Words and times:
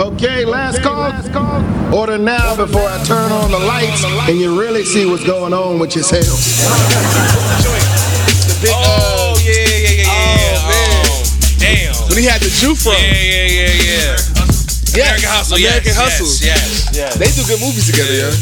Okay, 0.00 0.46
last 0.46 0.80
call. 0.80 1.12
Order 1.94 2.16
now 2.16 2.56
before 2.56 2.88
I 2.88 3.04
turn 3.04 3.30
on 3.30 3.50
the 3.50 3.58
lights 3.58 4.02
and 4.02 4.40
you 4.40 4.58
really 4.58 4.82
see 4.82 5.04
what's 5.04 5.26
going 5.26 5.52
on 5.52 5.78
with 5.78 5.94
yourself. 5.94 6.24
Oh 8.64 9.36
yeah, 9.44 9.52
yeah, 9.52 9.76
yeah, 9.76 10.00
yeah. 10.00 10.56
Oh, 10.64 11.20
damn. 11.58 11.92
When 12.08 12.16
he 12.16 12.24
had 12.24 12.40
the 12.40 12.48
Jew 12.48 12.74
from. 12.74 12.92
Yeah, 12.96 13.12
yeah, 13.12 13.44
yeah, 13.44 13.76
yeah. 13.76 14.16
American 14.96 15.28
Hustle. 15.28 15.58
American 15.58 15.92
yes, 15.92 16.00
Hustle. 16.00 16.48
Yes, 16.48 16.96
yes, 16.96 16.96
yes. 16.96 17.14
They 17.20 17.28
do 17.36 17.46
good 17.46 17.60
movies 17.60 17.84
together, 17.84 18.14
yeah. 18.14 18.32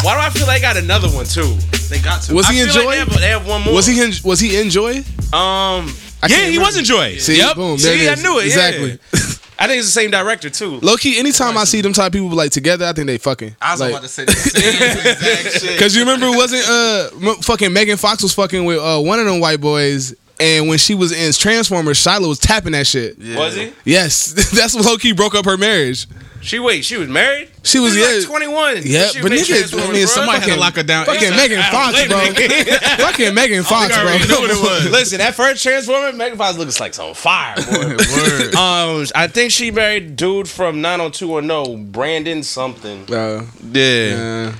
Why 0.00 0.14
do 0.16 0.20
I 0.24 0.30
feel 0.30 0.46
they 0.46 0.58
got 0.58 0.78
another 0.78 1.08
one 1.08 1.26
too? 1.26 1.52
They 1.90 2.00
got 2.00 2.22
to. 2.22 2.34
Was 2.34 2.46
I 2.48 2.52
he 2.54 2.58
feel 2.60 2.68
enjoy? 2.68 2.80
Like 2.80 2.88
they, 2.88 2.98
have, 3.04 3.20
they 3.20 3.28
have 3.28 3.46
one 3.46 3.60
more. 3.60 3.74
was 3.74 3.86
he 3.86 4.00
in, 4.00 4.10
was 4.24 4.40
he 4.40 4.58
enjoy? 4.58 5.04
Um. 5.36 5.92
I 6.24 6.28
yeah, 6.28 6.36
he 6.36 6.56
remember. 6.56 6.64
was 6.64 6.78
enjoying. 6.78 7.18
See, 7.18 7.36
yep. 7.36 7.54
boom, 7.54 7.76
there 7.76 7.92
See, 7.92 8.06
it 8.06 8.18
I 8.18 8.22
knew 8.22 8.38
it. 8.38 8.46
Exactly. 8.46 8.90
Yeah. 8.92 9.20
I 9.64 9.68
think 9.68 9.78
it's 9.78 9.88
the 9.88 9.92
same 10.00 10.10
director 10.10 10.50
too. 10.50 10.78
Low 10.80 10.96
key, 10.96 11.18
anytime 11.18 11.56
I 11.56 11.64
see 11.64 11.80
them 11.80 11.92
type 11.94 12.08
of 12.08 12.12
people 12.12 12.28
like 12.28 12.50
together, 12.50 12.84
I 12.84 12.92
think 12.92 13.06
they 13.06 13.18
fucking. 13.18 13.56
I 13.62 13.72
was 13.72 13.80
like, 13.80 13.90
about 13.90 14.02
to 14.02 14.08
say 14.08 14.24
the 14.26 14.32
same 14.32 14.74
exact 14.74 15.60
shit. 15.64 15.78
Cause 15.80 15.94
you 15.94 16.02
remember, 16.02 16.30
wasn't 16.30 16.68
uh 16.68 17.30
m- 17.30 17.36
fucking 17.42 17.72
Megan 17.72 17.96
Fox 17.96 18.22
was 18.22 18.34
fucking 18.34 18.64
with 18.64 18.78
uh 18.78 19.00
one 19.00 19.18
of 19.18 19.26
them 19.26 19.40
white 19.40 19.60
boys, 19.60 20.14
and 20.38 20.68
when 20.68 20.78
she 20.78 20.94
was 20.94 21.12
in 21.12 21.32
Transformers, 21.32 21.96
Shiloh 21.96 22.28
was 22.28 22.38
tapping 22.38 22.72
that 22.72 22.86
shit. 22.86 23.16
Yeah. 23.18 23.38
Was 23.38 23.54
he? 23.54 23.72
Yes, 23.84 24.32
that's 24.52 24.74
what 24.74 24.84
low 24.84 24.96
key 24.98 25.12
broke 25.12 25.34
up 25.34 25.44
her 25.46 25.56
marriage. 25.56 26.06
She 26.44 26.58
wait. 26.58 26.84
She 26.84 26.98
was 26.98 27.08
married. 27.08 27.48
She 27.62 27.78
was, 27.78 27.96
like 27.96 28.04
yeah. 28.04 28.20
twenty 28.26 28.46
one. 28.46 28.76
Yeah, 28.84 29.08
but 29.22 29.32
nigga, 29.32 29.88
I 29.88 29.92
mean, 29.92 30.06
somebody 30.06 30.40
had 30.40 30.54
to 30.54 30.60
lock 30.60 30.76
her 30.76 30.82
down. 30.82 31.06
Fucking 31.06 31.32
ASAP. 31.32 31.36
Megan 31.36 31.62
Fox, 31.62 32.06
bro. 32.06 32.18
her. 32.18 32.78
fucking 32.98 33.34
Megan 33.34 33.62
Fox, 33.62 33.94
bro. 33.94 34.02
already 34.04 34.28
what 34.28 34.50
it 34.50 34.60
was. 34.60 34.90
Listen, 34.90 35.18
that 35.18 35.34
first 35.34 35.62
Transformer, 35.62 36.12
Megan 36.12 36.36
Fox 36.36 36.58
looks 36.58 36.78
like 36.78 36.92
some 36.92 37.14
fire. 37.14 37.56
Boy. 37.56 37.96
Word. 37.96 38.54
um, 38.54 39.06
I 39.14 39.26
think 39.26 39.50
she 39.52 39.70
married 39.70 40.16
dude 40.16 40.46
from 40.48 40.82
90210, 40.82 41.90
Brandon 41.90 42.42
something. 42.42 43.02
Uh, 43.12 43.46
Yeah, 43.72 43.72
yeah, 43.72 44.54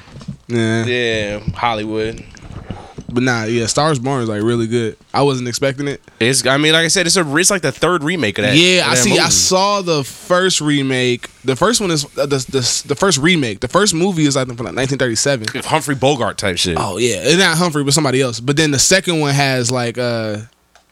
yeah. 0.48 0.84
yeah, 0.86 1.38
Hollywood. 1.54 2.24
But 3.14 3.22
nah, 3.22 3.44
yeah, 3.44 3.66
Stars 3.66 3.98
Born 3.98 4.22
is 4.22 4.28
like 4.28 4.42
really 4.42 4.66
good. 4.66 4.96
I 5.12 5.22
wasn't 5.22 5.48
expecting 5.48 5.88
it. 5.88 6.00
It's. 6.20 6.46
I 6.46 6.56
mean, 6.56 6.72
like 6.72 6.84
I 6.84 6.88
said, 6.88 7.06
it's 7.06 7.16
a. 7.16 7.36
It's 7.36 7.50
like 7.50 7.62
the 7.62 7.72
third 7.72 8.02
remake 8.02 8.38
of 8.38 8.44
that. 8.44 8.56
yeah, 8.56 8.80
of 8.80 8.86
I 8.86 8.94
that 8.94 8.96
see. 8.96 9.18
I 9.18 9.28
saw 9.28 9.80
the 9.82 10.04
first 10.04 10.60
remake. 10.60 11.30
The 11.44 11.56
first 11.56 11.80
one 11.80 11.90
is 11.90 12.04
uh, 12.18 12.26
the, 12.26 12.38
the 12.38 12.84
the 12.88 12.94
first 12.94 13.18
remake. 13.18 13.60
The 13.60 13.68
first 13.68 13.94
movie 13.94 14.26
is 14.26 14.36
I 14.36 14.44
think 14.44 14.56
from 14.56 14.66
like 14.66 14.76
1937. 14.76 15.62
Humphrey 15.64 15.94
Bogart 15.94 16.38
type 16.38 16.58
shit. 16.58 16.76
Oh 16.78 16.98
yeah, 16.98 17.16
it's 17.20 17.38
not 17.38 17.56
Humphrey, 17.56 17.84
but 17.84 17.94
somebody 17.94 18.20
else. 18.20 18.40
But 18.40 18.56
then 18.56 18.70
the 18.70 18.78
second 18.78 19.20
one 19.20 19.32
has 19.32 19.70
like 19.70 19.96
uh, 19.98 20.38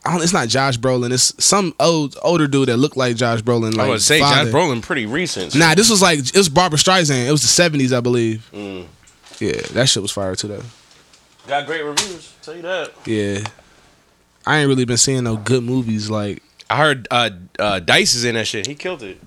I 0.04 0.12
don't. 0.12 0.22
It's 0.22 0.32
not 0.32 0.48
Josh 0.48 0.78
Brolin. 0.78 1.12
It's 1.12 1.32
some 1.44 1.74
old 1.78 2.16
older 2.22 2.46
dude 2.46 2.68
that 2.68 2.76
looked 2.76 2.96
like 2.96 3.16
Josh 3.16 3.40
Brolin. 3.42 3.74
Like 3.76 3.86
I 3.86 3.90
would 3.90 4.02
say 4.02 4.20
father. 4.20 4.50
Josh 4.50 4.54
Brolin 4.54 4.82
pretty 4.82 5.06
recent. 5.06 5.54
Nah, 5.54 5.74
this 5.74 5.90
was 5.90 6.02
like 6.02 6.18
it 6.18 6.36
was 6.36 6.48
Barbra 6.48 6.78
Streisand. 6.78 7.26
It 7.26 7.30
was 7.30 7.42
the 7.42 7.62
70s, 7.62 7.96
I 7.96 8.00
believe. 8.00 8.48
Mm. 8.52 8.86
Yeah, 9.38 9.60
that 9.72 9.88
shit 9.88 10.02
was 10.02 10.12
fire 10.12 10.34
too 10.36 10.48
though. 10.48 10.62
Got 11.46 11.66
great 11.66 11.82
reviews. 11.82 12.34
Tell 12.42 12.54
you 12.56 12.62
that. 12.62 12.92
Yeah, 13.06 13.44
I 14.46 14.58
ain't 14.58 14.68
really 14.68 14.84
been 14.84 14.96
seeing 14.96 15.24
no 15.24 15.36
good 15.36 15.62
movies 15.62 16.10
like. 16.10 16.42
I 16.70 16.76
heard 16.78 17.06
uh, 17.10 17.30
uh, 17.58 17.80
Dice 17.80 18.14
is 18.14 18.24
in 18.24 18.34
that 18.34 18.46
shit. 18.46 18.66
He 18.66 18.74
killed 18.74 19.02
it. 19.02 19.20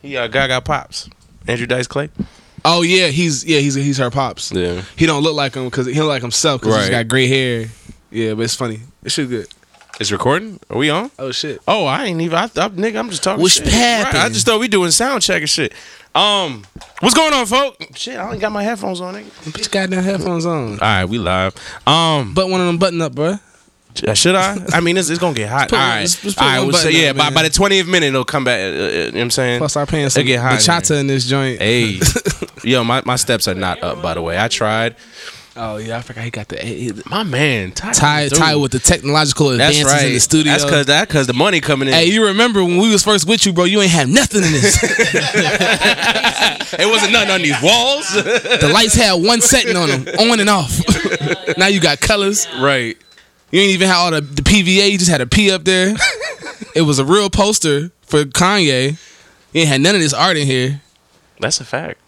He 0.00 0.16
uh, 0.16 0.26
Gaga 0.28 0.62
pops. 0.62 1.08
Andrew 1.46 1.66
Dice 1.66 1.86
Clay. 1.86 2.08
Oh 2.64 2.82
yeah, 2.82 3.08
he's 3.08 3.44
yeah 3.44 3.60
he's 3.60 3.74
he's 3.74 3.98
her 3.98 4.10
pops. 4.10 4.50
Yeah. 4.52 4.82
He 4.96 5.06
don't 5.06 5.22
look 5.22 5.34
like 5.34 5.54
him 5.54 5.64
because 5.64 5.86
he 5.86 5.94
don't 5.94 6.08
like 6.08 6.22
himself 6.22 6.60
because 6.60 6.76
he's 6.76 6.84
Right. 6.86 6.90
got 7.04 7.08
gray 7.08 7.26
hair. 7.26 7.66
Yeah, 8.10 8.34
but 8.34 8.42
it's 8.42 8.54
funny. 8.54 8.80
It 9.04 9.10
shit 9.12 9.28
good. 9.28 9.46
It's 10.00 10.12
recording. 10.12 10.60
Are 10.70 10.78
we 10.78 10.90
on? 10.90 11.10
Oh 11.18 11.32
shit. 11.32 11.60
Oh, 11.66 11.84
I 11.84 12.04
ain't 12.06 12.20
even. 12.20 12.36
I, 12.38 12.44
I, 12.44 12.46
nigga, 12.68 12.98
I'm 12.98 13.10
just 13.10 13.22
talking. 13.24 13.42
What's 13.42 13.54
shit. 13.54 13.64
poppin'? 13.64 14.20
I 14.20 14.28
just 14.28 14.46
thought 14.46 14.60
we 14.60 14.68
doing 14.68 14.92
sound 14.92 15.22
check 15.22 15.40
and 15.40 15.50
shit. 15.50 15.72
Um, 16.14 16.64
what's 17.00 17.14
going 17.16 17.32
on, 17.34 17.46
folks? 17.46 17.84
Shit, 17.98 18.16
I 18.16 18.22
only 18.24 18.38
got 18.38 18.52
my 18.52 18.62
headphones 18.62 19.00
on, 19.00 19.14
nigga. 19.14 19.52
Put 19.52 19.58
your 19.58 19.68
goddamn 19.70 20.04
headphones 20.04 20.46
on. 20.46 20.72
All 20.72 20.76
right, 20.78 21.04
we 21.04 21.18
live. 21.18 21.54
Um, 21.86 22.32
But 22.32 22.48
one 22.48 22.60
of 22.60 22.66
them 22.68 22.78
button 22.78 23.00
up, 23.02 23.14
bro. 23.14 23.34
Uh, 24.06 24.14
Should 24.14 24.36
I? 24.36 24.56
I 24.72 24.80
mean, 24.80 24.96
it's, 24.96 25.10
it's 25.10 25.18
gonna 25.18 25.34
get 25.34 25.48
hot. 25.48 25.68
put 25.68 25.72
All 25.78 25.80
one- 25.80 25.88
right, 25.88 26.00
let's- 26.02 26.24
let's 26.24 26.36
put 26.36 26.42
all 26.44 26.48
right. 26.48 26.58
one 26.60 26.68
Well, 26.68 26.76
so 26.76 26.84
button 26.88 27.00
yeah, 27.00 27.10
up, 27.10 27.16
by, 27.16 27.30
by 27.30 27.42
the 27.42 27.50
twentieth 27.50 27.88
minute, 27.88 28.06
it'll 28.06 28.24
come 28.24 28.44
back. 28.44 28.60
Uh, 28.60 28.64
uh, 28.64 28.68
you 28.68 28.98
know 29.06 29.10
what 29.10 29.20
I'm 29.22 29.30
saying? 29.32 29.58
Plus, 29.58 29.74
our 29.76 29.86
paying 29.86 30.10
some 30.10 30.24
get 30.24 30.40
hot 30.40 30.52
in 30.52 30.58
bachata 30.58 31.00
in 31.00 31.06
this 31.08 31.24
joint. 31.26 31.60
Hey, 31.60 31.98
yo, 32.62 32.84
my, 32.84 33.02
my 33.04 33.16
steps 33.16 33.48
are 33.48 33.54
not 33.54 33.82
up. 33.82 34.00
By 34.00 34.14
the 34.14 34.22
way, 34.22 34.38
I 34.38 34.46
tried. 34.46 34.94
Oh 35.60 35.78
yeah, 35.78 35.98
I 35.98 36.02
forgot 36.02 36.22
he 36.22 36.30
got 36.30 36.46
the 36.46 36.56
he- 36.64 36.92
My 37.10 37.24
man, 37.24 37.72
Ty, 37.72 37.92
tie 37.92 38.28
dude. 38.28 38.38
tie 38.38 38.54
with 38.54 38.70
the 38.70 38.78
technological 38.78 39.48
That's 39.48 39.76
advances 39.76 39.92
right. 39.92 40.06
in 40.06 40.12
the 40.14 40.20
studio. 40.20 40.52
That's 40.52 40.64
cause 40.64 40.86
that 40.86 41.08
cause 41.08 41.26
the 41.26 41.32
money 41.34 41.60
coming 41.60 41.88
in. 41.88 41.94
Hey, 41.94 42.04
you 42.06 42.26
remember 42.26 42.62
when 42.62 42.76
we 42.78 42.92
was 42.92 43.02
first 43.02 43.26
with 43.26 43.44
you, 43.44 43.52
bro? 43.52 43.64
You 43.64 43.80
ain't 43.80 43.90
have 43.90 44.08
nothing 44.08 44.44
in 44.44 44.52
this. 44.52 44.78
it 44.84 46.86
wasn't 46.88 47.10
nothing 47.12 47.30
on 47.30 47.42
these 47.42 47.60
walls. 47.60 48.08
the 48.14 48.70
lights 48.72 48.94
had 48.94 49.14
one 49.14 49.40
setting 49.40 49.74
on 49.76 49.88
them, 49.88 50.06
on 50.20 50.38
and 50.38 50.48
off. 50.48 50.80
now 51.58 51.66
you 51.66 51.80
got 51.80 51.98
colors. 52.00 52.46
right. 52.60 52.96
You 53.50 53.60
ain't 53.60 53.70
even 53.70 53.88
had 53.88 53.96
all 53.96 54.10
the, 54.12 54.20
the 54.20 54.42
PVA. 54.42 54.92
You 54.92 54.98
just 54.98 55.10
had 55.10 55.20
a 55.22 55.26
P 55.26 55.50
up 55.50 55.64
there. 55.64 55.96
it 56.76 56.82
was 56.82 57.00
a 57.00 57.04
real 57.04 57.30
poster 57.30 57.90
for 58.02 58.22
Kanye. 58.24 58.90
You 59.52 59.60
ain't 59.62 59.68
had 59.68 59.80
none 59.80 59.96
of 59.96 60.00
this 60.00 60.12
art 60.12 60.36
in 60.36 60.46
here. 60.46 60.82
That's 61.40 61.60
a 61.60 61.64
fact. 61.64 61.98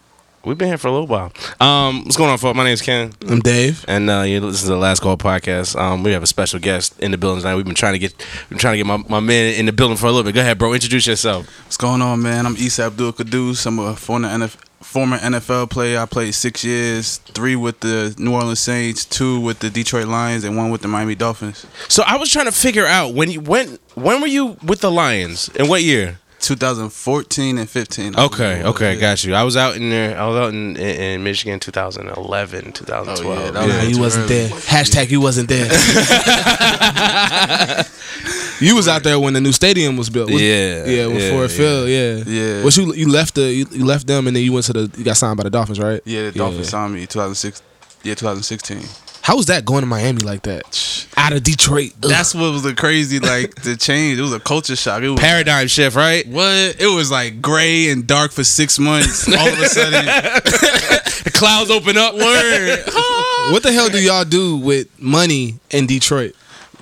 We've 0.42 0.56
been 0.56 0.68
here 0.68 0.78
for 0.78 0.88
a 0.88 0.92
little 0.92 1.06
while. 1.06 1.30
Um, 1.60 2.04
what's 2.04 2.16
going 2.16 2.30
on, 2.30 2.38
folks? 2.38 2.56
My 2.56 2.64
name's 2.64 2.80
Ken. 2.80 3.12
I'm 3.28 3.40
Dave. 3.40 3.84
And 3.86 4.08
uh, 4.08 4.22
you 4.22 4.40
listen 4.40 4.68
to 4.68 4.72
the 4.72 4.78
Last 4.78 5.00
Call 5.00 5.18
podcast. 5.18 5.78
Um, 5.78 6.02
we 6.02 6.12
have 6.12 6.22
a 6.22 6.26
special 6.26 6.58
guest 6.58 6.98
in 6.98 7.10
the 7.10 7.18
building 7.18 7.42
tonight. 7.42 7.56
We've 7.56 7.66
been 7.66 7.74
trying 7.74 7.92
to 7.92 7.98
get, 7.98 8.14
been 8.48 8.56
trying 8.56 8.72
to 8.72 8.78
get 8.78 8.86
my, 8.86 8.96
my 9.06 9.20
man 9.20 9.52
in 9.54 9.66
the 9.66 9.72
building 9.72 9.98
for 9.98 10.06
a 10.06 10.10
little 10.10 10.24
bit. 10.24 10.34
Go 10.34 10.40
ahead, 10.40 10.56
bro. 10.56 10.72
Introduce 10.72 11.06
yourself. 11.06 11.46
What's 11.66 11.76
going 11.76 12.00
on, 12.00 12.22
man? 12.22 12.46
I'm 12.46 12.56
Isa 12.56 12.84
Abdul-Quddus. 12.84 13.66
I'm 13.66 13.78
a 13.80 13.94
former 13.94 14.28
NFL, 14.28 14.56
former 14.80 15.18
NFL 15.18 15.68
player. 15.68 15.98
I 15.98 16.06
played 16.06 16.34
six 16.34 16.64
years, 16.64 17.18
three 17.18 17.54
with 17.54 17.80
the 17.80 18.14
New 18.16 18.32
Orleans 18.32 18.60
Saints, 18.60 19.04
two 19.04 19.40
with 19.40 19.58
the 19.58 19.68
Detroit 19.68 20.08
Lions, 20.08 20.44
and 20.44 20.56
one 20.56 20.70
with 20.70 20.80
the 20.80 20.88
Miami 20.88 21.16
Dolphins. 21.16 21.66
So 21.88 22.02
I 22.06 22.16
was 22.16 22.30
trying 22.30 22.46
to 22.46 22.52
figure 22.52 22.86
out 22.86 23.12
when 23.12 23.30
you 23.30 23.42
when 23.42 23.78
when 23.94 24.22
were 24.22 24.26
you 24.26 24.56
with 24.64 24.80
the 24.80 24.90
Lions 24.90 25.50
and 25.58 25.68
what 25.68 25.82
year? 25.82 26.18
2014 26.40 27.58
and 27.58 27.68
15. 27.68 28.16
Okay, 28.18 28.62
okay, 28.64 28.94
Yeah. 28.94 29.00
got 29.00 29.24
you. 29.24 29.34
I 29.34 29.42
was 29.42 29.56
out 29.56 29.76
in 29.76 29.90
there. 29.90 30.18
I 30.18 30.26
was 30.26 30.36
out 30.36 30.48
in, 30.54 30.76
in, 30.76 31.00
in 31.00 31.22
Michigan, 31.22 31.60
2011, 31.60 32.72
2012. 32.72 33.38
Oh, 33.38 33.44
yeah, 33.44 33.50
that 33.50 33.68
Nah, 33.68 33.84
Was 33.84 33.90
you 33.96 34.00
wasn't 34.00 34.30
early. 34.30 34.46
there. 34.48 34.58
Hashtag 34.58 35.10
you 35.10 35.20
wasn't 35.20 35.48
there. 35.48 35.70
you 38.60 38.74
was 38.76 38.88
out 38.88 39.02
there 39.02 39.18
when 39.20 39.34
the 39.34 39.40
new 39.40 39.52
stadium 39.52 39.96
was 39.96 40.10
built. 40.10 40.30
Was- 40.30 40.40
Yeah, 40.42 40.84
yeah, 40.86 41.06
when 41.06 41.16
yeah, 41.20 41.30
Ford 41.30 41.50
yeah. 41.50 41.56
Field, 41.56 41.88
yeah, 41.88 42.16
Yeah. 42.26 42.62
But 42.62 42.76
you 42.76 42.94
you 42.94 43.08
left 43.08 43.34
the 43.34 43.52
you, 43.52 43.66
you 43.70 43.84
left 43.84 44.06
them 44.06 44.26
and 44.26 44.36
then 44.36 44.42
you 44.42 44.52
went 44.52 44.66
to 44.66 44.72
the 44.72 44.90
you 44.96 45.04
got 45.04 45.16
signed 45.16 45.36
by 45.36 45.44
the 45.44 45.50
Dolphins, 45.50 45.78
right? 45.80 46.00
Yeah, 46.04 46.30
the 46.30 46.38
Dolphins 46.38 46.68
signed 46.68 46.94
me 46.94 47.00
2006. 47.06 47.62
Yeah, 48.02 48.14
2016. 48.14 48.78
How 49.22 49.36
was 49.36 49.46
that 49.46 49.64
going 49.64 49.82
to 49.82 49.86
Miami 49.86 50.22
like 50.22 50.42
that? 50.42 51.06
Out 51.16 51.32
of 51.32 51.42
Detroit. 51.42 51.92
Ugh. 52.02 52.08
That's 52.10 52.34
what 52.34 52.52
was 52.52 52.62
the 52.62 52.74
crazy 52.74 53.18
like 53.20 53.54
the 53.62 53.76
change. 53.76 54.18
It 54.18 54.22
was 54.22 54.32
a 54.32 54.40
culture 54.40 54.74
shock. 54.76 55.02
It 55.02 55.10
was 55.10 55.20
Paradigm 55.20 55.68
shift, 55.68 55.94
right? 55.94 56.26
what? 56.26 56.80
It 56.80 56.92
was 56.94 57.10
like 57.10 57.42
gray 57.42 57.90
and 57.90 58.06
dark 58.06 58.32
for 58.32 58.44
six 58.44 58.78
months. 58.78 59.28
All 59.36 59.46
of 59.48 59.58
a 59.60 59.66
sudden, 59.66 60.04
The 61.24 61.30
clouds 61.34 61.70
open 61.70 61.96
up. 61.98 62.14
Word. 62.14 62.82
what 63.52 63.62
the 63.62 63.70
hell 63.72 63.88
do 63.90 63.98
y'all 64.02 64.24
do 64.24 64.56
with 64.56 64.88
money 65.00 65.56
in 65.70 65.86
Detroit? 65.86 66.34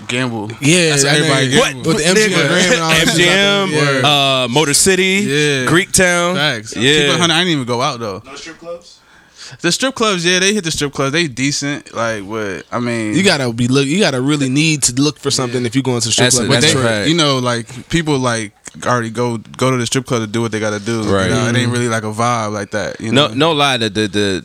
gamble. 0.07 0.49
Yeah, 0.61 0.91
That's 0.91 1.03
what 1.03 1.15
everybody 1.15 1.49
mean, 1.49 1.59
gamble. 1.59 1.89
with 1.89 1.97
the 1.99 2.05
MGM 2.05 2.73
and 2.73 2.81
all 2.81 2.91
that 2.91 3.07
MGM. 3.09 4.03
Yeah. 4.03 4.45
uh, 4.45 4.49
Motor 4.49 4.73
City, 4.75 5.03
Yeah. 5.27 5.67
Greektown. 5.67 6.35
Facts. 6.37 6.77
Yeah. 6.77 6.93
Keep 6.93 7.03
it 7.03 7.09
100, 7.19 7.35
I 7.35 7.39
didn't 7.41 7.53
even 7.53 7.65
go 7.67 7.83
out 7.83 7.99
though. 7.99 8.23
No 8.25 8.37
strip 8.37 8.59
clubs? 8.59 8.98
The 9.61 9.73
strip 9.73 9.95
clubs, 9.95 10.25
yeah, 10.25 10.39
they 10.39 10.55
hit 10.55 10.65
the 10.65 10.71
strip 10.71 10.93
clubs. 10.93 11.13
They 11.13 11.29
decent. 11.29 11.95
Like 11.95 12.25
what? 12.25 12.67
I 12.71 12.79
mean, 12.79 13.15
You 13.15 13.23
gotta 13.23 13.53
be 13.53 13.69
look. 13.69 13.87
You 13.87 13.99
gotta 13.99 14.21
really 14.21 14.49
need 14.49 14.83
to 14.85 14.95
look 14.95 15.19
for 15.19 15.31
something 15.31 15.65
if 15.67 15.75
you 15.75 15.83
go 15.83 15.95
into 15.95 16.09
the 16.09 16.13
strip 16.13 16.27
That's 16.27 16.37
club. 16.37 16.51
a- 16.51 16.53
that's 16.53 16.75
they, 16.75 17.05
a 17.05 17.07
you 17.07 17.15
know, 17.17 17.39
like 17.39 17.89
people 17.89 18.19
like 18.19 18.53
already 18.87 19.11
go 19.11 19.39
go 19.39 19.71
to 19.71 19.77
the 19.77 19.87
strip 19.87 20.07
club 20.07 20.23
to 20.23 20.27
do 20.27 20.41
what 20.41 20.53
they 20.53 20.61
got 20.61 20.79
to 20.79 20.85
do. 20.85 21.03
Right. 21.03 21.25
You 21.25 21.31
know, 21.31 21.43
it 21.43 21.47
ain't 21.49 21.57
mm-hmm. 21.57 21.73
really 21.73 21.89
like 21.89 22.03
a 22.03 22.13
vibe 22.13 22.53
like 22.53 22.71
that. 22.73 23.01
You 23.01 23.13
know? 23.13 23.29
No, 23.29 23.35
no 23.35 23.53
lie. 23.53 23.77
The 23.77 23.89
the, 23.89 24.09
the 24.09 24.45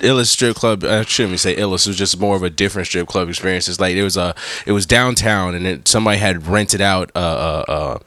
illest 0.00 0.28
strip 0.28 0.56
club. 0.56 0.84
I 0.84 1.02
shouldn't 1.04 1.30
even 1.30 1.38
say 1.38 1.56
illest. 1.56 1.86
It 1.86 1.90
was 1.90 1.96
just 1.96 2.18
more 2.18 2.36
of 2.36 2.42
a 2.42 2.50
different 2.50 2.88
strip 2.88 3.08
club 3.08 3.28
experience. 3.28 3.68
It's 3.68 3.80
like 3.80 3.94
it 3.94 4.02
was 4.02 4.16
a 4.16 4.34
it 4.66 4.72
was 4.72 4.86
downtown, 4.86 5.54
and 5.54 5.66
it, 5.66 5.88
somebody 5.88 6.18
had 6.18 6.46
rented 6.46 6.80
out 6.80 7.10
a. 7.14 7.20
a, 7.20 7.64
a 7.68 8.00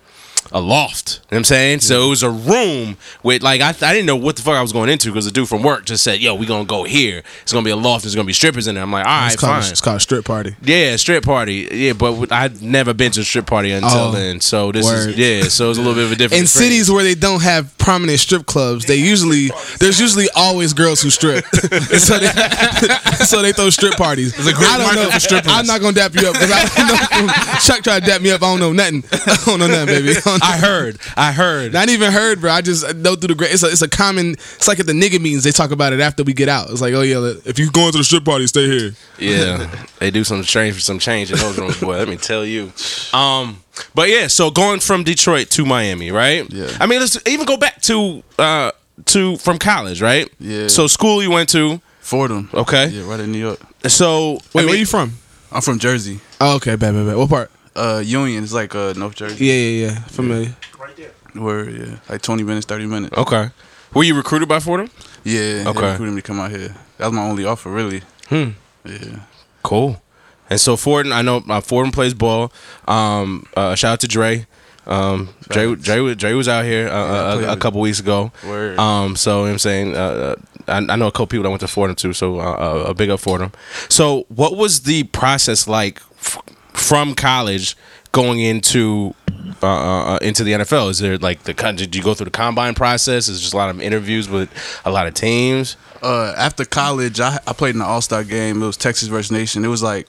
a 0.55 0.61
loft, 0.61 1.15
you 1.15 1.19
know 1.19 1.25
what 1.29 1.37
I'm 1.39 1.43
saying? 1.45 1.79
So 1.79 2.05
it 2.05 2.09
was 2.09 2.21
a 2.21 2.29
room 2.29 2.95
with 3.23 3.41
like 3.41 3.59
I, 3.61 3.69
I 3.69 3.73
didn't 3.93 4.05
know 4.05 4.15
what 4.15 4.35
the 4.35 4.43
fuck 4.43 4.53
I 4.53 4.61
was 4.61 4.71
going 4.71 4.87
into 4.87 5.09
because 5.09 5.25
the 5.25 5.31
dude 5.31 5.49
from 5.49 5.63
work 5.63 5.83
just 5.85 6.03
said, 6.03 6.19
"Yo, 6.21 6.35
we 6.35 6.45
gonna 6.45 6.63
go 6.65 6.83
here. 6.83 7.23
It's 7.41 7.51
gonna 7.51 7.65
be 7.65 7.71
a 7.71 7.75
loft. 7.75 8.03
There's 8.03 8.13
gonna 8.13 8.27
be 8.27 8.33
strippers 8.33 8.67
in 8.67 8.75
there." 8.75 8.83
I'm 8.83 8.91
like, 8.91 9.05
"All 9.05 9.11
right, 9.11 9.33
It's 9.33 9.41
called, 9.41 9.63
fine." 9.63 9.71
it's 9.71 9.81
called 9.81 9.97
a 9.97 9.99
strip 9.99 10.25
party. 10.25 10.55
Yeah, 10.61 10.95
strip 10.97 11.23
party. 11.25 11.67
Yeah, 11.71 11.93
but 11.93 12.31
I'd 12.31 12.61
never 12.61 12.93
been 12.93 13.11
to 13.13 13.21
a 13.21 13.23
strip 13.23 13.47
party 13.47 13.71
until 13.71 13.89
Oh, 13.93 14.11
then. 14.11 14.41
So 14.41 14.71
this 14.71 14.85
word. 14.85 15.09
is 15.09 15.17
yeah. 15.17 15.43
So 15.49 15.69
it's 15.71 15.79
a 15.79 15.81
little 15.81 15.95
bit 15.95 16.05
of 16.05 16.11
a 16.11 16.15
different. 16.15 16.41
In 16.41 16.47
cities 16.47 16.91
where 16.91 17.03
they 17.03 17.15
don't 17.15 17.41
have 17.41 17.75
prominent 17.79 18.19
strip 18.19 18.45
clubs, 18.45 18.85
they 18.85 18.95
usually 18.97 19.49
there's 19.79 19.99
usually 19.99 20.27
always 20.35 20.73
girls 20.73 21.01
who 21.01 21.09
strip, 21.09 21.45
so 21.97 22.19
they 22.19 22.27
so 23.25 23.41
they 23.41 23.53
throw 23.53 23.71
strip 23.71 23.95
parties. 23.95 24.33
a 24.47 24.53
great 24.53 24.69
I 24.69 24.77
don't 24.77 24.95
know. 24.95 25.09
For 25.09 25.19
strippers. 25.19 25.51
I'm 25.51 25.65
not 25.65 25.81
gonna 25.81 25.93
dap 25.95 26.13
you 26.13 26.27
up 26.27 26.33
because 26.33 26.51
I 26.51 26.65
don't 26.75 27.25
know. 27.27 27.33
Chuck 27.59 27.81
tried 27.83 28.01
to 28.01 28.05
dap 28.05 28.21
me 28.21 28.29
up. 28.31 28.43
I 28.43 28.55
don't 28.55 28.59
know 28.59 28.71
nothing. 28.73 29.03
I 29.11 29.35
don't 29.45 29.59
know 29.59 29.67
nothing, 29.67 29.87
baby. 29.87 30.11
I 30.11 30.21
don't. 30.21 30.42
I 30.53 30.57
heard. 30.57 30.99
I 31.15 31.31
heard. 31.31 31.71
Not 31.73 31.87
even 31.89 32.11
heard, 32.11 32.41
bro. 32.41 32.51
I 32.51 32.61
just 32.61 32.83
know 32.97 33.15
through 33.15 33.29
the 33.29 33.35
great. 33.35 33.53
It's 33.53 33.63
a, 33.63 33.67
it's 33.67 33.81
a 33.81 33.87
common. 33.89 34.31
It's 34.33 34.67
like 34.67 34.79
at 34.79 34.85
the 34.85 34.93
nigga 34.93 35.19
meetings 35.21 35.43
they 35.45 35.51
talk 35.51 35.71
about 35.71 35.93
it 35.93 35.99
after 36.01 36.23
we 36.23 36.33
get 36.33 36.49
out. 36.49 36.69
It's 36.69 36.81
like, 36.81 36.93
oh 36.93 37.01
yeah, 37.01 37.33
if 37.45 37.57
you 37.57 37.71
going 37.71 37.91
to 37.93 37.97
the 37.97 38.03
strip 38.03 38.25
party, 38.25 38.45
stay 38.47 38.67
here. 38.67 38.91
Yeah, 39.17 39.69
they 39.99 40.11
do 40.11 40.23
some 40.23 40.43
strange 40.43 40.75
for 40.75 40.81
some 40.81 40.99
change 40.99 41.31
in 41.31 41.37
those 41.37 41.57
rooms, 41.57 41.79
boy. 41.79 41.97
Let 41.97 42.07
me 42.09 42.17
tell 42.17 42.45
you. 42.45 42.71
Um, 43.13 43.61
but 43.93 44.09
yeah, 44.09 44.25
so 44.27 44.49
going 44.49 44.79
from 44.79 45.03
Detroit 45.03 45.49
to 45.51 45.65
Miami, 45.65 46.09
right? 46.11 46.51
Yeah. 46.51 46.69
I 46.79 46.87
mean, 46.87 46.99
let's 46.99 47.15
even 47.27 47.45
go 47.45 47.57
back 47.57 47.79
to 47.83 48.23
uh 48.39 48.71
to 49.05 49.37
from 49.37 49.59
college, 49.59 50.01
right? 50.01 50.31
Yeah. 50.39 50.67
So 50.67 50.87
school 50.87 51.21
you 51.23 51.29
went 51.31 51.49
to. 51.49 51.79
Fordham. 51.99 52.49
Okay. 52.53 52.87
Yeah, 52.87 53.07
right 53.07 53.19
in 53.19 53.31
New 53.31 53.37
York. 53.39 53.59
So 53.87 54.33
Wait, 54.33 54.41
I 54.55 54.55
where 54.55 54.65
mean- 54.67 54.77
you 54.79 54.85
from? 54.85 55.13
I'm 55.51 55.61
from 55.61 55.77
Jersey. 55.79 56.19
Oh, 56.41 56.55
okay, 56.55 56.75
bad, 56.75 56.93
bad, 56.93 57.05
bad. 57.05 57.15
What 57.15 57.29
part? 57.29 57.51
Uh, 57.75 58.01
Union 58.05 58.43
It's 58.43 58.53
like 58.53 58.75
uh 58.75 58.93
North 58.95 59.15
Jersey. 59.15 59.45
Yeah, 59.45 59.53
yeah, 59.53 59.85
yeah. 59.87 59.99
Familiar. 60.07 60.55
Right 60.79 60.95
there. 60.97 61.11
Where 61.33 61.69
yeah, 61.69 61.97
like 62.09 62.21
20 62.21 62.43
minutes, 62.43 62.65
30 62.67 62.85
minutes. 62.85 63.17
Okay. 63.17 63.49
Were 63.93 64.03
you 64.03 64.15
recruited 64.15 64.47
by 64.49 64.59
Fordham? 64.59 64.89
Yeah. 65.23 65.63
Okay. 65.67 65.79
They 65.81 65.91
recruited 65.91 66.13
me 66.15 66.21
to 66.21 66.27
come 66.27 66.39
out 66.39 66.51
here. 66.51 66.75
That 66.97 67.05
was 67.07 67.13
my 67.13 67.23
only 67.23 67.45
offer, 67.45 67.69
really. 67.71 68.01
Hmm. 68.29 68.49
Yeah. 68.85 69.19
Cool. 69.63 70.01
And 70.49 70.59
so 70.59 70.75
Fordham, 70.77 71.13
I 71.13 71.21
know 71.21 71.43
uh, 71.49 71.61
Fordham 71.61 71.91
plays 71.91 72.13
ball. 72.13 72.51
Um, 72.87 73.45
uh, 73.55 73.75
shout 73.75 73.93
out 73.93 73.99
to 74.01 74.07
Dre. 74.07 74.45
Um, 74.85 75.29
Dre, 75.49 75.73
Dre, 75.75 75.99
was- 75.99 76.17
Dre 76.17 76.33
was 76.33 76.47
out 76.47 76.65
here 76.65 76.89
uh, 76.89 76.91
I 76.91 77.31
uh, 77.33 77.39
a, 77.39 77.53
a 77.53 77.57
couple 77.57 77.79
weeks 77.81 77.99
ago. 77.99 78.31
Word. 78.45 78.77
Um, 78.77 79.15
so 79.15 79.39
you 79.41 79.45
know 79.47 79.51
I'm 79.53 79.59
saying, 79.59 79.95
uh, 79.95 80.35
I, 80.67 80.77
I 80.77 80.95
know 80.97 81.07
a 81.07 81.11
couple 81.11 81.27
people 81.27 81.43
that 81.43 81.49
went 81.49 81.61
to 81.61 81.67
Fordham 81.67 81.95
too. 81.95 82.13
So 82.13 82.39
uh, 82.39 82.43
uh, 82.43 82.83
a 82.89 82.93
big 82.93 83.09
up 83.09 83.19
Fordham. 83.21 83.51
So 83.89 84.25
what 84.27 84.57
was 84.57 84.81
the 84.81 85.03
process 85.05 85.67
like 85.67 86.01
f- 86.19 86.37
from 86.73 87.15
college 87.15 87.75
going 88.11 88.39
into 88.39 89.15
uh, 89.61 90.13
uh, 90.15 90.19
into 90.21 90.43
the 90.43 90.53
NFL? 90.53 90.89
Is 90.89 90.99
there 90.99 91.17
like 91.17 91.43
the 91.43 91.53
did 91.53 91.95
you 91.95 92.03
go 92.03 92.13
through 92.13 92.25
the 92.25 92.31
combine 92.31 92.75
process? 92.75 93.27
Is 93.27 93.41
just 93.41 93.53
a 93.53 93.57
lot 93.57 93.69
of 93.69 93.81
interviews 93.81 94.29
with 94.29 94.49
a 94.85 94.91
lot 94.91 95.07
of 95.07 95.13
teams? 95.13 95.77
uh, 96.03 96.33
after 96.37 96.65
college, 96.65 97.19
I, 97.19 97.39
I 97.47 97.53
played 97.53 97.75
in 97.75 97.79
the 97.79 97.85
All 97.85 98.01
Star 98.01 98.23
game. 98.23 98.61
It 98.61 98.65
was 98.65 98.77
Texas 98.77 99.07
versus 99.07 99.31
Nation. 99.31 99.63
It 99.63 99.69
was 99.69 99.81
like 99.81 100.07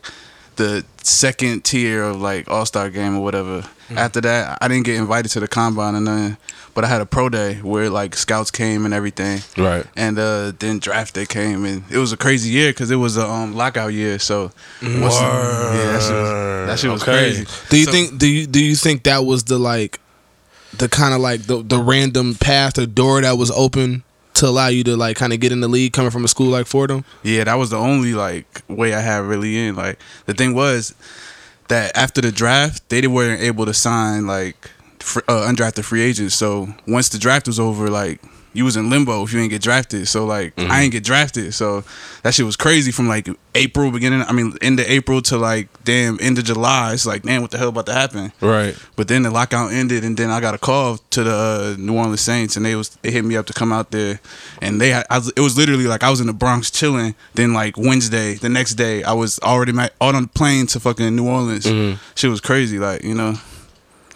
the 0.57 0.85
second 1.03 1.65
tier 1.65 2.03
of 2.03 2.21
like 2.21 2.49
All 2.51 2.65
Star 2.67 2.91
game 2.91 3.17
or 3.17 3.23
whatever. 3.23 3.63
Hmm. 3.89 3.99
After 3.99 4.21
that, 4.23 4.59
I 4.61 4.69
didn't 4.69 4.85
get 4.87 4.97
invited 4.97 5.31
to 5.33 5.41
the 5.41 5.49
combine 5.49 5.95
and 5.95 6.07
then, 6.07 6.37
but 6.75 6.85
I 6.85 6.87
had 6.89 7.01
a 7.03 7.07
pro 7.07 7.29
day 7.29 7.57
where 7.57 7.91
like 7.91 8.15
scouts 8.17 8.51
came 8.51 8.85
and 8.85 8.95
everything. 8.95 9.41
Right. 9.59 9.85
And 9.97 10.19
uh, 10.19 10.53
then 10.59 10.79
draft 10.79 11.15
day 11.15 11.27
came 11.27 11.65
and 11.65 11.85
it 11.91 11.99
was 11.99 12.13
a 12.13 12.17
crazy 12.17 12.51
year 12.51 12.71
because 12.71 12.91
it 12.91 12.97
was 12.97 13.17
a 13.17 13.27
um, 13.29 13.55
lockout 13.55 13.93
year. 13.93 14.19
So 14.19 14.53
what's- 14.81 15.21
yeah, 15.21 15.93
that 15.93 16.03
shit 16.03 16.13
was, 16.13 16.67
that 16.69 16.79
shit 16.79 16.91
was 16.91 17.03
Okay. 17.03 17.13
crazy. 17.13 17.47
Do 17.71 17.77
you 17.79 17.85
So- 17.85 17.93
think? 17.93 18.19
Do 18.19 18.27
you 18.27 18.47
do 18.47 18.65
you 18.65 18.75
think 18.77 19.03
that 19.05 19.25
was 19.25 19.45
the 19.45 19.59
like, 19.59 20.01
the 20.79 20.89
kind 20.89 21.13
of 21.15 21.21
like 21.21 21.43
the 21.43 21.63
the 21.63 21.79
random 21.79 22.35
path 22.35 22.79
or 22.79 22.87
door 22.87 23.21
that 23.21 23.37
was 23.39 23.51
open 23.51 24.03
to 24.35 24.49
allow 24.49 24.69
you 24.69 24.85
to 24.85 24.97
like 24.97 25.17
kind 25.17 25.33
of 25.33 25.41
get 25.41 25.53
in 25.53 25.61
the 25.61 25.69
league 25.69 25.93
coming 25.93 26.11
from 26.11 26.25
a 26.25 26.29
school 26.29 26.49
like 26.49 26.67
Fordham? 26.67 27.05
Yeah, 27.23 27.45
that 27.45 27.55
was 27.55 27.71
the 27.71 27.79
only 27.79 28.15
like 28.15 28.63
way 28.69 28.95
I 28.95 29.01
had 29.01 29.25
really 29.25 29.59
in. 29.67 29.77
Like 29.77 29.99
the 30.27 30.35
thing 30.35 30.55
was 30.55 30.95
that 31.69 31.97
after 31.97 32.21
the 32.21 32.33
draft, 32.33 32.89
they 32.89 33.07
weren't 33.07 33.41
able 33.43 33.67
to 33.67 33.75
sign 33.75 34.27
like 34.27 34.71
uh, 35.29 35.49
undrafted 35.49 35.85
free 35.85 36.03
agents. 36.03 36.35
So 36.35 36.69
once 36.87 37.09
the 37.09 37.19
draft 37.19 37.47
was 37.47 37.61
over, 37.61 37.89
like 37.89 38.21
you 38.55 38.65
was 38.65 38.77
in 38.77 38.89
limbo 38.89 39.23
if 39.25 39.33
you 39.33 39.41
didn't 39.41 39.51
get 39.51 39.63
drafted. 39.63 40.09
So 40.09 40.25
like 40.25 40.59
I 40.59 40.83
ain't 40.83 40.93
get 40.93 41.05
drafted. 41.05 41.53
So 41.55 41.85
that 42.23 42.35
shit 42.35 42.47
was 42.47 42.57
crazy 42.57 42.93
from 42.93 43.09
like 43.09 43.29
April 43.55 43.91
beginning. 43.91 44.23
I 44.23 44.33
mean, 44.33 44.57
end 44.63 44.81
of 44.81 44.87
April 44.87 45.21
to 45.23 45.37
like 45.37 45.69
damn 45.85 46.19
end 46.21 46.39
of 46.39 46.45
July. 46.45 46.93
It's 46.93 47.05
like 47.07 47.23
damn, 47.23 47.43
what 47.43 47.51
the 47.51 47.59
hell 47.59 47.69
about 47.69 47.87
to 47.87 47.93
happen? 47.93 48.33
Right. 48.41 48.77
But 48.97 49.09
then 49.09 49.23
the 49.23 49.31
lockout 49.31 49.73
ended, 49.73 50.05
and 50.05 50.17
then 50.17 50.31
I 50.31 50.41
got 50.41 50.55
a 50.55 50.59
call 50.59 50.99
to 51.11 51.25
the 51.25 51.35
uh, 51.35 51.77
New 51.79 51.97
Orleans 51.97 52.21
Saints, 52.21 52.57
and 52.57 52.65
they 52.65 52.75
was 52.75 52.91
they 53.03 53.11
hit 53.11 53.25
me 53.25 53.37
up 53.37 53.47
to 53.47 53.53
come 53.53 53.73
out 53.73 53.91
there, 53.91 54.21
and 54.63 54.81
they 54.81 54.95
I 54.95 55.05
it 55.37 55.41
was 55.41 55.57
literally 55.57 55.87
like 55.87 56.03
I 56.03 56.11
was 56.11 56.21
in 56.21 56.27
the 56.27 56.33
Bronx 56.33 56.71
chilling. 56.71 57.15
Then 57.35 57.53
like 57.53 57.77
Wednesday, 57.77 58.35
the 58.35 58.49
next 58.49 58.75
day, 58.75 59.03
I 59.03 59.13
was 59.13 59.39
already 59.41 59.73
on 60.01 60.15
a 60.15 60.27
plane 60.29 60.67
to 60.69 60.81
fucking 60.81 61.15
New 61.15 61.29
Orleans. 61.29 61.65
Shit 62.15 62.31
was 62.31 62.41
crazy, 62.41 62.79
like 62.79 63.03
you 63.05 63.15
know. 63.15 63.35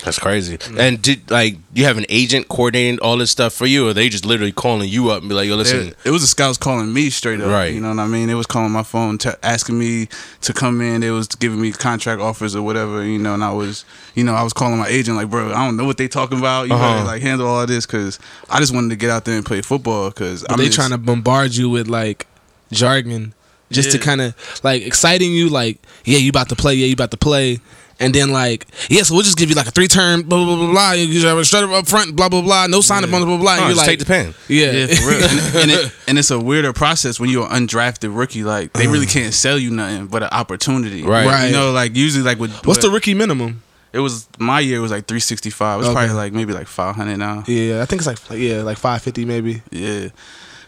That's 0.05 0.19
crazy. 0.19 0.59
And 0.79 1.03
did 1.03 1.29
like 1.29 1.57
you 1.75 1.85
have 1.85 1.99
an 1.99 2.07
agent 2.09 2.49
coordinating 2.49 3.01
all 3.01 3.17
this 3.17 3.33
stuff 3.33 3.53
for 3.53 3.67
you, 3.67 3.89
or 3.89 3.93
they 3.93 4.09
just 4.09 4.25
literally 4.25 4.53
calling 4.53 4.89
you 4.89 5.11
up 5.11 5.21
and 5.23 5.29
be 5.29 5.35
like, 5.35 5.49
"Yo, 5.49 5.57
listen." 5.57 5.89
It, 5.89 5.97
it 6.05 6.11
was 6.13 6.23
the 6.23 6.29
scouts 6.29 6.57
calling 6.57 6.93
me 6.93 7.11
straight 7.11 7.41
up. 7.41 7.49
Right. 7.49 7.75
You 7.75 7.81
know 7.81 7.89
what 7.89 7.99
I 7.99 8.07
mean? 8.07 8.29
They 8.29 8.37
was 8.37 8.47
calling 8.47 8.71
my 8.71 8.85
phone, 8.85 9.19
t- 9.19 9.31
asking 9.43 9.77
me 9.77 10.09
to 10.43 10.53
come 10.53 10.81
in. 10.81 11.01
They 11.01 11.11
was 11.11 11.27
giving 11.27 11.61
me 11.61 11.73
contract 11.73 12.21
offers 12.23 12.55
or 12.55 12.63
whatever. 12.63 13.05
You 13.05 13.19
know, 13.19 13.35
and 13.35 13.43
I 13.43 13.51
was, 13.51 13.85
you 14.15 14.23
know, 14.23 14.35
I 14.35 14.45
was 14.45 14.53
calling 14.53 14.79
my 14.79 14.87
agent 14.87 15.17
like, 15.17 15.31
bro, 15.31 15.51
I 15.53 15.65
don't 15.67 15.77
know 15.77 15.85
what 15.85 15.97
they 15.99 16.07
talking 16.07 16.39
about. 16.39 16.69
You 16.69 16.75
Uh-huh. 16.75 16.95
gotta 16.99 17.05
like 17.07 17.23
handle 17.23 17.49
all 17.49 17.67
this 17.67 17.85
because 17.85 18.21
I 18.49 18.61
just 18.61 18.73
wanted 18.73 18.91
to 18.91 18.97
get 18.97 19.11
out 19.11 19.25
there 19.25 19.37
and 19.37 19.45
play 19.45 19.63
football 19.63 20.11
because 20.11 20.45
But 20.49 20.59
they 20.59 20.69
trying 20.69 20.91
to 20.91 20.99
bombard 20.99 21.57
you 21.57 21.69
with 21.71 21.89
like 21.89 22.27
jargon 22.71 23.35
just 23.71 23.91
to 23.93 23.99
kind 23.99 24.21
of 24.21 24.35
like 24.63 24.83
exciting 24.83 25.33
you 25.35 25.49
like 25.49 25.79
yeah 26.05 26.19
you 26.19 26.31
about 26.31 26.49
to 26.49 26.57
play 26.57 26.75
yeah 26.75 26.87
you 26.87 26.93
about 26.95 27.11
to 27.11 27.17
play 27.17 27.59
and 28.01 28.15
then 28.15 28.31
like 28.31 28.67
yeah 28.89 29.03
so 29.03 29.15
we'll 29.15 29.23
just 29.25 29.37
give 29.37 29.49
you 29.49 29.55
like 29.57 29.67
a 29.67 29.71
three 29.71 29.89
term 29.89 30.23
blah 30.23 30.39
blah 30.39 30.47
blah 30.55 30.65
blah 30.65 30.73
blah 30.73 30.93
you 30.93 31.13
just 31.13 31.27
have 31.27 31.37
a 31.39 31.45
straight 31.45 31.65
up 31.65 31.71
up 31.71 31.87
front 31.89 32.15
blah 32.15 32.29
blah 32.29 32.43
blah 32.43 32.67
no 32.67 32.81
sign 32.81 33.03
up 33.05 33.11
blah 33.11 33.25
blah 33.25 33.37
blah 33.37 33.53
and 33.55 33.61
Oh, 33.63 33.65
you're 33.69 33.75
just 33.75 33.79
like 33.79 33.89
take 33.89 33.99
the 33.99 34.05
pen. 34.05 34.35
yeah, 34.49 34.71
Yeah, 34.71 34.87
for 34.87 35.09
real. 35.09 35.23
and, 35.25 35.57
and, 35.57 35.71
it, 35.71 35.93
and 36.07 36.19
it's 36.19 36.31
a 36.31 36.39
weirder 36.39 36.73
process 36.73 37.19
when 37.19 37.29
you're 37.31 37.47
an 37.53 37.67
undrafted 37.67 38.17
rookie. 38.17 38.45
Like 38.45 38.73
they 38.73 38.87
really 38.87 39.07
mm. 39.07 39.13
can't 39.13 39.35
sell 39.35 39.59
you 39.59 39.71
nothing 39.71 40.07
but 40.07 40.23
an 40.23 40.29
opportunity. 40.31 41.03
Right. 41.03 41.27
Right. 41.27 41.47
You 41.47 41.53
know, 41.53 41.73
like 41.73 41.97
usually 41.97 42.23
like 42.25 42.39
with 42.39 42.53
what's 42.67 42.81
the 42.83 42.91
rookie 42.91 43.15
minimum 43.15 43.63
It 43.93 43.99
was 44.01 44.29
my 44.39 44.61
year 44.61 44.81
was 44.81 44.91
like 44.93 45.07
365. 45.07 45.75
It 45.75 45.79
was 45.79 45.87
Okay. 45.89 45.95
probably 45.95 46.15
like 46.15 46.33
maybe 46.33 46.53
like 46.53 46.67
500 46.69 47.17
now. 47.17 47.43
yeah 47.47 47.83
I 47.83 47.85
think 47.87 48.03
it's 48.03 48.07
like 48.31 48.39
yeah 48.39 48.63
like 48.63 48.79
five 48.79 49.03
fifty 49.03 49.25
maybe 49.25 49.63
Yeah. 49.71 50.09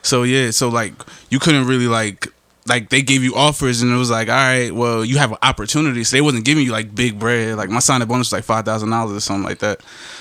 So 0.02 0.22
yeah, 0.24 0.50
so 0.50 0.68
like 0.68 0.94
you 1.28 1.38
couldn't 1.38 1.66
really 1.66 1.86
like 1.86 2.28
like 2.70 2.88
they 2.88 3.02
gave 3.02 3.22
you 3.22 3.34
offers 3.34 3.82
and 3.82 3.92
it 3.92 3.96
was 3.96 4.10
like, 4.10 4.28
all 4.28 4.34
right, 4.34 4.70
well 4.72 5.04
you 5.04 5.18
have 5.18 5.32
an 5.32 5.38
opportunity. 5.42 6.02
So 6.04 6.16
they 6.16 6.20
wasn't 6.22 6.44
giving 6.46 6.64
you 6.64 6.72
like 6.72 6.94
big 6.94 7.18
bread. 7.18 7.56
Like 7.58 7.68
my 7.68 7.80
signing 7.80 8.08
bonus 8.08 8.28
was 8.28 8.32
like 8.38 8.44
five 8.44 8.64
thousand 8.64 8.88
dollars 8.90 9.16
or 9.16 9.20
something 9.20 9.44
like 9.44 9.58
that. 9.58 9.80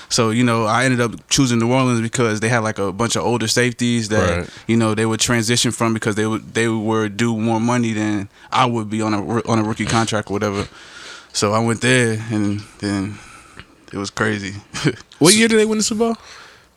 So 0.10 0.32
you 0.32 0.44
know 0.44 0.66
I 0.66 0.84
ended 0.86 1.00
up 1.00 1.14
choosing 1.30 1.60
New 1.60 1.72
Orleans 1.72 2.02
because 2.02 2.40
they 2.42 2.50
had 2.50 2.60
like 2.60 2.80
a 2.80 2.92
bunch 2.92 3.16
of 3.16 3.24
older 3.24 3.48
safeties 3.48 4.10
that 4.10 4.38
Right. 4.40 4.50
you 4.68 4.76
know 4.76 4.96
they 4.96 5.06
would 5.06 5.20
transition 5.22 5.72
from 5.72 5.94
because 5.94 6.16
they 6.16 6.26
would 6.26 6.54
they 6.54 6.68
were 6.68 7.08
due 7.08 7.38
more 7.38 7.62
money 7.62 7.94
than 7.94 8.28
I 8.52 8.66
would 8.66 8.90
be 8.90 9.02
on 9.02 9.14
a 9.14 9.22
on 9.48 9.60
a 9.60 9.64
rookie 9.64 9.86
contract 9.86 10.30
or 10.30 10.34
whatever. 10.34 10.68
So 11.32 11.54
I 11.54 11.60
went 11.60 11.82
there 11.82 12.18
and 12.32 12.62
then 12.80 13.20
it 13.94 13.98
was 13.98 14.10
crazy. 14.10 14.54
what 15.20 15.34
year 15.36 15.48
did 15.48 15.58
they 15.60 15.66
win 15.66 15.78
the 15.78 15.84
Super 15.84 16.00
Bowl 16.00 16.18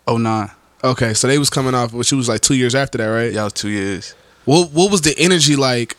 oh 0.06 0.19
nine. 0.19 0.50
okay 0.84 1.14
so 1.14 1.26
they 1.28 1.38
was 1.38 1.48
coming 1.48 1.74
off 1.74 1.92
which 1.92 2.12
was 2.12 2.28
like 2.28 2.40
two 2.40 2.54
years 2.54 2.74
after 2.74 2.98
that 2.98 3.06
right 3.06 3.32
Yeah, 3.32 3.43
it 3.43 3.44
was 3.44 3.52
two 3.55 3.70
years. 3.70 4.14
What 4.44 4.70
what 4.72 4.91
was 4.91 5.01
the 5.03 5.15
energy 5.19 5.56
like? 5.56 5.96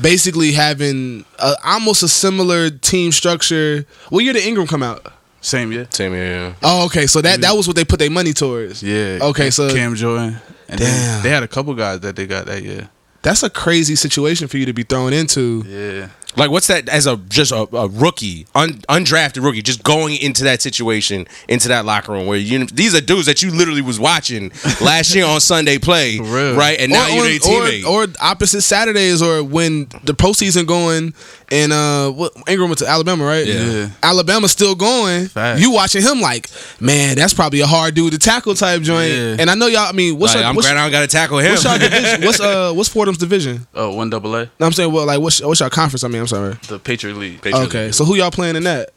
Basically 0.00 0.52
having 0.52 1.24
a, 1.40 1.54
almost 1.64 2.02
a 2.02 2.08
similar 2.08 2.70
team 2.70 3.10
structure. 3.12 3.84
What 4.10 4.22
year 4.24 4.32
did 4.32 4.44
Ingram 4.46 4.66
come 4.68 4.82
out? 4.82 5.12
Same 5.40 5.72
year. 5.72 5.86
Same 5.90 6.12
here. 6.12 6.54
Oh, 6.62 6.86
okay. 6.86 7.06
So 7.06 7.20
that 7.20 7.40
that 7.40 7.52
was 7.56 7.66
what 7.66 7.76
they 7.76 7.84
put 7.84 7.98
their 7.98 8.10
money 8.10 8.32
towards. 8.32 8.82
Yeah. 8.82 9.18
Okay, 9.22 9.50
so 9.50 9.72
Cam 9.74 9.94
Jordan. 9.94 10.36
And 10.68 10.78
Damn. 10.80 11.22
they 11.22 11.30
had 11.30 11.42
a 11.42 11.48
couple 11.48 11.74
guys 11.74 12.00
that 12.00 12.14
they 12.16 12.26
got 12.26 12.46
that 12.46 12.62
year. 12.62 12.90
that's 13.22 13.42
a 13.42 13.48
crazy 13.50 13.96
situation 13.96 14.48
for 14.48 14.58
you 14.58 14.66
to 14.66 14.72
be 14.72 14.82
thrown 14.82 15.12
into. 15.12 15.64
Yeah. 15.66 16.08
Like, 16.38 16.50
what's 16.50 16.66
that 16.68 16.88
as 16.88 17.06
a 17.06 17.16
just 17.28 17.52
a, 17.52 17.68
a 17.76 17.88
rookie, 17.88 18.46
un, 18.54 18.74
undrafted 18.88 19.42
rookie, 19.44 19.62
just 19.62 19.82
going 19.82 20.16
into 20.16 20.44
that 20.44 20.62
situation, 20.62 21.26
into 21.48 21.68
that 21.68 21.84
locker 21.84 22.12
room 22.12 22.26
where 22.26 22.38
you 22.38 22.64
these 22.66 22.94
are 22.94 23.00
dudes 23.00 23.26
that 23.26 23.42
you 23.42 23.50
literally 23.50 23.82
was 23.82 23.98
watching 24.00 24.50
last 24.80 25.14
year 25.14 25.26
on 25.26 25.40
Sunday 25.40 25.78
play, 25.78 26.18
right? 26.18 26.78
And 26.80 26.92
now 26.92 27.06
or, 27.08 27.10
you're 27.16 27.24
their 27.24 27.38
teammate. 27.38 27.84
or, 27.84 28.04
or 28.04 28.06
opposite 28.20 28.62
Saturdays 28.62 29.20
or 29.22 29.42
when 29.42 29.86
the 30.04 30.14
postseason 30.14 30.66
going 30.66 31.14
and 31.50 31.72
uh 31.72 32.10
what 32.10 32.32
Ingram 32.46 32.68
went 32.68 32.78
to 32.78 32.86
Alabama, 32.86 33.24
right? 33.24 33.46
Yeah. 33.46 33.64
Yeah. 33.70 33.88
Alabama's 34.02 34.52
still 34.52 34.74
going. 34.74 35.26
Facts. 35.28 35.60
You 35.60 35.72
watching 35.72 36.02
him 36.02 36.20
like, 36.20 36.48
man, 36.80 37.16
that's 37.16 37.34
probably 37.34 37.60
a 37.60 37.66
hard 37.66 37.94
dude 37.94 38.12
to 38.12 38.18
tackle 38.18 38.54
type 38.54 38.82
joint. 38.82 39.10
Yeah. 39.12 39.36
And 39.40 39.50
I 39.50 39.54
know 39.54 39.66
y'all 39.66 39.88
I 39.88 39.92
mean 39.92 40.18
what's 40.18 40.34
Like, 40.34 40.42
your, 40.42 40.50
I'm 40.50 40.56
what's, 40.56 40.68
glad 40.68 40.76
I 40.76 40.82
don't 40.84 40.92
got 40.92 41.00
to 41.00 41.06
tackle 41.08 41.38
him. 41.38 41.50
what's 41.52 41.64
y'all 41.64 41.78
division? 41.78 42.22
What's 42.28 42.40
uh 42.40 42.72
what's 42.74 42.88
Fordham's 42.90 43.18
division? 43.18 43.66
Oh, 43.74 43.94
one 43.94 44.10
double 44.10 44.34
A. 44.36 44.50
No, 44.60 44.66
I'm 44.66 44.72
saying 44.72 44.92
well 44.92 45.06
like 45.06 45.20
what's 45.20 45.40
what's 45.40 45.60
your 45.60 45.70
conference? 45.70 46.04
I 46.04 46.08
mean, 46.08 46.20
I'm 46.20 46.26
sorry. 46.28 46.54
The 46.68 46.78
Patriot 46.78 47.14
League. 47.16 47.46
Okay. 47.46 47.92
So 47.92 48.04
who 48.04 48.14
y'all 48.14 48.30
playing 48.30 48.56
in 48.56 48.64
that? 48.64 48.90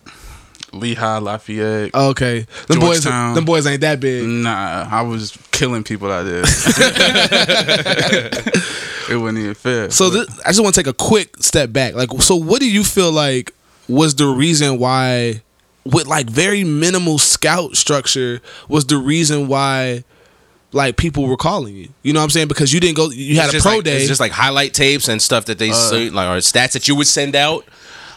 Lehigh, 0.73 1.17
Lafayette. 1.17 1.93
Okay. 1.93 2.45
Them 2.67 2.79
boys 2.79 3.03
them 3.03 3.45
boys 3.45 3.67
ain't 3.67 3.81
that 3.81 3.99
big. 3.99 4.27
Nah, 4.27 4.87
I 4.89 5.01
was 5.01 5.37
killing 5.51 5.83
people 5.83 6.11
out 6.11 6.23
there. 6.23 6.43
it 9.09 9.17
wasn't 9.17 9.39
even 9.39 9.53
fair. 9.53 9.89
So 9.89 10.09
this, 10.09 10.39
I 10.41 10.49
just 10.49 10.61
want 10.61 10.73
to 10.75 10.81
take 10.81 10.87
a 10.87 10.93
quick 10.93 11.37
step 11.37 11.73
back. 11.73 11.93
Like, 11.95 12.09
so 12.21 12.35
what 12.35 12.61
do 12.61 12.71
you 12.71 12.83
feel 12.83 13.11
like 13.11 13.53
was 13.89 14.15
the 14.15 14.27
reason 14.27 14.79
why, 14.79 15.41
with 15.83 16.07
like 16.07 16.29
very 16.29 16.63
minimal 16.63 17.17
scout 17.17 17.75
structure, 17.75 18.39
was 18.69 18.85
the 18.85 18.97
reason 18.97 19.47
why 19.49 20.05
like 20.73 20.97
people 20.97 21.27
were 21.27 21.37
calling 21.37 21.75
you. 21.75 21.89
You 22.03 22.13
know 22.13 22.19
what 22.19 22.25
I'm 22.25 22.29
saying? 22.29 22.47
Because 22.47 22.71
you 22.73 22.79
didn't 22.79 22.97
go. 22.97 23.09
You 23.09 23.39
had 23.39 23.53
It's 23.53 23.63
a 23.63 23.67
pro 23.67 23.75
like, 23.77 23.83
day. 23.85 23.97
It's 23.97 24.07
just 24.07 24.19
like 24.19 24.31
highlight 24.31 24.73
tapes 24.73 25.07
and 25.07 25.21
stuff 25.21 25.45
that 25.45 25.59
they 25.59 25.71
say, 25.71 26.09
like 26.09 26.29
or 26.29 26.37
stats 26.39 26.73
that 26.73 26.87
you 26.87 26.95
would 26.95 27.07
send 27.07 27.35
out. 27.35 27.65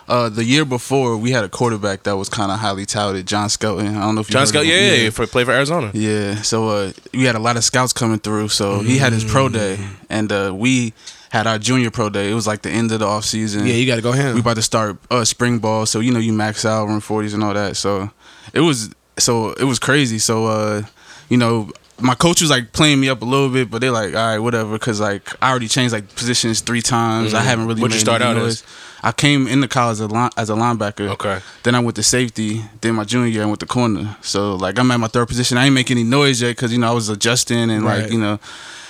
Uh, 0.06 0.28
the 0.28 0.44
year 0.44 0.66
before, 0.66 1.16
we 1.16 1.30
had 1.30 1.44
a 1.44 1.48
quarterback 1.48 2.02
that 2.02 2.14
was 2.16 2.28
kind 2.28 2.52
of 2.52 2.58
highly 2.58 2.84
touted, 2.84 3.26
John 3.26 3.48
Skelton. 3.48 3.96
I 3.96 4.02
don't 4.02 4.14
know 4.14 4.20
if 4.20 4.28
you 4.28 4.34
John 4.34 4.42
heard 4.42 4.48
Scott, 4.48 4.62
of 4.62 4.68
yeah, 4.68 4.74
yeah, 4.76 4.94
yeah, 5.04 5.10
for 5.10 5.26
play 5.26 5.44
for 5.44 5.52
Arizona. 5.52 5.90
Yeah, 5.94 6.42
so 6.42 6.68
uh, 6.68 6.92
we 7.14 7.24
had 7.24 7.36
a 7.36 7.38
lot 7.38 7.56
of 7.56 7.64
scouts 7.64 7.94
coming 7.94 8.18
through. 8.18 8.48
So 8.48 8.80
he 8.80 8.98
had 8.98 9.14
his 9.14 9.24
pro 9.24 9.48
day, 9.48 9.78
and 10.10 10.30
uh, 10.30 10.52
we 10.54 10.92
had 11.30 11.46
our 11.46 11.58
junior 11.58 11.90
pro 11.90 12.10
day. 12.10 12.30
It 12.30 12.34
was 12.34 12.46
like 12.46 12.60
the 12.60 12.68
end 12.70 12.92
of 12.92 12.98
the 13.00 13.06
off 13.06 13.24
season. 13.24 13.66
yeah, 13.66 13.72
you 13.74 13.86
got 13.86 13.96
to 13.96 14.02
go 14.02 14.12
ham. 14.12 14.34
we 14.34 14.40
about 14.40 14.56
to 14.56 14.62
start 14.62 14.98
uh, 15.10 15.24
spring 15.24 15.58
ball, 15.58 15.86
so 15.86 16.00
you 16.00 16.12
know 16.12 16.20
you 16.20 16.34
max 16.34 16.66
out 16.66 16.86
run 16.86 17.00
forties 17.00 17.32
and 17.32 17.42
all 17.42 17.54
that. 17.54 17.76
So 17.78 18.10
it 18.52 18.60
was 18.60 18.90
so 19.18 19.52
it 19.54 19.64
was 19.64 19.78
crazy. 19.78 20.18
So 20.18 20.46
uh, 20.46 20.82
you 21.30 21.38
know. 21.38 21.70
My 22.00 22.14
coach 22.14 22.40
was 22.40 22.50
like 22.50 22.72
playing 22.72 23.00
me 23.00 23.08
up 23.08 23.22
a 23.22 23.24
little 23.24 23.48
bit, 23.48 23.70
but 23.70 23.80
they're 23.80 23.90
like, 23.92 24.14
all 24.14 24.26
right, 24.26 24.38
whatever, 24.38 24.72
because 24.72 25.00
like 25.00 25.30
I 25.42 25.50
already 25.50 25.68
changed 25.68 25.92
like 25.92 26.14
positions 26.16 26.60
three 26.60 26.82
times. 26.82 27.34
I 27.34 27.40
haven't 27.40 27.66
really. 27.66 27.80
What'd 27.80 27.94
you 27.94 28.00
start 28.00 28.20
out 28.20 28.36
noise. 28.36 28.62
as? 28.62 28.64
I 29.04 29.12
came 29.12 29.46
into 29.46 29.68
college 29.68 29.94
as 29.96 30.00
a, 30.00 30.06
line, 30.08 30.30
as 30.36 30.48
a 30.48 30.54
linebacker. 30.54 31.10
Okay. 31.10 31.38
Then 31.62 31.74
I 31.74 31.80
went 31.80 31.94
to 31.96 32.02
safety. 32.02 32.62
Then 32.80 32.94
my 32.94 33.04
junior 33.04 33.28
year, 33.28 33.42
I 33.42 33.46
went 33.46 33.60
to 33.60 33.66
corner. 33.66 34.16
So 34.22 34.54
like 34.56 34.78
I'm 34.78 34.90
at 34.90 34.98
my 34.98 35.08
third 35.08 35.28
position. 35.28 35.58
I 35.58 35.66
ain't 35.66 35.74
make 35.74 35.90
any 35.90 36.04
noise 36.04 36.40
yet 36.42 36.50
because 36.56 36.72
you 36.72 36.78
know 36.78 36.88
I 36.90 36.94
was 36.94 37.08
adjusting 37.10 37.70
and 37.70 37.84
Right. 37.84 38.02
like 38.04 38.12
you 38.12 38.18
know, 38.18 38.38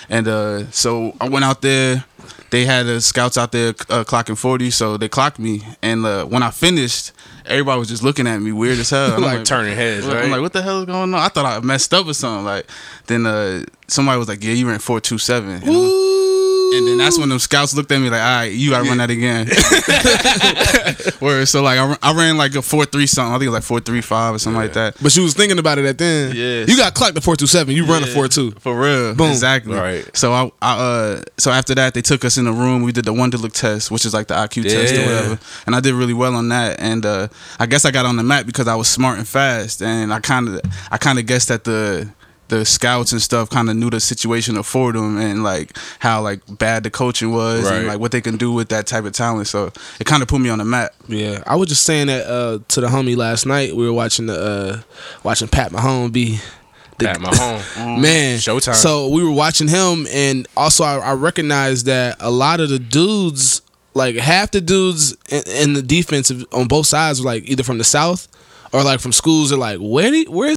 and 0.09 0.29
uh, 0.29 0.71
so 0.71 1.15
I 1.21 1.29
went 1.29 1.45
out 1.45 1.63
there. 1.63 2.05
They 2.51 2.65
had 2.65 2.87
the 2.87 3.01
scouts 3.01 3.37
out 3.39 3.53
there 3.53 3.71
uh, 3.89 4.05
clocking 4.05 4.37
forty, 4.39 4.71
so 4.71 4.97
they 4.97 5.09
clocked 5.09 5.39
me. 5.39 5.63
And 5.83 6.05
uh, 6.07 6.25
when 6.27 6.43
I 6.43 6.51
finished, 6.51 7.13
everybody 7.47 7.79
was 7.79 7.89
just 7.89 8.03
looking 8.03 8.27
at 8.27 8.41
me 8.41 8.53
weird 8.53 8.79
as 8.79 8.91
hell. 8.91 9.13
I'm 9.17 9.23
Like 9.23 9.45
turning 9.45 9.75
heads, 9.77 10.07
I'm 10.07 10.31
like, 10.31 10.41
what 10.41 10.53
the 10.53 10.63
hell 10.63 10.81
is 10.81 10.87
going 10.87 11.13
on? 11.13 11.15
I 11.15 11.29
thought 11.29 11.47
I 11.47 11.61
messed 11.65 11.93
up 11.95 12.07
or 12.07 12.15
something. 12.15 12.45
Like 12.45 12.67
then 13.07 13.27
uh, 13.27 13.65
somebody 13.89 14.19
was 14.19 14.29
like, 14.29 14.43
yeah, 14.45 14.53
you 14.53 14.69
ran 14.69 14.79
four 14.79 15.01
two 15.01 15.19
seven. 15.19 15.63
And 16.75 16.87
then 16.89 16.99
that's 16.99 17.19
when 17.19 17.29
them 17.29 17.39
scouts 17.39 17.75
looked 17.75 17.91
at 17.93 17.99
me 18.01 18.11
like, 18.11 18.21
all 18.21 18.27
right, 18.41 18.53
you 18.53 18.71
gotta 18.71 18.89
run 18.89 18.99
that 18.99 19.11
again. 19.11 19.47
Where 21.21 21.47
so 21.47 21.63
like 21.63 21.79
I, 21.79 21.87
ran- 21.87 21.99
I 22.03 22.13
ran 22.15 22.37
like 22.37 22.55
a 22.55 22.63
four 22.63 22.85
three 22.85 23.07
something. 23.07 23.33
I 23.33 23.39
think 23.39 23.47
it 23.47 23.49
was 23.51 23.55
like 23.55 23.63
four 23.63 23.81
three 23.81 24.01
five 24.01 24.35
or 24.35 24.39
something 24.39 24.61
like 24.61 24.73
that. 24.75 24.97
But 25.03 25.17
you 25.17 25.23
was 25.23 25.35
thinking 25.35 25.59
about 25.59 25.79
it 25.79 25.85
at 25.85 25.99
then. 25.99 26.35
Yeah. 26.35 26.65
You 26.67 26.77
got 26.77 26.95
clocked 26.95 27.15
the 27.15 27.21
four 27.21 27.37
two 27.37 27.47
seven. 27.47 27.75
You 27.75 27.87
run 27.87 28.03
a 28.03 28.07
four 28.07 28.29
two. 28.29 28.51
For 28.53 28.79
real. 28.79 29.15
Boom. 29.15 29.31
Exactly. 29.31 29.75
Right. 29.75 30.05
So 30.17 30.33
I, 30.33 30.51
I 30.61 30.79
uh 30.79 31.23
so 31.39 31.51
after 31.51 31.75
that 31.75 31.95
they 31.95 32.03
took 32.03 32.25
us 32.25 32.37
in 32.37 32.45
the 32.45 32.53
room, 32.53 32.83
we 32.83 32.93
did 32.93 33.05
the 33.05 33.13
Wonderlic 33.13 33.53
test, 33.53 33.91
which 33.91 34.05
is 34.05 34.15
like 34.15 34.27
the 34.29 34.35
IQ 34.35 34.65
test 34.65 34.95
or 34.95 35.01
whatever. 35.01 35.39
And 35.67 35.75
I 35.75 35.81
did 35.81 35.95
really 35.95 36.15
well 36.15 36.35
on 36.35 36.49
that. 36.49 36.81
And 36.81 37.05
uh 37.07 37.29
I 37.59 37.67
guess 37.67 37.85
I 37.85 37.91
got 37.91 38.07
on 38.07 38.17
the 38.17 38.23
map 38.23 38.47
because 38.47 38.69
I 38.69 38.75
was 38.75 38.89
smart 38.89 39.19
and 39.19 39.29
fast 39.29 39.83
and 39.83 40.13
I 40.13 40.21
kinda 40.21 40.61
I 40.91 40.99
kinda 40.99 41.23
guessed 41.23 41.49
that 41.49 41.65
the 41.65 42.09
the 42.49 42.65
scouts 42.65 43.13
and 43.13 43.23
stuff 43.23 43.49
kind 43.49 43.71
of 43.71 43.77
knew 43.77 43.89
the 43.91 44.01
situation 44.01 44.57
of 44.57 44.67
Fordham 44.67 45.17
and 45.19 45.43
like 45.43 45.77
how 45.99 46.21
like 46.21 46.41
bad 46.59 46.83
the 46.83 46.91
coaching 46.91 47.33
was 47.33 47.65
Right. 47.65 47.79
and 47.79 47.87
like 47.87 47.99
what 47.99 48.13
they 48.13 48.21
can 48.21 48.37
do 48.37 48.53
with 48.53 48.69
that 48.69 48.87
type 48.87 49.05
of 49.05 49.13
talent. 49.13 49.47
So 49.49 49.73
it 49.99 50.05
kind 50.07 50.23
of 50.23 50.29
put 50.29 50.41
me 50.41 50.51
on 50.51 50.59
the 50.59 50.65
map. 50.65 50.93
Yeah, 51.09 51.43
I 51.47 51.57
was 51.57 51.69
just 51.71 51.85
saying 51.85 52.09
that 52.09 52.27
uh, 52.27 52.59
to 52.69 52.81
the 52.83 52.89
homie 52.89 53.17
last 53.17 53.47
night. 53.47 53.75
We 53.75 53.87
were 53.87 53.93
watching 53.95 54.27
the 54.27 54.39
uh, 54.39 54.81
watching 55.23 55.49
Pat 55.49 55.73
Mahomes 55.73 56.13
be 56.13 56.39
the, 56.99 57.07
Pat 57.07 57.19
Mahomes. 57.19 58.01
man 58.01 58.39
Showtime. 58.39 58.75
So 58.75 59.09
we 59.09 59.25
were 59.25 59.33
watching 59.33 59.67
him, 59.69 60.07
and 60.13 60.47
also 60.57 60.85
I, 60.85 60.99
I 60.99 61.13
recognized 61.15 61.87
that 61.87 62.17
a 62.21 62.31
lot 62.31 62.61
of 62.61 62.69
the 62.69 62.79
dudes, 62.79 63.63
like 63.95 64.17
half 64.17 64.51
the 64.51 64.61
dudes 64.61 65.17
in, 65.31 65.43
in 65.49 65.73
the 65.73 65.83
defensive 65.83 66.45
on 66.53 66.69
both 66.69 66.87
sides, 66.87 67.21
were 67.23 67.27
like 67.27 67.49
either 67.49 67.63
from 67.63 67.79
the 67.79 67.85
south 67.85 68.29
or 68.73 68.83
like 68.83 69.01
from 69.01 69.13
schools. 69.13 69.51
Are 69.51 69.57
like, 69.57 69.79
where 69.79 70.11
do 70.11 70.25
where? 70.31 70.55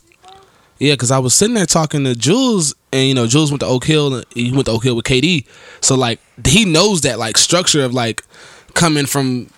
Yeah, 0.79 0.93
because 0.93 1.11
I 1.11 1.19
was 1.19 1.33
sitting 1.33 1.55
there 1.55 1.65
talking 1.65 2.03
to 2.03 2.15
Jules, 2.15 2.75
and 2.91 3.07
you 3.07 3.13
know, 3.13 3.27
Jules 3.27 3.51
went 3.51 3.61
to 3.61 3.67
Oak 3.67 3.85
Hill. 3.85 4.13
And 4.13 4.25
he 4.33 4.51
went 4.51 4.65
to 4.65 4.71
Oak 4.71 4.83
Hill 4.83 4.95
with 4.95 5.05
KD, 5.05 5.45
so 5.81 5.95
like 5.95 6.19
he 6.45 6.65
knows 6.65 7.01
that 7.01 7.19
like 7.19 7.37
structure 7.37 7.83
of 7.83 7.93
like 7.93 8.23
coming 8.73 9.05
from 9.05 9.49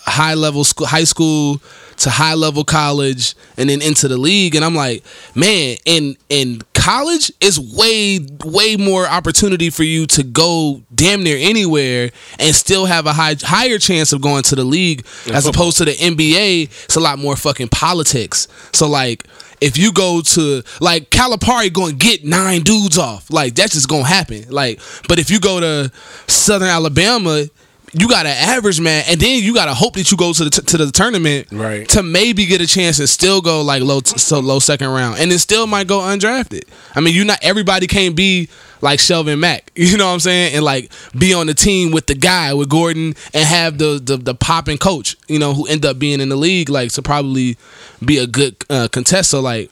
high 0.00 0.34
level 0.34 0.64
school, 0.64 0.86
high 0.86 1.04
school 1.04 1.60
to 1.98 2.10
high 2.10 2.34
level 2.34 2.62
college, 2.62 3.34
and 3.56 3.70
then 3.70 3.80
into 3.80 4.06
the 4.06 4.16
league. 4.16 4.54
And 4.54 4.64
I'm 4.64 4.74
like, 4.74 5.02
man, 5.34 5.76
in 5.84 6.16
in 6.28 6.60
college 6.74 7.32
is 7.40 7.58
way 7.58 8.20
way 8.44 8.76
more 8.76 9.06
opportunity 9.06 9.70
for 9.70 9.82
you 9.82 10.06
to 10.06 10.22
go 10.22 10.82
damn 10.94 11.22
near 11.22 11.36
anywhere 11.38 12.10
and 12.38 12.54
still 12.54 12.84
have 12.86 13.06
a 13.06 13.12
high 13.12 13.36
higher 13.42 13.78
chance 13.78 14.12
of 14.12 14.20
going 14.20 14.42
to 14.44 14.54
the 14.54 14.64
league 14.64 15.04
as 15.32 15.46
opposed 15.46 15.78
to 15.78 15.84
the 15.84 15.92
NBA. 15.92 16.64
It's 16.84 16.96
a 16.96 17.00
lot 17.00 17.18
more 17.18 17.36
fucking 17.36 17.68
politics. 17.68 18.48
So 18.72 18.88
like. 18.88 19.24
If 19.60 19.78
you 19.78 19.92
go 19.92 20.20
to 20.20 20.62
like 20.80 21.10
Calipari, 21.10 21.72
going 21.72 21.98
to 21.98 22.04
get 22.06 22.24
nine 22.24 22.62
dudes 22.62 22.98
off, 22.98 23.30
like 23.30 23.54
that's 23.54 23.72
just 23.74 23.88
gonna 23.88 24.04
happen. 24.04 24.44
Like, 24.50 24.80
but 25.08 25.18
if 25.18 25.30
you 25.30 25.40
go 25.40 25.60
to 25.60 25.90
Southern 26.26 26.68
Alabama, 26.68 27.44
you 27.92 28.08
got 28.08 28.24
to 28.24 28.28
average 28.28 28.80
man, 28.80 29.04
and 29.08 29.18
then 29.18 29.42
you 29.42 29.54
got 29.54 29.66
to 29.66 29.74
hope 29.74 29.94
that 29.94 30.10
you 30.10 30.16
go 30.18 30.32
to 30.32 30.44
the 30.44 30.50
t- 30.50 30.60
to 30.62 30.76
the 30.76 30.90
tournament 30.92 31.48
Right. 31.50 31.88
to 31.90 32.02
maybe 32.02 32.44
get 32.44 32.60
a 32.60 32.66
chance 32.66 32.98
and 32.98 33.08
still 33.08 33.40
go 33.40 33.62
like 33.62 33.80
low 33.82 34.00
t- 34.00 34.18
so 34.18 34.40
low 34.40 34.58
second 34.58 34.88
round, 34.88 35.18
and 35.18 35.30
then 35.30 35.38
still 35.38 35.66
might 35.66 35.86
go 35.86 36.00
undrafted. 36.00 36.64
I 36.94 37.00
mean, 37.00 37.14
you 37.14 37.24
not 37.24 37.38
everybody 37.42 37.86
can't 37.86 38.14
be 38.14 38.48
like 38.80 38.98
Shelvin 39.00 39.38
Mack, 39.38 39.70
you 39.76 39.96
know 39.96 40.06
what 40.06 40.12
I'm 40.14 40.20
saying, 40.20 40.54
and 40.54 40.64
like 40.64 40.90
be 41.18 41.32
on 41.34 41.46
the 41.46 41.54
team 41.54 41.90
with 41.92 42.06
the 42.06 42.14
guy 42.14 42.54
with 42.54 42.68
Gordon 42.68 43.14
and 43.34 43.44
have 43.46 43.78
the 43.78 44.00
the, 44.02 44.16
the 44.16 44.34
popping 44.34 44.78
coach, 44.78 45.16
you 45.28 45.38
know, 45.38 45.54
who 45.54 45.66
end 45.66 45.84
up 45.84 45.98
being 45.98 46.20
in 46.20 46.28
the 46.28 46.36
league 46.36 46.68
like 46.68 46.92
to 46.92 47.02
probably 47.02 47.56
be 48.04 48.18
a 48.18 48.26
good 48.26 48.56
uh, 48.70 48.88
contest. 48.88 49.30
So 49.30 49.40
like 49.40 49.70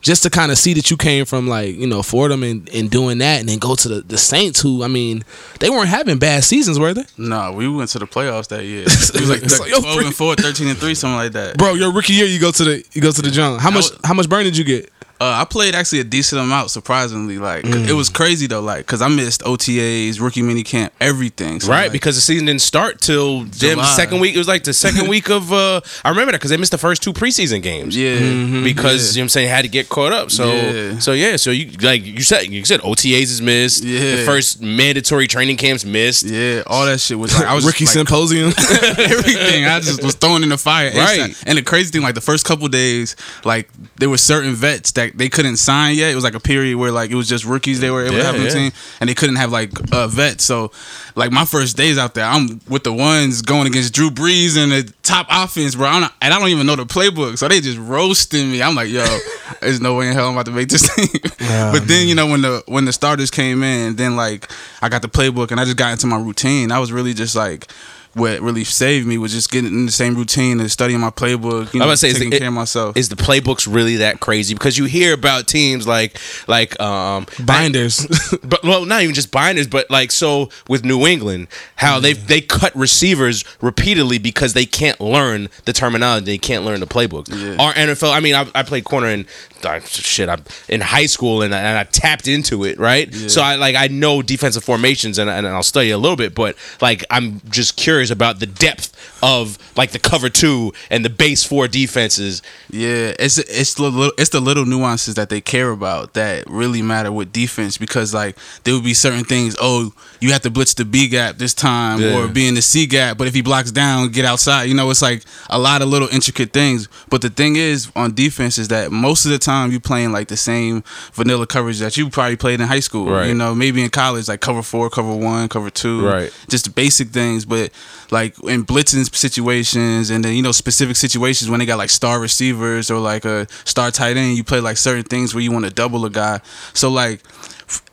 just 0.00 0.22
to 0.22 0.30
kind 0.30 0.52
of 0.52 0.58
see 0.58 0.74
that 0.74 0.92
you 0.92 0.96
came 0.96 1.24
from 1.24 1.48
like 1.48 1.74
you 1.74 1.86
know 1.86 2.02
Fordham 2.02 2.42
and, 2.44 2.68
and 2.70 2.88
doing 2.88 3.18
that, 3.18 3.40
and 3.40 3.48
then 3.48 3.58
go 3.58 3.74
to 3.74 3.88
the, 3.88 4.00
the 4.02 4.16
Saints, 4.16 4.60
who 4.60 4.82
I 4.84 4.88
mean 4.88 5.24
they 5.60 5.70
weren't 5.70 5.88
having 5.88 6.18
bad 6.18 6.44
seasons, 6.44 6.78
were 6.78 6.94
they? 6.94 7.04
No, 7.18 7.52
we 7.52 7.68
went 7.68 7.90
to 7.90 7.98
the 7.98 8.06
playoffs 8.06 8.48
that 8.48 8.64
year. 8.64 8.82
It 8.84 9.20
was 9.20 9.28
like 9.28 9.42
It's 9.42 9.58
like, 9.58 9.70
12 9.70 9.98
and 10.06 10.14
4, 10.14 10.34
13 10.36 10.68
and 10.68 10.78
3, 10.78 10.94
something 10.94 11.16
like 11.16 11.32
that. 11.32 11.58
Bro, 11.58 11.74
your 11.74 11.92
rookie 11.92 12.12
year, 12.12 12.26
you 12.26 12.38
go 12.38 12.52
to 12.52 12.64
the 12.64 12.84
you 12.92 13.02
go 13.02 13.10
to 13.10 13.22
the 13.22 13.30
junk. 13.30 13.60
How 13.60 13.70
much 13.70 13.90
was- 13.90 13.98
how 14.04 14.14
much 14.14 14.28
burn 14.28 14.44
did 14.44 14.56
you 14.56 14.64
get? 14.64 14.90
Uh, 15.20 15.38
I 15.40 15.44
played 15.44 15.74
actually 15.74 16.00
a 16.00 16.04
decent 16.04 16.40
amount, 16.40 16.70
surprisingly. 16.70 17.38
Like 17.38 17.64
it 17.64 17.92
was 17.92 18.08
crazy 18.08 18.46
though, 18.46 18.60
like 18.60 18.78
because 18.86 19.02
I 19.02 19.08
missed 19.08 19.42
OTAs, 19.42 20.20
rookie 20.20 20.42
mini 20.42 20.62
camp, 20.62 20.92
everything. 21.00 21.60
So, 21.60 21.70
Right, 21.70 21.82
like, 21.84 21.92
because 21.92 22.14
the 22.14 22.20
season 22.20 22.46
didn't 22.46 22.62
start 22.62 23.00
till 23.00 23.44
damn 23.44 23.76
July. 23.78 23.84
second 23.96 24.20
week. 24.20 24.34
It 24.34 24.38
was 24.38 24.48
like 24.48 24.64
the 24.64 24.72
second 24.72 25.08
week 25.14 25.28
of. 25.28 25.52
uh 25.52 25.80
I 26.04 26.10
remember 26.10 26.32
that 26.32 26.38
because 26.38 26.50
they 26.50 26.56
missed 26.56 26.70
the 26.72 26.78
first 26.78 27.02
two 27.02 27.12
preseason 27.12 27.62
games. 27.62 27.96
yeah, 27.96 28.16
Mm-hmm. 28.18 28.62
because 28.64 29.16
you 29.16 29.20
know 29.20 29.22
what 29.22 29.24
I'm 29.24 29.28
saying 29.30 29.48
had 29.48 29.62
to 29.62 29.68
get 29.68 29.88
caught 29.88 30.12
up. 30.12 30.30
So 30.30 30.52
Yeah. 30.52 30.98
so 31.00 31.12
yeah, 31.12 31.36
so 31.36 31.50
you 31.50 31.70
like 31.80 32.04
you 32.04 32.22
said 32.22 32.42
you 32.46 32.64
said 32.64 32.80
OTAs 32.82 33.22
is 33.22 33.42
missed. 33.42 33.82
Yeah. 33.84 34.16
The 34.16 34.24
first 34.24 34.62
mandatory 34.62 35.26
training 35.26 35.56
camps 35.56 35.84
missed. 35.84 36.24
yeah, 36.26 36.62
all 36.66 36.86
that 36.86 37.00
shit 37.00 37.18
was 37.18 37.34
like 37.34 37.46
I 37.46 37.54
was 37.56 37.64
rookie 37.66 37.84
just, 37.86 37.96
like, 37.96 38.06
symposium. 38.06 38.52
everything. 38.98 39.64
I 39.64 39.80
just 39.80 40.02
was 40.02 40.14
thrown 40.14 40.42
in 40.42 40.48
the 40.48 40.58
fire. 40.58 40.90
Right. 40.94 41.34
And 41.46 41.58
the 41.58 41.62
crazy 41.62 41.90
thing, 41.90 42.02
like 42.02 42.14
the 42.14 42.20
first 42.20 42.44
couple 42.44 42.68
days, 42.68 43.16
like 43.44 43.68
there 43.96 44.08
were 44.10 44.18
certain 44.18 44.54
vets 44.54 44.92
that 44.92 45.07
they 45.16 45.28
couldn't 45.28 45.56
sign 45.58 45.96
yet. 45.96 46.10
It 46.10 46.14
was 46.14 46.24
like 46.24 46.34
a 46.34 46.40
period 46.40 46.76
where 46.76 46.90
like 46.92 47.10
it 47.10 47.14
was 47.14 47.28
just 47.28 47.44
rookies 47.44 47.80
they 47.80 47.90
were 47.90 48.04
able 48.04 48.14
Yeah, 48.16 48.20
to 48.20 48.26
have 48.26 48.34
on 48.36 48.42
the 48.44 48.50
team, 48.50 48.72
and 49.00 49.08
they 49.08 49.14
couldn't 49.14 49.36
have 49.36 49.50
like 49.52 49.70
a 49.92 50.08
vet. 50.08 50.40
So 50.40 50.70
like 51.14 51.30
my 51.32 51.44
first 51.44 51.76
days 51.76 51.98
out 51.98 52.14
there, 52.14 52.24
I'm 52.24 52.60
with 52.68 52.84
the 52.84 52.92
ones 52.92 53.42
going 53.42 53.66
against 53.66 53.92
Drew 53.94 54.10
Brees 54.10 54.56
and 54.56 54.70
the 54.72 54.92
top 55.02 55.26
offense, 55.30 55.74
bro. 55.74 55.86
I'm 55.88 56.00
not, 56.02 56.14
and 56.22 56.32
I 56.34 56.38
don't 56.38 56.48
even 56.48 56.66
know 56.66 56.76
the 56.76 56.84
playbook, 56.86 57.38
so 57.38 57.48
they 57.48 57.60
just 57.60 57.78
roasting 57.78 58.50
me. 58.50 58.62
I'm 58.62 58.74
like, 58.74 58.88
yo, 58.90 59.04
there's 59.60 59.80
no 59.80 59.94
way 59.96 60.08
in 60.08 60.14
hell 60.14 60.28
I'm 60.28 60.34
about 60.34 60.46
to 60.46 60.52
make 60.52 60.68
this 60.68 60.88
team. 60.96 61.08
but 61.38 61.86
then 61.88 62.08
you 62.08 62.14
know 62.14 62.26
when 62.26 62.42
the 62.42 62.62
when 62.66 62.84
the 62.84 62.92
starters 62.92 63.30
came 63.30 63.62
in, 63.62 63.96
then 63.96 64.16
like 64.16 64.50
I 64.82 64.88
got 64.88 65.02
the 65.02 65.08
playbook 65.08 65.50
and 65.50 65.60
I 65.60 65.64
just 65.64 65.76
got 65.76 65.92
into 65.92 66.06
my 66.06 66.18
routine. 66.18 66.72
I 66.72 66.78
was 66.78 66.92
really 66.92 67.14
just 67.14 67.34
like. 67.36 67.66
What 68.14 68.40
really 68.40 68.64
saved 68.64 69.06
me 69.06 69.18
was 69.18 69.32
just 69.32 69.50
getting 69.50 69.70
in 69.72 69.86
the 69.86 69.92
same 69.92 70.14
routine 70.14 70.60
and 70.60 70.70
studying 70.70 71.00
my 71.00 71.10
playbook. 71.10 71.72
You 71.72 71.80
know, 71.80 71.86
about 71.86 71.92
to 71.92 71.96
say, 71.98 72.08
is 72.08 72.14
taking 72.14 72.30
the- 72.30 72.38
care 72.38 72.48
of 72.48 72.54
myself. 72.54 72.96
Is 72.96 73.08
the 73.08 73.16
playbooks 73.16 73.72
really 73.72 73.96
that 73.96 74.20
crazy? 74.20 74.54
Because 74.54 74.78
you 74.78 74.86
hear 74.86 75.14
about 75.14 75.46
teams 75.46 75.86
like 75.86 76.18
like 76.46 76.78
um 76.80 77.26
Binders. 77.38 78.06
but 78.42 78.62
well, 78.64 78.84
not 78.84 79.02
even 79.02 79.14
just 79.14 79.30
binders, 79.30 79.66
but 79.66 79.90
like 79.90 80.10
so 80.10 80.48
with 80.68 80.84
New 80.84 81.06
England, 81.06 81.48
how 81.76 82.00
they 82.00 82.12
they 82.12 82.40
cut 82.40 82.74
receivers 82.74 83.44
repeatedly 83.60 84.18
because 84.18 84.52
they 84.54 84.66
can't 84.66 85.00
learn 85.00 85.48
the 85.64 85.72
terminology, 85.72 86.26
they 86.26 86.38
can't 86.38 86.64
learn 86.64 86.80
the 86.80 86.86
playbooks. 86.86 87.28
Yeah. 87.30 87.62
Our 87.62 87.72
NFL, 87.74 88.12
I 88.12 88.20
mean, 88.20 88.34
I, 88.34 88.46
I 88.54 88.62
played 88.62 88.84
corner 88.84 89.08
in 89.08 89.26
uh, 89.64 89.80
shit, 89.80 90.28
I 90.28 90.38
in 90.68 90.80
high 90.80 91.06
school 91.06 91.42
and 91.42 91.54
I, 91.54 91.58
and 91.58 91.78
I 91.78 91.84
tapped 91.84 92.28
into 92.28 92.64
it, 92.64 92.78
right? 92.78 93.12
So 93.14 93.42
I 93.42 93.56
like 93.56 93.76
I 93.76 93.88
know 93.88 94.22
defensive 94.22 94.64
formations 94.64 95.18
and, 95.18 95.28
and 95.28 95.46
I'll 95.46 95.62
study 95.62 95.90
a 95.90 95.98
little 95.98 96.16
bit, 96.16 96.34
but 96.34 96.56
like 96.80 97.04
I'm 97.10 97.40
just 97.48 97.76
curious 97.76 97.97
curious 97.98 98.10
about 98.12 98.38
the 98.38 98.46
depth 98.46 98.94
of 99.22 99.58
like 99.76 99.90
the 99.92 99.98
cover 99.98 100.28
two 100.28 100.72
and 100.90 101.04
the 101.04 101.10
base 101.10 101.44
four 101.44 101.68
defenses. 101.68 102.42
Yeah, 102.70 103.12
it's 103.18 103.38
it's 103.38 103.74
the 103.74 103.82
little 103.82 104.12
it's 104.18 104.30
the 104.30 104.40
little 104.40 104.64
nuances 104.66 105.14
that 105.14 105.28
they 105.28 105.40
care 105.40 105.70
about 105.70 106.14
that 106.14 106.44
really 106.48 106.82
matter 106.82 107.10
with 107.12 107.32
defense 107.32 107.78
because 107.78 108.14
like 108.14 108.36
there 108.64 108.74
would 108.74 108.84
be 108.84 108.94
certain 108.94 109.24
things. 109.24 109.56
Oh, 109.60 109.92
you 110.20 110.32
have 110.32 110.42
to 110.42 110.50
blitz 110.50 110.74
the 110.74 110.84
B 110.84 111.08
gap 111.08 111.36
this 111.38 111.54
time 111.54 112.00
Yeah. 112.00 112.18
or 112.18 112.28
be 112.28 112.46
in 112.48 112.54
the 112.54 112.62
C 112.62 112.86
gap, 112.86 113.18
but 113.18 113.26
if 113.26 113.34
he 113.34 113.42
blocks 113.42 113.70
down, 113.72 114.08
get 114.10 114.24
outside. 114.24 114.64
You 114.64 114.74
know, 114.74 114.90
it's 114.90 115.02
like 115.02 115.24
a 115.50 115.58
lot 115.58 115.82
of 115.82 115.88
little 115.88 116.08
intricate 116.08 116.52
things. 116.52 116.88
But 117.08 117.22
the 117.22 117.30
thing 117.30 117.56
is 117.56 117.90
on 117.96 118.14
defense 118.14 118.58
is 118.58 118.68
that 118.68 118.92
most 118.92 119.24
of 119.24 119.30
the 119.30 119.38
time 119.38 119.72
you 119.72 119.80
playing 119.80 120.12
like 120.12 120.28
the 120.28 120.36
same 120.36 120.82
vanilla 121.12 121.46
coverage 121.46 121.78
that 121.80 121.96
you 121.96 122.08
probably 122.10 122.36
played 122.36 122.60
in 122.60 122.66
high 122.68 122.80
school. 122.80 123.10
Right. 123.10 123.28
You 123.28 123.34
know, 123.34 123.54
maybe 123.54 123.82
in 123.82 123.90
college 123.90 124.28
like 124.28 124.40
cover 124.40 124.62
four, 124.62 124.90
cover 124.90 125.14
one, 125.14 125.48
cover 125.48 125.70
two. 125.70 126.06
Right. 126.06 126.32
Just 126.48 126.74
basic 126.74 127.08
things, 127.08 127.44
but 127.44 127.70
like 128.10 128.38
in 128.44 128.64
blitzing 128.64 129.14
situations 129.14 130.10
and 130.10 130.24
then 130.24 130.34
you 130.34 130.42
know 130.42 130.52
specific 130.52 130.96
situations 130.96 131.50
when 131.50 131.60
they 131.60 131.66
got 131.66 131.78
like 131.78 131.90
star 131.90 132.20
receivers 132.20 132.90
or 132.90 132.98
like 132.98 133.24
a 133.24 133.46
star 133.64 133.90
tight 133.90 134.16
end, 134.16 134.36
you 134.36 134.44
play 134.44 134.60
like 134.60 134.76
certain 134.76 135.04
things 135.04 135.34
where 135.34 135.42
you 135.42 135.52
want 135.52 135.64
to 135.64 135.70
double 135.70 136.04
a 136.04 136.10
guy. 136.10 136.40
So 136.74 136.90
like 136.90 137.22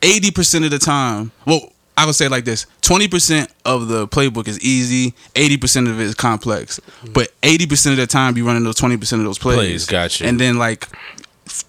eighty 0.02 0.32
percent 0.32 0.66
of 0.66 0.72
the 0.72 0.80
time, 0.80 1.32
well. 1.46 1.72
I 1.98 2.06
would 2.06 2.14
say 2.14 2.26
it 2.26 2.30
like 2.30 2.44
this: 2.44 2.66
twenty 2.82 3.08
percent 3.08 3.50
of 3.64 3.88
the 3.88 4.06
playbook 4.06 4.50
is 4.50 4.60
easy, 4.60 5.14
eighty 5.34 5.56
percent 5.56 5.88
of 5.88 5.98
it 5.98 6.04
is 6.04 6.14
complex. 6.14 6.78
But 7.14 7.30
eighty 7.42 7.66
percent 7.66 7.94
of 7.94 8.00
the 8.00 8.06
time, 8.06 8.36
you 8.36 8.46
running 8.46 8.66
those 8.66 8.76
twenty 8.76 8.98
percent 8.98 9.22
of 9.22 9.26
those 9.26 9.40
plays. 9.40 9.58
Plays, 9.58 9.86
gotcha. 9.86 10.26
And 10.26 10.38
then 10.38 10.58
like 10.58 10.90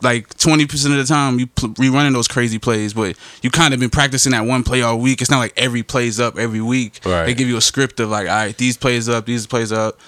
like 0.03 0.37
twenty 0.39 0.67
percent 0.67 0.95
of 0.95 0.99
the 0.99 1.05
time 1.13 1.39
you 1.39 1.47
pl- 1.47 1.71
rerunning 1.71 2.13
those 2.13 2.29
crazy 2.29 2.59
plays, 2.59 2.95
but 2.95 3.17
you 3.43 3.51
kind 3.51 3.75
of 3.75 3.81
been 3.81 3.91
practicing 3.91 4.33
that 4.33 4.47
one 4.47 4.63
play 4.63 4.83
all 4.83 4.99
week. 4.99 5.21
It's 5.21 5.31
not 5.31 5.39
like 5.39 5.53
every 5.57 5.83
play's 5.83 6.19
up 6.19 6.39
every 6.39 6.61
week. 6.61 7.01
Right. 7.05 7.27
They 7.27 7.35
give 7.35 7.49
you 7.49 7.57
a 7.57 7.61
script 7.61 8.01
of 8.01 8.09
like, 8.09 8.29
all 8.29 8.35
right, 8.35 8.57
these 8.57 8.77
plays 8.77 9.09
up, 9.09 9.27
these 9.27 9.47
plays 9.47 9.73
up. 9.73 9.99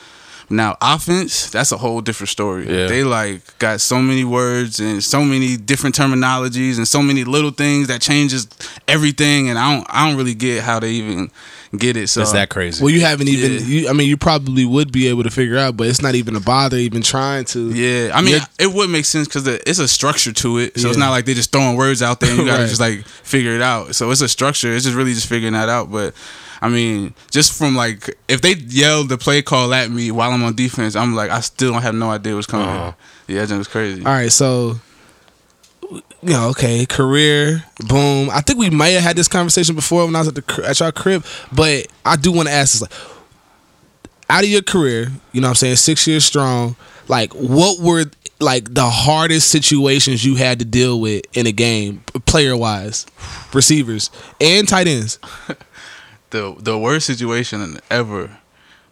Now 0.51 0.77
offense, 0.81 1.51
that's 1.51 1.73
a 1.73 1.77
whole 1.77 2.01
different 2.01 2.31
story. 2.31 2.67
Yeah. 2.67 2.87
They 2.87 3.05
like 3.05 3.59
got 3.59 3.81
so 3.83 4.01
many 4.01 4.25
words 4.25 4.81
and 4.81 5.05
so 5.05 5.23
many 5.23 5.57
different 5.59 5.95
terminologies 5.95 6.79
and 6.79 6.89
so 6.89 7.03
many 7.03 7.25
little 7.25 7.51
things 7.51 7.89
that 7.89 8.01
changes 8.01 8.49
everything. 8.87 9.51
And 9.51 9.59
I 9.59 9.75
don't, 9.77 9.87
I 9.91 10.09
don't 10.09 10.17
really 10.17 10.35
get 10.35 10.63
how 10.63 10.81
they 10.81 10.93
even 10.93 11.31
get 11.77 11.99
it. 11.99 12.09
So 12.09 12.23
It's 12.23 12.33
that 12.33 12.49
crazy. 12.49 12.83
Well, 12.83 12.91
you 12.91 13.03
haven't 13.03 13.29
even. 13.29 13.53
Yeah. 13.53 13.59
You, 13.61 13.89
I 13.91 13.93
mean, 13.93 14.09
you 14.09 14.17
probably 14.17 14.65
would 14.65 14.91
be 14.91 15.09
able 15.09 15.23
to 15.25 15.31
figure 15.31 15.59
out, 15.59 15.77
but 15.77 15.87
it's 15.87 16.01
not 16.01 16.15
even 16.15 16.35
a 16.35 16.41
bother 16.41 16.79
even 16.79 17.03
trying 17.03 17.45
to. 17.47 17.71
Yeah, 17.71 18.13
I 18.15 18.23
mean, 18.23 18.37
Yeah. 18.37 18.45
it 18.59 18.73
would 18.73 18.89
make 18.89 19.05
sense 19.05 19.29
because 19.29 19.47
it's 19.47 19.79
a 19.79 19.87
structure 19.89 20.33
to 20.33 20.59
it. 20.59 20.81
So 20.81 20.89
it's 20.89 20.97
not 20.97 21.11
like 21.11 21.27
they're 21.27 21.35
just 21.35 21.53
throwing 21.53 21.77
words 21.77 22.01
out 22.03 22.21
there 22.21 22.31
and 22.31 22.39
you 22.39 22.47
gotta 22.47 22.63
Right. 22.63 22.69
just 22.71 22.81
like 22.81 23.05
figure 23.07 23.53
it 23.55 23.61
out. 23.61 23.95
So 23.95 24.11
it's 24.11 24.23
a 24.23 24.29
structure. 24.29 24.73
It's 24.75 24.85
just 24.87 24.97
really 24.97 25.13
just 25.13 25.27
figuring 25.27 25.53
that 25.53 25.69
out. 25.69 25.91
But 25.91 26.15
I 26.61 26.69
mean, 26.69 27.15
just 27.31 27.57
from 27.57 27.77
like 27.77 28.17
if 28.29 28.41
they 28.41 28.55
yell 28.55 29.05
the 29.05 29.19
play 29.19 29.43
call 29.43 29.73
at 29.73 29.91
me 29.91 30.11
while 30.11 30.31
I'm 30.31 30.43
on 30.43 30.55
defense, 30.55 30.97
I'm 30.97 31.15
like, 31.15 31.31
I 31.31 31.41
still 31.41 31.73
don't 31.73 31.83
have 31.83 31.95
no 31.95 32.11
idea 32.11 32.35
what's 32.35 32.47
coming. 32.47 32.69
Uh-huh. 32.69 32.93
Yeah, 33.27 33.45
that 33.45 33.57
was 33.57 33.69
crazy. 33.69 34.05
All 34.05 34.13
right, 34.13 34.33
so 34.33 34.81
you 35.91 36.03
know, 36.23 36.49
okay, 36.51 36.85
career, 36.85 37.65
boom. 37.89 38.29
I 38.31 38.41
think 38.41 38.59
we 38.59 38.71
might 38.71 38.89
have 38.89 39.03
had 39.03 39.17
this 39.17 39.29
conversation 39.29 39.75
before 39.75 40.05
when 40.05 40.17
I 40.17 40.21
was 40.21 40.29
at 40.29 40.35
the 40.35 40.43
cr- 40.43 40.65
at 40.65 40.81
your 40.81 40.93
crib, 40.93 41.25
but 41.53 41.87
I 42.05 42.17
do 42.17 42.33
want 42.33 42.49
to 42.49 42.55
ask 42.55 42.73
this: 42.73 42.83
like, 42.83 42.93
out 44.29 44.45
of 44.45 44.51
your 44.51 44.63
career, 44.63 45.09
you 45.33 45.41
know, 45.41 45.47
what 45.49 45.51
I'm 45.51 45.55
saying 45.57 45.77
six 45.77 46.07
years 46.07 46.25
strong. 46.25 46.77
Like, 47.07 47.33
what 47.33 47.81
were 47.81 48.05
like 48.41 48.75
the 48.75 48.85
hardest 48.85 49.51
situations 49.51 50.25
you 50.25 50.35
had 50.35 50.59
to 50.59 50.65
deal 50.65 51.01
with 51.01 51.25
in 51.37 51.47
a 51.47 51.53
game, 51.53 52.03
player 52.27 52.57
wise, 52.57 53.07
receivers 53.55 54.11
and 54.41 54.69
tight 54.69 54.87
ends? 54.87 55.19
The 56.31 56.55
the 56.59 56.79
worst 56.79 57.07
situation 57.07 57.81
ever 57.91 58.39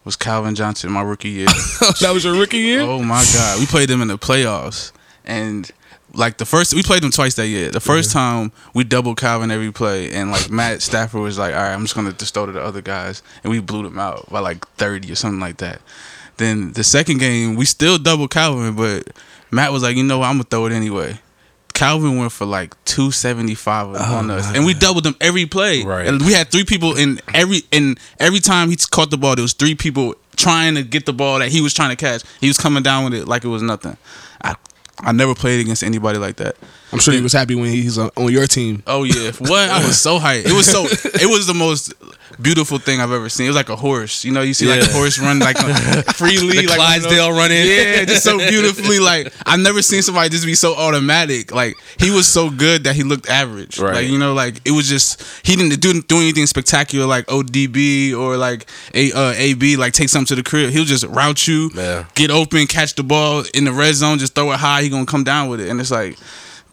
was 0.05 0.17
Calvin 0.17 0.55
Johnson 0.55 0.89
in 0.89 0.95
my 0.95 1.03
rookie 1.03 1.29
year. 1.31 1.47
that 2.01 2.11
was 2.13 2.25
your 2.25 2.35
rookie 2.39 2.59
year. 2.59 2.81
Oh 2.81 3.03
my 3.03 3.25
god, 3.35 3.59
we 3.59 3.67
played 3.67 3.89
them 3.89 4.01
in 4.01 4.09
the 4.09 4.19
playoffs, 4.19 4.93
and 5.25 5.71
like 6.15 6.39
the 6.39 6.47
first 6.47 6.75
we 6.75 6.83
played 6.83 7.03
them 7.03 7.11
twice 7.11 7.35
that 7.35 7.49
year. 7.49 7.71
The 7.71 7.79
1st 7.79 8.13
time 8.13 8.53
we 8.75 8.85
doubled 8.85 9.19
Calvin 9.19 9.51
every 9.51 9.73
play, 9.73 10.13
and 10.13 10.31
like 10.31 10.51
Matt 10.51 10.81
Stafford 10.83 11.21
was 11.21 11.39
like, 11.39 11.55
"All 11.55 11.61
right, 11.61 11.73
I'm 11.73 11.83
just 11.83 11.95
gonna 11.95 12.13
just 12.13 12.35
throw 12.35 12.47
to 12.47 12.53
the 12.53 12.63
other 12.63 12.81
guys," 12.81 13.23
and 13.45 13.51
we 13.51 13.61
blew 13.61 13.83
them 13.83 13.99
out 13.99 14.31
by 14.31 14.41
like 14.41 14.67
30 14.77 15.11
or 15.13 15.15
something 15.15 15.41
like 15.41 15.59
that. 15.59 15.81
Then 16.39 16.73
the 16.73 16.85
second 16.85 17.19
game 17.19 17.57
we 17.57 17.65
still 17.65 17.99
doubled 17.99 18.31
Calvin, 18.31 18.75
but 18.75 19.09
Matt 19.51 19.73
was 19.73 19.83
like, 19.83 19.97
"You 19.97 20.05
know 20.05 20.19
what? 20.19 20.27
I'm 20.27 20.35
gonna 20.37 20.45
throw 20.45 20.67
it 20.67 20.73
anyway." 20.73 21.21
Calvin 21.77 22.17
went 22.17 22.33
for 22.33 22.47
like 22.47 22.75
275 22.87 23.97
on 23.97 24.31
us, 24.31 24.55
and 24.55 24.65
we 24.65 24.73
doubled 24.73 25.05
them 25.05 25.15
every 25.21 25.45
play. 25.45 25.85
Right. 25.85 26.07
And 26.07 26.23
we 26.23 26.33
had 26.33 26.49
three 26.49 26.65
people 26.65 26.97
in 26.97 27.21
every 27.35 27.63
and 27.71 28.01
every 28.19 28.41
time 28.41 28.71
he 28.71 28.77
caught 28.91 29.11
the 29.11 29.19
ball, 29.19 29.35
there 29.35 29.43
was 29.43 29.53
three 29.53 29.75
people 29.75 30.15
trying 30.37 30.75
to 30.77 30.83
get 30.83 31.05
the 31.05 31.13
ball 31.13 31.39
that 31.41 31.51
he 31.51 31.61
was 31.61 31.75
trying 31.75 31.91
to 31.91 31.97
catch. 31.97 32.23
He 32.41 32.49
was 32.49 32.57
coming 32.57 32.83
down 32.83 33.05
with 33.05 33.13
it 33.13 33.29
like 33.29 33.45
it 33.45 33.49
was 33.49 33.61
nothing. 33.63 33.99
I 34.43 34.55
I 35.01 35.13
never 35.13 35.35
played 35.35 35.61
against 35.61 35.83
anybody 35.83 36.19
like 36.19 36.37
that. 36.37 36.57
I'm 36.93 36.99
sure 36.99 37.13
he 37.13 37.21
was 37.21 37.35
happy 37.35 37.55
when 37.55 37.71
he's 37.71 37.99
on, 37.99 38.11
on 38.17 38.33
your 38.33 38.47
team. 38.47 38.83
Oh 38.87 39.05
yeah, 39.05 39.33
what? 39.39 39.69
I 39.69 39.87
was 39.87 40.01
so 40.01 40.19
hyped. 40.19 40.47
It 40.47 40.53
was 40.53 40.71
so. 40.71 40.87
It 40.87 41.29
was 41.29 41.47
the 41.47 41.53
most 41.53 41.93
beautiful 42.41 42.79
thing 42.79 43.01
I've 43.01 43.13
ever 43.13 43.29
seen. 43.29 43.47
It 43.47 43.51
was 43.51 43.57
like 43.57 43.69
a 43.69 43.77
horse. 43.77 44.25
You 44.25 44.33
know, 44.33 44.43
you 44.43 44.55
see 44.55 44.67
like 44.67 44.83
a 44.83 44.93
horse 44.93 45.19
run 45.19 45.39
like 45.39 45.57
freely, 46.17 46.57
The 46.63 46.67
like 46.69 46.77
Clydesdale 46.77 47.33
running. 47.33 47.67
Yeah, 47.67 48.05
just 48.05 48.25
so 48.25 48.39
beautifully. 48.51 48.99
Like 48.99 49.33
I've 49.47 49.61
never 49.61 49.83
seen 49.83 50.03
somebody 50.03 50.29
just 50.31 50.45
be 50.47 50.55
so 50.55 50.75
automatic. 50.75 51.53
Like 51.53 51.77
he 51.99 52.11
was 52.11 52.27
so 52.29 52.51
good 52.51 52.85
that 52.85 52.95
he 52.97 53.03
looked 53.03 53.29
average. 53.29 53.79
Right. 53.79 53.95
Like 53.95 54.09
you 54.09 54.19
know, 54.19 54.35
like 54.35 54.61
it 54.65 54.73
was 54.73 54.89
just 54.89 55.23
he 55.47 55.57
didn't 55.57 55.81
do 55.81 56.03
do 56.03 56.17
anything 56.19 56.47
spectacular 56.47 57.07
like 57.07 57.27
ODB 57.27 58.15
or 58.17 58.37
like 58.37 58.67
a 58.95 59.13
uh, 59.13 59.33
AB 59.37 59.77
like 59.77 59.93
take 59.93 60.09
something 60.09 60.27
to 60.27 60.35
the 60.35 60.49
crib. 60.49 60.71
He'll 60.71 60.85
just 60.85 61.05
route 61.05 61.47
you, 61.49 61.71
Yeah. 61.75 62.05
get 62.15 62.31
open, 62.31 62.67
catch 62.67 62.95
the 62.95 63.03
ball 63.03 63.45
in 63.55 63.65
the 63.65 63.73
red 63.73 63.95
zone, 63.95 64.19
just 64.19 64.35
throw 64.35 64.53
it 64.53 64.59
high. 64.61 64.83
He 64.83 64.89
gonna 64.89 65.07
come 65.07 65.25
down 65.25 65.49
with 65.49 65.61
it, 65.61 65.69
and 65.69 65.81
it's 65.81 65.91
like. 65.91 66.17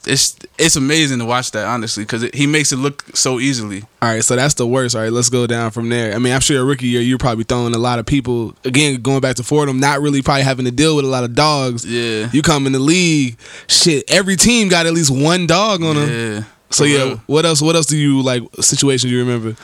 It's 0.05 0.37
it's 0.57 0.75
amazing 0.75 1.19
to 1.19 1.25
watch 1.25 1.51
that 1.51 1.65
honestly 1.65 2.03
because 2.03 2.23
he 2.33 2.45
makes 2.45 2.71
it 2.71 2.77
look 2.77 3.03
so 3.15 3.39
easily. 3.39 3.83
All 4.01 4.09
right, 4.09 4.23
so 4.23 4.35
that's 4.35 4.55
the 4.55 4.67
worst. 4.67 4.95
All 4.95 5.01
right, 5.01 5.11
let's 5.11 5.29
go 5.29 5.47
down 5.47 5.71
from 5.71 5.89
there. 5.89 6.13
I 6.13 6.19
mean, 6.19 6.33
I'm 6.33 6.41
sure 6.41 6.57
your 6.57 6.65
rookie 6.65 6.87
year, 6.87 7.01
you're 7.01 7.17
probably 7.17 7.45
throwing 7.45 7.73
a 7.73 7.77
lot 7.77 7.99
of 7.99 8.05
people. 8.05 8.53
Again, 8.65 9.01
going 9.01 9.21
back 9.21 9.37
to 9.37 9.43
Fordham, 9.43 9.79
not 9.79 10.01
really 10.01 10.21
probably 10.21 10.43
having 10.43 10.65
to 10.65 10.71
deal 10.71 10.95
with 10.95 11.05
a 11.05 11.07
lot 11.07 11.23
of 11.23 11.35
dogs. 11.35 11.85
Yeah. 11.85 12.29
You 12.33 12.41
come 12.41 12.65
in 12.65 12.73
the 12.73 12.79
league, 12.79 13.37
shit. 13.67 14.09
Every 14.11 14.35
team 14.35 14.67
got 14.67 14.85
at 14.85 14.93
least 14.93 15.09
one 15.09 15.47
dog 15.47 15.83
on 15.83 15.95
them. 15.95 16.45
Yeah. 16.73 16.75
So 16.75 16.83
For 16.83 16.87
yeah, 16.89 17.03
real. 17.03 17.17
what 17.27 17.45
else? 17.45 17.61
What 17.61 17.75
else 17.75 17.85
do 17.85 17.97
you 17.97 18.21
like? 18.21 18.43
Situations 18.61 19.11
you 19.11 19.19
remember? 19.19 19.55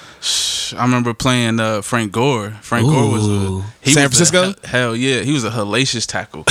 I 0.77 0.83
remember 0.83 1.15
playing 1.15 1.59
uh, 1.59 1.81
Frank 1.81 2.11
Gore. 2.11 2.51
Frank 2.61 2.85
Gore 2.85 3.11
was 3.11 3.27
a 3.27 3.65
he 3.81 3.91
San 3.93 4.03
was 4.03 4.17
Francisco? 4.17 4.53
he- 4.61 4.67
hell 4.67 4.95
yeah, 4.95 5.21
he 5.21 5.31
was 5.33 5.43
a 5.43 5.49
hellacious 5.49 6.05
tackle. 6.05 6.43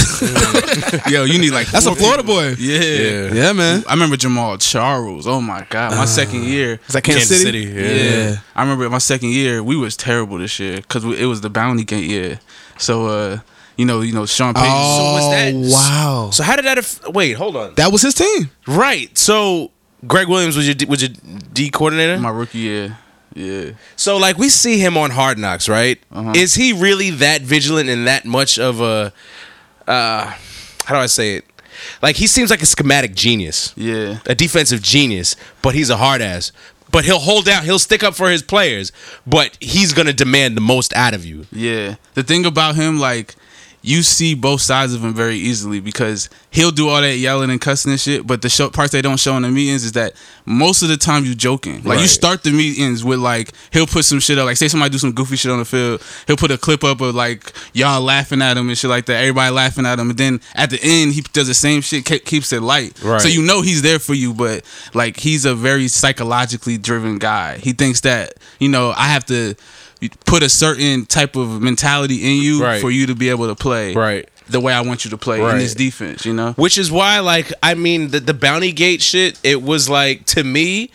Yo, 1.13 1.23
you 1.25 1.39
need 1.39 1.53
like 1.53 1.69
That's 1.69 1.87
a 1.87 1.95
Florida 1.95 2.23
people. 2.23 2.35
boy. 2.37 2.55
Yeah. 2.59 2.81
Yeah. 2.81 3.33
Yeah, 3.35 3.53
man. 3.53 3.85
I 3.87 3.93
remember 3.93 4.17
Jamaal 4.17 4.61
Charles. 4.61 5.27
Oh 5.27 5.41
my 5.41 5.65
god, 5.71 5.93
my 5.93 6.05
second 6.05 6.45
year. 6.45 6.81
Is 6.89 6.95
that 6.95 7.03
Kansas, 7.05 7.29
Kansas 7.29 7.43
City? 7.43 7.67
City. 7.67 7.81
Yeah. 7.81 8.29
Yeah. 8.31 8.37
I 8.57 8.63
remember 8.63 8.91
my 8.91 8.99
second 8.99 9.31
year. 9.31 9.63
We 9.63 9.77
was 9.77 9.97
terrible 9.97 10.39
this 10.39 10.59
year 10.59 10.77
because 10.77 11.05
it 11.05 11.27
was 11.27 11.41
the 11.41 11.51
bounty 11.51 11.85
gate 11.85 12.05
year. 12.11 12.41
So 12.79 13.07
uh, 13.07 13.39
you 13.77 13.85
know, 13.85 14.01
you 14.01 14.13
know, 14.13 14.27
Sean 14.27 14.55
Payton. 14.55 14.69
Oh, 14.69 15.15
was 15.15 15.31
that- 15.31 15.55
wow. 15.77 16.31
So 16.33 16.43
how 16.43 16.57
did 16.57 16.65
that? 16.65 16.79
Aff- 16.79 17.07
wait, 17.09 17.35
hold 17.35 17.55
on. 17.57 17.75
that 17.77 17.93
was 17.93 18.03
his 18.03 18.15
team. 18.15 18.51
Right. 18.67 19.17
So 19.17 19.71
Gregg 20.07 20.29
Williams 20.29 20.57
was 20.57 20.67
your 20.67 20.75
D- 20.75 20.87
was 20.87 21.03
your 21.03 21.11
D 21.53 21.71
coordinator. 21.71 22.19
my 22.19 22.31
rookie 22.31 22.59
year. 22.59 22.99
Yeah. 23.35 23.73
So 23.97 24.17
like 24.17 24.39
we 24.39 24.49
see 24.49 24.79
him 24.79 24.97
on 24.97 25.11
Hard 25.11 25.39
Knocks, 25.39 25.69
right? 25.69 25.99
Uh-huh. 26.13 26.33
Is 26.35 26.55
he 26.55 26.73
really 26.73 27.11
that 27.11 27.43
vigilant 27.43 27.89
and 27.89 28.07
that 28.07 28.25
much 28.25 28.59
of 28.59 28.81
a 28.81 29.13
uh 29.87 30.33
how 30.85 30.95
do 30.95 31.01
I 31.01 31.07
say 31.07 31.37
it? 31.37 31.45
Like 32.03 32.17
he 32.17 32.27
seems 32.27 32.51
like 32.51 32.63
a 32.63 32.67
schematic 32.67 33.15
genius. 33.15 33.73
Yeah. 33.77 34.19
A 34.27 34.35
defensive 34.35 34.83
genius, 34.83 35.37
but 35.63 35.75
he's 35.75 35.91
a 35.91 35.97
hard 35.97 36.21
ass. 36.23 36.53
But 36.91 37.05
he'll 37.05 37.19
hold 37.19 37.45
down, 37.45 37.65
he'll 37.65 37.79
stick 37.79 38.03
up 38.03 38.15
for 38.15 38.31
his 38.31 38.43
players, 38.43 38.93
but 39.27 39.59
he's 39.61 39.93
gonna 39.93 40.15
demand 40.15 40.57
the 40.57 40.61
most 40.63 40.95
out 40.95 41.13
of 41.13 41.25
you. 41.25 41.47
Yeah. 41.53 41.97
The 42.15 42.23
thing 42.23 42.47
about 42.47 42.77
him, 42.77 42.99
like, 42.99 43.35
you 43.83 44.03
see 44.03 44.35
both 44.35 44.61
sides 44.61 44.93
of 44.93 45.05
him 45.05 45.15
very 45.15 45.37
easily 45.37 45.81
because 45.81 46.29
he'll 46.51 46.71
do 46.73 46.89
all 46.89 47.01
that 47.01 47.17
yelling 47.17 47.51
and 47.51 47.61
cussing 47.61 47.93
and 47.93 48.01
shit. 48.01 48.27
But 48.27 48.43
the 48.43 48.49
show, 48.49 48.71
parts 48.71 48.93
they 48.93 49.03
don't 49.03 49.19
show 49.19 49.37
in 49.37 49.43
the 49.43 49.49
meetings 49.51 49.85
is 49.85 49.93
that 49.93 50.15
most 50.45 50.83
of 50.83 50.89
the 50.89 50.97
time 50.97 51.25
you're 51.25 51.35
joking. 51.35 51.83
Like 51.85 52.01
you 52.01 52.09
start 52.09 52.43
the 52.43 52.51
meetings 52.51 53.05
with 53.05 53.21
like 53.21 53.53
he'll 53.73 53.87
put 53.87 54.05
some 54.05 54.19
shit 54.21 54.39
up. 54.39 54.47
Like 54.47 54.57
say 54.57 54.69
somebody 54.69 54.91
do 54.91 54.99
some 54.99 55.13
goofy 55.13 55.37
shit 55.37 55.53
on 55.53 55.59
the 55.59 55.65
field, 55.65 56.03
he'll 56.27 56.37
put 56.37 56.51
a 56.51 56.59
clip 56.59 56.83
up 56.83 57.01
of 57.01 57.15
like 57.15 57.53
y'all 57.73 58.01
laughing 58.01 58.43
at 58.43 58.57
him 58.57 58.69
and 58.69 58.77
shit 58.77 58.91
like 58.91 59.07
that. 59.07 59.21
Everybody 59.21 59.55
laughing 59.55 59.87
at 59.87 59.99
him, 59.99 60.11
and 60.11 60.19
then 60.19 60.41
at 60.55 60.71
the 60.71 60.81
end 60.83 61.13
he 61.13 61.21
does 61.21 61.47
the 61.47 61.55
same 61.55 61.81
shit, 61.81 62.05
ke- 62.05 62.25
keeps 62.25 62.53
it 62.53 62.63
light. 62.63 63.01
Right. 63.03 63.21
So 63.21 63.29
you 63.29 63.43
know 63.43 63.63
he's 63.63 63.83
there 63.83 63.99
for 63.99 64.15
you, 64.15 64.35
but 64.35 64.65
like 64.93 65.19
he's 65.19 65.45
a 65.45 65.55
very 65.55 65.89
psychologically 65.89 66.79
driven 66.79 67.19
guy. 67.19 67.59
He 67.59 67.73
thinks 67.73 68.01
that 68.01 68.35
you 68.59 68.69
know 68.69 68.93
I 68.97 69.05
have 69.09 69.25
to 69.27 69.55
put 70.27 70.43
a 70.43 70.49
certain 70.49 71.07
type 71.07 71.37
of 71.37 71.61
mentality 71.61 72.17
in 72.37 72.43
you 72.43 72.63
Right. 72.63 72.81
for 72.81 72.91
you 72.91 73.07
to 73.07 73.15
be 73.15 73.29
able 73.31 73.49
to 73.49 73.55
play 73.55 73.95
Right. 73.95 74.29
the 74.49 74.61
way 74.61 74.73
I 74.73 74.81
want 74.83 75.05
you 75.05 75.11
to 75.11 75.19
play 75.19 75.41
in 75.41 75.59
this 75.59 75.75
defense. 75.75 76.25
You 76.25 76.33
know, 76.35 76.53
Which 76.53 76.79
is 76.79 76.91
why, 76.91 77.19
like, 77.21 77.53
I 77.63 77.75
mean, 77.75 78.09
the, 78.11 78.21
the 78.21 78.35
bounty 78.35 78.73
gate 78.73 79.03
shit, 79.03 79.39
it 79.43 79.63
was 79.63 79.89
like, 79.89 80.25
to 80.27 80.45
me, 80.45 80.91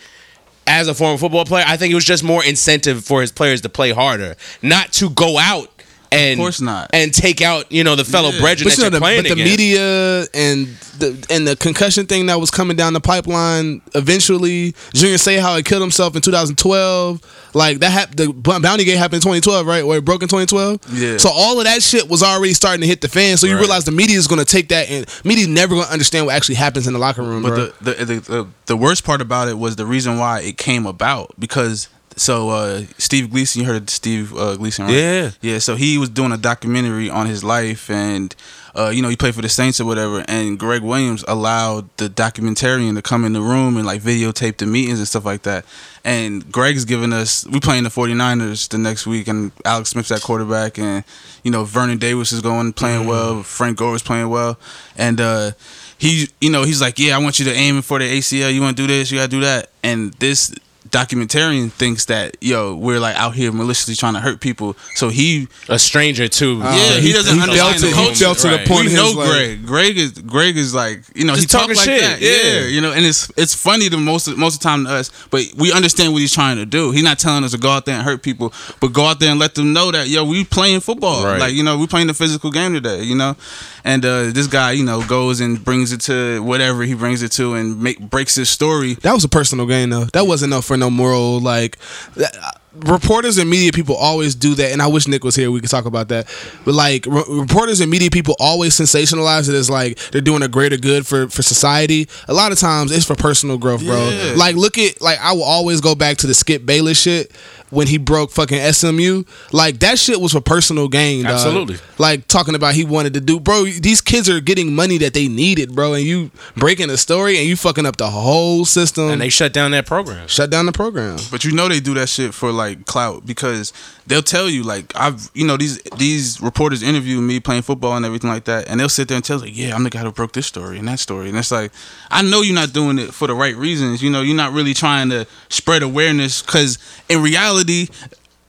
as 0.66 0.88
a 0.88 0.94
former 0.94 1.18
football 1.18 1.44
player, 1.44 1.64
I 1.66 1.76
think 1.76 1.92
it 1.92 1.94
was 1.94 2.06
just 2.06 2.24
more 2.24 2.42
incentive 2.42 3.04
for 3.04 3.20
his 3.20 3.30
players 3.30 3.60
to 3.62 3.68
play 3.68 3.90
harder, 3.92 4.34
not 4.62 4.92
to 4.94 5.10
go 5.10 5.38
out 5.38 5.68
and 6.14 6.38
course 6.40 6.60
not. 6.60 6.90
and 6.92 7.12
take 7.12 7.40
out 7.42 7.70
you 7.72 7.84
know 7.84 7.96
the 7.96 8.04
fellow 8.04 8.30
Yeah. 8.30 8.40
brethren 8.40 8.64
But 8.68 8.70
that 8.70 8.78
you 8.78 8.82
know, 8.82 8.84
you're 8.84 8.90
the, 8.90 9.00
playing 9.00 9.22
but 9.22 9.28
the 9.28 9.32
against. 9.34 9.50
media 9.50 10.26
and 10.34 10.66
the 10.98 11.26
and 11.30 11.46
the 11.46 11.56
concussion 11.56 12.06
thing 12.06 12.26
that 12.26 12.38
was 12.40 12.50
coming 12.50 12.76
down 12.76 12.92
the 12.92 13.00
pipeline. 13.00 13.80
Eventually, 13.94 14.74
Junior 14.92 15.16
Seau 15.16 15.40
how 15.40 15.56
he 15.56 15.62
killed 15.62 15.82
himself 15.82 16.14
in 16.16 16.22
2012. 16.22 17.20
Like 17.54 17.78
that 17.80 17.90
happened. 17.90 18.16
The 18.18 18.32
Bounty 18.32 18.84
Gate 18.84 18.96
happened 18.96 19.16
in 19.16 19.20
2012, 19.22 19.66
right? 19.66 19.86
Where 19.86 19.98
it 19.98 20.04
broke 20.04 20.22
in 20.22 20.28
2012. 20.28 20.80
Yeah. 20.92 21.16
So 21.18 21.30
all 21.32 21.58
of 21.58 21.64
that 21.64 21.82
shit 21.82 22.08
was 22.08 22.22
already 22.22 22.54
starting 22.54 22.80
to 22.82 22.86
hit 22.86 23.00
the 23.00 23.08
fan. 23.08 23.36
So 23.36 23.46
you 23.46 23.54
Right. 23.54 23.60
realize 23.60 23.84
the 23.84 23.92
media 23.92 24.18
is 24.18 24.26
going 24.26 24.38
to 24.40 24.44
take 24.44 24.68
that, 24.68 24.90
and 24.90 25.06
media 25.24 25.46
never 25.46 25.74
going 25.74 25.86
to 25.86 25.92
understand 25.92 26.26
what 26.26 26.34
actually 26.34 26.56
happens 26.56 26.86
in 26.86 26.92
the 26.92 26.98
locker 26.98 27.22
room. 27.22 27.42
But 27.42 27.74
the, 27.80 27.92
the, 27.92 28.04
the 28.04 28.20
the 28.20 28.46
the 28.66 28.76
worst 28.76 29.04
part 29.04 29.20
about 29.20 29.48
it 29.48 29.58
was 29.58 29.76
the 29.76 29.86
reason 29.86 30.18
why 30.18 30.40
it 30.40 30.58
came 30.58 30.86
about 30.86 31.34
because 31.38 31.88
so 32.16 32.50
uh, 32.50 32.82
Steve 32.98 33.30
Gleason, 33.30 33.62
you 33.62 33.66
heard 33.66 33.82
of 33.82 33.90
Steve 33.90 34.34
uh, 34.36 34.56
Gleason, 34.56 34.86
right? 34.86 34.94
Yeah. 34.94 35.30
yeah. 35.40 35.58
So 35.58 35.76
he 35.76 35.98
was 35.98 36.08
doing 36.08 36.32
a 36.32 36.36
documentary 36.36 37.10
on 37.10 37.26
his 37.26 37.42
life, 37.42 37.90
and 37.90 38.34
uh, 38.74 38.90
you 38.90 39.02
know 39.02 39.08
he 39.08 39.16
played 39.16 39.34
for 39.34 39.42
the 39.42 39.48
Saints 39.48 39.80
or 39.80 39.84
whatever. 39.84 40.24
And 40.28 40.58
Gregg 40.58 40.82
Williams 40.82 41.24
allowed 41.26 41.88
the 41.96 42.08
documentarian 42.08 42.94
to 42.94 43.02
come 43.02 43.24
in 43.24 43.32
the 43.32 43.40
room 43.40 43.76
and 43.76 43.86
like 43.86 44.00
videotape 44.00 44.58
the 44.58 44.66
meetings 44.66 44.98
and 44.98 45.08
stuff 45.08 45.24
like 45.24 45.42
that. 45.42 45.64
And 46.04 46.50
Gregg's 46.52 46.84
giving 46.84 47.12
us 47.12 47.46
we 47.46 47.60
playing 47.60 47.84
the 47.84 47.90
49ers 47.90 48.68
the 48.68 48.78
next 48.78 49.06
week, 49.06 49.28
and 49.28 49.52
Alex 49.64 49.90
Smith's 49.90 50.10
at 50.12 50.22
quarterback, 50.22 50.78
and 50.78 51.04
you 51.42 51.50
know 51.50 51.64
Vernon 51.64 51.98
Davis 51.98 52.32
is 52.32 52.40
going 52.40 52.72
playing 52.72 53.06
well, 53.06 53.42
Frank 53.42 53.78
Gore 53.78 53.94
is 53.94 54.02
playing 54.02 54.28
well, 54.28 54.58
and. 54.96 55.20
uh 55.20 55.52
he 55.96 56.28
you 56.40 56.50
know 56.50 56.64
he's 56.64 56.80
like 56.80 56.98
yeah 56.98 57.16
i 57.16 57.18
want 57.18 57.38
you 57.38 57.44
to 57.44 57.52
aim 57.52 57.80
for 57.80 57.98
the 57.98 58.18
acl 58.18 58.52
you 58.52 58.60
want 58.60 58.76
to 58.76 58.82
do 58.82 58.86
this 58.86 59.10
you 59.10 59.18
gotta 59.18 59.30
do 59.30 59.40
that 59.40 59.70
and 59.82 60.12
this 60.14 60.52
documentarian 60.90 61.70
thinks 61.72 62.04
that 62.06 62.36
yo 62.40 62.74
we're 62.74 63.00
like 63.00 63.16
out 63.16 63.34
here 63.34 63.50
maliciously 63.50 63.94
trying 63.94 64.14
to 64.14 64.20
hurt 64.20 64.40
people 64.40 64.76
so 64.94 65.08
he 65.08 65.48
a 65.68 65.78
stranger 65.78 66.28
too. 66.28 66.58
yeah 66.58 66.98
he, 67.00 67.12
doesn't 67.12 67.34
he 67.36 67.42
understand 67.42 67.56
felt 67.58 67.80
the 67.80 67.86
it- 67.88 67.90
he 67.90 68.04
culture. 68.04 68.24
felt 68.24 68.38
to 68.38 68.48
the 68.48 68.54
Right. 68.56 68.68
point 68.68 68.84
we 68.84 68.90
in 68.90 68.96
know 68.96 69.06
his 69.06 69.14
life. 69.16 69.30
Gregg. 69.30 69.66
Gregg 69.66 69.98
is 69.98 70.12
Gregg 70.12 70.56
is 70.56 70.74
like 70.74 71.02
you 71.14 71.24
know 71.24 71.34
Just 71.34 71.50
he 71.50 71.52
talk 71.52 71.62
talking 71.62 71.76
like 71.76 71.84
shit, 71.84 72.00
that. 72.02 72.20
yeah. 72.20 72.66
you 72.66 72.80
know, 72.80 72.92
and 72.92 73.04
it's 73.04 73.30
it's 73.36 73.54
funny 73.54 73.88
to 73.90 73.96
most 73.96 74.28
of, 74.28 74.38
most 74.38 74.54
of 74.56 74.60
the 74.60 74.64
time 74.64 74.84
to 74.84 74.90
us, 74.90 75.10
but 75.30 75.42
we 75.56 75.72
understand 75.72 76.12
what 76.12 76.20
he's 76.20 76.32
trying 76.32 76.56
to 76.58 76.66
do. 76.66 76.90
He's 76.92 77.02
not 77.02 77.18
telling 77.18 77.42
us 77.44 77.50
to 77.52 77.58
go 77.58 77.70
out 77.70 77.86
there 77.86 77.96
and 77.96 78.04
hurt 78.04 78.22
people, 78.22 78.52
but 78.80 78.88
go 78.92 79.04
out 79.06 79.18
there 79.20 79.30
and 79.30 79.40
let 79.40 79.54
them 79.56 79.72
know 79.72 79.90
that 79.90 80.08
yo 80.08 80.24
we 80.24 80.44
playing 80.44 80.80
football. 80.80 81.24
Right. 81.24 81.40
Like 81.40 81.54
you 81.54 81.62
know 81.64 81.76
we 81.78 81.86
playing 81.86 82.06
the 82.06 82.14
physical 82.14 82.50
game 82.50 82.72
today. 82.74 83.02
You 83.02 83.16
know, 83.16 83.36
and 83.84 84.04
uh, 84.04 84.30
this 84.30 84.46
guy 84.46 84.72
you 84.72 84.84
know 84.84 85.02
goes 85.06 85.40
and 85.40 85.62
brings 85.64 85.90
it 85.92 86.00
to 86.02 86.42
whatever 86.42 86.82
he 86.84 86.94
brings 86.94 87.22
it 87.22 87.32
to 87.32 87.54
and 87.54 87.80
make 87.82 87.98
breaks 87.98 88.34
his 88.34 88.48
story. 88.48 88.94
That 89.02 89.12
was 89.14 89.24
a 89.24 89.28
personal 89.28 89.66
gain, 89.66 89.90
though. 89.90 90.04
That 90.12 90.26
wasn't 90.26 90.50
no 90.50 90.60
for 90.62 90.73
no 90.76 90.90
moral. 90.90 91.40
Like 91.40 91.78
that, 92.14 92.36
uh, 92.36 92.50
reporters 92.74 93.38
and 93.38 93.48
media 93.48 93.72
people 93.72 93.94
always 93.94 94.34
do 94.34 94.54
that, 94.54 94.72
and 94.72 94.82
I 94.82 94.86
wish 94.86 95.06
Nick 95.06 95.24
was 95.24 95.36
here. 95.36 95.50
We 95.50 95.60
could 95.60 95.70
talk 95.70 95.84
about 95.84 96.08
that. 96.08 96.26
But 96.64 96.74
like 96.74 97.06
re- 97.06 97.24
reporters 97.28 97.80
and 97.80 97.90
media 97.90 98.10
people 98.10 98.36
always 98.38 98.74
sensationalize 98.78 99.48
it 99.48 99.54
as 99.54 99.70
like 99.70 99.98
they're 100.10 100.20
doing 100.20 100.42
a 100.42 100.48
greater 100.48 100.76
good 100.76 101.06
for 101.06 101.28
for 101.28 101.42
society. 101.42 102.08
A 102.28 102.34
lot 102.34 102.52
of 102.52 102.58
times 102.58 102.92
it's 102.92 103.06
for 103.06 103.14
personal 103.14 103.58
growth, 103.58 103.84
bro. 103.84 104.08
Yeah. 104.08 104.34
Like 104.36 104.56
look 104.56 104.78
at 104.78 105.00
like 105.00 105.18
I 105.20 105.32
will 105.32 105.44
always 105.44 105.80
go 105.80 105.94
back 105.94 106.18
to 106.18 106.26
the 106.26 106.34
Skip 106.34 106.66
Bayless 106.66 106.98
shit 107.00 107.32
when 107.70 107.86
he 107.86 107.98
broke 107.98 108.30
fucking 108.30 108.60
SMU. 108.72 109.24
Like 109.52 109.80
that 109.80 109.98
shit 109.98 110.20
was 110.20 110.32
for 110.32 110.40
personal 110.40 110.88
gain. 110.88 111.24
dog. 111.24 111.32
Absolutely. 111.32 111.76
Like 111.98 112.28
talking 112.28 112.54
about 112.54 112.74
he 112.74 112.84
wanted 112.84 113.14
to 113.14 113.20
do, 113.20 113.40
bro. 113.40 113.64
These 113.64 114.00
kids 114.00 114.28
are 114.28 114.40
getting 114.40 114.74
money 114.74 114.98
that 114.98 115.14
they 115.14 115.28
needed, 115.28 115.74
bro, 115.74 115.94
and 115.94 116.04
you 116.04 116.30
breaking 116.56 116.88
the 116.88 116.98
story 116.98 117.38
and 117.38 117.46
you 117.46 117.56
fucking 117.56 117.86
up 117.86 117.96
the 117.96 118.10
whole 118.10 118.64
system. 118.64 119.10
and 119.10 119.20
they 119.20 119.28
shut 119.28 119.52
down 119.52 119.70
that 119.72 119.86
program. 119.86 120.28
shut 120.28 120.50
down 120.50 120.66
the 120.66 120.72
program. 120.72 121.18
But 121.30 121.44
you 121.44 121.52
know 121.52 121.68
they 121.68 121.80
do 121.80 121.94
that 121.94 122.08
shit 122.08 122.34
for 122.34 122.52
like 122.52 122.86
clout 122.86 123.26
because 123.26 123.72
they'll 124.06 124.22
tell 124.22 124.48
you 124.50 124.62
like 124.62 124.92
I've 124.94 125.30
you 125.34 125.46
know 125.46 125.56
these 125.56 125.80
these 125.96 126.40
reporters 126.40 126.82
interview 126.82 127.20
me 127.20 127.40
playing 127.40 127.62
football 127.62 127.96
and 127.96 128.04
everything 128.04 128.30
like 128.30 128.44
that, 128.44 128.68
and 128.68 128.78
they'll 128.78 128.88
sit 128.88 129.08
there 129.08 129.16
and 129.16 129.24
tell 129.24 129.36
us 129.36 129.42
like, 129.42 129.56
yeah, 129.56 129.74
I'm 129.74 129.82
the 129.84 129.90
guy 129.90 130.00
who 130.00 130.12
broke 130.12 130.32
this 130.32 130.46
story 130.46 130.78
and 130.78 130.86
that 130.88 130.98
story, 131.00 131.28
and 131.28 131.38
it's 131.38 131.50
like 131.50 131.72
I 132.10 132.22
know 132.22 132.42
you're 132.42 132.54
not 132.54 132.72
doing 132.72 132.98
it 132.98 133.12
for 133.14 133.26
the 133.26 133.34
right 133.34 133.56
reasons. 133.56 134.02
You 134.02 134.10
know, 134.10 134.20
you're 134.22 134.36
not 134.36 134.52
really 134.52 134.74
trying 134.74 135.10
to 135.10 135.26
spread 135.48 135.82
awareness 135.82 136.42
because 136.42 136.78
in 137.08 137.22
reality, 137.22 137.53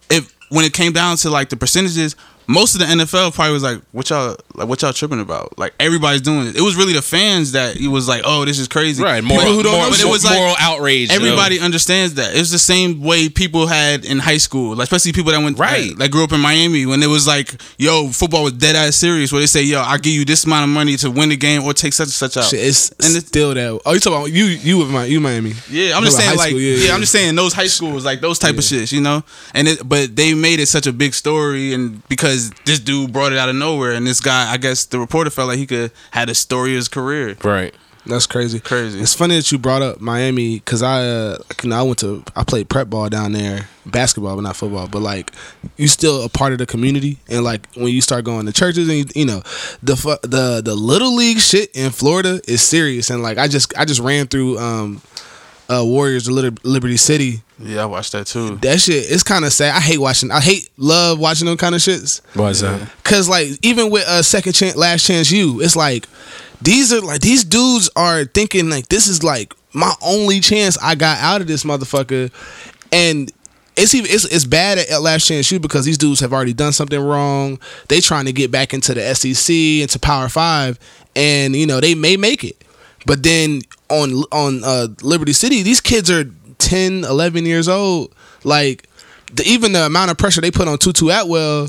if 0.09 0.33
when 0.49 0.65
it 0.65 0.73
came 0.73 0.93
down 0.93 1.17
to 1.17 1.29
like 1.29 1.49
the 1.49 1.57
percentages. 1.57 2.15
Most 2.47 2.75
of 2.75 2.79
the 2.81 2.85
NFL 2.87 3.33
probably 3.33 3.53
was 3.53 3.63
like, 3.63 3.79
"What 3.91 4.09
y'all 4.09 4.35
like? 4.53 4.67
What 4.67 4.81
y'all 4.81 4.93
tripping 4.93 5.19
about?" 5.19 5.57
Like 5.57 5.73
everybody's 5.79 6.21
doing 6.21 6.47
it. 6.47 6.55
It 6.55 6.61
was 6.61 6.75
really 6.75 6.93
the 6.93 7.01
fans 7.01 7.53
that 7.53 7.75
he 7.77 7.87
was 7.87 8.07
like, 8.07 8.21
"Oh, 8.25 8.45
this 8.45 8.59
is 8.59 8.67
crazy." 8.67 9.01
Right, 9.03 9.21
People 9.23 9.37
moral, 9.37 9.53
who 9.53 9.63
don't 9.63 9.71
moral, 9.73 9.85
know, 9.87 9.91
but 9.91 10.01
it 10.01 10.07
was 10.07 10.23
like 10.23 10.37
moral 10.37 10.55
outrage. 10.59 11.11
Everybody 11.11 11.57
of- 11.57 11.63
understands 11.63 12.13
that. 12.15 12.35
It's 12.35 12.51
the 12.51 12.59
same 12.59 13.01
way 13.01 13.29
people 13.29 13.67
had 13.67 14.05
in 14.05 14.19
high 14.19 14.37
school, 14.37 14.75
like, 14.75 14.83
especially 14.85 15.11
people 15.13 15.31
that 15.31 15.41
went 15.41 15.57
Right. 15.57 15.89
like, 15.89 15.97
that 15.97 16.11
grew 16.11 16.23
up 16.23 16.31
in 16.33 16.39
Miami 16.39 16.85
when 16.85 17.01
it 17.01 17.07
was 17.09 17.25
like, 17.27 17.55
yo, 17.77 18.09
football 18.09 18.43
was 18.43 18.53
dead 18.53 18.75
ass 18.75 18.95
serious. 18.95 19.31
Where 19.31 19.39
they 19.41 19.47
say, 19.47 19.63
yo, 19.63 19.81
I'll 19.81 19.97
give 19.97 20.13
you 20.13 20.25
this 20.25 20.45
amount 20.45 20.63
of 20.63 20.69
money 20.69 20.97
to 20.97 21.09
win 21.09 21.29
the 21.29 21.37
game 21.37 21.63
or 21.63 21.73
take 21.73 21.93
such 21.93 22.05
and 22.07 22.13
such 22.13 22.37
out. 22.37 22.45
Shit, 22.45 22.59
it's 22.59 22.89
And 22.91 23.09
it's- 23.15 23.27
still 23.27 23.53
that. 23.53 23.79
Oh, 23.85 23.93
you 23.93 23.99
talking 23.99 24.17
about 24.19 24.31
you? 24.31 24.45
You 24.45 24.77
with 24.79 24.89
my 24.89 25.05
you 25.05 25.19
Miami? 25.19 25.53
Yeah, 25.69 25.97
I'm 25.97 26.03
just 26.03 26.17
saying 26.17 26.37
like 26.37 26.51
high 26.51 26.57
yeah, 26.57 26.77
school, 26.83 26.91
I'm 26.95 26.99
just 27.01 27.11
saying 27.11 27.35
those 27.35 27.53
high 27.53 27.67
schools 27.67 28.05
like 28.05 28.21
those 28.21 28.37
type 28.39 28.55
of 28.57 28.63
shits, 28.63 28.91
you 28.91 29.01
know. 29.01 29.23
And 29.53 29.67
it, 29.67 29.87
but 29.87 30.15
they 30.15 30.33
made 30.33 30.59
it 30.59 30.67
such 30.67 30.85
a 30.87 30.93
big 30.93 31.13
story, 31.13 31.73
and 31.73 32.07
because 32.09 32.34
this 32.65 32.79
dude 32.79 33.13
brought 33.13 33.31
it 33.31 33.37
out 33.37 33.49
of 33.49 33.55
nowhere, 33.55 33.91
and 33.91 34.05
this 34.05 34.21
guy, 34.21 34.51
I 34.51 34.57
guess 34.57 34.85
the 34.85 34.99
reporter 34.99 35.29
felt 35.29 35.49
like 35.49 35.57
he 35.57 35.67
could 35.67 35.91
had 36.11 36.29
a 36.29 36.35
story 36.35 36.71
of 36.71 36.77
his 36.77 36.87
career. 36.87 37.35
right. 37.43 37.73
That's 38.07 38.27
crazy. 38.27 38.59
Crazy. 38.59 38.99
It's 38.99 39.15
funny 39.15 39.35
that 39.35 39.51
you 39.51 39.57
brought 39.57 39.81
up 39.81 39.99
Miami 39.99 40.55
because 40.55 40.83
I, 40.83 41.03
uh, 41.07 41.37
you 41.63 41.69
know, 41.69 41.79
I 41.79 41.81
went 41.81 41.97
to 41.99 42.23
I 42.35 42.43
played 42.43 42.69
prep 42.69 42.87
ball 42.87 43.09
down 43.09 43.31
there, 43.31 43.67
basketball, 43.85 44.35
but 44.35 44.43
not 44.43 44.55
football. 44.55 44.87
But 44.87 45.01
like, 45.01 45.31
you 45.75 45.87
still 45.87 46.23
a 46.23 46.29
part 46.29 46.53
of 46.53 46.59
the 46.59 46.67
community, 46.67 47.17
and 47.27 47.43
like 47.43 47.67
when 47.73 47.87
you 47.87 48.01
start 48.01 48.23
going 48.23 48.45
to 48.45 48.53
churches 48.53 48.87
and 48.89 48.97
you, 48.99 49.05
you 49.15 49.25
know, 49.25 49.41
the 49.81 49.95
the 50.21 50.61
the 50.63 50.75
little 50.75 51.15
league 51.15 51.39
shit 51.39 51.71
in 51.73 51.89
Florida 51.89 52.39
is 52.47 52.61
serious. 52.61 53.09
And 53.09 53.23
like, 53.23 53.39
I 53.39 53.47
just 53.47 53.75
I 53.75 53.85
just 53.85 54.01
ran 54.01 54.27
through 54.27 54.59
um, 54.59 55.01
uh, 55.67 55.83
Warriors 55.83 56.29
Liberty 56.29 56.97
City. 56.97 57.41
Yeah, 57.57 57.83
I 57.83 57.85
watched 57.85 58.11
that 58.11 58.27
too. 58.27 58.57
That 58.57 58.81
shit 58.81 59.05
it's 59.09 59.23
kind 59.23 59.45
of 59.45 59.53
sad. 59.53 59.75
I 59.75 59.79
hate 59.79 59.99
watching. 59.99 60.31
I 60.31 60.41
hate 60.41 60.69
love 60.77 61.19
watching 61.19 61.47
them 61.47 61.57
kind 61.57 61.73
of 61.73 61.81
shits. 61.81 62.21
What's 62.35 62.61
that? 62.61 62.89
Cause 63.03 63.29
like 63.29 63.47
even 63.61 63.89
with 63.89 64.03
a 64.03 64.15
uh, 64.15 64.21
second 64.21 64.53
chance, 64.53 64.75
last 64.75 65.05
chance, 65.05 65.31
you, 65.31 65.61
it's 65.61 65.75
like 65.75 66.07
these 66.61 66.91
are 66.91 67.01
like 67.01 67.21
these 67.21 67.43
dudes 67.43 67.89
are 67.95 68.25
thinking 68.25 68.69
like 68.69 68.89
this 68.89 69.07
is 69.07 69.23
like 69.23 69.53
my 69.73 69.93
only 70.01 70.39
chance 70.39 70.77
I 70.81 70.95
got 70.95 71.19
out 71.19 71.41
of 71.41 71.47
this 71.47 71.63
motherfucker, 71.63 72.31
and 72.91 73.31
it's 73.77 73.93
even 73.93 74.11
it's, 74.11 74.25
it's 74.25 74.45
bad 74.45 74.77
at, 74.77 74.89
at 74.89 75.01
Last 75.01 75.27
Chance 75.27 75.51
U 75.51 75.59
because 75.59 75.85
these 75.85 75.97
dudes 75.97 76.19
have 76.19 76.33
already 76.33 76.53
done 76.53 76.73
something 76.73 76.99
wrong. 76.99 77.59
They 77.87 78.01
trying 78.01 78.25
to 78.25 78.33
get 78.33 78.51
back 78.51 78.73
into 78.73 78.93
the 78.93 79.15
SEC 79.15 79.53
into 79.53 79.99
Power 79.99 80.27
Five, 80.27 80.79
and 81.15 81.55
you 81.55 81.65
know 81.65 81.79
they 81.79 81.95
may 81.95 82.17
make 82.17 82.43
it, 82.43 82.63
but 83.05 83.23
then 83.23 83.61
on 83.89 84.11
on 84.31 84.63
uh, 84.63 84.87
Liberty 85.01 85.33
City, 85.33 85.61
these 85.61 85.79
kids 85.79 86.09
are 86.11 86.25
10, 86.59 87.03
11 87.03 87.45
years 87.45 87.67
old, 87.67 88.13
like. 88.43 88.87
The, 89.33 89.43
even 89.43 89.73
the 89.73 89.87
amount 89.87 90.11
of 90.11 90.17
pressure 90.17 90.39
they 90.39 90.51
put 90.51 90.67
on 90.67 90.77
Tutu 90.77 91.09
Atwell, 91.09 91.67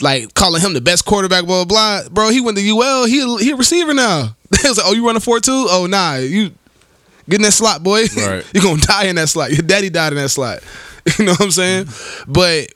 like 0.00 0.34
calling 0.34 0.60
him 0.62 0.72
the 0.74 0.80
best 0.80 1.04
quarterback, 1.04 1.44
blah 1.44 1.64
blah 1.64 2.00
blah. 2.02 2.08
Bro, 2.08 2.30
he 2.30 2.40
went 2.40 2.56
to 2.58 2.68
UL. 2.68 3.06
He 3.06 3.44
he 3.44 3.50
a 3.52 3.56
receiver 3.56 3.94
now. 3.94 4.34
They 4.50 4.68
was 4.68 4.78
like, 4.78 4.86
oh, 4.88 4.92
you 4.92 5.04
running 5.06 5.20
four 5.20 5.40
two? 5.40 5.66
Oh 5.68 5.86
nah, 5.88 6.16
you 6.16 6.50
get 7.28 7.36
in 7.36 7.42
that 7.42 7.52
slot, 7.52 7.82
boy. 7.82 8.04
Right. 8.16 8.44
you 8.54 8.62
gonna 8.62 8.80
die 8.80 9.04
in 9.04 9.16
that 9.16 9.28
slot. 9.28 9.50
Your 9.50 9.62
daddy 9.62 9.90
died 9.90 10.12
in 10.12 10.18
that 10.18 10.30
slot. 10.30 10.60
You 11.18 11.26
know 11.26 11.32
what 11.32 11.42
I'm 11.42 11.50
saying? 11.52 11.86
But 12.26 12.72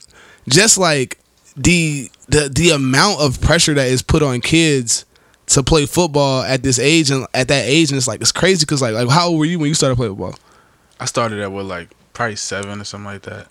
just 0.48 0.78
like 0.78 1.18
the 1.56 2.08
the 2.28 2.48
the 2.48 2.70
amount 2.70 3.20
of 3.20 3.40
pressure 3.40 3.74
that 3.74 3.88
is 3.88 4.02
put 4.02 4.22
on 4.22 4.40
kids 4.40 5.04
to 5.46 5.64
play 5.64 5.86
football 5.86 6.42
at 6.42 6.62
this 6.62 6.78
age 6.78 7.10
and 7.10 7.26
at 7.34 7.48
that 7.48 7.64
age, 7.66 7.90
and 7.90 7.96
it's 7.96 8.06
like 8.06 8.20
it's 8.20 8.30
crazy 8.30 8.64
because 8.64 8.80
like 8.82 8.94
like 8.94 9.08
how 9.08 9.28
old 9.30 9.38
were 9.40 9.46
you 9.46 9.58
when 9.58 9.66
you 9.68 9.74
started 9.74 9.96
playing 9.96 10.12
football? 10.12 10.38
I 11.00 11.06
started 11.06 11.40
at 11.40 11.50
what 11.50 11.64
like 11.64 11.88
probably 12.12 12.36
seven 12.36 12.80
or 12.80 12.84
something 12.84 13.06
like 13.06 13.22
that. 13.22 13.48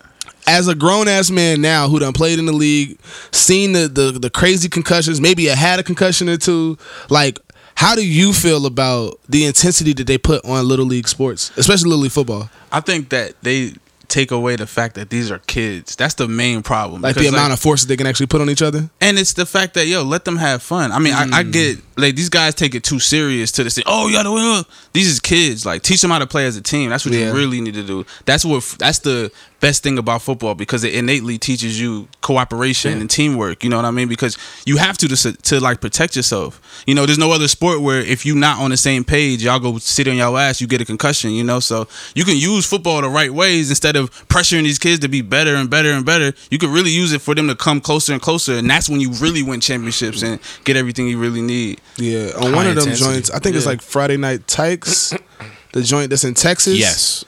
as 0.48 0.68
a 0.68 0.76
grown 0.76 1.08
ass 1.08 1.30
man 1.32 1.62
now 1.62 1.88
who 1.90 2.00
done 2.00 2.14
played 2.14 2.40
in 2.40 2.46
the 2.46 2.54
league, 2.54 3.00
seen 3.32 3.74
the, 3.74 3.88
the 3.88 4.12
the 4.12 4.30
crazy 4.30 4.70
concussions, 4.70 5.20
maybe 5.20 5.50
I 5.52 5.56
had 5.56 5.80
a 5.80 5.84
concussion 5.84 6.30
or 6.30 6.38
two, 6.38 6.78
like 7.10 7.40
how 7.76 7.96
do 7.96 8.06
you 8.06 8.34
feel 8.34 8.66
about 8.66 9.20
the 9.30 9.46
intensity 9.46 9.94
that 9.94 10.06
they 10.06 10.18
put 10.18 10.44
on 10.46 10.68
little 10.68 10.86
league 10.86 11.08
sports, 11.08 11.52
especially 11.58 11.90
little 11.90 12.04
league 12.04 12.12
football? 12.12 12.50
I 12.72 12.82
think 12.82 13.10
that 13.10 13.42
they 13.42 13.74
take 14.10 14.32
away 14.32 14.58
the 14.58 14.68
fact 14.68 14.96
that 14.96 15.10
these 15.10 15.32
are 15.32 15.40
kids. 15.40 15.96
That's 15.96 16.16
the 16.16 16.28
main 16.28 16.62
problem. 16.62 17.02
Like 17.02 17.16
Because, 17.16 17.32
the 17.32 17.38
amount 17.38 17.54
of 17.54 17.60
forces 17.60 17.88
they 17.88 17.96
can 17.96 18.08
actually 18.08 18.26
put 18.26 18.42
on 18.42 18.50
each 18.50 18.62
other. 18.62 18.90
and 19.00 19.18
it's 19.18 19.34
the 19.34 19.46
fact 19.46 19.76
that 19.76 19.88
yo, 19.88 20.04
let 20.04 20.26
them 20.26 20.36
have 20.38 20.62
fun. 20.62 20.92
I 20.92 21.00
mean, 21.00 21.14
I, 21.14 21.24
I 21.24 21.44
mm. 21.44 21.54
get 21.54 21.89
like 22.00 22.16
these 22.16 22.30
guys 22.30 22.56
take 22.56 22.76
it 22.76 22.84
too 22.84 23.00
serious 23.00 23.52
to 23.54 23.64
the 23.64 23.70
say, 23.70 23.84
oh, 23.86 24.08
you 24.08 24.14
gotta 24.14 24.32
win. 24.32 24.64
These 24.94 25.08
is 25.08 25.20
kids. 25.20 25.66
Like 25.66 25.82
teach 25.82 26.02
them 26.02 26.12
how 26.12 26.20
to 26.20 26.28
play 26.28 26.46
as 26.46 26.58
a 26.58 26.62
team. 26.62 26.90
That's 26.90 27.06
what 27.06 27.14
Yeah. 27.14 27.28
you 27.28 27.34
really 27.34 27.62
need 27.62 27.76
to 27.76 27.84
do. 27.84 28.06
That's 28.26 28.44
what. 28.46 28.64
That's 28.80 29.00
the 29.00 29.32
best 29.60 29.84
thing 29.84 29.98
about 29.98 30.22
football 30.22 30.56
because 30.56 30.86
it 30.86 30.94
innately 30.96 31.38
teaches 31.38 31.80
you 31.82 32.08
cooperation 32.22 33.02
and 33.02 33.10
teamwork. 33.10 33.62
You 33.62 33.70
know 33.70 33.76
what 33.76 33.84
I 33.84 33.92
mean? 33.92 34.08
Because 34.08 34.38
you 34.66 34.78
have 34.78 34.98
to 35.00 35.08
to, 35.10 35.34
to 35.34 35.60
like 35.60 35.82
protect 35.82 36.16
yourself. 36.16 36.62
You 36.88 36.96
know, 36.96 37.06
there's 37.06 37.18
no 37.18 37.32
other 37.34 37.48
sport 37.50 37.82
where 37.82 38.00
if 38.00 38.26
you're 38.26 38.38
not 38.38 38.60
on 38.60 38.70
the 38.72 38.78
same 38.78 39.04
page, 39.04 39.44
y'all 39.44 39.60
go 39.60 39.78
sit 39.78 40.08
on 40.08 40.16
your 40.16 40.40
ass, 40.40 40.62
you 40.62 40.68
get 40.68 40.80
a 40.82 40.86
concussion. 40.86 41.32
You 41.32 41.44
know, 41.44 41.60
so 41.60 41.88
you 42.16 42.24
can 42.24 42.38
use 42.38 42.66
football 42.66 43.02
the 43.02 43.10
right 43.10 43.32
ways 43.34 43.70
instead 43.70 43.96
of 43.98 44.10
pressuring 44.28 44.64
these 44.64 44.80
kids 44.80 45.00
to 45.00 45.10
be 45.10 45.22
better 45.22 45.56
and 45.56 45.70
better 45.70 45.92
and 45.92 46.06
better. 46.06 46.32
You 46.50 46.58
can 46.58 46.72
really 46.72 46.92
use 46.92 47.12
it 47.12 47.22
for 47.22 47.36
them 47.36 47.48
to 47.50 47.56
come 47.56 47.82
closer 47.82 48.14
and 48.14 48.22
closer, 48.22 48.54
and 48.54 48.70
that's 48.70 48.88
when 48.90 49.02
you 49.02 49.12
really 49.14 49.44
win 49.44 49.60
championships 49.60 50.24
and 50.24 50.40
get 50.64 50.78
everything 50.78 51.08
you 51.10 51.20
really 51.20 51.42
need. 51.42 51.82
Yeah, 51.98 52.32
on 52.38 52.54
one 52.54 52.54
High 52.54 52.70
of 52.70 52.76
them 52.76 52.84
intensity. 52.86 53.14
joints, 53.14 53.32
I 53.32 53.40
think 53.40 53.56
it's 53.56 53.66
like 53.66 53.82
Friday 53.82 54.18
Night 54.18 54.48
Tykes, 54.48 55.14
the 55.74 55.82
joint 55.82 56.10
that's 56.10 56.24
in 56.24 56.34
Texas. 56.34 56.78
Yes. 56.78 57.26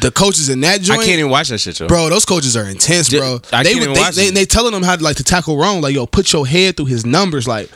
the 0.00 0.10
coaches 0.10 0.48
in 0.48 0.60
that 0.60 0.80
joint, 0.82 1.00
I 1.00 1.04
can't 1.04 1.18
even 1.18 1.30
watch 1.30 1.48
that 1.48 1.58
shit, 1.58 1.78
yo. 1.80 1.86
Bro, 1.88 2.10
those 2.10 2.24
coaches 2.24 2.56
are 2.56 2.64
intense, 2.68 3.10
Yeah, 3.12 3.20
bro. 3.20 3.40
I 3.52 3.62
they 3.62 3.72
can't 3.72 3.82
even 3.82 3.94
they, 3.94 4.00
watch 4.00 4.14
they, 4.14 4.26
them. 4.26 4.34
they 4.34 4.44
telling 4.44 4.72
them 4.72 4.82
how 4.82 4.96
to 4.96 5.02
like 5.02 5.16
to 5.16 5.24
tackle 5.24 5.56
wrong, 5.58 5.80
like 5.80 5.94
yo, 5.94 6.06
put 6.06 6.32
your 6.32 6.46
head 6.46 6.76
through 6.76 6.86
his 6.86 7.04
numbers, 7.06 7.46
like 7.48 7.70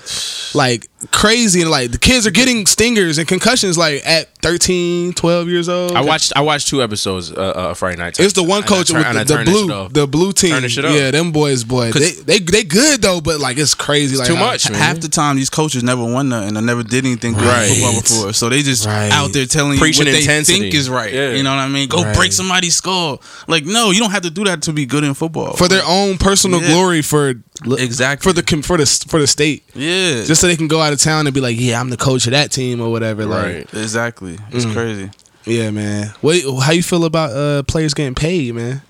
like 0.54 0.89
crazy, 1.10 1.60
and 1.62 1.70
like 1.70 1.90
the 1.92 1.98
kids 1.98 2.26
are 2.26 2.30
getting 2.30 2.66
stingers 2.66 3.18
and 3.18 3.26
concussions 3.26 3.78
like 3.78 4.02
at 4.06 4.28
13, 4.42 5.12
12 5.14 5.48
years 5.48 5.68
old. 5.68 5.92
I 5.92 6.00
watched 6.02 6.32
I 6.36 6.40
watched 6.42 6.68
two 6.68 6.82
episodes 6.82 7.30
uh, 7.32 7.34
uh 7.36 7.74
Friday 7.74 7.98
night. 7.98 8.18
It's 8.20 8.32
the 8.34 8.42
one 8.42 8.62
coach 8.62 8.88
tur- 8.88 8.98
with 8.98 9.06
the, 9.06 9.12
the 9.12 9.24
turned 9.24 9.48
that 9.48 9.52
shit 9.52 9.66
blue, 9.66 9.88
the 9.88 10.06
blue 10.06 10.32
team. 10.32 10.50
Turn 10.50 10.62
the 10.62 10.68
shit 10.68 10.84
off. 10.84 10.94
Yeah, 10.94 11.10
them 11.10 11.32
boys, 11.32 11.64
boy, 11.64 11.90
they, 11.90 11.92
'Cause- 11.92 12.24
they 12.24 12.38
they 12.38 12.64
good 12.64 13.02
though, 13.02 13.20
but 13.20 13.40
like 13.40 13.58
it's 13.58 13.74
crazy. 13.74 14.16
like 14.16 14.26
too 14.28 14.36
how- 14.36 14.46
much, 14.46 14.70
man. 14.70 14.78
Half 14.78 15.00
the 15.00 15.08
time, 15.08 15.36
these 15.36 15.50
coaches 15.50 15.82
never 15.82 16.02
won 16.04 16.28
nothing 16.28 16.56
or 16.56 16.62
never 16.62 16.82
did 16.82 17.04
anything 17.06 17.32
good 17.34 17.44
Right. 17.44 17.68
in 17.70 17.74
football 17.76 18.00
before. 18.02 18.32
So 18.32 18.48
they 18.48 18.62
just 18.62 18.86
Right. 18.86 19.10
out 19.10 19.32
there 19.32 19.46
telling 19.46 19.78
Preaching 19.78 20.06
you 20.06 20.12
what 20.12 20.24
they 20.26 20.42
think 20.44 20.74
is 20.74 20.88
right. 20.90 21.12
Yeah. 21.12 21.32
You 21.32 21.42
know 21.42 21.50
what 21.50 21.60
I 21.60 21.68
mean? 21.68 21.88
Go 21.88 22.02
Right. 22.02 22.14
break 22.16 22.32
somebody's 22.32 22.76
skull. 22.76 23.22
Like, 23.46 23.64
no, 23.64 23.90
you 23.90 24.00
don't 24.00 24.10
have 24.10 24.22
to 24.22 24.30
do 24.30 24.44
that 24.44 24.62
to 24.62 24.72
be 24.72 24.86
good 24.86 25.04
in 25.04 25.14
football. 25.14 25.54
for 25.56 25.68
their 25.68 25.82
own 25.86 26.16
personal 26.18 26.60
Yeah. 26.62 26.68
glory 26.72 27.02
for 27.02 27.34
Exactly. 27.66 28.32
for 28.32 28.40
the 28.40 28.62
for 28.62 28.76
the 28.78 28.86
for 29.08 29.20
the 29.20 29.26
state, 29.26 29.62
yeah, 29.74 30.24
just 30.24 30.40
so 30.40 30.46
they 30.46 30.56
can 30.56 30.68
go 30.68 30.80
out 30.80 30.92
of 30.92 31.00
town 31.00 31.26
and 31.26 31.34
be 31.34 31.40
like, 31.40 31.56
yeah, 31.58 31.80
I'm 31.80 31.90
the 31.90 31.96
coach 31.96 32.26
of 32.26 32.32
that 32.32 32.50
team 32.52 32.80
or 32.80 32.90
whatever. 32.90 33.26
Like, 33.26 33.42
Right. 33.44 33.74
exactly. 33.74 34.38
It's 34.50 34.64
Mm. 34.64 34.72
crazy. 34.72 35.10
yeah, 35.46 35.70
man. 35.70 36.12
Wait, 36.22 36.44
how 36.62 36.72
you 36.72 36.82
feel 36.82 37.04
about 37.04 37.30
uh 37.32 37.62
players 37.64 37.92
getting 37.94 38.14
paid, 38.14 38.54
man? 38.54 38.82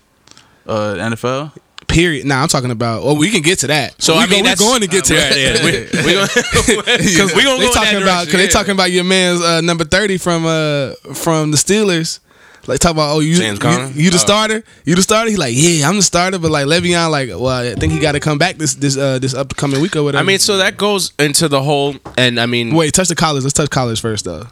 Uh, 0.67 0.95
NFL. 0.99 1.53
Period. 1.89 2.25
Nah, 2.25 2.43
I'm 2.43 2.49
talking 2.49 2.71
about. 2.71 3.03
Well, 3.03 3.17
we 3.17 3.31
can 3.33 3.43
get 3.43 3.59
to 3.61 3.67
that. 3.67 4.01
So 4.01 4.13
we 4.17 4.21
I 4.21 4.27
mean, 4.27 4.45
go, 4.45 4.51
we're 4.51 4.55
going 4.57 4.81
to 4.83 4.87
get 4.87 5.05
to 5.07 5.15
yeah, 5.15 5.29
that. 5.31 5.37
yeah. 5.37 5.65
We, 6.05 6.07
we 6.07 6.13
gonna, 6.15 6.29
Because 6.99 7.35
we 7.35 7.43
gonna 7.43 7.59
they 7.59 7.65
go 7.65 7.67
in 7.67 7.73
talking 7.73 7.95
that 7.95 8.03
about 8.03 8.27
because 8.27 8.33
they 8.33 8.47
direction, 8.47 8.49
talking 8.51 8.73
about 8.73 8.93
your 8.93 9.03
man's 9.03 9.41
uh, 9.41 9.61
number 9.61 9.83
thirty 9.85 10.17
from 10.17 10.47
uh 10.47 10.93
from 11.15 11.51
the 11.51 11.57
Steelers. 11.57 12.21
Like 12.67 12.79
talk 12.79 12.93
about 12.93 13.15
oh 13.17 13.21
you 13.21 13.35
James 13.37 13.59
you, 13.59 13.61
Conner? 13.63 13.87
you 13.95 14.11
the 14.11 14.17
Oh. 14.17 14.19
starter 14.19 14.63
you 14.85 14.95
the 14.95 15.03
starter. 15.03 15.31
He 15.31 15.37
like 15.37 15.55
yeah 15.57 15.89
I'm 15.89 15.97
the 15.97 16.03
starter, 16.03 16.39
but 16.39 16.51
like 16.51 16.67
Le'Veon 16.67 17.11
like 17.11 17.29
well 17.31 17.49
I 17.49 17.75
think 17.75 17.93
he 17.93 17.99
got 17.99 18.13
to 18.13 18.21
come 18.21 18.39
back 18.39 18.57
this 18.57 18.75
this 18.75 18.97
uh 18.97 19.19
this 19.19 19.35
upcoming 19.35 19.81
week 19.81 19.97
or 19.97 20.03
whatever. 20.03 20.23
I 20.23 20.27
mean, 20.27 20.39
so 20.39 20.59
that 20.59 20.77
goes 20.77 21.13
into 21.19 21.49
the 21.49 21.63
whole, 21.63 21.97
and 22.17 22.39
I 22.39 22.47
mean, 22.47 22.75
wait 22.75 22.93
touch 22.95 23.09
the 23.09 23.15
college. 23.15 23.43
Let's 23.45 23.55
touch 23.55 23.71
college 23.71 24.01
first 24.01 24.25
though. 24.27 24.47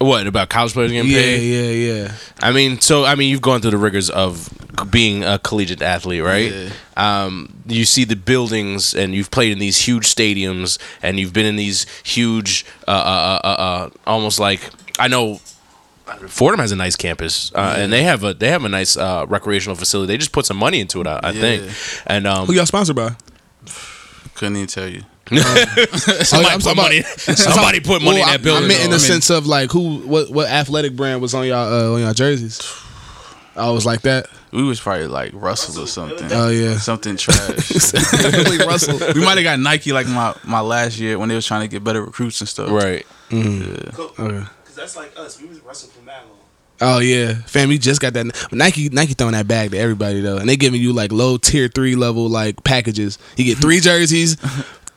what 0.00 0.26
about 0.26 0.48
college 0.48 0.72
players 0.72 0.90
getting 0.90 1.10
Yeah 1.10 1.18
paid? 1.20 1.38
yeah 1.42 1.70
yeah. 1.70 2.02
Yeah. 2.04 2.12
I 2.40 2.50
mean, 2.52 2.80
so 2.80 3.04
I 3.04 3.14
mean, 3.14 3.30
you've 3.30 3.42
gone 3.42 3.60
through 3.60 3.70
the 3.70 3.78
rigors 3.78 4.10
of 4.10 4.48
being 4.90 5.22
a 5.22 5.38
collegiate 5.38 5.82
athlete, 5.82 6.22
right? 6.24 6.72
Um, 6.96 7.54
you 7.66 7.84
see 7.84 8.04
the 8.04 8.16
buildings, 8.16 8.94
and 8.94 9.14
you've 9.14 9.30
played 9.30 9.52
in 9.52 9.58
these 9.60 9.78
huge 9.78 10.12
stadiums, 10.12 10.78
and 11.02 11.20
you've 11.20 11.32
been 11.32 11.46
in 11.46 11.56
these 11.56 11.86
huge, 12.02 12.64
uh, 12.88 12.90
uh, 12.90 13.40
uh, 13.44 13.48
uh, 13.48 13.90
almost 14.06 14.40
like 14.40 14.68
I 14.98 15.06
know. 15.08 15.40
Fordham 16.18 16.60
has 16.60 16.72
a 16.72 16.76
nice 16.76 16.96
campus, 16.96 17.52
uh, 17.54 17.74
and 17.78 17.92
they 17.92 18.02
have 18.04 18.24
a 18.24 18.34
they 18.34 18.48
have 18.48 18.64
a 18.64 18.68
nice 18.68 18.96
uh, 18.96 19.26
recreational 19.28 19.76
facility. 19.76 20.12
They 20.12 20.18
just 20.18 20.32
put 20.32 20.46
some 20.46 20.56
money 20.56 20.80
into 20.80 21.00
it, 21.00 21.06
I, 21.06 21.20
I 21.22 21.32
think. 21.32 21.70
And 22.06 22.26
um, 22.26 22.46
Who 22.46 22.52
y'all 22.54 22.66
sponsored 22.66 22.96
by? 22.96 23.10
Couldn't 24.34 24.56
even 24.56 24.66
tell 24.68 24.88
you. 24.88 25.02
somebody 25.32 26.50
I'm 26.50 26.58
put 26.60 26.64
talking 26.74 26.76
money. 26.76 27.02
somebody 27.02 27.80
put 27.80 28.02
money 28.02 28.18
Well, 28.20 28.28
in 28.28 28.28
I- 28.28 28.36
that 28.36 28.42
building. 28.42 28.64
I 28.64 28.68
meant 28.68 28.84
in 28.84 28.90
the 28.90 28.96
I 28.96 28.98
mean, 28.98 29.06
sense 29.06 29.30
of 29.30 29.46
like 29.46 29.70
who 29.70 29.98
what 30.00 30.30
what 30.30 30.48
athletic 30.48 30.94
brand 30.96 31.22
was 31.22 31.32
on 31.34 31.46
y'all 31.46 31.72
uh, 31.72 31.94
on 31.94 32.00
y'all 32.00 32.12
jerseys. 32.12 32.60
I 33.54 33.70
was 33.70 33.84
like 33.86 34.02
that. 34.02 34.26
We 34.50 34.62
was 34.62 34.80
probably 34.80 35.06
like 35.08 35.30
Russell 35.34 35.84
or 35.84 35.86
something. 35.86 36.28
Oh, 36.32 36.48
yeah. 36.48 36.76
something 36.78 37.16
trash. 37.16 37.38
Like 37.92 38.66
Russell. 38.66 38.98
we 39.14 39.24
might 39.24 39.36
have 39.38 39.44
got 39.44 39.58
Nike 39.60 39.92
like 39.92 40.06
my 40.08 40.34
my 40.44 40.60
last 40.60 40.98
year 40.98 41.18
when 41.18 41.28
they 41.28 41.34
was 41.34 41.46
trying 41.46 41.60
to 41.62 41.68
get 41.68 41.84
better 41.84 42.02
recruits 42.02 42.40
and 42.40 42.48
stuff. 42.48 42.70
right. 42.70 43.06
Okay. 43.32 44.44
Because 44.82 44.94
that's 44.94 45.16
like 45.16 45.24
us. 45.24 45.40
We 45.40 45.48
was 45.48 45.60
wrestling 45.60 45.92
for 45.92 46.02
mad 46.02 46.22
long. 46.24 46.38
Oh 46.80 46.98
yeah, 46.98 47.34
fam, 47.34 47.70
you 47.70 47.78
just 47.78 48.00
got 48.00 48.14
that. 48.14 48.26
But 48.50 48.58
Nike, 48.58 48.88
Nike 48.88 49.14
throwing 49.14 49.34
that 49.34 49.46
bag 49.46 49.70
to 49.70 49.78
everybody 49.78 50.20
though, 50.20 50.38
and 50.38 50.48
they 50.48 50.56
giving 50.56 50.80
you 50.80 50.92
like 50.92 51.12
low 51.12 51.36
tier 51.36 51.68
three 51.68 51.94
level 51.94 52.28
like 52.28 52.64
packages. 52.64 53.18
You 53.36 53.44
get 53.44 53.58
three 53.58 53.78
jerseys, 53.80 54.34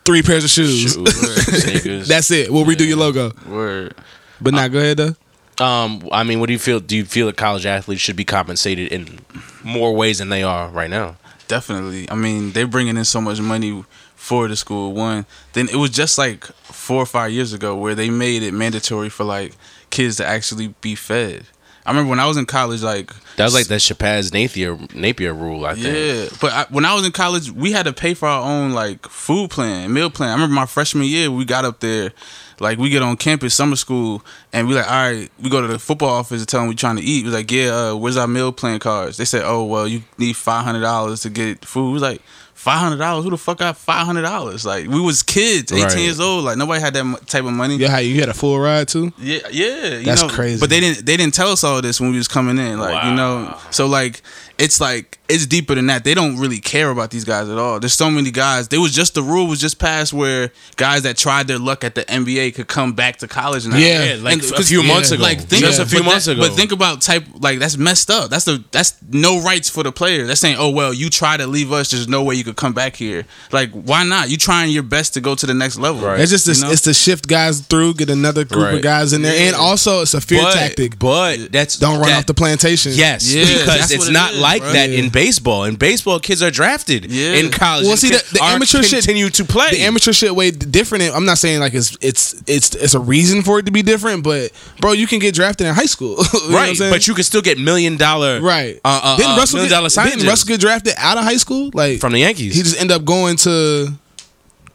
three 0.03 0.23
pairs 0.23 0.43
of 0.43 0.49
shoes. 0.49 0.93
Sneakers. 0.93 2.07
That's 2.07 2.31
it. 2.31 2.51
We'll 2.51 2.65
redo 2.65 2.87
your 2.87 2.97
logo. 2.97 3.31
Word. 3.47 3.93
But 4.41 4.55
not 4.55 4.71
go 4.71 4.79
ahead 4.79 4.97
though. 4.97 5.63
Um, 5.63 6.09
I 6.11 6.23
mean, 6.23 6.39
what 6.39 6.47
do 6.47 6.53
you 6.53 6.59
feel? 6.59 6.79
Do 6.79 6.97
you 6.97 7.05
feel 7.05 7.27
that 7.27 7.37
college 7.37 7.67
athletes 7.67 8.01
should 8.01 8.15
be 8.15 8.25
compensated 8.25 8.91
in 8.91 9.19
more 9.63 9.93
ways 9.93 10.17
than 10.17 10.29
they 10.29 10.41
are 10.41 10.69
right 10.69 10.89
now? 10.89 11.17
Definitely. 11.47 12.09
I 12.09 12.15
mean, 12.15 12.53
they're 12.53 12.65
bringing 12.65 12.97
in 12.97 13.05
so 13.05 13.21
much 13.21 13.39
money 13.39 13.83
for 14.15 14.47
the 14.47 14.55
school. 14.55 14.93
One, 14.93 15.27
then 15.53 15.69
it 15.69 15.75
was 15.75 15.91
just 15.91 16.17
like 16.17 16.45
four 16.45 16.97
or 16.97 17.05
five 17.05 17.31
years 17.31 17.53
ago 17.53 17.75
where 17.75 17.93
they 17.93 18.09
made 18.09 18.41
it 18.41 18.53
mandatory 18.53 19.09
for 19.09 19.23
like 19.23 19.53
kids 19.89 20.17
to 20.17 20.25
actually 20.25 20.69
be 20.81 20.95
fed. 20.95 21.45
I 21.85 21.91
remember 21.91 22.09
when 22.09 22.19
I 22.19 22.25
was 22.25 22.35
in 22.35 22.47
college, 22.47 22.81
like 22.81 23.11
That 23.35 23.43
was 23.45 23.53
like 23.53 23.67
that 23.67 23.79
Shabazz 23.79 24.33
Napier 24.33 24.75
Napier 24.95 25.33
rule. 25.35 25.65
I 25.67 25.75
think. 25.75 25.95
yeah, 25.95 26.37
but 26.41 26.51
I, 26.51 26.65
when 26.71 26.83
I 26.83 26.95
was 26.95 27.05
in 27.05 27.11
college, 27.11 27.51
we 27.51 27.73
had 27.73 27.85
to 27.85 27.93
pay 27.93 28.15
for 28.15 28.27
our 28.27 28.41
own 28.43 28.71
like 28.71 29.05
food 29.07 29.51
plan, 29.51 29.93
meal 29.93 30.09
plan. 30.09 30.29
I 30.29 30.33
remember 30.33 30.55
my 30.55 30.65
freshman 30.65 31.05
year, 31.05 31.29
we 31.29 31.45
got 31.45 31.63
up 31.63 31.81
there, 31.81 32.11
like 32.59 32.79
we 32.79 32.89
get 32.89 33.03
on 33.03 33.17
campus, 33.17 33.53
summer 33.53 33.75
school, 33.75 34.23
and 34.51 34.67
we 34.67 34.73
like, 34.73 34.89
all 34.89 35.11
right, 35.11 35.29
we 35.39 35.49
go 35.51 35.61
to 35.61 35.67
the 35.67 35.77
football 35.77 36.09
office 36.09 36.41
and 36.41 36.47
tell 36.47 36.61
them 36.61 36.69
we 36.69 36.75
trying 36.75 36.95
to 36.95 37.03
eat. 37.03 37.23
We 37.23 37.29
like, 37.29 37.51
yeah, 37.51 37.91
uh, 37.91 37.95
where's 37.95 38.17
our 38.17 38.27
meal 38.27 38.51
plan 38.51 38.79
cards? 38.79 39.17
They 39.17 39.25
said, 39.25 39.43
oh 39.45 39.65
well, 39.65 39.87
you 39.87 40.01
need 40.17 40.35
five 40.35 40.65
hundred 40.65 40.81
dollars 40.81 41.21
to 41.21 41.29
get 41.29 41.63
food. 41.63 41.87
We 41.87 41.93
was 41.93 42.01
like. 42.01 42.21
Five 42.65 42.79
hundred 42.79 42.97
dollars? 42.97 43.23
Who 43.25 43.29
the 43.29 43.37
fuck 43.37 43.59
got 43.59 43.77
five 43.77 44.07
hundred 44.07 44.23
dollars? 44.23 44.65
Like 44.65 44.87
we 44.87 44.99
was 44.99 45.21
kids, 45.21 45.71
eighteen 45.71 45.85
Right. 45.85 45.97
years 45.99 46.19
old. 46.19 46.45
Like 46.45 46.57
nobody 46.57 46.81
had 46.81 46.95
that 46.95 47.27
type 47.27 47.43
of 47.45 47.51
money. 47.53 47.75
Yeah, 47.75 47.99
you 47.99 48.19
had 48.19 48.27
a 48.29 48.33
full 48.33 48.57
ride 48.59 48.87
too? 48.87 49.13
Yeah, 49.19 49.37
yeah. 49.51 49.97
You 49.99 50.05
That's 50.05 50.23
know, 50.23 50.29
crazy. 50.29 50.59
But 50.59 50.71
they 50.71 50.79
didn't 50.79 51.05
they 51.05 51.15
didn't 51.15 51.35
tell 51.35 51.49
us 51.51 51.63
all 51.63 51.79
this 51.83 52.01
when 52.01 52.09
we 52.09 52.17
was 52.17 52.27
coming 52.27 52.57
in. 52.57 52.79
Like, 52.79 53.03
you 53.05 53.11
know. 53.13 53.55
So 53.69 53.85
like 53.85 54.23
it's 54.57 54.81
like 54.81 55.19
it's 55.27 55.45
deeper 55.45 55.75
than 55.75 55.87
that. 55.87 56.03
They 56.03 56.13
don't 56.13 56.37
really 56.37 56.59
care 56.59 56.89
about 56.89 57.09
these 57.11 57.23
guys 57.23 57.49
at 57.49 57.57
all. 57.57 57.79
There's 57.79 57.93
so 57.93 58.09
many 58.11 58.31
guys. 58.31 58.67
There 58.67 58.79
was 58.81 58.91
just 58.93 59.15
the 59.15 59.23
rule 59.23 59.47
was 59.47 59.59
just 59.59 59.79
passed 59.79 60.13
where 60.13 60.51
guys 60.75 61.01
that 61.03 61.17
tried 61.17 61.47
their 61.47 61.57
luck 61.59 61.83
at 61.83 61.95
the 61.95 62.03
NBA 62.05 62.53
could 62.55 62.67
come 62.67 62.93
back 62.93 63.17
to 63.17 63.27
college 63.27 63.65
now. 63.65 63.77
Yeah, 63.77 64.03
Yeah, 64.03 64.15
like 64.21 64.33
And- 64.33 64.43
a 64.43 64.51
'cause- 64.51 64.67
few 64.69 64.81
yeah, 64.83 64.93
months 64.93 65.11
ago. 65.11 65.23
Like 65.23 65.39
think 65.47 65.63
just 65.63 65.79
Yeah. 65.79 65.85
a 65.85 65.87
few 65.87 66.03
months 66.03 66.25
that- 66.25 66.33
ago. 66.33 66.41
But 66.47 66.55
think 66.55 66.71
about 66.71 67.01
type 67.01 67.25
like 67.39 67.59
that's 67.59 67.77
messed 67.77 68.11
up. 68.11 68.29
That's 68.29 68.45
the 68.45 68.63
that's 68.71 68.93
no 69.11 69.39
rights 69.41 69.69
for 69.69 69.83
the 69.83 69.91
player. 69.91 70.27
That's 70.27 70.39
saying, 70.41 70.57
oh 70.59 70.69
well, 70.69 70.93
you 70.93 71.09
try 71.09 71.37
to 71.37 71.47
leave 71.47 71.71
us. 71.71 71.89
There's 71.91 72.07
no 72.07 72.21
way 72.23 72.35
you 72.35 72.43
could 72.43 72.55
come 72.57 72.73
back 72.73 72.95
here. 72.95 73.25
Like 73.51 73.71
why 73.71 74.03
not? 74.03 74.29
You 74.29 74.37
trying 74.37 74.69
your 74.71 74.83
best 74.83 75.13
to 75.15 75.21
go 75.21 75.33
to 75.35 75.45
the 75.45 75.53
next 75.53 75.77
level. 75.79 76.01
Right. 76.01 76.19
It's 76.19 76.31
just 76.31 76.45
this, 76.45 76.59
You 76.59 76.65
know? 76.65 76.71
it's 76.71 76.81
to 76.83 76.93
shift 76.93 77.27
guys 77.27 77.61
through, 77.61 77.95
get 77.95 78.09
another 78.09 78.43
group 78.43 78.65
Right. 78.65 78.75
of 78.75 78.81
guys 78.81 79.13
in 79.13 79.21
there, 79.23 79.47
and 79.47 79.55
also 79.55 80.01
it's 80.01 80.13
a 80.13 80.21
fear 80.21 80.41
but, 80.43 80.53
tactic. 80.53 80.99
But 80.99 81.51
that's 81.51 81.77
Don't 81.77 81.99
run 81.99 82.09
that- 82.09 82.17
off 82.19 82.25
the 82.27 82.33
plantation. 82.33 82.91
Yes, 82.93 83.25
Yeah, 83.27 83.43
because 83.45 83.91
it's 83.91 84.07
it 84.07 84.11
not 84.11 84.33
is, 84.33 84.39
like 84.39 84.61
bro. 84.61 84.73
that 84.73 84.89
Yeah. 84.89 84.99
in 84.99 85.09
baseball. 85.15 85.63
In 85.63 85.75
baseball, 85.77 86.19
kids 86.19 86.43
are 86.43 86.51
drafted 86.51 87.05
Yeah. 87.09 87.33
in 87.39 87.49
college. 87.49 87.83
Well, 87.85 87.91
and 87.93 87.99
see, 87.99 88.09
the, 88.09 88.23
the 88.33 88.39
are- 88.43 88.51
amateur 88.51 88.83
shit 88.83 89.03
continue 89.05 89.29
to 89.29 89.45
play. 89.45 89.71
The 89.71 89.81
amateur 89.81 90.11
shit 90.11 90.35
way 90.35 90.51
different. 90.51 91.03
I'm 91.15 91.25
not 91.25 91.37
saying 91.39 91.61
like 91.61 91.73
it's 91.73 91.97
it's 92.01 92.43
it's 92.45 92.75
it's 92.75 92.93
a 92.93 92.99
reason 92.99 93.41
for 93.41 93.57
it 93.59 93.65
to 93.65 93.71
be 93.71 93.81
different, 93.81 94.23
but 94.23 94.51
bro, 94.81 94.91
you 94.91 95.07
can 95.07 95.19
get 95.19 95.33
drafted 95.33 95.65
in 95.67 95.73
high 95.73 95.85
school, 95.87 96.17
You 96.33 96.39
know 96.49 96.55
what 96.55 96.79
right, 96.79 96.91
but 96.91 97.07
you 97.07 97.13
can 97.15 97.23
still 97.23 97.41
get 97.41 97.57
million 97.57 97.97
dollar 97.97 98.41
right. 98.41 98.75
Uh, 98.83 98.99
uh, 99.03 99.17
didn't 99.17 99.31
uh, 99.31 99.37
Russell 99.37 99.57
million 99.57 99.69
get, 99.69 99.75
dollar 99.77 99.89
sign 99.89 100.09
didn't 100.09 100.27
Russell 100.27 100.47
get 100.49 100.59
drafted 100.59 100.93
out 100.97 101.17
of 101.17 101.23
high 101.23 101.37
school? 101.37 101.71
Like 101.73 101.99
from 102.01 102.11
the 102.13 102.19
Yankees. 102.19 102.53
he 102.55 102.61
just 102.61 102.79
end 102.79 102.91
up 102.91 103.05
going 103.05 103.37
to 103.37 103.87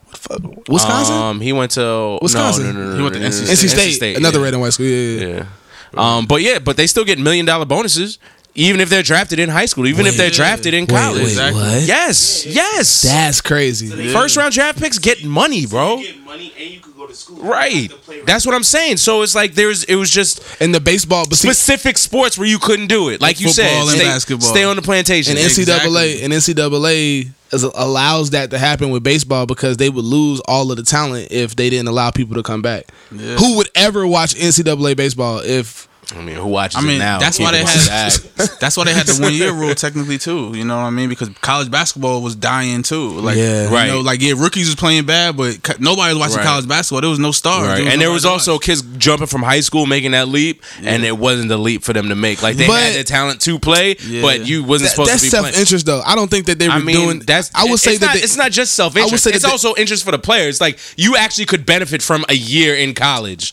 what 0.06 0.12
the 0.12 0.18
fuck, 0.18 0.68
Wisconsin, 0.68 1.14
Um, 1.14 1.40
he 1.40 1.52
went 1.52 1.70
to 1.72 2.18
Wisconsin. 2.22 2.64
No, 2.64 2.72
no, 2.72 2.78
no, 2.80 2.90
no, 2.90 2.96
He 2.96 3.02
went 3.02 3.14
to 3.14 3.20
no, 3.20 3.28
no, 3.28 3.30
NC 3.30 3.46
no, 3.46 3.52
NC 3.52 3.92
State, 3.92 4.16
another 4.16 4.40
red 4.40 4.54
and 4.54 4.62
white 4.62 4.72
school. 4.72 4.86
Yeah, 4.86 4.96
yeah, 5.20 5.26
yeah. 5.36 5.46
Yeah. 5.92 6.16
Um, 6.16 6.26
but 6.26 6.40
yeah, 6.42 6.58
but 6.60 6.76
they 6.76 6.86
still 6.86 7.04
get 7.04 7.18
million 7.18 7.44
dollar 7.46 7.64
bonuses 7.66 8.18
Even 8.54 8.80
if 8.80 8.88
they're 8.90 9.02
drafted 9.04 9.38
in 9.38 9.48
high 9.48 9.66
school, 9.66 9.86
even 9.86 10.06
if 10.06 10.16
they're 10.16 10.28
drafted 10.30 10.74
in 10.74 10.86
college. 10.86 11.18
wait, 11.22 11.28
Exactly. 11.30 11.60
what? 11.62 11.82
Yes, 11.82 12.44
yes. 12.46 13.02
That's 13.02 13.40
crazy. 13.40 13.88
First 14.12 14.36
round 14.36 14.52
draft 14.52 14.78
picks 14.80 14.98
get 14.98 15.24
money, 15.24 15.66
bro. 15.66 15.98
You 15.98 16.06
get 16.08 16.24
money 16.24 16.52
and 16.58 16.70
you 16.70 16.80
could 16.80 16.96
go 16.96 17.06
to 17.06 17.14
school. 17.14 17.38
You 17.38 17.42
Right. 17.44 17.90
to 17.90 17.96
play 17.96 18.20
That's 18.22 18.44
what 18.44 18.54
I'm 18.56 18.64
saying. 18.64 18.96
So 18.96 19.22
it's 19.22 19.34
like 19.36 19.54
there's 19.54 19.84
it 19.84 19.94
was 19.94 20.10
just 20.10 20.42
in 20.60 20.72
the 20.72 20.80
baseball, 20.80 21.26
but 21.28 21.38
see, 21.38 21.46
specific 21.48 21.96
sports 21.96 22.36
where 22.36 22.48
you 22.48 22.58
couldn't 22.58 22.88
do 22.88 23.08
it. 23.08 23.20
Like 23.20 23.40
you 23.40 23.48
said, 23.50 23.70
and 23.72 23.88
stay, 23.88 24.00
basketball. 24.04 24.48
stay 24.48 24.64
on 24.64 24.74
the 24.76 24.82
plantation. 24.82 25.36
and 25.36 25.46
NCAA 25.46 25.58
Exactly. 25.60 26.22
and 26.22 26.32
NCAA 26.32 27.28
is, 27.52 27.62
allows 27.62 28.30
that 28.30 28.50
to 28.50 28.58
happen 28.58 28.90
with 28.90 29.02
baseball 29.04 29.46
because 29.46 29.76
they 29.76 29.90
would 29.90 30.04
lose 30.04 30.40
all 30.40 30.70
of 30.70 30.76
the 30.76 30.82
talent 30.82 31.28
if 31.30 31.54
they 31.56 31.70
didn't 31.70 31.88
allow 31.88 32.10
people 32.10 32.34
to 32.34 32.42
come 32.42 32.62
back. 32.62 32.86
Yeah. 33.12 33.36
Who 33.36 33.56
would 33.58 33.68
ever 33.76 34.06
watch 34.06 34.34
NCAA 34.34 34.96
baseball 34.96 35.38
if 35.40 35.88
I 36.16 36.20
mean, 36.22 36.34
who 36.36 36.46
watches 36.46 36.76
I 36.76 36.80
mean, 36.80 36.96
it 36.96 36.98
now? 37.00 37.18
that's 37.18 37.38
why 37.38 37.52
they 37.52 37.58
had 37.58 37.66
that. 37.68 38.56
that's 38.60 38.76
why 38.76 38.84
they 38.84 38.92
had 38.92 39.06
the 39.06 39.22
one 39.22 39.32
year 39.32 39.52
rule 39.52 39.74
technically 39.74 40.18
too. 40.18 40.52
You 40.56 40.64
know 40.64 40.76
what 40.76 40.82
I 40.84 40.90
mean? 40.90 41.08
Because 41.08 41.28
college 41.40 41.70
basketball 41.70 42.20
was 42.22 42.34
dying 42.34 42.82
too. 42.82 43.10
Like, 43.20 43.36
Yeah. 43.36 43.68
you 43.68 43.74
Right. 43.74 43.88
know, 43.88 44.00
like 44.00 44.20
yeah, 44.20 44.34
rookies 44.36 44.66
was 44.66 44.74
playing 44.74 45.06
bad, 45.06 45.36
but 45.36 45.78
nobody 45.80 46.12
was 46.14 46.20
watching 46.20 46.36
Right. 46.38 46.46
college 46.46 46.66
basketball. 46.68 47.00
There 47.02 47.10
was 47.10 47.18
no 47.18 47.32
stars, 47.32 47.66
Right. 47.80 47.86
And 47.86 48.00
there 48.00 48.10
was 48.10 48.24
also 48.24 48.54
watch. 48.54 48.62
kids 48.62 48.82
jumping 48.98 49.28
from 49.28 49.42
high 49.42 49.60
school 49.60 49.86
making 49.86 50.10
that 50.12 50.28
leap, 50.28 50.62
and 50.82 51.04
it 51.04 51.16
wasn't 51.16 51.48
the 51.48 51.58
leap 51.58 51.84
for 51.84 51.92
them 51.92 52.08
to 52.08 52.14
make. 52.14 52.42
Like 52.42 52.56
they 52.56 52.66
But- 52.66 52.82
had 52.82 52.94
the 52.94 53.04
talent 53.04 53.40
to 53.42 53.58
play, 53.58 53.96
Yeah. 54.04 54.22
but 54.22 54.46
you 54.46 54.64
wasn't 54.64 54.88
That- 54.90 54.96
supposed 54.96 55.18
to 55.18 55.24
be 55.26 55.30
self 55.30 55.56
interest 55.56 55.86
though. 55.86 56.02
I 56.04 56.14
don't 56.16 56.30
think 56.30 56.46
that 56.46 56.58
they 56.58 56.68
were 56.68 56.74
I 56.74 56.78
mean, 56.80 56.96
doing. 56.96 57.18
that's. 57.20 57.50
I 57.54 57.64
would 57.66 57.78
say 57.78 57.92
it's 57.92 58.00
that 58.00 58.06
not, 58.06 58.14
they- 58.16 58.22
it's 58.22 58.36
not 58.36 58.50
just 58.52 58.74
self 58.74 58.96
interest. 58.96 59.24
say 59.24 59.30
that 59.30 59.36
It's 59.36 59.44
they- 59.44 59.50
also 59.50 59.74
interest 59.76 60.04
for 60.04 60.10
the 60.10 60.18
players. 60.18 60.60
Like 60.60 60.78
you 60.96 61.16
actually 61.16 61.46
could 61.46 61.64
benefit 61.66 62.02
from 62.02 62.24
a 62.28 62.34
year 62.34 62.74
in 62.74 62.94
college, 62.94 63.52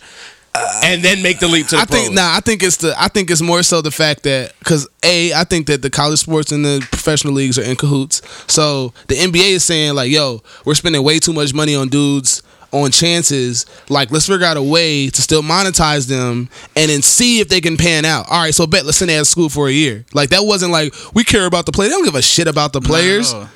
and 0.83 1.03
then 1.03 1.21
make 1.21 1.39
the 1.39 1.47
leap 1.47 1.67
to 1.67 1.75
the 1.75 1.81
I 1.81 1.85
think 1.85 2.07
pros. 2.07 2.15
nah. 2.15 2.35
I 2.35 2.39
think 2.39 2.63
it's 2.63 2.77
the. 2.77 2.93
I 2.97 3.07
think 3.07 3.29
it's 3.31 3.41
more 3.41 3.63
so 3.63 3.81
the 3.81 3.91
fact 3.91 4.23
that 4.23 4.53
because 4.59 4.87
a. 5.03 5.33
I 5.33 5.43
think 5.43 5.67
that 5.67 5.81
the 5.81 5.89
college 5.89 6.19
sports 6.19 6.51
and 6.51 6.63
the 6.65 6.85
professional 6.91 7.33
leagues 7.33 7.57
are 7.57 7.63
in 7.63 7.75
cahoots. 7.75 8.21
So 8.51 8.93
the 9.07 9.15
NBA 9.15 9.51
is 9.51 9.63
saying 9.63 9.95
like, 9.95 10.11
"Yo, 10.11 10.41
we're 10.65 10.75
spending 10.75 11.03
way 11.03 11.19
too 11.19 11.33
much 11.33 11.53
money 11.53 11.75
on 11.75 11.89
dudes." 11.89 12.41
On 12.73 12.91
chances, 12.91 13.65
like 13.87 14.11
let's 14.11 14.27
figure 14.27 14.45
out 14.45 14.57
a 14.57 14.61
way 14.61 15.09
to 15.09 15.21
still 15.21 15.41
monetize 15.41 16.05
them 16.09 16.49
and 16.75 16.89
then 16.91 17.01
see 17.01 17.39
if 17.39 17.47
they 17.47 17.61
can 17.61 17.77
pan 17.77 18.03
out. 18.03 18.27
All 18.29 18.41
right, 18.41 18.53
so 18.53 18.67
bet 18.67 18.83
let's 18.83 18.97
send 18.97 19.09
they 19.09 19.17
at 19.17 19.25
school 19.25 19.47
for 19.47 19.69
a 19.69 19.71
year. 19.71 20.03
Like 20.13 20.31
that 20.31 20.41
wasn't 20.43 20.73
like 20.73 20.93
we 21.13 21.23
care 21.23 21.45
about 21.45 21.65
the 21.65 21.71
play. 21.71 21.85
They 21.85 21.91
don't 21.91 22.03
give 22.03 22.15
a 22.15 22.21
shit 22.21 22.45
about 22.45 22.73
the 22.73 22.81
players 22.81 23.31
no. 23.31 23.47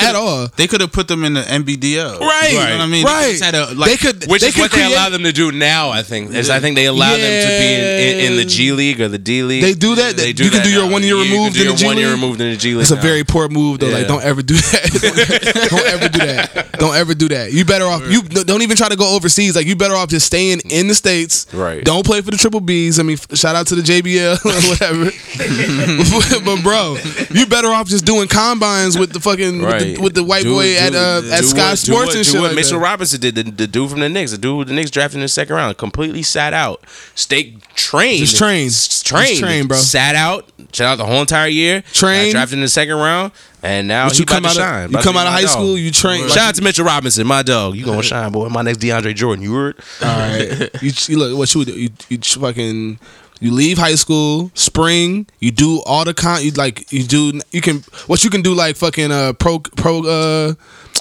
At 0.00 0.14
all. 0.14 0.48
They 0.56 0.66
could 0.66 0.80
have 0.80 0.92
put 0.92 1.08
them 1.08 1.24
in 1.24 1.34
the 1.34 1.42
NBDL, 1.42 2.20
Right. 2.20 2.48
You 2.52 2.58
know 2.58 2.64
what 2.64 2.80
I 2.80 2.86
mean? 2.86 3.04
Right. 3.04 3.38
They 3.38 3.44
had 3.44 3.54
a, 3.54 3.74
like, 3.74 3.90
they 3.90 3.96
could. 3.96 4.26
Which 4.28 4.42
they 4.42 4.48
is 4.48 4.54
could 4.54 4.62
what 4.62 4.72
they 4.72 4.84
allow 4.84 5.08
them 5.10 5.22
to 5.24 5.32
do 5.32 5.52
now. 5.52 5.90
I 5.90 6.02
think. 6.02 6.32
Is 6.32 6.48
I 6.50 6.60
think 6.60 6.76
they 6.76 6.86
allow 6.86 7.10
them 7.10 7.18
to 7.20 7.48
be 7.58 7.74
in, 7.74 7.80
in, 7.84 8.32
in 8.32 8.36
the 8.38 8.44
G 8.44 8.72
League 8.72 9.00
or 9.00 9.08
the 9.08 9.18
D 9.18 9.42
League. 9.42 9.62
They 9.62 9.74
do 9.74 9.94
that? 9.96 10.16
They 10.16 10.28
You 10.28 10.32
do 10.34 10.44
can 10.50 10.52
that 10.58 10.64
do 10.64 10.70
your 10.70 10.86
now. 10.86 10.92
one 10.92 11.02
year 11.02 11.16
You 11.16 11.44
can 11.44 11.52
do 11.52 11.64
your 11.64 11.76
G 11.76 11.86
one 11.86 11.98
year 11.98 12.10
removed 12.10 12.40
in 12.40 12.50
the 12.50 12.56
G 12.56 12.72
League. 12.74 12.82
It's 12.82 12.90
a 12.90 12.96
very 12.96 13.24
poor 13.24 13.48
move 13.48 13.80
though. 13.80 13.88
Like, 13.88 14.06
don't 14.06 14.22
ever 14.24 14.42
do 14.42 14.54
that. 14.54 15.68
don't 15.70 15.86
ever 15.86 16.08
do 16.08 16.18
that. 16.20 16.72
Don't 16.78 16.94
ever 16.96 17.14
do 17.14 17.28
that. 17.28 17.52
You 17.52 17.64
better 17.64 17.84
off. 17.84 18.02
You 18.10 18.22
don't 18.22 18.62
even 18.62 18.76
try 18.76 18.88
to 18.88 18.96
go 18.96 19.14
overseas. 19.16 19.54
Like 19.56 19.66
you 19.66 19.76
better 19.76 19.94
off 19.94 20.08
just 20.08 20.26
staying 20.26 20.60
in 20.70 20.88
the 20.88 20.94
states. 20.94 21.46
Right. 21.52 21.84
Don't 21.84 22.04
play 22.06 22.20
for 22.20 22.30
the 22.30 22.36
triple 22.36 22.60
Bs. 22.60 22.98
I 23.00 23.02
mean, 23.02 23.16
shout 23.34 23.54
out 23.56 23.66
to 23.68 23.74
the 23.74 23.82
JBL 23.82 24.44
or 24.44 24.68
whatever. 24.68 25.10
but 26.44 26.62
bro, 26.62 26.96
you 27.30 27.46
better 27.46 27.68
off 27.68 27.88
just 27.88 28.04
doing 28.04 28.28
combines 28.28 28.98
with 28.98 29.12
the 29.12 29.20
fucking 29.20 29.57
with, 29.62 29.80
the, 29.80 29.98
with 30.02 30.14
the 30.14 30.24
white 30.24 30.42
Do- 30.44 30.54
boy 30.54 30.76
at 30.76 30.94
uh, 30.94 31.22
at 31.32 31.44
Sky 31.44 31.70
what- 31.70 31.78
Sports 31.78 32.06
what- 32.06 32.16
and 32.16 32.24
do 32.24 32.30
shit 32.30 32.40
what 32.40 32.46
like 32.48 32.56
Mitchell 32.56 32.78
that. 32.78 32.84
Robinson 32.84 33.20
did, 33.20 33.34
the, 33.34 33.42
the 33.44 33.66
dude 33.66 33.90
from 33.90 34.00
the 34.00 34.08
Knicks, 34.08 34.30
the 34.32 34.38
dude 34.38 34.68
the 34.68 34.72
Knicks 34.74 34.90
drafted 34.90 35.16
in 35.16 35.22
the 35.22 35.28
second 35.28 35.54
round, 35.56 35.76
completely 35.78 36.22
sat 36.22 36.52
out, 36.52 36.84
stayed 37.14 37.62
trained, 37.74 38.20
Just 38.20 38.36
trained. 38.36 38.68
S- 38.68 38.88
Just 38.88 39.06
trained, 39.06 39.38
trained, 39.38 39.68
bro. 39.68 39.76
sat 39.78 40.14
out, 40.14 40.48
sat 40.72 40.86
out 40.86 40.96
the 40.96 41.06
whole 41.06 41.20
entire 41.20 41.48
year, 41.48 41.82
Trained. 41.92 42.32
drafted 42.32 42.58
in 42.58 42.62
the 42.62 42.68
second 42.68 42.96
round, 42.96 43.32
and 43.62 43.88
now 43.88 44.08
you 44.12 44.24
come 44.24 44.44
about 44.44 44.50
out 44.50 44.54
to 44.54 44.60
of 44.60 44.66
shine. 44.66 44.92
you 44.92 44.98
come 44.98 45.16
out 45.16 45.26
of 45.26 45.32
high 45.32 45.40
dog. 45.42 45.50
school. 45.50 45.76
You 45.78 45.90
train. 45.90 46.28
Shout 46.28 46.38
out 46.38 46.54
to 46.56 46.62
Mitchell 46.62 46.84
Robinson, 46.84 47.26
my 47.26 47.42
dog. 47.42 47.74
You 47.76 47.84
gonna 47.84 48.02
shine, 48.04 48.30
boy. 48.32 48.48
My 48.48 48.62
next 48.62 48.78
DeAndre 48.78 49.14
Jordan. 49.14 49.42
You 49.42 49.54
heard? 49.54 49.76
All 50.02 50.08
right. 50.08 50.70
You, 50.82 50.92
you 51.08 51.18
look 51.18 51.36
what 51.38 51.52
you 51.54 51.58
would 51.60 51.68
do. 51.68 51.74
You, 51.80 51.90
you 52.08 52.18
fucking 52.18 52.98
you 53.40 53.52
leave 53.52 53.78
high 53.78 53.94
school, 53.94 54.50
spring. 54.54 55.26
You 55.40 55.50
do 55.50 55.80
all 55.86 56.04
the 56.04 56.14
con. 56.14 56.42
You 56.42 56.50
like 56.52 56.90
you 56.92 57.04
do. 57.04 57.40
You 57.52 57.60
can 57.60 57.84
what 58.06 58.24
you 58.24 58.30
can 58.30 58.42
do 58.42 58.54
like 58.54 58.76
fucking 58.76 59.10
uh 59.12 59.32
pro 59.34 59.58
pro 59.60 60.04
uh 60.06 60.54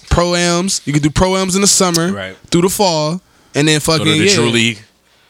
pro 0.10 0.36
ams. 0.36 0.82
You 0.86 0.93
can 0.93 1.02
do 1.02 1.10
pro 1.10 1.36
ams 1.38 1.56
in 1.56 1.62
the 1.62 1.67
summer, 1.67 2.12
Right. 2.12 2.36
Through 2.52 2.62
the 2.62 2.69
fall, 2.69 3.21
and 3.56 3.67
then 3.67 3.80
Go 3.80 3.97
fucking 3.97 4.06
to 4.06 4.12
the 4.19 4.26
yeah, 4.26 4.36
Drew 4.36 4.50
League. 4.50 4.80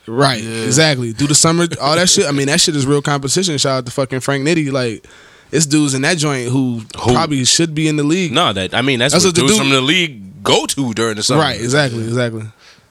right? 0.07 0.43
Exactly. 0.43 1.13
Do 1.13 1.27
the 1.27 1.35
summer, 1.35 1.67
all 1.81 1.95
that 1.95 2.09
shit. 2.09 2.25
I 2.25 2.31
mean, 2.31 2.47
that 2.47 2.59
shit 2.61 2.75
is 2.75 2.85
real 2.85 3.01
competition. 3.01 3.57
Shout 3.57 3.77
out 3.79 3.85
to 3.85 3.91
fucking 3.91 4.19
Frank 4.21 4.45
Nitty. 4.47 4.71
Like, 4.71 5.05
it's 5.51 5.65
dudes 5.65 5.93
in 5.93 6.01
that 6.03 6.17
joint 6.17 6.49
who, 6.49 6.79
Who? 7.01 7.13
probably 7.13 7.43
should 7.45 7.73
be 7.73 7.87
in 7.87 7.95
the 7.95 8.03
league. 8.03 8.31
No, 8.33 8.51
that 8.53 8.73
I 8.73 8.81
mean 8.81 8.99
that's, 8.99 9.13
That's 9.13 9.23
what, 9.25 9.29
what 9.29 9.35
the 9.35 9.41
dudes 9.41 9.53
dude- 9.53 9.59
from 9.61 9.69
the 9.69 9.81
league 9.81 10.43
go 10.43 10.65
to 10.65 10.93
during 10.93 11.15
the 11.15 11.23
summer. 11.23 11.41
Right. 11.41 11.59
Exactly. 11.59 12.03
Exactly. 12.03 12.43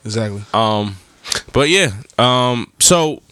Exactly. 0.04 0.42
Um, 0.54 0.96
but 1.52 1.68
yeah. 1.68 1.90
Um, 2.18 2.72
so 2.78 3.22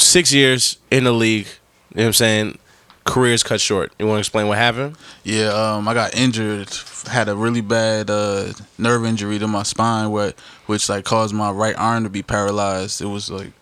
six 0.00 0.32
years 0.32 0.78
in 0.90 1.04
the 1.04 1.12
league. 1.12 1.46
You 1.90 1.96
know 1.96 2.02
what 2.02 2.06
I'm 2.06 2.12
saying? 2.14 2.58
Careers 3.04 3.42
cut 3.42 3.60
short. 3.60 3.92
You 3.98 4.06
want 4.06 4.16
to 4.16 4.20
explain 4.20 4.46
what 4.46 4.58
happened? 4.58 4.96
Yeah, 5.24 5.48
um, 5.48 5.88
I 5.88 5.94
got 5.94 6.14
injured. 6.14 6.68
Had 7.06 7.28
a 7.28 7.34
really 7.34 7.60
bad 7.60 8.10
uh, 8.10 8.52
nerve 8.78 9.04
injury 9.04 9.38
to 9.38 9.48
my 9.48 9.62
spine, 9.62 10.10
where 10.10 10.34
which 10.66 10.88
like 10.88 11.04
caused 11.04 11.34
my 11.34 11.50
right 11.50 11.74
arm 11.76 12.04
to 12.04 12.10
be 12.10 12.22
paralyzed. 12.22 13.00
It 13.00 13.06
was 13.06 13.30
like, 13.30 13.52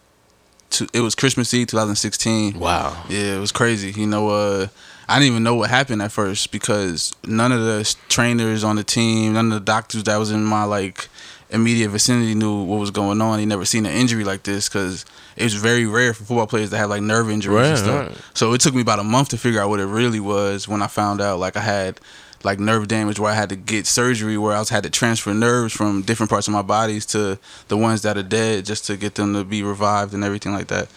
two, 0.70 0.86
it 0.92 1.00
was 1.00 1.14
Christmas 1.14 1.54
Eve, 1.54 1.68
2016. 1.68 2.58
Wow. 2.58 3.04
Yeah, 3.08 3.36
it 3.36 3.40
was 3.40 3.52
crazy. 3.52 3.98
You 3.98 4.06
know, 4.06 4.28
uh, 4.28 4.66
I 5.08 5.18
didn't 5.18 5.30
even 5.30 5.42
know 5.44 5.54
what 5.54 5.70
happened 5.70 6.02
at 6.02 6.12
first 6.12 6.52
because 6.52 7.14
none 7.26 7.52
of 7.52 7.60
the 7.60 7.96
trainers 8.08 8.64
on 8.64 8.76
the 8.76 8.84
team, 8.84 9.32
none 9.32 9.46
of 9.46 9.52
the 9.52 9.64
doctors 9.64 10.04
that 10.04 10.16
was 10.18 10.30
in 10.30 10.44
my 10.44 10.64
like 10.64 11.08
immediate 11.50 11.88
vicinity 11.88 12.34
knew 12.34 12.64
what 12.64 12.78
was 12.78 12.90
going 12.90 13.22
on. 13.22 13.38
He 13.38 13.46
never 13.46 13.64
seen 13.64 13.86
an 13.86 13.92
injury 13.92 14.24
like 14.24 14.42
this 14.42 14.68
because 14.68 15.06
it 15.38 15.44
was 15.44 15.54
very 15.54 15.86
rare 15.86 16.12
for 16.14 16.24
football 16.24 16.46
players 16.46 16.70
to 16.70 16.76
have 16.76 16.90
like 16.90 17.02
nerve 17.02 17.30
injuries 17.30 17.56
Right, 17.56 17.66
and 17.68 17.78
stuff. 17.78 18.08
right. 18.08 18.18
So 18.34 18.52
it 18.54 18.60
took 18.60 18.74
me 18.74 18.82
about 18.82 18.98
a 18.98 19.04
month 19.04 19.30
to 19.30 19.38
figure 19.38 19.60
out 19.60 19.68
what 19.70 19.80
it 19.80 19.86
really 19.86 20.20
was 20.20 20.68
when 20.68 20.82
I 20.82 20.86
found 20.88 21.20
out 21.20 21.38
like 21.38 21.56
I 21.56 21.60
had 21.60 22.00
like 22.44 22.60
nerve 22.60 22.86
damage 22.86 23.18
where 23.18 23.32
I 23.32 23.34
had 23.34 23.48
to 23.48 23.56
get 23.56 23.86
surgery 23.86 24.38
where 24.38 24.54
I 24.54 24.58
was 24.60 24.68
had 24.68 24.84
to 24.84 24.90
transfer 24.90 25.34
nerves 25.34 25.72
from 25.72 26.02
different 26.02 26.30
parts 26.30 26.46
of 26.46 26.52
my 26.52 26.62
bodies 26.62 27.04
to 27.06 27.38
the 27.68 27.76
ones 27.76 28.02
that 28.02 28.16
are 28.16 28.22
dead 28.22 28.64
just 28.64 28.84
to 28.86 28.96
get 28.96 29.16
them 29.16 29.32
to 29.34 29.42
be 29.44 29.62
revived 29.62 30.14
and 30.14 30.22
everything 30.22 30.52
like 30.52 30.68
that. 30.68 30.88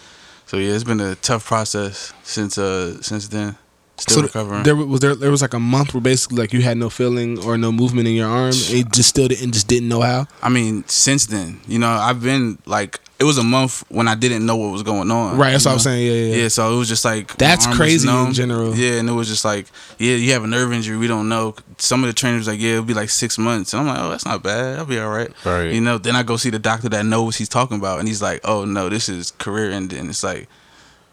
So 0.46 0.56
yeah, 0.58 0.72
it's 0.74 0.84
been 0.84 1.00
a 1.00 1.14
tough 1.16 1.44
process 1.46 2.12
since 2.22 2.58
uh 2.58 3.00
since 3.02 3.28
then. 3.28 3.56
Still 4.02 4.16
so 4.16 4.22
recovering. 4.22 4.62
there 4.64 4.76
was 4.76 5.00
there 5.00 5.14
there 5.14 5.30
was 5.30 5.42
like 5.42 5.54
a 5.54 5.60
month 5.60 5.94
where 5.94 6.00
basically 6.00 6.38
like 6.38 6.52
you 6.52 6.62
had 6.62 6.76
no 6.76 6.90
feeling 6.90 7.38
or 7.44 7.56
no 7.56 7.70
movement 7.72 8.08
in 8.08 8.14
your 8.14 8.28
arm 8.28 8.46
and 8.46 8.70
you 8.70 8.84
just 8.84 9.08
still 9.08 9.28
didn't 9.28 9.52
just 9.52 9.68
didn't 9.68 9.88
know 9.88 10.00
how. 10.00 10.26
I 10.42 10.48
mean, 10.48 10.84
since 10.88 11.26
then, 11.26 11.60
you 11.66 11.78
know, 11.78 11.88
I've 11.88 12.22
been 12.22 12.58
like 12.66 13.00
it 13.18 13.24
was 13.24 13.38
a 13.38 13.44
month 13.44 13.84
when 13.88 14.08
I 14.08 14.16
didn't 14.16 14.44
know 14.44 14.56
what 14.56 14.72
was 14.72 14.82
going 14.82 15.08
on. 15.12 15.38
Right, 15.38 15.52
that's 15.52 15.64
you 15.64 15.68
what 15.70 15.74
I'm 15.74 15.78
saying. 15.80 16.06
Yeah, 16.06 16.12
yeah, 16.12 16.34
yeah. 16.34 16.42
Yeah, 16.42 16.48
so 16.48 16.74
it 16.74 16.76
was 16.76 16.88
just 16.88 17.04
like 17.04 17.36
That's 17.36 17.68
crazy 17.68 18.08
in 18.08 18.32
general. 18.32 18.74
Yeah, 18.74 18.98
and 18.98 19.08
it 19.08 19.12
was 19.12 19.28
just 19.28 19.44
like, 19.44 19.66
yeah, 19.98 20.16
you 20.16 20.32
have 20.32 20.42
a 20.42 20.48
nerve 20.48 20.72
injury. 20.72 20.96
We 20.96 21.06
don't 21.06 21.28
know. 21.28 21.54
Some 21.78 22.02
of 22.02 22.08
the 22.08 22.14
trainers 22.14 22.48
like, 22.48 22.60
yeah, 22.60 22.72
it'll 22.72 22.84
be 22.84 22.94
like 22.94 23.10
six 23.10 23.38
months. 23.38 23.72
And 23.72 23.80
I'm 23.82 23.86
like, 23.86 23.98
oh, 24.04 24.10
that's 24.10 24.24
not 24.24 24.42
bad. 24.42 24.78
I'll 24.80 24.86
be 24.86 24.98
all 24.98 25.10
right. 25.10 25.30
Right. 25.44 25.72
You 25.72 25.80
know. 25.80 25.98
Then 25.98 26.16
I 26.16 26.24
go 26.24 26.36
see 26.36 26.50
the 26.50 26.58
doctor 26.58 26.88
that 26.88 27.06
knows 27.06 27.36
he's 27.36 27.48
talking 27.48 27.76
about, 27.78 28.00
and 28.00 28.08
he's 28.08 28.20
like, 28.20 28.40
oh 28.42 28.64
no, 28.64 28.88
this 28.88 29.08
is 29.08 29.30
career 29.30 29.70
ending. 29.70 30.08
It's 30.08 30.24
like, 30.24 30.48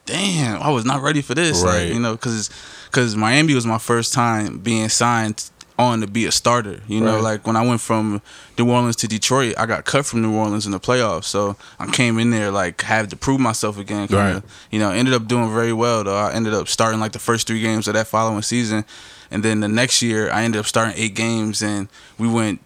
damn, 0.08 0.62
I 0.64 0.70
was 0.72 0.86
not 0.86 1.04
ready 1.04 1.22
for 1.22 1.36
this. 1.36 1.62
Like, 1.64 1.74
Right. 1.74 1.94
you 1.94 2.00
know, 2.00 2.14
because 2.14 2.50
because 2.90 3.16
Miami 3.16 3.54
was 3.54 3.66
my 3.66 3.78
first 3.78 4.14
time 4.14 4.58
being 4.60 4.90
signed 4.90 5.50
on 5.78 6.02
to 6.02 6.08
be 6.08 6.26
a 6.26 6.32
starter. 6.32 6.82
You 6.88 7.00
know, 7.00 7.16
Right. 7.16 7.24
like 7.24 7.48
when 7.48 7.56
I 7.56 7.66
went 7.66 7.80
from 7.80 8.22
New 8.58 8.70
Orleans 8.70 8.98
to 8.98 9.08
Detroit, 9.08 9.54
I 9.58 9.66
got 9.66 9.86
cut 9.86 10.06
from 10.06 10.22
New 10.22 10.34
Orleans 10.34 10.66
in 10.66 10.74
the 10.74 10.80
playoffs. 10.80 11.24
So 11.26 11.56
I 11.80 11.86
came 11.88 12.20
in 12.20 12.32
there 12.32 12.52
like 12.52 12.82
had 12.82 13.10
to 13.12 13.16
prove 13.16 13.40
myself 13.40 13.78
again. 13.78 14.08
kinda. 14.10 14.34
Right. 14.34 14.44
You 14.72 14.80
know, 14.80 14.92
ended 14.92 15.14
up 15.14 15.28
doing 15.28 15.54
very 15.54 15.72
well 15.72 16.04
though. 16.04 16.18
I 16.18 16.34
ended 16.34 16.54
up 16.54 16.68
starting 16.68 17.00
like 17.00 17.14
the 17.14 17.20
first 17.20 17.48
three 17.48 17.62
games 17.62 17.88
of 17.88 17.94
that 17.94 18.08
following 18.08 18.42
season, 18.42 18.84
and 19.32 19.42
then 19.44 19.62
the 19.62 19.70
next 19.70 20.02
year 20.02 20.30
I 20.32 20.44
ended 20.44 20.60
up 20.60 20.66
starting 20.66 20.96
eight 20.98 21.16
games, 21.16 21.62
and 21.62 21.88
we 22.18 22.28
went. 22.28 22.60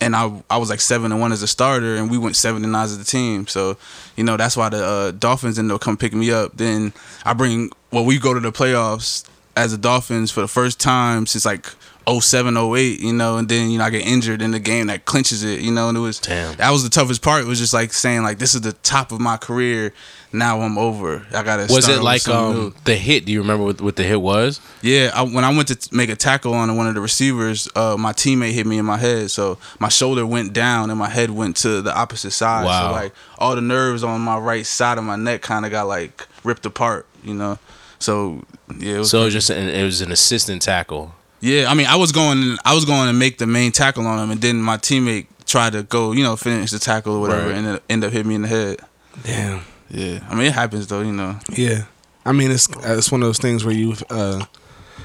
And 0.00 0.14
I 0.14 0.30
I 0.48 0.58
was 0.58 0.68
like 0.70 0.80
seven 0.80 1.10
and 1.10 1.20
one 1.20 1.32
as 1.32 1.42
a 1.42 1.48
starter, 1.48 1.96
and 1.96 2.08
we 2.08 2.18
went 2.18 2.36
seven 2.36 2.62
and 2.62 2.70
nine 2.72 2.84
as 2.84 2.96
a 2.96 3.04
team. 3.04 3.46
So, 3.48 3.76
you 4.16 4.22
know 4.22 4.36
that's 4.36 4.56
why 4.56 4.68
the 4.68 4.84
uh, 4.84 5.10
Dolphins 5.10 5.58
ended 5.58 5.74
up 5.74 5.80
come 5.80 5.96
pick 5.96 6.12
me 6.12 6.30
up. 6.30 6.52
Then 6.56 6.92
I 7.24 7.32
bring 7.32 7.70
well 7.90 8.04
we 8.04 8.18
go 8.18 8.32
to 8.34 8.38
the 8.38 8.52
playoffs 8.52 9.24
as 9.58 9.72
the 9.72 9.78
Dolphins 9.78 10.30
for 10.30 10.40
the 10.40 10.48
first 10.48 10.78
time 10.80 11.26
since 11.26 11.44
like 11.44 11.66
07, 12.08 12.56
08, 12.56 13.00
you 13.00 13.12
know, 13.12 13.36
and 13.36 13.48
then 13.48 13.70
you 13.70 13.78
know 13.78 13.84
I 13.84 13.90
get 13.90 14.06
injured 14.06 14.40
in 14.40 14.52
the 14.52 14.60
game 14.60 14.86
that 14.86 15.04
clinches 15.04 15.42
it, 15.42 15.60
you 15.60 15.70
know, 15.72 15.88
and 15.88 15.98
it 15.98 16.00
was 16.00 16.18
Damn. 16.20 16.56
that 16.56 16.70
was 16.70 16.82
the 16.82 16.88
toughest 16.88 17.20
part. 17.22 17.42
It 17.42 17.46
was 17.46 17.58
just 17.58 17.74
like 17.74 17.92
saying 17.92 18.22
like 18.22 18.38
this 18.38 18.54
is 18.54 18.62
the 18.62 18.72
top 18.72 19.12
of 19.12 19.20
my 19.20 19.36
career. 19.36 19.92
Now 20.32 20.60
I'm 20.60 20.76
over. 20.78 21.26
I 21.34 21.42
gotta. 21.42 21.62
Was 21.72 21.84
start 21.84 21.98
it 21.98 22.02
like 22.02 22.26
new. 22.26 22.32
um 22.32 22.74
the 22.84 22.94
hit? 22.94 23.24
Do 23.24 23.32
you 23.32 23.40
remember 23.40 23.64
what, 23.64 23.80
what 23.80 23.96
the 23.96 24.04
hit 24.04 24.20
was? 24.20 24.60
Yeah, 24.82 25.10
I, 25.14 25.22
when 25.22 25.42
I 25.44 25.54
went 25.54 25.68
to 25.68 25.74
t- 25.74 25.94
make 25.94 26.10
a 26.10 26.16
tackle 26.16 26.54
on 26.54 26.74
one 26.76 26.86
of 26.86 26.94
the 26.94 27.00
receivers, 27.00 27.68
uh, 27.74 27.96
my 27.98 28.12
teammate 28.12 28.52
hit 28.52 28.66
me 28.66 28.78
in 28.78 28.84
my 28.84 28.98
head, 28.98 29.30
so 29.30 29.58
my 29.78 29.88
shoulder 29.88 30.26
went 30.26 30.52
down 30.52 30.90
and 30.90 30.98
my 30.98 31.08
head 31.08 31.30
went 31.30 31.56
to 31.58 31.80
the 31.82 31.96
opposite 31.96 32.32
side. 32.32 32.64
Wow. 32.64 32.88
So 32.88 32.92
like 32.92 33.12
all 33.38 33.54
the 33.54 33.62
nerves 33.62 34.04
on 34.04 34.20
my 34.20 34.38
right 34.38 34.66
side 34.66 34.98
of 34.98 35.04
my 35.04 35.16
neck 35.16 35.42
kind 35.42 35.64
of 35.64 35.70
got 35.70 35.88
like 35.88 36.26
ripped 36.44 36.64
apart, 36.66 37.06
you 37.22 37.34
know. 37.34 37.58
So 37.98 38.44
yeah, 38.78 38.96
it 38.96 38.98
was 38.98 39.10
So 39.10 39.22
it 39.22 39.24
was 39.26 39.34
just 39.34 39.50
an, 39.50 39.68
it 39.68 39.82
was 39.84 40.00
an 40.00 40.12
assistant 40.12 40.62
tackle. 40.62 41.14
yeah. 41.40 41.70
I 41.70 41.74
mean, 41.74 41.86
I 41.86 41.96
was 41.96 42.12
going, 42.12 42.56
I 42.64 42.74
was 42.74 42.84
going 42.84 43.06
to 43.08 43.12
make 43.12 43.38
the 43.38 43.46
main 43.46 43.72
tackle 43.72 44.06
on 44.06 44.18
him, 44.22 44.30
and 44.30 44.40
then 44.40 44.56
my 44.62 44.76
teammate 44.76 45.26
tried 45.46 45.72
to 45.72 45.82
go, 45.82 46.12
you 46.12 46.22
know, 46.22 46.36
finish 46.36 46.70
the 46.70 46.78
tackle 46.78 47.14
or 47.16 47.20
whatever, 47.20 47.48
Right. 47.48 47.56
and 47.56 47.66
it 47.66 47.82
end 47.88 48.04
up 48.04 48.12
hitting 48.12 48.28
me 48.28 48.34
in 48.36 48.42
the 48.42 48.48
head. 48.48 48.80
Damn. 49.24 49.62
Yeah, 49.90 50.20
I 50.28 50.34
mean, 50.34 50.46
it 50.46 50.52
happens 50.52 50.86
though, 50.86 51.00
you 51.00 51.12
know. 51.12 51.38
Yeah. 51.52 51.84
I 52.26 52.32
mean, 52.32 52.50
it's 52.50 52.68
it's 52.84 53.10
one 53.10 53.22
of 53.22 53.28
those 53.28 53.38
things 53.38 53.64
where 53.64 53.74
you've 53.74 54.04
uh, 54.10 54.44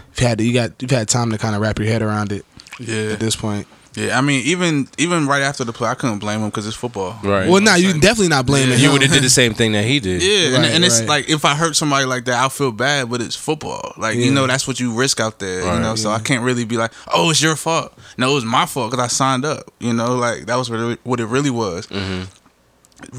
you've 0.10 0.20
had 0.20 0.42
you 0.42 0.52
got 0.54 0.72
you've 0.82 0.92
had 0.92 1.08
time 1.08 1.32
to 1.32 1.38
kind 1.38 1.56
of 1.56 1.62
wrap 1.62 1.80
your 1.80 1.88
head 1.88 2.02
around 2.02 2.32
it 2.34 2.46
Yeah, 2.80 3.14
at 3.14 3.20
this 3.22 3.36
point. 3.38 3.66
Yeah. 3.96 4.18
I 4.18 4.22
mean, 4.22 4.42
even 4.46 4.88
even 4.98 5.28
right 5.28 5.42
after 5.42 5.64
the 5.64 5.74
play, 5.74 5.90
I 5.90 5.94
couldn't 5.96 6.20
blame 6.20 6.40
him 6.42 6.50
because 6.50 6.68
it's 6.68 6.76
football. 6.76 7.18
Right. 7.24 7.50
Well, 7.50 7.62
now 7.62 7.76
you 7.76 7.94
definitely 7.94 8.30
not 8.30 8.46
blaming 8.46 8.70
Yeah. 8.70 8.76
him. 8.76 8.82
you 8.84 8.92
would 8.92 9.02
have 9.04 9.12
did 9.12 9.24
the 9.24 9.30
same 9.30 9.54
thing 9.54 9.72
that 9.74 9.86
he 9.86 10.00
did. 10.00 10.22
Yeah, 10.22 10.56
and, 10.56 10.64
Right, 10.64 10.72
and 10.74 10.84
it's 10.86 11.00
right. 11.02 11.10
like 11.10 11.30
if 11.30 11.46
I 11.46 11.56
hurt 11.56 11.76
somebody 11.76 12.06
like 12.06 12.26
that, 12.26 12.36
I'll 12.36 12.50
feel 12.50 12.72
bad, 12.72 13.10
but 13.10 13.22
it's 13.22 13.36
football. 13.36 13.94
Like 13.98 14.16
Yeah. 14.16 14.26
you 14.26 14.32
know, 14.32 14.48
that's 14.48 14.68
what 14.68 14.80
you 14.80 14.94
risk 14.94 15.20
out 15.20 15.40
there. 15.40 15.64
Right. 15.64 15.76
You 15.76 15.80
know, 15.82 15.96
so 15.96 16.10
I 16.12 16.20
can't 16.20 16.44
really 16.44 16.66
be 16.66 16.78
like, 16.78 16.92
oh, 17.14 17.30
it's 17.30 17.42
your 17.42 17.56
fault. 17.56 17.94
No, 18.18 18.32
it 18.32 18.36
was 18.36 18.46
my 18.46 18.66
fault 18.66 18.92
because 18.92 19.04
I 19.04 19.08
signed 19.08 19.46
up. 19.46 19.72
You 19.80 19.94
know, 19.94 20.16
like 20.16 20.46
that 20.48 20.56
was 20.56 20.70
what 20.70 20.80
it, 20.80 21.00
what 21.04 21.20
it 21.20 21.26
really 21.26 21.50
was. 21.52 21.88
Mm-hmm. 21.88 22.24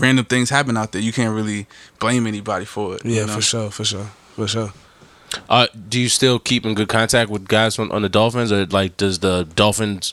Random 0.01 0.25
things 0.25 0.51
happen 0.51 0.77
out 0.77 0.93
there. 0.93 1.03
You 1.03 1.13
can't 1.13 1.35
really 1.35 1.67
blame 1.99 2.27
anybody 2.27 2.65
for 2.65 2.95
it. 2.97 3.05
Yeah, 3.05 3.21
you 3.23 3.27
know? 3.27 3.35
for 3.35 3.43
sure, 3.43 3.71
for 3.71 3.85
sure, 3.85 4.07
for 4.35 4.49
sure. 4.49 4.73
Uh, 5.49 5.67
do 5.89 6.01
you 6.01 6.09
still 6.09 6.39
keep 6.39 6.65
in 6.65 6.75
good 6.75 6.89
contact 6.89 7.29
with 7.29 7.49
guys 7.49 7.79
on, 7.79 7.91
on 7.93 8.03
the 8.03 8.09
Dolphins, 8.09 8.53
or 8.53 8.65
like 8.67 8.97
does 8.97 9.19
the 9.19 9.45
Dolphins 9.57 10.13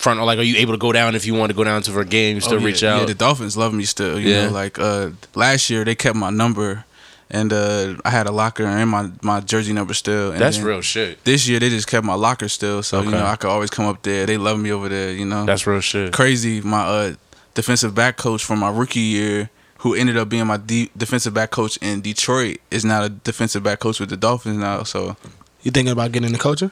front? 0.00 0.18
Or 0.20 0.24
like, 0.26 0.38
are 0.38 0.42
you 0.42 0.56
able 0.56 0.72
to 0.74 0.78
go 0.78 0.92
down 0.92 1.14
if 1.14 1.24
you 1.26 1.34
want 1.34 1.50
to 1.50 1.56
go 1.56 1.64
down 1.64 1.82
to 1.82 1.90
for 1.92 2.00
a 2.00 2.04
game? 2.04 2.34
You 2.36 2.40
still 2.40 2.54
Oh, 2.54 2.58
yeah. 2.60 2.66
reach 2.66 2.82
out. 2.84 3.00
Yeah, 3.00 3.06
the 3.06 3.14
Dolphins 3.14 3.56
love 3.56 3.72
me 3.74 3.84
still. 3.84 4.18
You 4.18 4.30
Yeah. 4.30 4.46
know, 4.46 4.52
like 4.52 4.78
uh, 4.78 5.10
last 5.34 5.70
year 5.70 5.84
they 5.84 5.94
kept 5.94 6.16
my 6.16 6.30
number, 6.30 6.84
and 7.30 7.52
uh, 7.52 7.94
I 8.04 8.10
had 8.10 8.26
a 8.26 8.32
locker 8.32 8.64
and 8.64 8.90
my 8.90 9.10
my 9.22 9.40
jersey 9.40 9.72
number 9.72 9.94
still. 9.94 10.32
And 10.32 10.40
That's 10.40 10.58
real 10.58 10.80
shit. 10.80 11.22
This 11.24 11.46
year 11.48 11.60
they 11.60 11.68
just 11.68 11.86
kept 11.86 12.04
my 12.04 12.14
locker 12.14 12.48
still, 12.48 12.82
so 12.82 13.02
you 13.02 13.10
know 13.10 13.24
I 13.24 13.36
could 13.36 13.50
always 13.50 13.70
come 13.70 13.86
up 13.86 14.02
there. 14.02 14.26
They 14.26 14.36
love 14.38 14.58
me 14.58 14.72
over 14.72 14.88
there. 14.88 15.12
You 15.12 15.24
know, 15.26 15.44
That's 15.46 15.66
real 15.66 15.80
shit. 15.80 16.12
crazy. 16.12 16.60
My 16.60 16.82
uh, 16.82 17.12
defensive 17.54 17.94
back 17.94 18.16
coach 18.16 18.42
from 18.44 18.58
my 18.60 18.70
rookie 18.70 19.00
year, 19.00 19.50
who 19.78 19.94
ended 19.94 20.16
up 20.16 20.28
being 20.28 20.46
my 20.46 20.56
de- 20.56 20.90
defensive 20.96 21.34
back 21.34 21.50
coach 21.50 21.76
in 21.78 22.00
Detroit, 22.00 22.58
is 22.70 22.84
now 22.84 23.04
a 23.04 23.08
defensive 23.08 23.62
back 23.62 23.78
coach 23.80 24.00
with 24.00 24.08
the 24.10 24.16
Dolphins 24.16 24.58
now. 24.58 24.82
So 24.84 25.16
You 25.62 25.70
thinking 25.70 25.92
about 25.92 26.10
getting 26.12 26.32
the 26.32 26.38
coaching? 26.38 26.70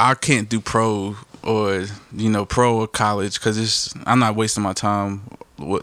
I 0.00 0.14
can't 0.14 0.48
do 0.48 0.60
pro 0.60 1.16
or 1.44 1.86
you 2.14 2.30
know 2.30 2.44
pro 2.44 2.76
or 2.76 2.88
college 2.88 3.34
because 3.34 3.58
it's 3.58 3.94
I'm 4.06 4.18
not 4.18 4.36
wasting 4.36 4.62
my 4.62 4.72
time 4.72 5.22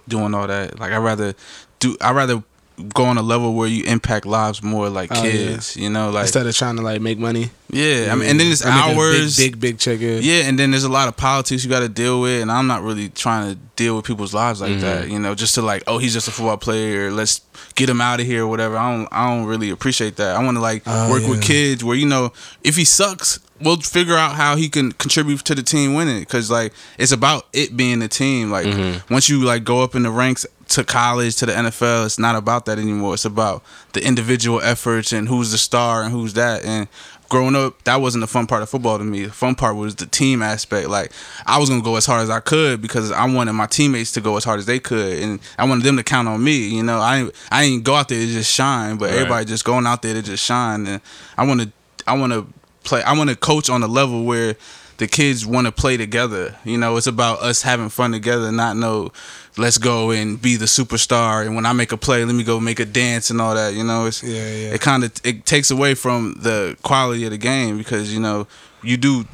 doing 0.08 0.34
all 0.34 0.48
that. 0.48 0.80
Like 0.80 0.92
I 0.92 0.98
rather 0.98 1.34
do 1.80 1.98
I 2.02 2.12
rather 2.12 2.44
go 2.82 3.06
on 3.06 3.18
a 3.18 3.22
level 3.22 3.54
where 3.54 3.68
you 3.68 3.84
impact 3.86 4.26
lives 4.26 4.62
more 4.64 4.90
like 4.90 5.12
Oh, 5.12 5.24
yeah. 5.24 5.32
kids. 5.32 5.76
You 5.78 5.90
know, 5.90 6.10
like 6.12 6.24
Instead 6.24 6.48
of 6.48 6.56
trying 6.56 6.78
to 6.78 6.82
like 6.82 7.02
make 7.02 7.18
money. 7.18 7.50
yeah. 7.70 8.10
I 8.12 8.16
mean, 8.16 8.30
and 8.30 8.40
then 8.40 8.52
it's 8.52 8.66
hours. 8.66 9.38
Big, 9.38 9.54
big, 9.54 9.60
big 9.60 9.80
check. 9.80 10.00
Yeah. 10.00 10.20
Yeah, 10.20 10.48
and 10.48 10.58
then 10.58 10.72
there's 10.72 10.84
a 10.84 10.90
lot 10.90 11.08
of 11.08 11.18
politics 11.18 11.64
you 11.64 11.70
got 11.70 11.82
to 11.82 11.90
deal 11.90 12.22
with, 12.22 12.42
and 12.42 12.52
I'm 12.52 12.68
not 12.68 12.82
really 12.84 13.10
trying 13.10 13.54
to 13.54 13.60
deal 13.76 13.96
with 13.96 14.06
people's 14.06 14.34
lives 14.34 14.62
like 14.62 14.72
mm-hmm. 14.72 14.82
that. 14.82 15.10
You 15.10 15.20
know, 15.20 15.36
just 15.36 15.56
to 15.56 15.62
like, 15.62 15.84
oh, 15.88 15.98
he's 15.98 16.14
just 16.14 16.28
a 16.28 16.32
football 16.32 16.58
player. 16.58 17.12
Let's 17.12 17.42
get 17.76 17.90
him 17.90 18.02
out 18.02 18.20
of 18.20 18.26
here 18.26 18.44
or 18.44 18.48
whatever. 18.48 18.78
I 18.78 18.96
don't, 18.96 19.08
I 19.12 19.30
don't 19.30 19.46
really 19.46 19.70
appreciate 19.70 20.18
that. 20.18 20.36
I 20.36 20.44
want 20.44 20.58
to 20.58 20.62
like 20.62 20.84
Oh, 20.86 21.10
work 21.12 21.28
with 21.28 21.42
kids 21.42 21.84
where 21.84 21.96
you 21.96 22.08
know, 22.08 22.34
if 22.64 22.76
he 22.76 22.86
sucks, 22.86 23.40
we'll 23.62 23.78
figure 23.78 24.16
out 24.16 24.36
how 24.36 24.56
he 24.56 24.68
can 24.70 24.92
contribute 24.94 25.40
to 25.46 25.56
the 25.56 25.64
team 25.64 25.94
winning. 25.94 26.20
Because 26.20 26.50
like, 26.52 26.74
it's 26.98 27.12
about 27.12 27.48
it 27.54 27.78
being 27.78 28.02
a 28.02 28.08
team. 28.08 28.52
Like, 28.52 28.66
mm-hmm. 28.66 29.14
once 29.14 29.30
you 29.30 29.44
like 29.44 29.64
go 29.64 29.82
up 29.84 29.96
in 29.96 30.04
the 30.04 30.12
ranks 30.12 30.46
to 30.72 30.84
college 30.84 31.36
to 31.38 31.46
the 31.46 31.52
NFL, 31.54 32.06
it's 32.06 32.20
not 32.20 32.36
about 32.36 32.66
that 32.66 32.80
anymore. 32.80 33.14
It's 33.14 33.26
about 33.26 33.64
the 33.94 34.06
individual 34.06 34.62
efforts 34.62 35.12
and 35.14 35.28
who's 35.28 35.52
the 35.52 35.58
star 35.58 36.04
and 36.04 36.12
who's 36.12 36.34
that. 36.34 36.64
And 36.66 36.88
growing 37.30 37.56
up, 37.56 37.82
that 37.84 38.02
wasn't 38.02 38.22
the 38.22 38.28
fun 38.28 38.48
part 38.48 38.62
of 38.64 38.70
football 38.70 38.98
to 38.98 39.04
me. 39.04 39.26
The 39.26 39.32
fun 39.34 39.56
part 39.56 39.76
was 39.76 39.96
the 39.96 40.06
team 40.06 40.42
aspect. 40.42 40.88
Like 40.90 41.12
I 41.46 41.58
was 41.60 41.70
gonna 41.70 41.82
go 41.82 41.96
as 41.98 42.06
hard 42.06 42.22
as 42.24 42.30
I 42.30 42.40
could 42.40 42.82
because 42.82 43.12
I 43.12 43.26
wanted 43.26 43.54
my 43.54 43.66
teammates 43.68 44.12
to 44.14 44.22
go 44.22 44.38
as 44.38 44.44
hard 44.44 44.60
as 44.60 44.66
they 44.66 44.80
could, 44.80 45.20
and 45.22 45.40
I 45.58 45.66
wanted 45.68 45.84
them 45.84 45.98
to 45.98 46.04
count 46.04 46.28
on 46.28 46.44
me. 46.44 46.68
You 46.70 46.84
know, 46.84 47.00
I 47.00 47.18
ain't- 47.20 47.36
I 47.52 47.64
didn't 47.66 47.84
go 47.84 47.96
out 47.96 48.08
there 48.10 48.20
to 48.20 48.28
just 48.28 48.52
shine, 48.52 48.98
but 48.98 49.06
Right. 49.10 49.16
everybody 49.16 49.46
just 49.46 49.66
going 49.66 49.86
out 49.88 50.02
there 50.02 50.14
to 50.14 50.22
just 50.22 50.44
shine. 50.44 50.88
And 50.88 51.02
I 51.38 51.46
want 51.46 51.62
to 51.62 51.72
I 52.08 52.14
want 52.18 52.34
to 52.34 52.48
play. 52.84 53.04
I 53.04 53.14
want 53.14 53.30
to 53.30 53.36
coach 53.36 53.70
on 53.70 53.84
a 53.84 53.88
level 53.88 54.24
where 54.24 54.56
the 55.02 55.08
kids 55.08 55.48
want 55.48 55.66
to 55.66 55.72
play 55.72 55.98
together. 55.98 56.56
You 56.64 56.78
know, 56.78 56.96
it's 56.96 57.08
about 57.08 57.42
us 57.42 57.64
having 57.64 57.90
fun 57.90 58.12
together, 58.12 58.52
not 58.52 58.78
no. 58.78 59.12
Let's 59.58 59.80
go 59.80 60.12
and 60.12 60.40
be 60.40 60.58
the 60.58 60.66
superstar, 60.68 61.44
and 61.44 61.56
when 61.56 61.66
I 61.66 61.74
make 61.74 61.92
a 61.92 61.98
play, 61.98 62.24
let 62.24 62.36
me 62.36 62.44
go 62.44 62.60
make 62.60 62.80
a 62.80 62.86
dance 62.86 63.32
and 63.32 63.42
all 63.42 63.56
that. 63.56 63.74
You 63.74 63.84
know, 63.84 64.06
it's 64.06 64.22
Yeah, 64.22 64.34
yeah. 64.34 64.76
it 64.76 64.80
kind 64.82 65.04
of 65.04 65.12
it 65.24 65.48
takes 65.48 65.72
away 65.72 65.96
from 65.96 66.36
the 66.40 66.78
quality 66.84 67.26
of 67.26 67.32
the 67.32 67.40
game 67.40 67.80
because 67.80 68.14
you 68.14 68.20
know 68.20 68.46
you 68.84 68.96
do 68.96 69.26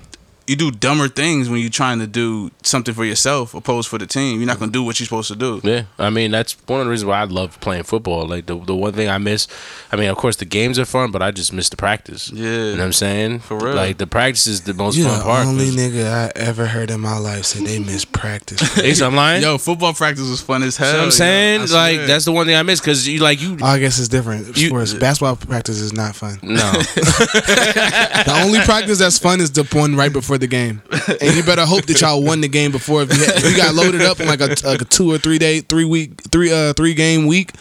you 0.48 0.56
do 0.56 0.72
dumber 0.72 1.10
things 1.10 1.50
when 1.50 1.60
you're 1.60 1.70
trying 1.70 2.00
to 2.00 2.08
do 2.08 2.50
something 2.64 2.94
for 2.94 3.04
yourself 3.04 3.54
opposed 3.54 3.90
for 3.90 3.98
the 3.98 4.08
team. 4.08 4.40
You're 4.40 4.48
not 4.48 4.60
gonna 4.60 4.72
do 4.72 4.82
what 4.82 5.00
you're 5.00 5.06
supposed 5.06 5.28
to 5.28 5.36
do. 5.36 5.60
Yeah, 5.64 5.84
I 6.00 6.10
mean 6.10 6.32
that's 6.32 6.54
one 6.68 6.80
of 6.80 6.86
the 6.86 6.90
reasons 6.92 7.06
why 7.08 7.20
I 7.20 7.26
love 7.26 7.60
playing 7.60 7.84
football. 7.84 8.26
Like 8.26 8.46
the 8.46 8.58
the 8.58 8.74
one 8.76 8.94
thing 8.94 9.10
I 9.10 9.18
miss, 9.18 9.48
I 9.92 9.98
mean, 9.98 10.10
of 10.10 10.18
course 10.18 10.38
the 10.38 10.46
games 10.46 10.80
are 10.80 10.86
fun, 10.86 11.12
but 11.12 11.22
I 11.22 11.32
just 11.32 11.52
miss 11.52 11.68
the 11.70 11.76
practice. 11.78 12.32
Yeah. 12.32 12.46
you 12.46 12.72
know 12.72 12.78
what 12.78 12.82
I'm 12.86 12.94
saying. 12.94 13.40
For 13.40 13.58
real. 13.58 13.76
like 13.76 13.98
the 13.98 14.08
practice 14.08 14.48
is 14.48 14.62
the 14.62 14.74
most 14.74 14.98
fun 14.98 15.06
part. 15.06 15.16
You 15.16 15.20
fun 15.20 15.20
the 15.20 15.24
part. 15.26 15.48
only 15.48 15.66
'cause- 15.66 15.76
nigga 15.76 16.14
I 16.14 16.32
ever 16.40 16.66
heard 16.66 16.92
in 16.92 17.02
my 17.02 17.18
life 17.18 17.46
say 17.46 17.64
they 17.66 17.80
miss 17.80 18.06
practice. 18.06 18.78
Ace, 18.80 19.02
I'm 19.02 19.16
lying. 19.16 19.42
Yo, 19.44 19.58
football 19.58 19.94
practice 19.94 20.30
was 20.30 20.42
fun 20.42 20.64
as 20.64 20.78
hell. 20.78 20.88
You 20.88 20.94
know 20.94 21.00
what 21.00 21.06
I'm 21.06 21.12
saying 21.12 21.62
I 21.62 21.66
like 21.98 22.08
that's 22.08 22.24
the 22.26 22.32
one 22.32 22.46
thing 22.46 22.56
I 22.56 22.64
miss 22.64 22.80
because 22.80 23.08
you 23.08 23.20
like 23.20 23.42
you. 23.42 23.58
I 23.62 23.80
guess 23.80 24.00
it's 24.00 24.08
different. 24.08 24.56
You- 24.58 24.68
Sports 24.70 24.94
basketball 24.94 25.36
practice 25.36 25.80
is 25.80 25.92
not 25.94 26.16
fun. 26.16 26.40
No, 26.42 26.72
The 26.72 28.42
only 28.44 28.60
practice 28.62 29.00
that's 29.00 29.18
fun 29.20 29.42
is 29.42 29.52
the 29.52 29.64
one 29.74 29.96
right 29.96 30.12
before 30.12 30.37
the 30.40 30.48
game, 30.48 30.82
and 31.22 31.36
you 31.36 31.44
better 31.44 31.66
hope 31.66 31.86
that 31.86 32.00
y'all 32.02 32.24
won 32.24 32.42
the 32.42 32.48
game 32.48 32.72
before. 32.72 33.02
If 33.04 33.16
you, 33.18 33.24
had, 33.26 33.36
if 33.38 33.52
you 33.52 33.58
got 33.58 33.74
loaded 33.76 34.02
up 34.02 34.20
in 34.20 34.28
like 34.28 34.42
a, 34.42 34.56
like 34.66 34.82
a 34.82 34.86
two 34.86 35.12
or 35.12 35.18
three 35.18 35.38
day, 35.38 35.60
three 35.62 35.86
week, 35.86 36.22
three 36.32 36.52
uh 36.52 36.74
three 36.74 36.94
game 36.94 37.28
week, 37.28 37.52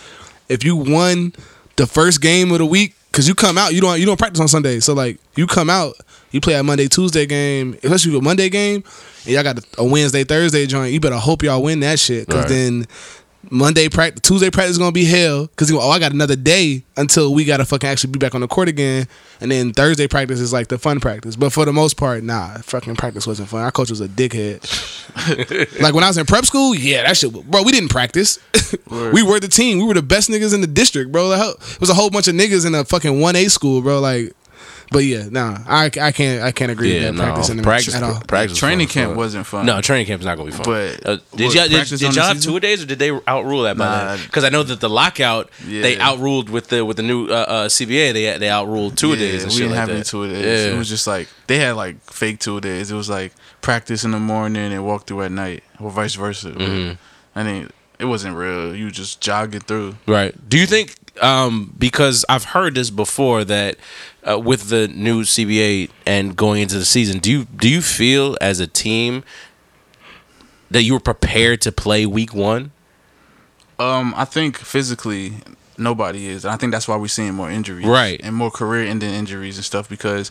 if 0.48 0.64
you 0.64 0.76
won 0.76 1.32
the 1.76 1.86
first 1.86 2.20
game 2.20 2.52
of 2.52 2.58
the 2.58 2.66
week, 2.66 2.94
because 3.10 3.26
you 3.28 3.34
come 3.34 3.56
out, 3.58 3.72
you 3.74 3.80
don't 3.80 3.98
you 4.00 4.06
don't 4.06 4.18
practice 4.18 4.40
on 4.40 4.48
Sunday, 4.48 4.80
so 4.80 4.94
like 4.94 5.18
you 5.36 5.46
come 5.46 5.68
out, 5.70 5.94
you 6.30 6.40
play 6.40 6.54
a 6.54 6.62
Monday 6.62 6.86
Tuesday 6.88 7.26
game, 7.26 7.74
especially 7.82 8.16
a 8.16 8.20
Monday 8.20 8.48
game, 8.48 8.84
and 9.24 9.32
y'all 9.34 9.42
got 9.42 9.58
a, 9.58 9.62
a 9.78 9.84
Wednesday 9.84 10.24
Thursday 10.24 10.66
joint. 10.66 10.92
You 10.92 11.00
better 11.00 11.16
hope 11.16 11.42
y'all 11.42 11.62
win 11.62 11.80
that 11.80 11.98
shit, 11.98 12.26
because 12.26 12.44
Right. 12.44 12.48
then. 12.48 12.86
Monday 13.50 13.88
practice, 13.88 14.20
Tuesday 14.22 14.50
practice 14.50 14.72
is 14.72 14.78
gonna 14.78 14.92
be 14.92 15.04
hell 15.04 15.46
because 15.46 15.70
oh 15.72 15.90
I 15.90 15.98
got 15.98 16.12
another 16.12 16.36
day 16.36 16.84
until 16.96 17.32
we 17.32 17.44
gotta 17.44 17.64
fucking 17.64 17.88
actually 17.88 18.12
be 18.12 18.18
back 18.18 18.34
on 18.34 18.40
the 18.40 18.48
court 18.48 18.68
again, 18.68 19.06
and 19.40 19.50
then 19.50 19.72
Thursday 19.72 20.08
practice 20.08 20.40
is 20.40 20.52
like 20.52 20.68
the 20.68 20.78
fun 20.78 21.00
practice. 21.00 21.36
But 21.36 21.52
for 21.52 21.64
the 21.64 21.72
most 21.72 21.96
part, 21.96 22.22
nah, 22.22 22.58
fucking 22.58 22.96
practice 22.96 23.26
wasn't 23.26 23.48
fun. 23.48 23.62
Our 23.62 23.70
coach 23.70 23.90
was 23.90 24.00
a 24.00 24.08
dickhead. 24.08 24.60
like 25.80 25.94
when 25.94 26.04
I 26.04 26.08
was 26.08 26.18
in 26.18 26.26
prep 26.26 26.44
school, 26.44 26.74
yeah, 26.74 27.02
that 27.02 27.16
shit, 27.16 27.32
bro. 27.32 27.62
We 27.62 27.72
didn't 27.72 27.90
practice. 27.90 28.38
we 28.90 29.22
were 29.22 29.40
the 29.40 29.48
team. 29.48 29.78
We 29.78 29.84
were 29.84 29.94
the 29.94 30.02
best 30.02 30.28
niggas 30.28 30.54
in 30.54 30.60
the 30.60 30.66
district, 30.66 31.12
bro. 31.12 31.28
Like, 31.28 31.56
it 31.56 31.80
was 31.80 31.90
a 31.90 31.94
whole 31.94 32.10
bunch 32.10 32.28
of 32.28 32.34
niggas 32.34 32.66
in 32.66 32.74
a 32.74 32.84
fucking 32.84 33.20
one 33.20 33.36
A 33.36 33.48
school, 33.48 33.82
bro. 33.82 34.00
Like, 34.00 34.32
but 34.90 35.04
yeah, 35.04 35.28
nah, 35.30 35.58
I, 35.66 35.86
I 35.86 36.12
can't 36.12 36.42
I 36.42 36.52
can't 36.52 36.70
agree 36.70 36.94
yeah, 36.94 37.10
with 37.10 37.16
that 37.16 37.22
no. 37.22 37.22
practice 37.24 37.50
in 37.50 37.56
the 37.56 37.62
Practice, 37.62 37.94
at 37.94 38.02
all. 38.02 38.20
practice 38.20 38.58
Training 38.58 38.86
fun, 38.86 38.94
camp 38.94 39.10
fun. 39.10 39.16
wasn't 39.16 39.46
fun. 39.46 39.66
No, 39.66 39.80
training 39.80 40.06
camp 40.06 40.20
is 40.20 40.26
not 40.26 40.36
gonna 40.36 40.50
be 40.50 40.56
fun. 40.56 40.64
But 40.64 41.06
uh, 41.06 41.18
what, 41.30 41.36
did 41.38 41.54
y'all 41.54 41.68
did, 41.68 41.86
did 41.86 42.14
y'all 42.14 42.24
have 42.24 42.40
two 42.40 42.60
days 42.60 42.82
or 42.82 42.86
did 42.86 42.98
they 42.98 43.10
outrule 43.26 43.62
that 43.62 43.76
by 43.76 43.86
Nah. 43.86 44.16
Because 44.22 44.44
I 44.44 44.48
know 44.48 44.62
that 44.62 44.80
the 44.80 44.88
lockout 44.90 45.50
they 45.66 45.98
outruled 45.98 46.48
with 46.50 46.68
the 46.68 46.84
with 46.84 46.96
the 46.96 47.02
new 47.02 47.26
uh, 47.26 47.34
uh, 47.48 47.68
CBA 47.68 48.12
they 48.12 48.38
they 48.38 48.48
outruled 48.48 48.96
two 48.96 49.12
a 49.12 49.16
days 49.16 49.42
and 49.42 49.50
we 49.52 49.58
shit 49.58 49.62
didn't 49.62 49.70
like 49.72 49.78
have 49.78 49.88
that. 49.88 49.94
any 49.94 50.04
two 50.04 50.28
days. 50.28 50.44
Yeah. 50.44 50.74
It 50.74 50.78
was 50.78 50.88
just 50.88 51.06
like 51.06 51.28
they 51.46 51.58
had 51.58 51.72
like 51.72 52.00
fake 52.02 52.38
two 52.38 52.60
days. 52.60 52.90
It 52.90 52.94
was 52.94 53.10
like 53.10 53.32
practice 53.60 54.04
in 54.04 54.12
the 54.12 54.20
morning 54.20 54.72
and 54.72 54.84
walk 54.86 55.06
through 55.06 55.22
at 55.22 55.32
night, 55.32 55.64
or 55.80 55.90
vice 55.90 56.14
versa. 56.14 56.52
Mm-hmm. 56.52 56.94
I 57.38 57.42
think 57.42 57.70
it 57.98 58.04
wasn't 58.06 58.36
real. 58.36 58.74
You 58.74 58.90
just 58.90 59.20
jogging 59.20 59.60
through. 59.60 59.96
Right. 60.06 60.34
Do 60.48 60.58
you 60.58 60.66
think 60.66 60.96
um, 61.22 61.74
because 61.78 62.24
I've 62.28 62.44
heard 62.44 62.74
this 62.74 62.90
before 62.90 63.44
that 63.44 63.76
uh, 64.28 64.38
with 64.38 64.68
the 64.68 64.88
new 64.88 65.22
CBA 65.22 65.90
and 66.06 66.36
going 66.36 66.62
into 66.62 66.78
the 66.78 66.84
season, 66.84 67.18
do 67.20 67.30
you 67.30 67.44
do 67.46 67.68
you 67.68 67.80
feel 67.82 68.36
as 68.40 68.60
a 68.60 68.66
team 68.66 69.24
that 70.70 70.82
you 70.82 70.92
were 70.94 71.00
prepared 71.00 71.60
to 71.62 71.72
play 71.72 72.06
week 72.06 72.34
one? 72.34 72.72
Um, 73.78 74.14
I 74.16 74.24
think 74.24 74.56
physically 74.58 75.34
nobody 75.78 76.26
is. 76.28 76.44
And 76.44 76.52
I 76.52 76.56
think 76.56 76.72
that's 76.72 76.88
why 76.88 76.96
we're 76.96 77.08
seeing 77.08 77.34
more 77.34 77.50
injuries, 77.50 77.86
Right. 77.86 78.20
and 78.24 78.34
more 78.34 78.50
career-ending 78.50 79.10
injuries 79.12 79.56
and 79.56 79.64
stuff 79.64 79.88
because 79.88 80.30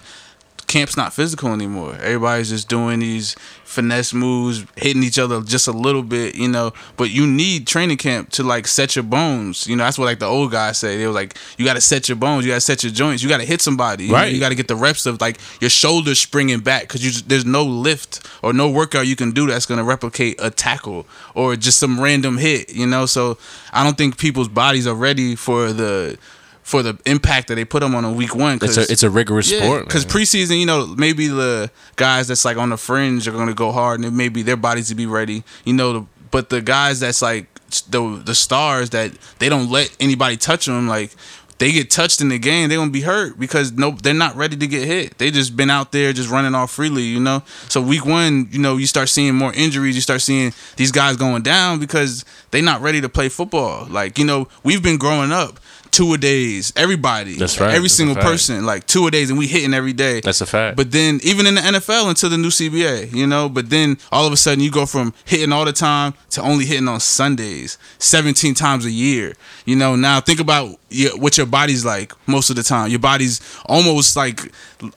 camp's 0.68 0.98
not 0.98 1.14
physical 1.14 1.54
anymore. 1.54 1.96
Everybody's 1.96 2.50
just 2.50 2.68
doing 2.70 3.00
these 3.00 3.36
finesse 3.64 4.14
moves, 4.14 4.66
hitting 4.78 5.04
each 5.04 5.20
other 5.20 5.42
just 5.42 5.68
a 5.68 5.72
little 5.72 6.04
bit, 6.04 6.36
you 6.36 6.48
know. 6.48 6.72
But 6.98 7.12
you 7.12 7.28
need 7.28 7.68
training 7.68 7.98
camp 7.98 8.30
to 8.32 8.44
like 8.44 8.68
set 8.68 8.96
your 8.96 9.04
bones. 9.04 9.68
You 9.68 9.76
know, 9.76 9.84
that's 9.84 9.98
what 9.98 10.06
like 10.06 10.20
the 10.20 10.26
old 10.26 10.52
guys 10.52 10.78
say. 10.78 10.98
They 10.98 11.08
were 11.08 11.14
like, 11.14 11.38
you 11.58 11.66
got 11.66 11.74
to 11.74 11.82
set 11.82 12.08
your 12.10 12.16
bones, 12.16 12.46
you 12.46 12.52
got 12.52 12.56
to 12.56 12.62
set 12.62 12.84
your 12.84 12.92
joints, 12.92 13.22
you 13.22 13.30
got 13.30 13.40
to 13.40 13.46
hit 13.46 13.62
somebody. 13.62 14.06
You 14.06 14.12
know, 14.12 14.16
Right. 14.18 14.34
You 14.34 14.40
got 14.40 14.50
to 14.50 14.56
get 14.56 14.68
the 14.68 14.76
reps 14.76 15.06
of 15.06 15.20
like 15.22 15.38
your 15.62 15.70
shoulders 15.70 16.20
springing 16.20 16.60
back 16.60 16.84
because 16.84 17.04
you 17.04 17.12
just, 17.12 17.30
there's 17.30 17.46
no 17.46 17.64
lift 17.64 18.26
or 18.42 18.54
no 18.54 18.70
workout 18.70 19.08
you 19.08 19.16
can 19.16 19.32
do 19.32 19.48
that's 19.48 19.66
gonna 19.66 19.84
replicate 19.84 20.36
a 20.40 20.50
tackle 20.50 21.06
or 21.34 21.56
just 21.56 21.80
some 21.80 22.00
random 22.00 22.38
hit. 22.38 22.74
You 22.74 22.88
know, 22.88 23.06
so 23.06 23.38
I 23.74 23.84
don't 23.84 23.98
think 23.98 24.18
people's 24.18 24.48
bodies 24.48 24.88
are 24.88 24.96
ready 24.96 25.36
for 25.36 25.74
the 25.74 26.18
for 26.66 26.82
the 26.82 26.98
impact 27.06 27.48
that 27.48 27.56
they 27.56 27.64
put 27.64 27.82
them 27.82 27.94
on 27.94 28.04
in 28.04 28.16
week 28.16 28.36
one. 28.36 28.58
It's 28.60 28.76
a 28.76 28.92
it's 28.92 29.04
a 29.04 29.10
rigorous 29.10 29.56
sport. 29.56 29.86
Because 29.86 30.04
preseason, 30.04 30.60
you 30.60 30.66
know, 30.66 30.88
maybe 30.88 31.28
the 31.28 31.70
guys 31.96 32.28
that's 32.28 32.44
like 32.44 32.58
on 32.58 32.72
the 32.72 32.78
fringe 32.78 33.28
are 33.28 33.32
going 33.32 33.48
to 33.48 33.54
go 33.54 33.72
hard, 33.72 34.00
and 34.00 34.18
maybe 34.18 34.42
their 34.42 34.58
bodies 34.58 34.90
to 34.90 34.96
be 34.96 35.06
ready. 35.06 35.44
You 35.64 35.74
know, 35.74 35.94
the, 35.94 36.06
but 36.32 36.50
the 36.50 36.62
guys 36.62 37.00
that's 37.00 37.22
like 37.22 37.46
the 37.92 38.20
the 38.26 38.34
stars 38.34 38.90
that 38.90 39.12
they 39.38 39.48
don't 39.48 39.70
let 39.70 39.96
anybody 40.00 40.38
touch 40.38 40.66
them, 40.66 40.88
like 40.88 41.12
they 41.60 41.72
get 41.72 41.92
touched 41.92 42.20
in 42.20 42.30
the 42.30 42.40
game, 42.40 42.68
they're 42.68 42.80
gonna 42.80 42.90
be 42.90 43.02
hurt 43.02 43.38
because 43.40 43.72
no, 43.72 43.92
they're 43.92 44.16
not 44.16 44.36
ready 44.36 44.58
to 44.58 44.66
get 44.66 44.88
hit. 44.88 45.20
They 45.20 45.30
just 45.30 45.56
been 45.56 45.70
out 45.70 45.92
there 45.92 46.14
just 46.14 46.32
running 46.32 46.56
off 46.56 46.72
freely, 46.72 47.04
you 47.04 47.20
know. 47.20 47.44
So 47.70 47.80
week 47.80 48.08
one, 48.08 48.50
you 48.52 48.58
know, 48.58 48.78
you 48.78 48.88
start 48.88 49.10
seeing 49.10 49.36
more 49.36 49.54
injuries. 49.54 49.94
You 49.94 50.02
start 50.02 50.22
seeing 50.22 50.52
these 50.78 50.92
guys 50.92 51.16
going 51.16 51.44
down 51.44 51.80
because 51.80 52.26
they're 52.50 52.64
not 52.64 52.82
ready 52.82 53.02
to 53.02 53.08
play 53.10 53.30
football. 53.30 53.86
Like 53.86 54.18
you 54.18 54.26
know, 54.26 54.48
we've 54.64 54.82
been 54.82 54.98
growing 54.98 55.32
up 55.32 55.60
two 55.96 56.14
a 56.14 56.18
days. 56.18 56.74
Everybody, 56.76 57.36
That's 57.36 57.60
right. 57.60 57.70
Every 57.74 57.84
That's 57.88 57.94
single 57.94 58.16
person, 58.16 58.66
like 58.66 58.86
two 58.86 59.08
a 59.08 59.12
days, 59.12 59.30
and 59.30 59.40
we 59.40 59.48
hitting 59.48 59.74
every 59.74 59.94
day. 59.94 60.20
That's 60.20 60.42
a 60.42 60.46
fact. 60.46 60.76
But 60.76 60.92
then 60.92 61.20
even 61.24 61.46
in 61.46 61.56
the 61.56 61.62
NFL 61.62 62.10
until 62.10 62.30
the 62.30 62.38
new 62.38 62.50
CBA, 62.50 63.14
you 63.14 63.26
know, 63.26 63.48
but 63.48 63.70
then 63.70 63.98
all 64.12 64.28
of 64.28 64.34
a 64.34 64.38
sudden 64.38 64.60
you 64.64 64.72
go 64.72 64.86
from 64.86 65.14
hitting 65.24 65.54
all 65.54 65.64
the 65.64 65.74
time 65.74 66.14
to 66.32 66.42
only 66.42 66.66
hitting 66.66 66.88
on 66.88 67.00
Sundays, 67.00 67.78
17 68.00 68.54
times 68.54 68.86
a 68.86 68.92
year. 68.92 69.36
You 69.66 69.78
know, 69.78 69.96
now 69.96 70.20
think 70.20 70.40
about 70.40 70.78
your, 70.96 71.18
what 71.18 71.38
your 71.38 71.46
body's 71.48 71.84
like 71.86 72.14
most 72.28 72.50
of 72.50 72.56
the 72.56 72.64
time. 72.64 72.90
Your 72.90 73.00
body's 73.00 73.42
almost 73.66 74.16
like 74.16 74.42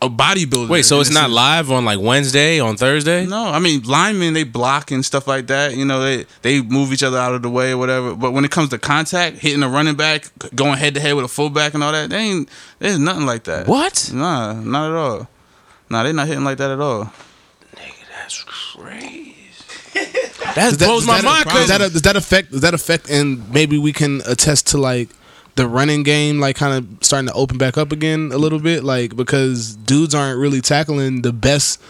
a 0.02 0.08
bodybuilder. 0.08 0.68
Wait, 0.68 0.84
so 0.84 1.00
it's 1.00 1.10
not 1.10 1.22
sense. 1.24 1.32
live 1.34 1.70
on 1.70 1.84
like 1.84 1.98
Wednesday, 2.00 2.60
on 2.60 2.76
Thursday? 2.76 3.26
No, 3.26 3.44
I 3.46 3.58
mean 3.58 3.82
linemen 3.82 4.34
they 4.34 4.44
block 4.44 4.90
and 4.90 5.04
stuff 5.04 5.26
like 5.26 5.46
that. 5.48 5.74
You 5.76 5.84
know 5.84 6.00
they 6.02 6.26
they 6.42 6.62
move 6.62 6.92
each 6.92 7.02
other 7.02 7.18
out 7.18 7.34
of 7.34 7.42
the 7.42 7.50
way 7.50 7.72
or 7.72 7.78
whatever. 7.78 8.14
But 8.14 8.32
when 8.32 8.44
it 8.44 8.50
comes 8.50 8.70
to 8.70 8.78
contact, 8.78 9.38
hitting 9.38 9.62
a 9.62 9.68
running 9.68 9.96
back, 9.96 10.30
going 10.54 10.78
head 10.78 10.94
to 10.94 11.00
head 11.00 11.14
with 11.14 11.24
a 11.24 11.28
fullback 11.28 11.74
and 11.74 11.82
all 11.82 11.92
that, 11.92 12.10
they 12.10 12.18
ain't 12.18 12.48
there's 12.78 12.98
nothing 12.98 13.26
like 13.26 13.44
that. 13.44 13.66
What? 13.66 14.10
Nah, 14.14 14.52
not 14.54 14.90
at 14.90 14.96
all. 14.96 15.28
Nah, 15.90 16.02
they're 16.02 16.12
not 16.12 16.26
hitting 16.26 16.44
like 16.44 16.58
that 16.58 16.70
at 16.70 16.80
all. 16.80 17.12
Nigga, 17.74 17.92
that's 18.22 18.42
crazy. 18.44 19.34
That 20.54 20.78
that- 20.78 20.86
blows 20.86 21.06
my 21.06 21.16
that- 21.20 21.24
mind. 21.24 21.44
Does 21.44 21.52
'cause- 21.52 21.68
that 21.68 21.92
does 21.92 22.02
that 22.02 22.16
affect 22.16 22.52
does 22.52 22.60
that 22.62 22.74
affect 22.74 23.10
and 23.10 23.50
maybe 23.52 23.78
we 23.78 23.92
can 23.92 24.22
attest 24.26 24.66
to 24.68 24.78
like 24.78 25.08
the 25.58 25.66
running 25.66 26.04
game 26.04 26.38
like 26.38 26.54
kind 26.54 26.72
of 26.72 27.04
starting 27.04 27.26
to 27.26 27.34
open 27.34 27.58
back 27.58 27.76
up 27.76 27.90
again 27.90 28.30
a 28.32 28.38
little 28.38 28.60
bit 28.60 28.84
like 28.84 29.16
because 29.16 29.74
dudes 29.74 30.14
aren't 30.14 30.38
really 30.38 30.60
tackling 30.60 31.22
the 31.22 31.32
best 31.32 31.82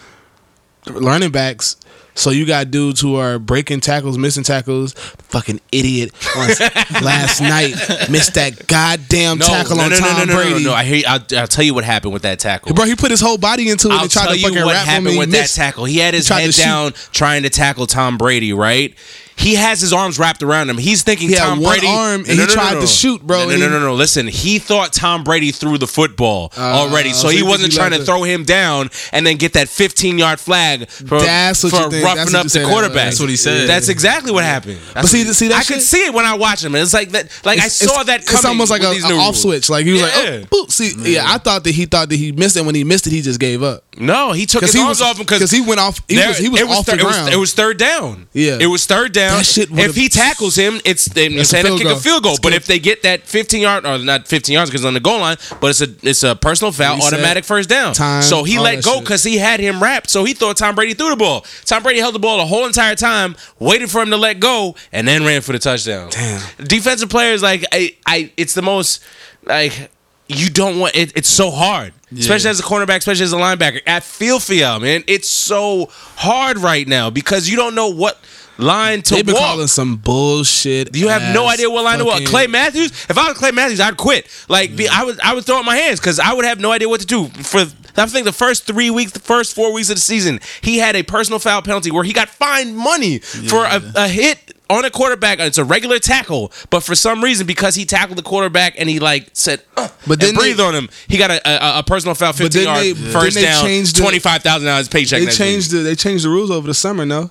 running 0.86 1.30
backs. 1.30 1.76
So 2.14 2.30
you 2.30 2.46
got 2.46 2.70
dudes 2.72 3.00
who 3.00 3.14
are 3.14 3.38
breaking 3.38 3.78
tackles, 3.80 4.18
missing 4.18 4.42
tackles. 4.42 4.94
Fucking 4.94 5.60
idiot 5.70 6.12
on 6.36 6.48
last 7.04 7.40
night 7.40 7.74
missed 8.10 8.34
that 8.34 8.66
goddamn 8.66 9.38
tackle 9.38 9.78
on 9.78 9.90
Tom 9.90 10.26
Brady. 10.26 10.50
No, 10.50 10.58
no, 10.58 10.64
no, 10.70 10.72
I 10.72 10.82
hear. 10.84 10.96
You, 10.96 11.04
I'll, 11.06 11.20
I'll 11.36 11.46
tell 11.46 11.64
you 11.64 11.74
what 11.74 11.84
happened 11.84 12.12
with 12.14 12.22
that 12.22 12.40
tackle. 12.40 12.74
Bro, 12.74 12.86
he 12.86 12.96
put 12.96 13.10
his 13.12 13.20
whole 13.20 13.38
body 13.38 13.68
into 13.68 13.88
it 13.88 13.92
I'll 13.92 14.02
and 14.02 14.10
tried 14.10 14.24
tell 14.24 14.32
to 14.32 14.38
you 14.40 14.48
fucking 14.48 14.64
what 14.64 14.76
happened 14.76 15.18
with 15.18 15.30
missed. 15.30 15.56
that 15.56 15.62
tackle. 15.62 15.84
He 15.84 15.98
had 15.98 16.14
his 16.14 16.26
tried 16.26 16.40
head 16.40 16.54
shoot. 16.54 16.62
down 16.62 16.92
trying 17.12 17.42
to 17.44 17.50
tackle 17.50 17.86
Tom 17.86 18.18
Brady, 18.18 18.52
right? 18.52 18.96
He 19.38 19.54
has 19.54 19.80
his 19.80 19.92
arms 19.92 20.18
wrapped 20.18 20.42
around 20.42 20.68
him. 20.68 20.76
He's 20.78 21.02
thinking 21.02 21.28
He 21.28 21.34
had 21.36 21.44
Tom 21.44 21.60
one 21.60 21.78
Brady. 21.78 21.86
arm 21.92 22.20
and 22.28 22.38
he 22.38 22.46
tried 22.46 22.80
to 22.80 22.86
shoot, 22.86 23.22
bro, 23.22 23.46
No, 23.48 23.56
no, 23.56 23.68
no, 23.68 23.78
no, 23.78 23.78
no. 23.86 23.94
Listen, 23.94 24.26
he 24.26 24.58
thought 24.58 24.92
Tom 24.92 25.22
Brady 25.24 25.52
threw 25.52 25.78
the 25.78 25.86
football 25.86 26.52
uh, 26.56 26.60
already, 26.60 27.12
so 27.12 27.28
so 27.28 27.28
he 27.28 27.42
wasn't 27.42 27.72
he 27.72 27.78
trying 27.78 27.92
to 27.92 27.98
the- 27.98 28.04
throw 28.04 28.24
him 28.24 28.44
down 28.44 28.90
and 29.12 29.26
then 29.26 29.36
get 29.36 29.52
that 29.52 29.68
15 29.68 30.18
yard 30.18 30.40
flag 30.40 30.88
for, 30.88 31.20
That's 31.20 31.62
what 31.62 31.70
for 31.90 31.96
you 31.96 32.02
roughing 32.04 32.16
That's 32.32 32.34
up 32.34 32.38
you 32.40 32.42
the 32.44 32.50
say 32.50 32.60
that 32.62 32.68
quarterback. 32.68 32.94
That's 33.06 33.20
what 33.20 33.28
he 33.30 33.36
said. 33.36 33.68
That's 33.68 33.88
exactly 33.88 34.32
what 34.32 34.44
happened. 34.44 34.80
But 34.94 35.06
see, 35.06 35.24
see 35.32 35.48
that 35.48 35.58
I 35.58 35.60
shit? 35.62 35.74
could 35.76 35.82
see 35.82 36.04
it 36.06 36.12
when 36.12 36.24
I 36.26 36.34
watch 36.34 36.64
him. 36.64 36.74
It's 36.74 36.92
like 36.92 37.10
that. 37.10 37.30
Like 37.44 37.60
I 37.60 37.68
saw 37.68 38.02
that. 38.02 38.26
Coming 38.26 38.38
It's 38.38 38.44
almost 38.44 38.70
like 38.70 38.80
with 38.80 38.90
a, 38.90 38.94
these 38.94 39.04
a 39.04 39.08
new 39.08 39.14
off 39.16 39.24
rules. 39.26 39.42
switch. 39.42 39.70
Like 39.70 39.84
he 39.86 39.92
was 39.92 40.00
Yeah. 40.00 40.06
like, 40.08 40.16
oh, 40.16 40.40
boop. 40.64 40.70
See, 40.72 41.14
yeah, 41.14 41.24
I 41.26 41.38
thought 41.38 41.64
that 41.64 41.70
he 41.74 41.86
thought 41.86 42.08
that 42.08 42.16
he 42.16 42.32
missed 42.32 42.56
it. 42.56 42.64
When 42.64 42.74
he 42.74 42.82
missed 42.84 43.06
it, 43.06 43.12
he 43.12 43.22
just 43.22 43.38
gave 43.40 43.62
up. 43.62 43.84
No, 43.96 44.32
he 44.32 44.46
took 44.46 44.62
his 44.62 44.76
arms 44.76 44.88
was 44.88 45.02
off 45.02 45.16
him 45.18 45.24
because 45.24 45.38
because 45.38 45.50
he 45.50 45.60
went 45.60 45.80
off. 45.80 46.00
He 46.08 46.16
was 46.16 46.38
he 46.38 46.48
was 46.48 46.60
it 46.60 46.68
off 46.68 46.86
the 46.86 46.96
ground. 46.96 47.32
It 47.32 47.36
was, 47.36 47.52
third 47.52 47.78
down. 47.78 48.28
Yeah. 48.32 48.58
it 48.60 48.66
was 48.66 48.86
third 48.86 49.12
down. 49.12 49.27
If 49.36 49.94
he 49.94 50.08
tackles 50.08 50.56
him, 50.56 50.80
it's 50.84 51.04
they 51.06 51.26
It's 51.26 51.52
a 51.52 51.56
say 51.56 51.62
field 51.62 51.78
kick 51.80 51.88
a 51.88 51.96
field 51.96 52.22
goal. 52.22 52.32
It's 52.32 52.40
But 52.40 52.50
good. 52.50 52.56
if 52.56 52.66
they 52.66 52.78
get 52.78 53.02
that 53.02 53.22
15 53.26 53.60
yard 53.60 53.86
or 53.86 53.98
not 53.98 54.26
15 54.28 54.52
yards 54.54 54.70
because 54.70 54.84
on 54.84 54.94
the 54.94 55.00
goal 55.00 55.20
line, 55.20 55.36
but 55.60 55.68
it's 55.70 55.80
a 55.80 55.88
it's 56.02 56.22
a 56.22 56.34
personal 56.36 56.72
foul, 56.72 56.96
Reset, 56.96 57.12
automatic 57.14 57.44
first 57.44 57.68
down. 57.68 57.94
time, 57.94 58.22
so 58.22 58.44
he 58.44 58.58
let 58.58 58.82
go 58.84 59.00
because 59.00 59.22
he 59.24 59.36
had 59.38 59.60
him 59.60 59.82
wrapped. 59.82 60.10
So 60.10 60.24
he 60.24 60.34
thought 60.34 60.56
Tom 60.56 60.74
Brady 60.74 60.94
threw 60.94 61.10
the 61.10 61.16
ball. 61.16 61.44
Tom 61.64 61.82
Brady 61.82 62.00
held 62.00 62.14
the 62.14 62.18
ball 62.18 62.38
the 62.38 62.46
whole 62.46 62.66
entire 62.66 62.94
time, 62.94 63.36
waited 63.58 63.90
for 63.90 64.00
him 64.02 64.10
to 64.10 64.16
let 64.16 64.40
go, 64.40 64.74
and 64.92 65.06
then 65.06 65.24
ran 65.24 65.40
for 65.42 65.52
the 65.52 65.58
touchdown. 65.58 66.10
Damn. 66.10 66.42
defensive 66.66 67.08
players 67.10 67.42
like 67.42 67.64
I, 67.72 67.96
I 68.06 68.32
it's 68.36 68.54
the 68.54 68.62
most 68.62 69.02
like. 69.44 69.90
You 70.30 70.50
don't 70.50 70.78
want 70.78 70.94
it. 70.94 71.16
It's 71.16 71.26
so 71.30 71.50
hard, 71.50 71.94
especially 72.14 72.50
as 72.50 72.60
a 72.60 72.62
cornerback, 72.62 72.98
especially 72.98 73.24
as 73.24 73.32
a 73.32 73.36
linebacker. 73.38 73.80
I 73.86 74.00
feel 74.00 74.38
for 74.40 74.52
y'all, 74.52 74.78
man. 74.78 75.02
It's 75.06 75.30
so 75.30 75.86
hard 76.16 76.58
right 76.58 76.86
now 76.86 77.08
because 77.08 77.48
you 77.48 77.56
don't 77.56 77.74
know 77.74 77.88
what 77.88 78.18
line 78.58 79.02
to 79.02 79.14
They've 79.14 79.24
been 79.26 79.34
walk. 79.34 79.44
calling 79.44 79.66
some 79.68 79.96
bullshit. 79.96 80.94
You 80.96 81.08
have 81.08 81.34
no 81.34 81.46
idea 81.48 81.70
what 81.70 81.84
line 81.84 81.98
to 81.98 82.04
walk. 82.04 82.24
Clay 82.24 82.46
Matthews. 82.46 82.90
If 83.08 83.16
I 83.16 83.28
was 83.28 83.38
Clay 83.38 83.50
Matthews, 83.52 83.80
I'd 83.80 83.96
quit. 83.96 84.26
Like 84.48 84.76
be, 84.76 84.88
I 84.88 85.04
would, 85.04 85.20
I 85.20 85.34
would 85.34 85.44
throw 85.44 85.58
up 85.60 85.64
my 85.64 85.76
hands 85.76 86.00
because 86.00 86.18
I 86.20 86.32
would 86.34 86.44
have 86.44 86.60
no 86.60 86.72
idea 86.72 86.88
what 86.88 87.00
to 87.00 87.06
do. 87.06 87.28
For 87.28 87.60
I 87.96 88.06
think 88.06 88.24
the 88.26 88.32
first 88.32 88.64
three 88.66 88.90
weeks, 88.90 89.12
the 89.12 89.20
first 89.20 89.54
four 89.54 89.72
weeks 89.72 89.90
of 89.90 89.96
the 89.96 90.00
season, 90.02 90.40
he 90.60 90.78
had 90.78 90.94
a 90.96 91.02
personal 91.02 91.38
foul 91.38 91.62
penalty 91.62 91.90
where 91.90 92.04
he 92.04 92.12
got 92.12 92.28
fined 92.28 92.76
money 92.76 93.18
for 93.18 93.64
a, 93.64 93.80
a 93.96 94.08
hit 94.08 94.54
on 94.70 94.84
a 94.84 94.90
quarterback. 94.90 95.40
It's 95.40 95.58
a 95.58 95.64
regular 95.64 95.98
tackle, 95.98 96.52
but 96.70 96.80
for 96.84 96.94
some 96.94 97.24
reason, 97.24 97.46
because 97.46 97.74
he 97.74 97.84
tackled 97.84 98.18
the 98.18 98.22
quarterback 98.22 98.74
and 98.78 98.88
he 98.88 99.00
like 99.00 99.30
said, 99.32 99.62
uh, 99.76 99.88
But 100.06 100.12
and 100.14 100.20
then 100.22 100.34
breathed 100.34 100.60
on 100.60 100.74
him, 100.74 100.88
he 101.08 101.16
got 101.18 101.30
a, 101.32 101.40
a, 101.48 101.78
a 101.80 101.82
personal 101.82 102.14
foul, 102.14 102.32
But 102.32 102.36
fifteen 102.38 102.64
then 102.64 102.74
yard 102.84 102.96
they- 102.96 103.10
first 103.12 103.36
down, 103.40 103.64
the- 103.64 103.92
twenty 103.96 104.18
five 104.20 104.42
thousand 104.42 104.66
dollars 104.66 104.88
paycheck. 104.88 105.20
They 105.20 105.30
changed 105.30 105.72
week. 105.72 105.78
the 105.82 105.84
they 105.88 105.94
changed 105.96 106.24
the 106.24 106.28
rules 106.28 106.50
over 106.52 106.66
the 106.68 106.74
summer. 106.74 107.04
No, 107.04 107.30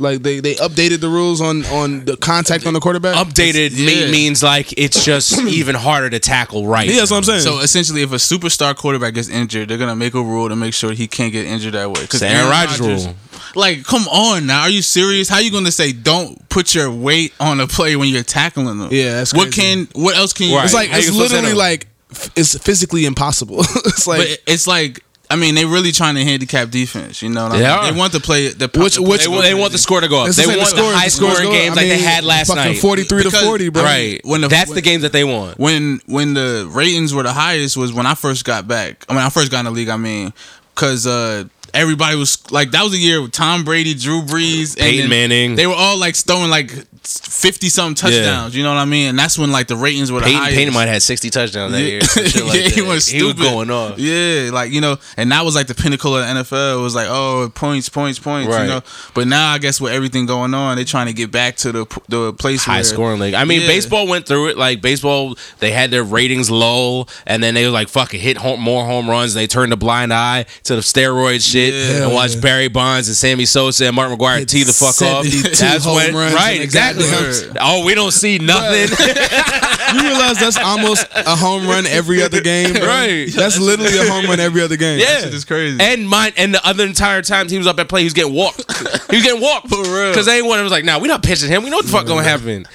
like 0.00 0.22
they 0.22 0.40
they 0.40 0.54
updated 0.56 1.00
the 1.00 1.08
rules 1.08 1.40
on 1.40 1.64
on 1.66 2.04
the 2.04 2.16
contact 2.16 2.66
on 2.66 2.72
the 2.74 2.80
quarterback. 2.80 3.14
Updated 3.14 3.70
Yeah. 3.74 4.10
means 4.10 4.42
like 4.42 4.72
it's 4.76 5.04
just 5.04 5.38
even 5.46 5.74
harder 5.76 6.10
to 6.10 6.18
tackle 6.18 6.66
right. 6.66 6.88
Yeah, 6.88 6.96
that's 6.96 7.10
what 7.12 7.18
I'm 7.18 7.22
saying. 7.24 7.42
So 7.42 7.60
essentially, 7.60 8.02
if 8.02 8.12
a 8.12 8.16
superstar 8.16 8.74
quarterback 8.76 9.14
gets 9.14 9.28
injured, 9.28 9.68
they're 9.68 9.78
gonna 9.78 9.94
make 9.94 10.14
a 10.14 10.22
rule 10.22 10.48
to 10.48 10.56
make 10.56 10.74
sure 10.74 10.92
he 10.92 11.06
can't 11.06 11.32
get 11.32 11.46
injured 11.46 11.74
that 11.74 11.88
way. 11.88 12.02
Because 12.02 12.22
It's 12.22 12.32
Aaron 12.32 12.50
Rodgers 12.50 13.06
rule. 13.06 13.14
Like, 13.56 13.84
come 13.84 14.08
on 14.08 14.46
now, 14.46 14.62
are 14.62 14.68
you 14.70 14.82
serious? 14.82 15.28
How 15.28 15.38
you 15.38 15.52
gonna 15.52 15.70
say 15.70 15.92
don't 15.92 16.48
put 16.48 16.74
your 16.74 16.90
weight 16.90 17.32
on 17.38 17.60
a 17.60 17.68
player 17.68 17.96
when 17.98 18.08
you're 18.08 18.24
tackling 18.24 18.78
them? 18.78 18.88
Yeah, 18.90 19.14
that's 19.14 19.32
what 19.32 19.52
crazy. 19.54 19.86
can 19.86 19.88
what 20.02 20.16
else 20.16 20.32
can 20.32 20.48
you? 20.48 20.56
Right. 20.56 20.64
it's 20.64 20.74
like 20.74 20.88
How 20.90 20.98
it's 20.98 21.12
literally 21.12 21.52
like 21.54 21.86
it's 22.34 22.58
physically 22.58 23.06
impossible. 23.06 23.60
it's 23.60 24.06
like 24.08 24.18
But 24.18 24.38
it's 24.52 24.66
like. 24.66 25.03
I 25.30 25.36
mean, 25.36 25.54
they 25.54 25.64
really 25.64 25.90
trying 25.90 26.14
to 26.16 26.24
handicap 26.24 26.70
defense. 26.70 27.22
You 27.22 27.30
know, 27.30 27.44
what 27.44 27.52
I 27.52 27.58
They 27.58 27.66
mean? 27.86 27.94
they 27.94 27.98
want 27.98 28.12
to 28.12 28.20
play 28.20 28.48
the 28.48 28.66
Which- 28.74 28.98
which- 28.98 29.22
They, 29.22 29.28
want- 29.28 29.42
they 29.42 29.54
want 29.54 29.72
the 29.72 29.78
score 29.78 30.00
to 30.00 30.08
go 30.08 30.20
up. 30.20 30.26
That's 30.26 30.36
They 30.36 30.46
want 30.46 30.68
saying, 30.68 30.76
the 30.84 30.90
the 30.90 30.96
high 30.96 31.08
scoring 31.08 31.34
scores 31.36 31.48
games 31.48 31.76
I 31.78 31.80
like 31.80 31.88
they 31.90 31.98
had 31.98 32.24
last 32.24 32.48
fucking 32.48 32.72
night. 32.72 32.78
43 32.78 33.22
to 33.24 33.30
40, 33.30 33.68
bro. 33.70 33.82
Right. 33.82 34.20
When 34.24 34.42
the- 34.42 34.48
That's 34.48 34.70
the 34.72 34.82
games 34.82 35.02
that 35.02 35.12
they 35.12 35.24
want. 35.24 35.58
when 35.58 36.00
when 36.06 36.34
the 36.34 36.68
ratings 36.70 37.14
were 37.14 37.22
the 37.22 37.32
highest 37.32 37.76
was 37.76 37.92
when 37.92 38.06
I 38.06 38.14
first 38.14 38.44
got 38.44 38.68
back. 38.68 39.04
I 39.08 39.14
mean, 39.14 39.22
I 39.22 39.30
first 39.30 39.50
got 39.50 39.60
in 39.60 39.64
the 39.64 39.70
league. 39.70 39.88
I 39.88 39.96
mean, 39.96 40.32
because 40.74 41.06
uh, 41.06 41.44
everybody 41.72 42.16
was 42.16 42.38
like, 42.52 42.70
that 42.72 42.82
was 42.84 42.92
a 42.92 42.98
year 42.98 43.22
with 43.22 43.32
Tom 43.32 43.64
Brady, 43.64 43.94
Drew 43.94 44.22
Brees, 44.22 44.76
Peyton 44.78 45.08
then 45.08 45.08
Manning. 45.10 45.56
They 45.56 45.66
were 45.66 45.74
all 45.74 45.96
like 45.96 46.16
throwing 46.16 46.50
like 46.50 46.70
fifty 47.06 47.68
something 47.68 47.94
touchdowns. 47.94 48.56
You 48.56 48.62
know 48.62 48.70
what 48.72 48.80
I 48.80 48.84
mean? 48.84 49.08
And 49.10 49.18
that's 49.18 49.38
when 49.38 49.52
like 49.52 49.66
the 49.68 49.76
ratings 49.76 50.10
were 50.10 50.20
the 50.20 50.26
Peyton, 50.26 50.40
highest. 50.40 50.56
Peyton 50.56 50.74
might 50.74 50.84
have 50.86 50.94
had 50.94 51.02
60 51.02 51.30
touchdowns 51.30 51.72
that 51.72 51.82
year. 51.82 52.00
like 52.46 52.54
yeah, 52.54 52.68
he 52.68 52.80
that. 52.80 52.86
was 52.88 53.06
He 53.08 53.22
was 53.22 53.34
going 53.34 53.70
off. 53.70 53.98
Yeah, 53.98 54.50
like 54.52 54.72
you 54.72 54.80
know, 54.80 54.96
and 55.16 55.30
that 55.32 55.44
was 55.44 55.54
like 55.54 55.66
the 55.66 55.74
pinnacle 55.74 56.16
of 56.16 56.26
the 56.26 56.32
NFL. 56.42 56.78
It 56.78 56.82
was 56.82 56.94
like, 56.94 57.08
oh, 57.10 57.50
points, 57.54 57.88
points, 57.88 58.18
points. 58.18 58.48
Right. 58.48 58.62
You 58.62 58.68
know, 58.68 58.80
but 59.14 59.26
now 59.26 59.52
I 59.52 59.58
guess 59.58 59.80
with 59.80 59.92
everything 59.92 60.26
going 60.26 60.54
on, 60.54 60.76
they're 60.76 60.84
trying 60.84 61.06
to 61.06 61.12
get 61.12 61.30
back 61.30 61.56
to 61.56 61.72
the 61.72 62.00
the 62.08 62.32
place 62.32 62.66
where 62.66 62.72
High 62.74 62.78
where, 62.78 62.84
scoring 62.84 63.20
league. 63.20 63.34
I 63.34 63.44
mean, 63.44 63.60
Yeah. 63.62 63.66
baseball 63.68 64.06
went 64.06 64.26
through 64.26 64.48
it. 64.48 64.56
Like 64.58 64.80
baseball, 64.80 65.36
they 65.58 65.70
had 65.72 65.90
their 65.90 66.04
ratings 66.04 66.50
low, 66.50 67.06
and 67.26 67.42
then 67.42 67.54
they 67.54 67.64
were 67.64 67.70
like, 67.72 67.88
"Fuck 67.88 68.14
it, 68.14 68.18
hit 68.20 68.36
home, 68.38 68.60
more 68.60 68.84
home 68.84 69.08
runs." 69.08 69.34
And 69.34 69.42
they 69.42 69.46
turned 69.46 69.72
a 69.72 69.76
blind 69.76 70.12
eye 70.12 70.46
to 70.64 70.74
the 70.76 70.80
steroid 70.82 71.40
shit 71.48 71.74
Yeah. 71.74 72.04
and 72.04 72.14
watched 72.14 72.40
Barry 72.40 72.68
Bonds 72.68 73.08
and 73.08 73.16
Sammy 73.16 73.44
Sosa 73.44 73.86
and 73.86 73.96
Mark 73.96 74.10
McGwire 74.10 74.46
tee 74.46 74.62
the 74.62 74.72
fuck 74.72 75.00
off. 75.02 75.26
72 75.26 75.80
home 75.88 76.14
runs 76.16 76.34
right, 76.34 76.56
in 76.56 76.62
a 76.62 76.64
exactly. 76.96 77.58
Oh, 77.60 77.84
we 77.84 77.94
don't 77.94 78.12
see 78.12 78.38
nothing. 78.38 78.88
You 79.94 80.00
realize 80.00 80.40
that's 80.40 80.58
almost 80.58 81.06
a 81.14 81.36
home 81.36 81.68
run 81.68 81.86
every 81.86 82.20
other 82.22 82.40
game, 82.40 82.72
bro? 82.72 82.84
Right. 82.86 83.30
That's 83.32 83.60
literally 83.60 83.96
a 83.98 84.10
home 84.10 84.24
run 84.24 84.40
every 84.40 84.60
other 84.62 84.76
game. 84.76 84.98
Yeah, 84.98 85.20
shit 85.20 85.34
is 85.34 85.44
crazy. 85.44 85.78
And 85.80 86.08
mine, 86.08 86.32
and 86.36 86.52
the 86.52 86.66
other 86.66 86.84
entire 86.84 87.22
time 87.22 87.48
he 87.48 87.58
was 87.58 87.66
up 87.68 87.78
at 87.78 87.88
play, 87.88 88.00
he 88.00 88.06
was 88.06 88.12
getting 88.14 88.34
walked. 88.34 88.64
he 89.10 89.16
was 89.18 89.24
getting 89.24 89.40
walked 89.40 89.68
For 89.70 89.82
real. 89.84 90.10
because 90.10 90.26
they 90.26 90.38
ain't 90.38 90.46
one. 90.46 90.58
It 90.58 90.64
was 90.64 90.72
like, 90.72 90.84
nah, 90.84 90.98
we 90.98 91.06
not 91.06 91.22
pitching 91.22 91.48
him. 91.48 91.62
We 91.62 91.70
know 91.70 91.76
what 91.76 91.86
the 91.86 91.92
fuck 91.92 92.06
gonna 92.06 92.24
happen. 92.24 92.66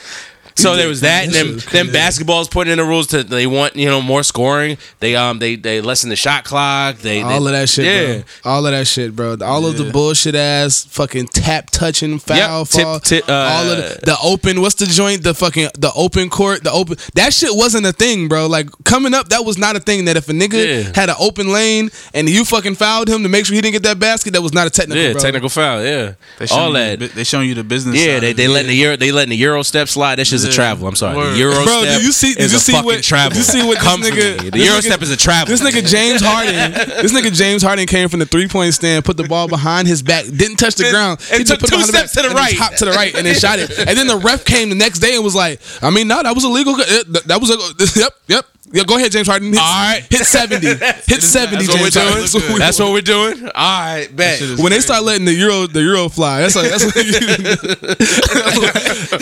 So 0.61 0.75
there 0.79 0.87
was 0.87 1.01
that, 1.01 1.25
and 1.25 1.33
then, 1.33 1.47
then 1.53 1.59
crazy. 1.61 1.91
basketball's 1.91 2.47
putting 2.47 2.71
in 2.71 2.77
the 2.77 2.83
rules 2.83 3.07
to 3.07 3.23
they 3.23 3.47
want 3.47 3.75
you 3.75 3.85
know 3.87 4.01
more 4.01 4.23
scoring. 4.23 4.77
They 4.99 5.15
um 5.15 5.39
they 5.39 5.55
they 5.55 5.81
lessen 5.81 6.09
the 6.09 6.15
shot 6.15 6.43
clock. 6.43 6.97
They, 6.97 7.21
All 7.21 7.29
they- 7.41 7.45
of 7.47 7.51
that 7.53 7.69
shit, 7.69 7.85
yeah. 7.85 8.23
bro. 8.43 8.51
All 8.51 8.65
of 8.65 8.71
that 8.71 8.87
shit, 8.87 9.15
bro. 9.15 9.37
All 9.41 9.65
of 9.65 9.77
the 9.77 9.91
bullshit 9.91 10.35
ass 10.35 10.85
fucking 10.85 11.27
tap 11.27 11.69
touching 11.71 12.19
foul 12.19 12.59
Yep, 12.59 12.67
fall. 12.67 12.99
tip, 12.99 13.27
uh, 13.29 13.33
all 13.33 13.69
of 13.71 13.77
the, 13.77 13.99
the 14.05 14.17
open. 14.23 14.61
What's 14.61 14.75
the 14.75 14.85
joint? 14.85 15.23
The 15.23 15.33
fucking 15.33 15.69
the 15.77 15.91
open 15.95 16.29
court. 16.29 16.63
The 16.63 16.71
open. 16.71 16.97
That 17.15 17.33
shit 17.33 17.51
wasn't 17.53 17.85
a 17.85 17.91
thing, 17.93 18.27
bro. 18.27 18.47
Like 18.47 18.69
coming 18.83 19.13
up, 19.13 19.29
that 19.29 19.45
was 19.45 19.57
not 19.57 19.75
a 19.75 19.79
thing. 19.79 20.05
That 20.05 20.17
if 20.17 20.29
a 20.29 20.33
nigga 20.33 20.85
Yeah. 20.85 20.91
had 20.95 21.09
an 21.09 21.15
open 21.19 21.51
lane 21.51 21.89
and 22.13 22.29
you 22.29 22.45
fucking 22.45 22.75
fouled 22.75 23.07
him 23.09 23.23
to 23.23 23.29
make 23.29 23.45
sure 23.45 23.55
he 23.55 23.61
didn't 23.61 23.73
get 23.73 23.83
that 23.83 23.99
basket, 23.99 24.33
that 24.33 24.41
was 24.41 24.53
not 24.53 24.67
a 24.67 24.69
technical. 24.69 25.01
Yeah, 25.03 25.11
bro. 25.13 25.21
technical 25.21 25.49
foul. 25.49 25.83
Yeah, 25.83 26.13
They 26.37 26.45
showing 26.47 26.61
all 26.61 26.67
you 26.69 26.73
that. 26.73 26.99
the 26.99 27.07
they 27.07 27.23
showing 27.23 27.47
you 27.49 27.55
the 27.55 27.63
business. 27.63 27.95
Yeah, 27.97 28.15
side 28.15 28.23
they 28.23 28.33
they 28.33 28.45
it. 28.45 28.49
letting 28.49 28.67
the 28.67 28.75
euro 28.75 28.97
they 28.97 29.11
letting 29.11 29.29
the 29.31 29.37
euro 29.37 29.63
step 29.63 29.87
slide. 29.87 30.15
That's 30.19 30.29
just 30.29 30.48
a 30.49 30.53
travel. 30.53 30.87
I'm 30.87 30.95
sorry, 30.95 31.15
Word. 31.17 31.33
the 31.33 31.37
euro 31.39 31.53
Bro, 31.63 31.81
step 31.81 31.95
did 31.97 32.03
you 32.03 32.11
see? 32.11 32.33
Did 32.33 32.43
is 32.43 32.51
you 32.51 32.57
a 32.57 32.59
see 32.61 32.71
fucking 32.73 32.85
what? 32.85 33.03
travel. 33.03 33.37
You 33.37 33.43
see 33.43 33.63
what 33.65 33.77
Come 33.79 34.01
this 34.01 34.11
nigga? 34.11 34.51
The 34.51 34.59
euro 34.59 34.77
nigga- 34.77 34.81
step 34.83 35.01
is 35.01 35.11
a 35.11 35.17
travel. 35.17 35.47
This 35.55 35.61
nigga 35.61 35.87
James 35.87 36.21
Harden. 36.23 36.71
this 37.01 37.11
nigga 37.13 37.33
James 37.33 37.61
Harden 37.63 37.85
came 37.87 38.09
from 38.09 38.19
the 38.19 38.25
three 38.25 38.47
point 38.47 38.73
stand, 38.73 39.05
put 39.05 39.17
the 39.17 39.23
ball 39.23 39.47
behind 39.47 39.87
his 39.87 40.01
back, 40.01 40.25
didn't 40.25 40.57
touch 40.57 40.75
the 40.75 40.89
ground. 40.89 41.19
and 41.31 41.39
He 41.39 41.43
took 41.45 41.59
two 41.59 41.81
steps 41.83 42.13
to 42.13 42.21
the 42.23 42.29
right. 42.29 42.55
hopped 42.55 42.77
to 42.79 42.85
the 42.85 42.91
right, 42.91 43.13
and 43.15 43.25
then 43.25 43.35
shot 43.35 43.59
it. 43.59 43.69
And 43.77 43.97
then 43.97 44.07
the 44.07 44.17
ref 44.17 44.45
came 44.45 44.69
the 44.69 44.75
next 44.75 44.99
day 44.99 45.15
and 45.15 45.23
was 45.23 45.35
like, 45.35 45.61
"I 45.81 45.89
mean, 45.89 46.07
no, 46.07 46.21
that 46.23 46.33
was 46.35 46.43
illegal. 46.45 46.75
Uh, 46.75 47.19
That 47.25 47.39
was 47.41 47.49
a 47.51 47.99
yep, 47.99 48.13
yep." 48.27 48.45
Yeah, 48.71 48.83
go 48.83 48.97
ahead, 48.97 49.11
James 49.11 49.27
Harden. 49.27 49.49
Hit, 49.49 49.57
All 49.59 49.63
right. 49.65 50.05
hit 50.09 50.25
seventy. 50.25 50.67
Hit 51.07 51.23
seventy. 51.23 51.65
That's 51.65 51.67
what 51.69 51.81
we're 51.81 51.89
James 51.89 51.93
doing. 51.93 52.05
Harden. 52.05 52.21
That's 52.21 52.33
what 52.35 52.49
we- 52.53 52.59
That's 52.59 52.79
what 52.79 52.91
we're 52.91 53.01
doing. 53.01 53.43
All 53.55 53.79
right, 53.79 54.07
bet. 54.15 54.37
shit 54.39 54.49
is 54.51 54.61
when 54.61 54.71
they 54.71 54.79
start 54.79 55.03
letting 55.03 55.25
the 55.25 55.33
euro 55.33 55.65
the 55.67 55.81
euro 55.81 56.07
fly, 56.09 56.41
that's 56.41 56.55
like 56.55 56.69
that's 56.69 56.85
what 56.85 56.95
you, 56.95 57.13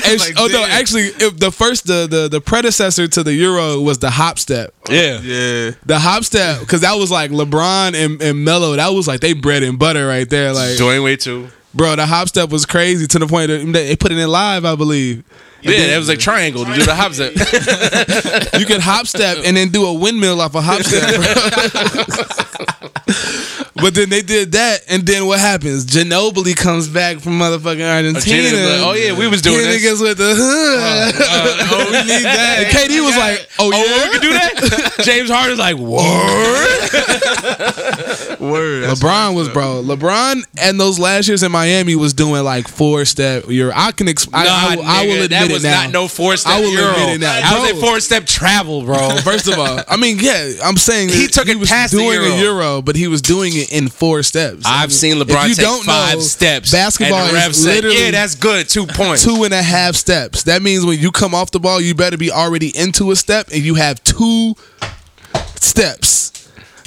And- 0.05 0.19
Like, 0.19 0.33
oh 0.37 0.47
no, 0.51 0.65
actually, 0.65 1.07
if 1.23 1.37
the 1.39 1.51
first 1.51 1.87
the, 1.87 2.07
the 2.09 2.27
the 2.27 2.41
predecessor 2.41 3.07
to 3.07 3.23
the 3.23 3.33
euro 3.33 3.79
was 3.81 3.99
the 3.99 4.09
hop 4.09 4.39
step. 4.39 4.73
Yeah. 4.89 5.19
Yeah, 5.21 5.71
The 5.85 5.99
hop 5.99 6.23
step, 6.23 6.59
because 6.61 6.81
that 6.81 6.95
was 6.95 7.11
like 7.11 7.31
LeBron 7.31 7.93
and, 7.93 8.21
and 8.21 8.43
Melo. 8.43 8.75
That 8.75 8.89
was 8.89 9.07
like 9.07 9.19
they 9.21 9.33
bread 9.33 9.63
and 9.63 9.77
butter 9.79 10.07
right 10.07 10.29
there. 10.29 10.53
Like, 10.53 10.71
Dwyane 10.77 11.03
Wade 11.03 11.19
too. 11.19 11.49
bro, 11.73 11.95
the 11.95 12.05
hop 12.05 12.27
step 12.29 12.49
was 12.49 12.65
crazy 12.65 13.07
to 13.07 13.19
the 13.19 13.27
point 13.27 13.47
that 13.49 13.65
they 13.73 13.95
put 13.95 14.11
it 14.11 14.17
in 14.17 14.27
live, 14.29 14.65
I 14.65 14.75
believe. 14.75 15.23
Yeah, 15.61 15.87
that 15.87 15.97
was 15.97 16.09
a 16.09 16.17
triangle 16.17 16.65
to 16.65 16.73
do 16.73 16.83
the 16.83 16.95
hop 16.95 17.13
step. 17.13 17.33
You 18.59 18.65
could 18.65 18.81
hop 18.81 19.07
step 19.07 19.39
and 19.43 19.55
then 19.57 19.69
do 19.69 19.85
a 19.85 19.93
windmill 19.93 20.41
off 20.41 20.55
a 20.55 20.61
hop 20.61 20.81
step. 20.83 21.03
but 23.81 23.93
then 23.95 24.09
they 24.09 24.21
did 24.21 24.51
that, 24.53 24.83
and 24.87 25.05
then 25.05 25.25
what 25.27 25.39
happens? 25.39 25.85
Ginobili 25.85 26.55
comes 26.55 26.87
back 26.87 27.19
from 27.19 27.33
motherfucking 27.39 27.81
Argentina. 27.81 28.49
Ginobili, 28.49 28.81
oh, 28.83 28.93
yeah, 28.93 29.11
we 29.17 29.27
was 29.27 29.41
doing 29.41 29.57
Hitting 29.65 29.81
this. 29.81 29.99
niggas 29.99 30.01
with 30.01 30.17
the. 30.17 30.33
Oh, 30.37 30.79
uh, 30.79 31.11
oh, 31.71 31.85
we 31.91 31.97
need 32.13 32.23
that. 32.23 32.59
And 32.59 32.67
KD 32.75 33.01
was 33.05 33.17
like, 33.17 33.47
"Oh, 33.59 33.71
Oh, 33.73 33.85
yeah, 33.85 34.03
we 34.05 34.11
can 34.11 34.21
do 34.21 34.33
that. 34.33 34.53
James 35.03 35.29
Harden's 35.29 35.59
like, 35.59 35.75
word. 35.75 35.97
word. 38.39 38.83
LeBron 38.89 39.35
was 39.35 39.49
bro. 39.49 39.81
LeBron 39.83 40.43
and 40.61 40.79
those 40.79 40.99
last 40.99 41.27
years 41.27 41.43
in 41.43 41.51
Miami 41.51 41.95
was 41.95 42.13
doing 42.13 42.43
like 42.43 42.67
four 42.67 43.05
step. 43.05 43.45
You're 43.47 43.73
I 43.73 43.91
can 43.91 44.07
exp- 44.07 44.29
I, 44.33 44.47
I, 44.47 44.75
will- 44.75 44.83
I 44.85 45.05
will 45.05 45.13
nigga, 45.13 45.23
admit 45.25 45.29
that 45.31 45.49
it 45.49 45.53
was 45.53 45.63
now. 45.63 45.83
not 45.83 45.91
no 45.91 46.07
four 46.07 46.37
step 46.37 46.53
I 46.53 46.61
will 46.61 46.71
euro. 46.71 46.91
admit 46.91 47.09
it 47.15 47.21
now. 47.21 47.33
That 47.41 47.59
was 47.61 47.71
a 47.71 47.75
four 47.85 47.99
step 47.99 48.25
travel, 48.25 48.83
bro. 48.83 49.09
First 49.23 49.47
of 49.47 49.57
all, 49.59 49.79
I 49.87 49.97
mean, 49.97 50.17
yeah, 50.19 50.51
I'm 50.63 50.77
saying 50.77 51.09
He 51.09 51.23
that 51.27 51.33
took 51.33 51.47
it 51.47 51.57
was 51.57 51.69
past 51.69 51.93
the 51.93 51.99
doing 51.99 52.19
a 52.19 52.23
Euro. 52.23 52.35
euro, 52.37 52.81
but 52.81 52.95
he 52.95 53.07
was 53.07 53.21
doing 53.21 53.53
it 53.55 53.66
in 53.71 53.87
four 53.87 54.23
steps. 54.23 54.65
I 54.65 54.83
I've 54.83 54.89
mean, 54.89 54.97
seen 54.97 55.15
LeBron 55.17 55.49
you 55.49 55.55
take 55.55 55.65
don't 55.65 55.83
five 55.83 56.15
know, 56.15 56.21
steps. 56.21 56.71
Basketball 56.71 57.19
and 57.19 57.29
the 57.29 57.33
ref 57.33 57.49
is 57.51 57.63
said, 57.63 57.75
literally 57.75 58.05
yeah, 58.05 58.11
that's 58.11 58.35
good. 58.35 58.67
Two 58.69 58.85
points. 58.87 59.23
two 59.23 59.43
and 59.43 59.53
a 59.53 59.61
half 59.61 59.95
steps. 59.95 60.43
That 60.43 60.61
means 60.61 60.85
when 60.85 60.99
you 60.99 61.11
come 61.11 61.33
off 61.33 61.51
the 61.51 61.59
ball, 61.59 61.79
you 61.81 61.95
better 61.95 62.17
be 62.17 62.31
already 62.31 62.75
into 62.77 63.11
a 63.11 63.15
step, 63.15 63.47
and 63.53 63.61
you 63.63 63.75
have 63.75 64.03
two 64.03 64.55
steps. 65.55 66.33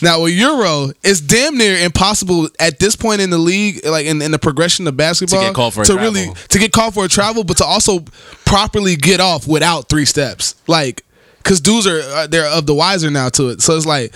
Now, 0.02 0.24
a 0.24 0.30
euro 0.30 0.92
is 1.02 1.20
damn 1.20 1.58
near 1.58 1.76
impossible 1.76 2.48
at 2.58 2.78
this 2.78 2.96
point 2.96 3.20
in 3.20 3.28
the 3.28 3.38
league, 3.38 3.84
like 3.84 4.06
in, 4.06 4.22
in 4.22 4.30
the 4.30 4.38
progression 4.38 4.86
of 4.86 4.96
basketball, 4.96 5.40
to 5.40 5.46
get 5.48 5.54
called 5.54 5.74
for 5.74 5.82
a 5.82 5.94
really 5.94 6.24
travel. 6.24 6.34
to 6.48 6.58
get 6.58 6.72
called 6.72 6.94
for 6.94 7.04
a 7.04 7.08
travel, 7.08 7.44
but 7.44 7.58
to 7.58 7.64
also 7.64 8.00
properly 8.46 8.96
get 8.96 9.20
off 9.20 9.46
without 9.46 9.88
three 9.88 10.06
steps, 10.06 10.54
like. 10.66 11.04
Cause 11.42 11.60
dudes 11.60 11.86
are 11.86 12.00
uh, 12.00 12.26
they're 12.26 12.46
of 12.46 12.66
the 12.66 12.74
wiser 12.74 13.10
now 13.10 13.28
to 13.30 13.48
it, 13.48 13.60
so 13.62 13.76
it's 13.76 13.86
like 13.86 14.12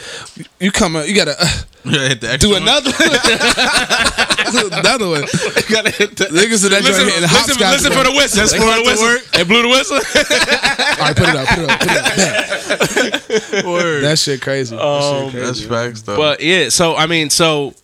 you 0.60 0.70
come, 0.70 0.94
you 0.96 1.14
gotta 1.16 1.34
uh, 1.40 1.46
Yeah, 1.84 2.08
hit 2.08 2.20
the 2.20 2.30
extra 2.32 2.48
do 2.50 2.54
one. 2.54 2.62
another, 2.62 2.90
another 4.78 5.08
one. 5.08 5.22
gotta 5.68 5.90
hit 5.90 6.16
the 6.16 6.26
Niggas 6.30 6.64
in 6.64 6.70
that 6.72 6.82
joint 6.82 6.94
Listen, 6.94 7.06
hitting 7.06 7.22
listen, 7.22 7.70
listen 7.70 7.92
for 7.92 8.04
the 8.04 8.12
whistle. 8.12 8.40
Just 8.40 8.56
for 8.56 8.62
it 8.62 8.76
the 8.76 8.82
whistle. 8.84 9.06
work. 9.06 9.24
They 9.32 9.44
blew 9.44 9.62
the 9.62 9.68
whistle. 9.68 9.96
All 11.00 11.06
right, 11.06 11.16
put 11.16 11.28
it 11.28 11.34
up, 11.34 11.48
put 11.48 11.58
it 11.64 11.70
up, 11.70 11.80
put 11.80 13.50
it 13.50 13.58
up. 13.60 13.64
Word. 13.72 14.04
That 14.04 14.18
shit 14.18 14.40
crazy. 14.42 14.76
That 14.76 14.82
Um, 14.84 15.30
shit 15.32 15.42
That's 15.42 15.64
facts 15.64 16.02
though. 16.02 16.16
But 16.16 16.40
yeah, 16.40 16.68
so 16.68 16.94
I 16.94 17.06
mean, 17.06 17.30
so 17.30 17.74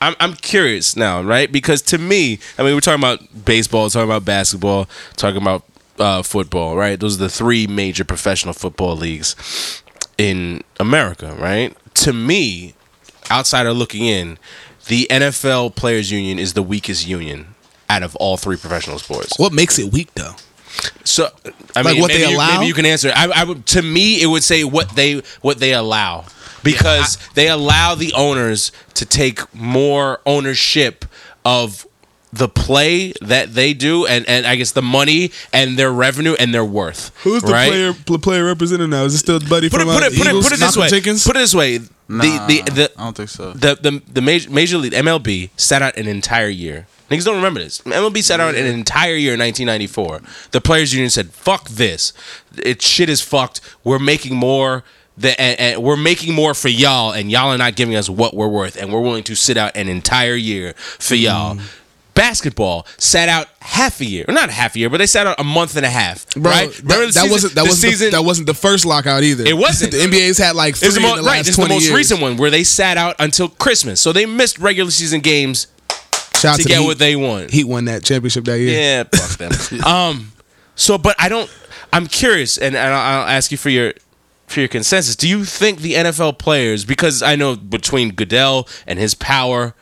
I'm 0.00 0.14
I'm 0.20 0.34
curious 0.34 0.96
now, 0.96 1.22
right? 1.22 1.50
Because 1.50 1.82
to 1.82 1.98
me, 1.98 2.38
I 2.58 2.62
mean, 2.62 2.74
we're 2.74 2.80
talking 2.80 3.00
about 3.00 3.20
baseball, 3.44 3.88
talking 3.90 4.08
about 4.08 4.24
basketball, 4.24 4.86
talking 5.16 5.40
about 5.40 5.62
uh, 5.98 6.22
football, 6.22 6.76
right? 6.76 6.98
Those 6.98 7.16
are 7.16 7.24
the 7.24 7.28
three 7.28 7.66
major 7.66 8.04
professional 8.04 8.54
football 8.54 8.96
leagues 8.96 9.82
in 10.18 10.62
America, 10.78 11.34
right? 11.38 11.76
To 11.94 12.12
me, 12.12 12.74
outsider 13.30 13.72
looking 13.72 14.04
in, 14.06 14.38
the 14.88 15.06
NFL 15.10 15.74
Players 15.74 16.10
Union 16.12 16.38
is 16.38 16.52
the 16.54 16.62
weakest 16.62 17.06
union 17.06 17.54
out 17.88 18.02
of 18.02 18.14
all 18.16 18.36
three 18.36 18.56
professional 18.56 18.98
sports. 18.98 19.38
What 19.38 19.52
makes 19.52 19.78
it 19.78 19.92
weak 19.92 20.12
though? 20.14 20.34
So, 21.04 21.28
I 21.74 21.82
Like 21.82 21.94
mean, 21.94 22.02
what 22.02 22.10
they 22.10 22.28
you, 22.28 22.36
allow? 22.36 22.54
maybe 22.54 22.66
you 22.66 22.74
can 22.74 22.84
answer. 22.86 23.10
I, 23.14 23.28
I 23.34 23.44
would, 23.44 23.66
to 23.68 23.82
me, 23.82 24.20
it 24.22 24.26
would 24.26 24.44
say 24.44 24.62
what 24.64 24.90
they 24.90 25.22
what 25.40 25.58
they 25.58 25.72
allow 25.72 26.26
because 26.62 27.16
they 27.34 27.48
allow 27.48 27.94
the 27.94 28.12
owners 28.14 28.72
to 28.94 29.06
take 29.06 29.52
more 29.54 30.20
ownership 30.26 31.04
of 31.44 31.86
the 32.36 32.48
play 32.48 33.12
that 33.20 33.54
they 33.54 33.74
do, 33.74 34.06
and 34.06 34.28
and 34.28 34.46
I 34.46 34.56
guess 34.56 34.72
the 34.72 34.82
money 34.82 35.30
and 35.52 35.78
their 35.78 35.92
revenue 35.92 36.34
and 36.38 36.52
their 36.52 36.64
worth. 36.64 37.12
Who's 37.22 37.42
the 37.42 37.52
right? 37.52 37.68
player 37.68 37.92
pl- 37.92 38.18
player 38.18 38.44
representing 38.44 38.90
now? 38.90 39.04
Is 39.04 39.14
it 39.14 39.18
still 39.18 39.40
Buddy 39.40 39.68
Put 39.70 39.80
it, 39.80 39.84
put 39.84 40.02
uh, 40.02 40.06
it, 40.06 40.16
put 40.16 40.26
it, 40.26 40.32
put 40.32 40.46
it 40.46 40.50
this 40.50 40.60
Malcolm 40.60 40.82
way. 40.82 40.88
Jenkins? 40.88 41.24
Put 41.26 41.36
it 41.36 41.40
this 41.40 41.54
way. 41.54 41.78
nah, 42.08 42.22
the 42.46 42.62
the 42.62 42.70
the 42.70 42.92
I 42.96 43.04
don't 43.04 43.16
think 43.16 43.28
so. 43.28 43.52
the 43.52 43.74
the 43.80 44.02
the 44.12 44.20
major 44.20 44.50
major 44.50 44.78
league 44.78 44.92
MLB 44.92 45.50
sat 45.56 45.82
out 45.82 45.96
an 45.96 46.06
entire 46.08 46.48
year. 46.48 46.86
Niggas 47.10 47.24
don't 47.24 47.36
remember 47.36 47.60
this. 47.60 47.80
MLB 47.82 48.22
sat 48.22 48.40
out 48.40 48.56
an 48.56 48.66
entire 48.66 49.14
year 49.14 49.34
in 49.34 49.40
1994. 49.40 50.22
The 50.50 50.60
players 50.60 50.92
union 50.92 51.10
said, 51.10 51.30
"Fuck 51.30 51.68
this. 51.68 52.12
It 52.58 52.82
shit 52.82 53.08
is 53.08 53.20
fucked. 53.20 53.60
We're 53.84 53.98
making 53.98 54.36
more." 54.36 54.84
The, 55.18 55.40
and, 55.40 55.58
and 55.58 55.82
we're 55.82 55.96
making 55.96 56.34
more 56.34 56.52
for 56.52 56.68
y'all, 56.68 57.12
and 57.12 57.30
y'all 57.30 57.48
are 57.48 57.56
not 57.56 57.74
giving 57.74 57.94
us 57.96 58.06
what 58.06 58.34
we're 58.34 58.48
worth, 58.48 58.76
and 58.76 58.92
we're 58.92 59.00
willing 59.00 59.24
to 59.24 59.34
sit 59.34 59.56
out 59.56 59.74
an 59.74 59.88
entire 59.88 60.34
year 60.34 60.74
for 60.76 61.14
y'all. 61.14 61.58
Basketball 62.16 62.86
sat 62.98 63.28
out 63.28 63.46
half 63.60 64.00
a 64.00 64.04
year, 64.04 64.24
or 64.26 64.34
not 64.34 64.50
half 64.50 64.74
a 64.74 64.78
year, 64.80 64.90
but 64.90 64.96
they 64.98 65.06
sat 65.06 65.26
out 65.28 65.38
a 65.38 65.44
month 65.44 65.76
and 65.76 65.86
a 65.86 65.90
half. 65.90 66.26
Bro, 66.34 66.50
right? 66.50 66.70
that, 66.72 66.84
that 66.88 67.12
season- 67.12 67.30
wasn't 67.30 67.54
that 67.54 67.62
the 67.62 67.68
wasn't 67.68 67.92
season, 67.92 68.10
the, 68.10 68.16
that 68.16 68.22
wasn't 68.24 68.46
the 68.48 68.54
first 68.54 68.84
lockout 68.84 69.22
either. 69.22 69.44
It 69.46 69.56
wasn't. 69.56 69.92
The 69.92 69.98
NBA's 69.98 70.38
had 70.38 70.56
like 70.56 70.74
three 70.76 70.88
it's 70.88 70.96
the 70.96 71.02
in 71.02 71.08
mo- 71.08 71.16
the 71.16 71.22
right. 71.22 71.36
last 71.36 71.48
It's 71.48 71.56
the 71.56 71.68
most 71.68 71.84
years. 71.84 71.94
recent 71.94 72.20
one 72.20 72.36
where 72.36 72.50
they 72.50 72.64
sat 72.64 72.96
out 72.96 73.14
until 73.20 73.48
Christmas, 73.48 74.00
so 74.00 74.12
they 74.12 74.26
missed 74.26 74.58
regular 74.58 74.90
season 74.90 75.20
games 75.20 75.68
Shout 76.36 76.56
to 76.56 76.62
to 76.64 76.68
get 76.68 76.80
Heat. 76.80 76.86
what 76.86 76.98
they 76.98 77.16
want. 77.16 77.50
Heat 77.50 77.64
won 77.64 77.84
that 77.86 78.02
championship 78.02 78.44
that 78.46 78.58
year. 78.58 78.70
Yeah, 78.78 79.04
fuck 79.04 79.38
them. 79.38 79.80
um, 79.86 80.32
so 80.74 80.98
but 80.98 81.14
I 81.18 81.28
don't. 81.28 81.50
I'm 81.92 82.06
curious, 82.06 82.58
and, 82.58 82.74
and 82.76 82.92
I'll, 82.92 83.20
I'll 83.22 83.28
ask 83.28 83.50
you 83.52 83.56
for 83.58 83.70
your 83.70 83.92
for 84.46 84.60
your 84.60 84.68
consensus. 84.68 85.16
Do 85.16 85.28
you 85.28 85.44
think 85.44 85.80
the 85.80 85.94
NFL 85.94 86.38
players, 86.38 86.84
because 86.84 87.22
I 87.22 87.36
know 87.36 87.56
between 87.56 88.10
Goodell 88.12 88.66
and 88.86 88.98
his 88.98 89.14
power. 89.14 89.74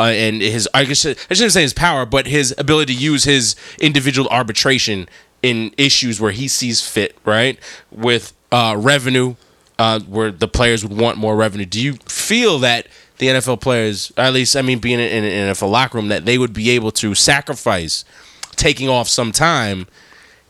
Uh, 0.00 0.04
and 0.12 0.40
his, 0.40 0.66
I 0.72 0.84
guess 0.84 1.04
I 1.04 1.12
shouldn't 1.12 1.52
say 1.52 1.60
his 1.60 1.74
power, 1.74 2.06
but 2.06 2.26
his 2.26 2.54
ability 2.56 2.94
to 2.94 2.98
use 2.98 3.24
his 3.24 3.54
individual 3.78 4.30
arbitration 4.30 5.10
in 5.42 5.74
issues 5.76 6.18
where 6.18 6.32
he 6.32 6.48
sees 6.48 6.80
fit, 6.80 7.18
right? 7.26 7.58
With 7.90 8.32
uh, 8.50 8.76
revenue, 8.78 9.34
uh, 9.78 10.00
where 10.00 10.30
the 10.30 10.48
players 10.48 10.82
would 10.86 10.98
want 10.98 11.18
more 11.18 11.36
revenue. 11.36 11.66
Do 11.66 11.82
you 11.82 11.96
feel 12.08 12.58
that 12.60 12.86
the 13.18 13.26
NFL 13.26 13.60
players, 13.60 14.10
at 14.16 14.32
least 14.32 14.56
I 14.56 14.62
mean, 14.62 14.78
being 14.78 15.00
in 15.00 15.22
an 15.22 15.54
NFL 15.54 15.70
locker 15.70 15.98
room, 15.98 16.08
that 16.08 16.24
they 16.24 16.38
would 16.38 16.54
be 16.54 16.70
able 16.70 16.92
to 16.92 17.14
sacrifice 17.14 18.06
taking 18.56 18.88
off 18.88 19.06
some 19.06 19.32
time 19.32 19.86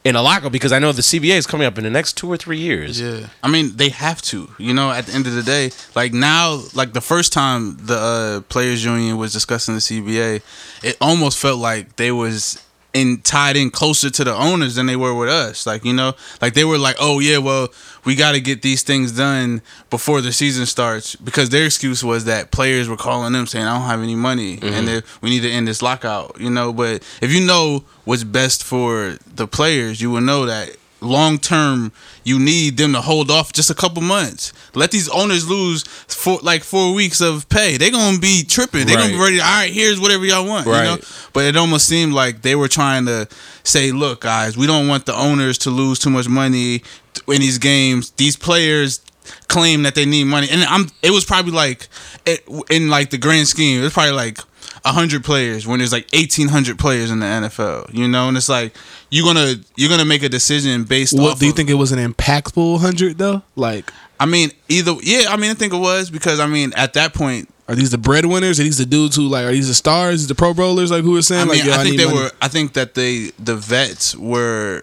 in 0.04 0.16
a 0.16 0.22
locker 0.22 0.48
because 0.48 0.72
I 0.72 0.78
know 0.78 0.92
the 0.92 1.02
CBA 1.02 1.36
is 1.36 1.46
coming 1.46 1.66
up 1.66 1.76
in 1.76 1.84
the 1.84 1.90
next 1.90 2.16
two 2.16 2.30
or 2.30 2.36
three 2.36 2.58
years. 2.58 3.00
Yeah, 3.00 3.28
I 3.42 3.48
mean 3.48 3.76
they 3.76 3.90
have 3.90 4.22
to. 4.22 4.50
You 4.58 4.74
know, 4.74 4.90
at 4.90 5.06
the 5.06 5.12
end 5.12 5.26
of 5.26 5.34
the 5.34 5.42
day, 5.42 5.70
like 5.94 6.12
now, 6.12 6.62
like 6.74 6.92
the 6.92 7.00
first 7.00 7.32
time 7.32 7.76
the 7.78 7.96
uh, 7.96 8.40
players 8.48 8.84
union 8.84 9.18
was 9.18 9.32
discussing 9.32 9.74
the 9.74 9.80
CBA, 9.80 10.42
it 10.82 10.96
almost 11.00 11.38
felt 11.38 11.58
like 11.58 11.96
they 11.96 12.12
was 12.12 12.62
and 12.94 13.24
tied 13.24 13.56
in 13.56 13.70
closer 13.70 14.10
to 14.10 14.24
the 14.24 14.34
owners 14.34 14.74
than 14.74 14.86
they 14.86 14.96
were 14.96 15.14
with 15.14 15.28
us. 15.28 15.66
Like 15.66 15.84
you 15.84 15.92
know, 15.92 16.14
like 16.40 16.54
they 16.54 16.64
were 16.64 16.78
like, 16.78 16.96
oh 17.00 17.18
yeah, 17.18 17.38
well 17.38 17.68
we 18.04 18.14
got 18.14 18.32
to 18.32 18.40
get 18.40 18.62
these 18.62 18.82
things 18.82 19.12
done 19.12 19.62
before 19.90 20.20
the 20.20 20.32
season 20.32 20.66
starts 20.66 21.16
because 21.16 21.50
their 21.50 21.66
excuse 21.66 22.02
was 22.02 22.24
that 22.24 22.50
players 22.50 22.88
were 22.88 22.96
calling 22.96 23.32
them 23.32 23.46
saying 23.46 23.66
I 23.66 23.78
don't 23.78 23.86
have 23.86 24.02
any 24.02 24.16
money 24.16 24.54
and 24.54 24.62
mm-hmm. 24.62 24.86
that 24.86 25.04
we 25.20 25.30
need 25.30 25.42
to 25.42 25.50
end 25.50 25.68
this 25.68 25.82
lockout. 25.82 26.40
You 26.40 26.50
know, 26.50 26.72
but 26.72 27.02
if 27.20 27.32
you 27.32 27.44
know 27.44 27.84
what's 28.04 28.24
best 28.24 28.64
for 28.64 29.18
the 29.34 29.46
players, 29.46 30.00
you 30.00 30.10
will 30.10 30.22
know 30.22 30.46
that 30.46 30.76
long 31.00 31.38
term 31.38 31.92
you 32.24 32.38
need 32.38 32.76
them 32.76 32.92
to 32.92 33.00
hold 33.00 33.30
off 33.30 33.52
just 33.52 33.70
a 33.70 33.74
couple 33.74 34.02
months. 34.02 34.52
Let 34.74 34.90
these 34.90 35.08
owners 35.08 35.48
lose 35.48 35.82
for 35.82 36.38
like 36.42 36.62
four 36.62 36.94
weeks 36.94 37.20
of 37.20 37.48
pay. 37.48 37.76
They're 37.76 37.90
gonna 37.90 38.18
be 38.18 38.44
tripping. 38.44 38.86
They're 38.86 38.96
gonna 38.96 39.12
be 39.12 39.18
ready. 39.18 39.40
All 39.40 39.46
right, 39.46 39.72
here's 39.72 39.98
whatever 39.98 40.24
y'all 40.24 40.46
want. 40.46 40.66
You 40.66 40.72
know. 40.72 40.94
Right. 40.94 41.28
But 41.32 41.44
it 41.44 41.56
almost 41.56 41.86
seemed 41.86 42.12
like 42.12 42.42
they 42.42 42.54
were 42.54 42.68
trying 42.68 43.06
to 43.06 43.28
say, 43.62 43.92
look, 43.92 44.20
guys, 44.20 44.56
we 44.56 44.66
don't 44.66 44.88
want 44.88 45.06
the 45.06 45.14
owners 45.14 45.58
to 45.58 45.70
lose 45.70 45.98
too 45.98 46.10
much 46.10 46.28
money 46.28 46.82
in 47.26 47.40
these 47.40 47.58
games. 47.58 48.10
These 48.12 48.36
players 48.36 49.00
claim 49.48 49.82
that 49.84 49.94
they 49.94 50.04
need 50.04 50.24
money, 50.24 50.48
and 50.50 50.62
I'm. 50.64 50.88
It 51.02 51.10
was 51.10 51.24
probably 51.24 51.52
like, 51.52 51.88
it, 52.26 52.44
in 52.70 52.88
like 52.90 53.10
the 53.10 53.18
grand 53.18 53.48
scheme, 53.48 53.80
it 53.80 53.82
was 53.82 53.92
probably 53.92 54.12
like 54.12 54.38
hundred 54.84 55.24
players 55.24 55.66
when 55.66 55.78
there's 55.78 55.92
like 55.92 56.08
eighteen 56.12 56.48
hundred 56.48 56.78
players 56.78 57.10
in 57.10 57.20
the 57.20 57.26
NFL. 57.26 57.92
You 57.94 58.08
know, 58.08 58.28
and 58.28 58.36
it's 58.36 58.48
like 58.48 58.74
you're 59.10 59.24
gonna 59.24 59.54
you're 59.76 59.90
gonna 59.90 60.04
make 60.04 60.22
a 60.22 60.28
decision 60.28 60.84
based 60.84 61.16
What 61.18 61.32
off. 61.32 61.38
do 61.38 61.46
you 61.46 61.50
of- 61.52 61.56
think 61.56 61.70
it 61.70 61.74
was 61.74 61.92
an 61.92 61.98
impactful 62.12 62.80
hundred 62.80 63.18
though? 63.18 63.42
Like, 63.56 63.92
I 64.18 64.26
mean, 64.26 64.50
either 64.68 64.94
yeah. 65.02 65.26
I 65.30 65.36
mean, 65.36 65.50
I 65.50 65.54
think 65.54 65.72
it 65.72 65.78
was 65.78 66.10
because 66.10 66.40
I 66.40 66.46
mean, 66.46 66.72
at 66.76 66.94
that 66.94 67.14
point, 67.14 67.48
are 67.68 67.74
these 67.74 67.90
the 67.90 67.98
breadwinners? 67.98 68.58
Are 68.60 68.62
these 68.64 68.78
the 68.78 68.86
dudes 68.86 69.16
who 69.16 69.28
like? 69.28 69.44
Are 69.46 69.52
these 69.52 69.68
the 69.68 69.74
stars? 69.74 70.26
The 70.26 70.34
Pro 70.34 70.54
Bowlers? 70.54 70.90
Like 70.90 71.02
who 71.04 71.16
are 71.16 71.22
saying? 71.22 71.48
I 71.48 71.52
mean, 71.52 71.66
like, 71.66 71.78
I 71.78 71.82
think 71.82 71.92
need 71.92 72.00
they 72.00 72.04
money. 72.06 72.18
were. 72.18 72.30
I 72.42 72.48
think 72.48 72.72
that 72.74 72.94
they 72.94 73.30
the 73.38 73.56
vets 73.56 74.16
were 74.16 74.82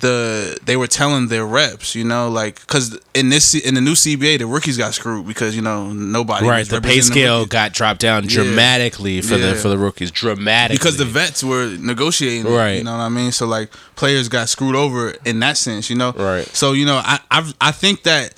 the 0.00 0.58
they 0.64 0.76
were 0.76 0.86
telling 0.86 1.28
their 1.28 1.46
reps, 1.46 1.94
you 1.94 2.04
know, 2.04 2.28
like 2.28 2.60
because 2.60 2.98
in 3.14 3.28
this 3.28 3.54
in 3.54 3.74
the 3.74 3.80
new 3.80 3.92
CBA, 3.92 4.38
the 4.38 4.46
rookies 4.46 4.76
got 4.76 4.94
screwed 4.94 5.26
because 5.26 5.56
you 5.56 5.62
know 5.62 5.92
nobody 5.92 6.46
Right, 6.46 6.66
the 6.66 6.80
pay 6.80 6.88
representing 6.88 6.96
the 6.96 7.02
scale 7.02 7.46
got 7.46 7.72
dropped 7.72 8.00
down 8.00 8.26
dramatically 8.26 9.20
for 9.20 9.36
Yeah. 9.36 9.52
the 9.52 9.54
for 9.56 9.68
the 9.68 9.78
rookies. 9.78 10.10
Dramatically 10.10 10.78
because 10.78 10.96
the 10.96 11.04
vets 11.04 11.42
were 11.42 11.76
negotiating, 11.78 12.50
Right. 12.50 12.78
You 12.78 12.84
know 12.84 12.92
what 12.92 13.00
I 13.00 13.08
mean? 13.08 13.32
So 13.32 13.46
like 13.46 13.70
players 13.96 14.28
got 14.28 14.48
screwed 14.48 14.76
over 14.76 15.14
in 15.24 15.40
that 15.40 15.56
sense, 15.56 15.90
you 15.90 15.96
know. 15.96 16.12
Right. 16.12 16.46
So 16.54 16.72
you 16.72 16.86
know, 16.86 16.96
I 16.96 17.20
I 17.30 17.52
I 17.60 17.72
think 17.72 18.02
that 18.04 18.34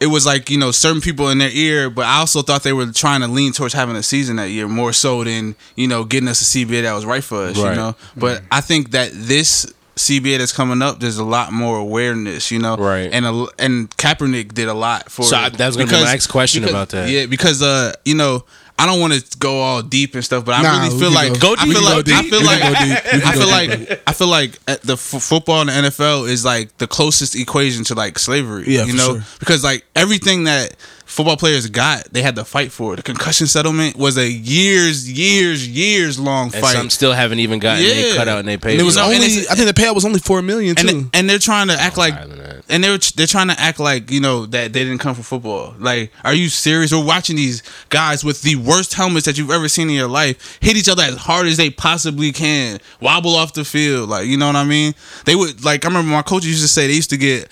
it 0.00 0.06
was 0.08 0.26
like 0.26 0.50
you 0.50 0.58
know 0.58 0.70
certain 0.70 1.00
people 1.00 1.30
in 1.30 1.38
their 1.38 1.50
ear, 1.50 1.90
but 1.90 2.04
I 2.04 2.18
also 2.18 2.42
thought 2.42 2.62
they 2.62 2.72
were 2.72 2.86
trying 2.92 3.20
to 3.22 3.28
lean 3.28 3.52
towards 3.52 3.74
having 3.74 3.96
a 3.96 4.02
season 4.02 4.36
that 4.36 4.50
year 4.50 4.68
more 4.68 4.92
so 4.92 5.24
than 5.24 5.56
you 5.74 5.88
know 5.88 6.04
getting 6.04 6.28
us 6.28 6.40
a 6.42 6.44
CBA 6.44 6.82
that 6.82 6.92
was 6.92 7.06
right 7.06 7.24
for 7.24 7.44
us, 7.44 7.56
you 7.56 7.64
know. 7.64 7.96
But 8.16 8.42
mm. 8.42 8.46
I 8.50 8.60
think 8.60 8.90
that 8.90 9.10
this 9.12 9.72
CBA 9.96 10.38
that's 10.38 10.52
coming 10.52 10.82
up, 10.82 11.00
there's 11.00 11.18
a 11.18 11.24
lot 11.24 11.52
more 11.52 11.78
awareness, 11.78 12.50
you 12.50 12.58
know. 12.58 12.76
Right. 12.76 13.10
And 13.12 13.24
a, 13.26 13.46
and 13.58 13.90
Kaepernick 13.96 14.52
did 14.54 14.68
a 14.68 14.74
lot 14.74 15.10
for. 15.10 15.24
So 15.24 15.36
it. 15.36 15.40
I- 15.40 15.48
that 15.50 15.66
was 15.66 15.76
gonna 15.76 15.88
be 15.90 15.96
my 15.96 16.04
next 16.04 16.26
question 16.28 16.62
because- 16.62 16.74
about 16.74 16.88
that. 16.90 17.08
Yeah, 17.10 17.26
because 17.26 17.62
uh, 17.62 17.92
you 18.04 18.14
know. 18.14 18.44
I 18.78 18.84
don't 18.84 19.00
want 19.00 19.14
to 19.14 19.38
go 19.38 19.60
all 19.62 19.80
deep 19.80 20.14
and 20.14 20.22
stuff, 20.22 20.44
but 20.44 20.52
I 20.54 20.60
Nah, 20.60 20.82
really 20.84 21.00
feel 21.00 21.10
like 21.10 21.40
go- 21.40 21.54
Go 21.56 21.62
I 21.62 21.64
feel 21.66 21.82
like 21.82 22.04
go 22.04 22.12
I 22.14 22.22
feel 22.24 22.44
like 22.44 22.60
can 22.60 22.72
go 22.74 22.78
deep. 22.78 23.04
We 23.04 23.20
can 23.20 23.22
I 23.22 23.32
feel 23.32 23.48
like 23.48 24.02
I 24.06 24.12
feel 24.12 24.26
like 24.28 24.82
the 24.82 24.92
f- 24.92 25.22
football 25.22 25.62
in 25.62 25.68
the 25.68 25.72
NFL 25.72 26.28
is 26.28 26.44
like 26.44 26.76
the 26.76 26.86
closest 26.86 27.34
equation 27.36 27.84
to 27.84 27.94
like 27.94 28.18
slavery. 28.18 28.64
Yeah, 28.66 28.84
you 28.84 28.90
for 28.90 28.96
know, 28.98 29.12
sure. 29.14 29.24
because 29.38 29.64
like 29.64 29.86
everything 29.96 30.44
that 30.44 30.76
football 31.16 31.36
players 31.38 31.66
got, 31.70 32.04
they 32.12 32.20
had 32.20 32.36
to 32.36 32.44
fight 32.44 32.70
for. 32.70 32.92
It. 32.92 32.96
The 32.96 33.02
concussion 33.02 33.46
settlement 33.46 33.96
was 33.96 34.18
a 34.18 34.30
years, 34.30 35.10
years, 35.10 35.66
years 35.66 36.20
long 36.20 36.52
and 36.52 36.62
fight. 36.62 36.74
some 36.74 36.90
still 36.90 37.14
haven't 37.14 37.38
even 37.38 37.58
gotten 37.58 37.82
they 37.82 38.14
cut 38.14 38.28
out 38.28 38.40
and 38.40 38.46
they 38.46 38.58
paid. 38.58 38.72
And 38.72 38.80
it 38.82 38.84
was 38.84 38.96
No, 38.96 39.04
and 39.10 39.14
only. 39.14 39.26
I 39.48 39.54
think 39.54 39.66
the 39.66 39.80
payout 39.82 39.94
was 39.94 40.04
only 40.04 40.20
four 40.20 40.42
million 40.42 40.76
too. 40.76 40.88
and 40.88 41.10
and 41.14 41.30
they're 41.30 41.38
trying 41.38 41.68
to 41.68 41.72
act 41.72 41.96
like 41.96 42.12
higher 42.12 42.26
than 42.26 42.38
that. 42.38 42.64
and 42.68 42.84
they're 42.84 42.98
they're 43.16 43.26
trying 43.26 43.48
to 43.48 43.58
act 43.58 43.80
like 43.80 44.10
you 44.10 44.20
know 44.20 44.44
that 44.46 44.74
they 44.74 44.84
didn't 44.84 44.98
come 44.98 45.14
from 45.14 45.24
football. 45.24 45.74
Like, 45.78 46.12
are 46.22 46.34
you 46.34 46.50
serious? 46.50 46.92
We're 46.92 47.02
watching 47.04 47.36
these 47.36 47.62
guys 47.88 48.22
with 48.22 48.42
the 48.42 48.56
worst 48.56 48.92
helmets 48.92 49.24
that 49.24 49.38
you've 49.38 49.50
ever 49.50 49.68
seen 49.68 49.88
in 49.88 49.94
your 49.94 50.08
life 50.08 50.58
hit 50.60 50.76
each 50.76 50.88
other 50.88 51.02
as 51.02 51.16
hard 51.16 51.46
as 51.46 51.56
they 51.56 51.70
possibly 51.70 52.30
can, 52.30 52.78
wobble 53.00 53.34
off 53.36 53.54
the 53.54 53.64
field. 53.64 54.10
Like, 54.10 54.26
you 54.26 54.36
know 54.36 54.48
what 54.48 54.56
I 54.56 54.64
mean? 54.64 54.94
They 55.24 55.34
would 55.34 55.64
like. 55.64 55.84
I 55.86 55.88
remember 55.88 56.10
my 56.10 56.22
coaches 56.22 56.50
used 56.50 56.62
to 56.62 56.68
say 56.68 56.86
they 56.86 56.92
used 56.94 57.10
to 57.10 57.16
get 57.16 57.50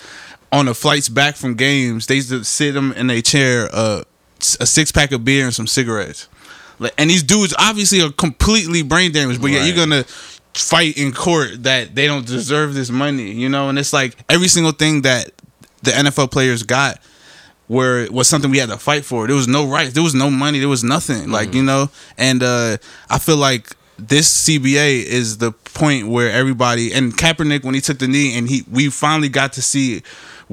on 0.54 0.66
the 0.66 0.74
flights 0.74 1.08
back 1.08 1.36
from 1.36 1.54
games. 1.54 2.06
They 2.06 2.16
used 2.16 2.28
to 2.30 2.44
sit 2.44 2.74
them 2.74 2.92
in 2.92 3.10
a 3.10 3.20
chair, 3.20 3.68
uh, 3.72 4.02
a 4.60 4.66
six 4.66 4.92
pack 4.92 5.12
of 5.12 5.24
beer 5.24 5.44
and 5.44 5.54
some 5.54 5.66
cigarettes. 5.66 6.28
Like, 6.78 6.94
and 6.96 7.10
these 7.10 7.22
dudes 7.22 7.54
obviously 7.58 8.00
are 8.02 8.10
completely 8.12 8.82
brain 8.82 9.12
damaged, 9.12 9.40
but 9.42 9.50
yet 9.50 9.58
Right. 9.60 9.66
you're 9.66 9.76
gonna 9.76 10.04
fight 10.54 10.96
in 10.96 11.12
court 11.12 11.64
that 11.64 11.94
they 11.94 12.06
don't 12.06 12.26
deserve 12.26 12.74
this 12.74 12.90
money, 12.90 13.32
you 13.32 13.48
know? 13.48 13.68
And 13.68 13.78
it's 13.78 13.92
like 13.92 14.16
every 14.28 14.48
single 14.48 14.72
thing 14.72 15.02
that 15.02 15.30
the 15.82 15.90
NFL 15.90 16.28
players 16.30 16.62
got 16.62 16.98
where 17.66 18.10
was 18.12 18.28
something 18.28 18.50
we 18.50 18.58
had 18.58 18.68
to 18.68 18.76
fight 18.76 19.04
for. 19.04 19.26
There 19.26 19.34
was 19.36 19.48
no 19.48 19.66
rights, 19.66 19.94
there 19.94 20.02
was 20.02 20.14
no 20.14 20.30
money, 20.30 20.58
there 20.60 20.68
was 20.68 20.84
nothing. 20.84 21.30
Like, 21.30 21.54
you 21.54 21.62
know, 21.62 21.90
and 22.18 22.42
uh 22.42 22.76
I 23.10 23.18
feel 23.18 23.36
like 23.36 23.74
this 23.98 24.28
CBA 24.28 25.04
is 25.04 25.38
the 25.38 25.52
point 25.52 26.08
where 26.08 26.30
everybody 26.30 26.92
and 26.92 27.16
Kaepernick 27.16 27.64
when 27.64 27.74
he 27.74 27.80
took 27.80 27.98
the 27.98 28.08
knee 28.08 28.36
and 28.36 28.48
he 28.48 28.64
we 28.70 28.90
finally 28.90 29.28
got 29.28 29.52
to 29.54 29.62
see 29.62 30.02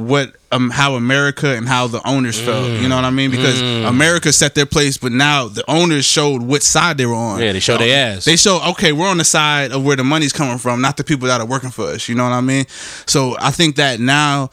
what 0.08 0.36
um 0.52 0.70
how 0.70 0.96
America 0.96 1.48
and 1.56 1.68
how 1.68 1.88
the 1.88 2.06
owners 2.08 2.40
felt. 2.40 2.70
You 2.82 2.90
know 2.90 2.96
what 2.96 3.06
I 3.06 3.10
mean? 3.10 3.32
Because 3.32 3.62
America 3.62 4.34
set 4.34 4.56
their 4.56 4.66
place, 4.66 4.98
but 4.98 5.12
now 5.12 5.48
the 5.48 5.64
owners 5.70 6.06
showed 6.06 6.42
what 6.42 6.64
side 6.64 6.98
they 6.98 7.06
were 7.06 7.16
on. 7.16 7.40
Yeah, 7.40 7.52
they 7.54 7.60
showed 7.60 7.80
their 7.80 8.16
ass. 8.16 8.26
They 8.26 8.36
show 8.36 8.62
okay, 8.72 8.92
we're 8.92 9.08
on 9.08 9.18
the 9.18 9.24
side 9.24 9.72
of 9.72 9.84
where 9.84 9.96
the 9.96 10.04
money's 10.04 10.34
coming 10.34 10.58
from, 10.58 10.82
not 10.82 10.98
the 10.98 11.04
people 11.04 11.28
that 11.28 11.40
are 11.42 11.48
working 11.48 11.72
for 11.72 11.86
us. 11.86 12.10
You 12.10 12.16
know 12.16 12.24
what 12.24 12.34
I 12.34 12.42
mean? 12.42 12.66
So 13.06 13.36
I 13.40 13.52
think 13.52 13.78
that 13.78 14.00
now 14.00 14.50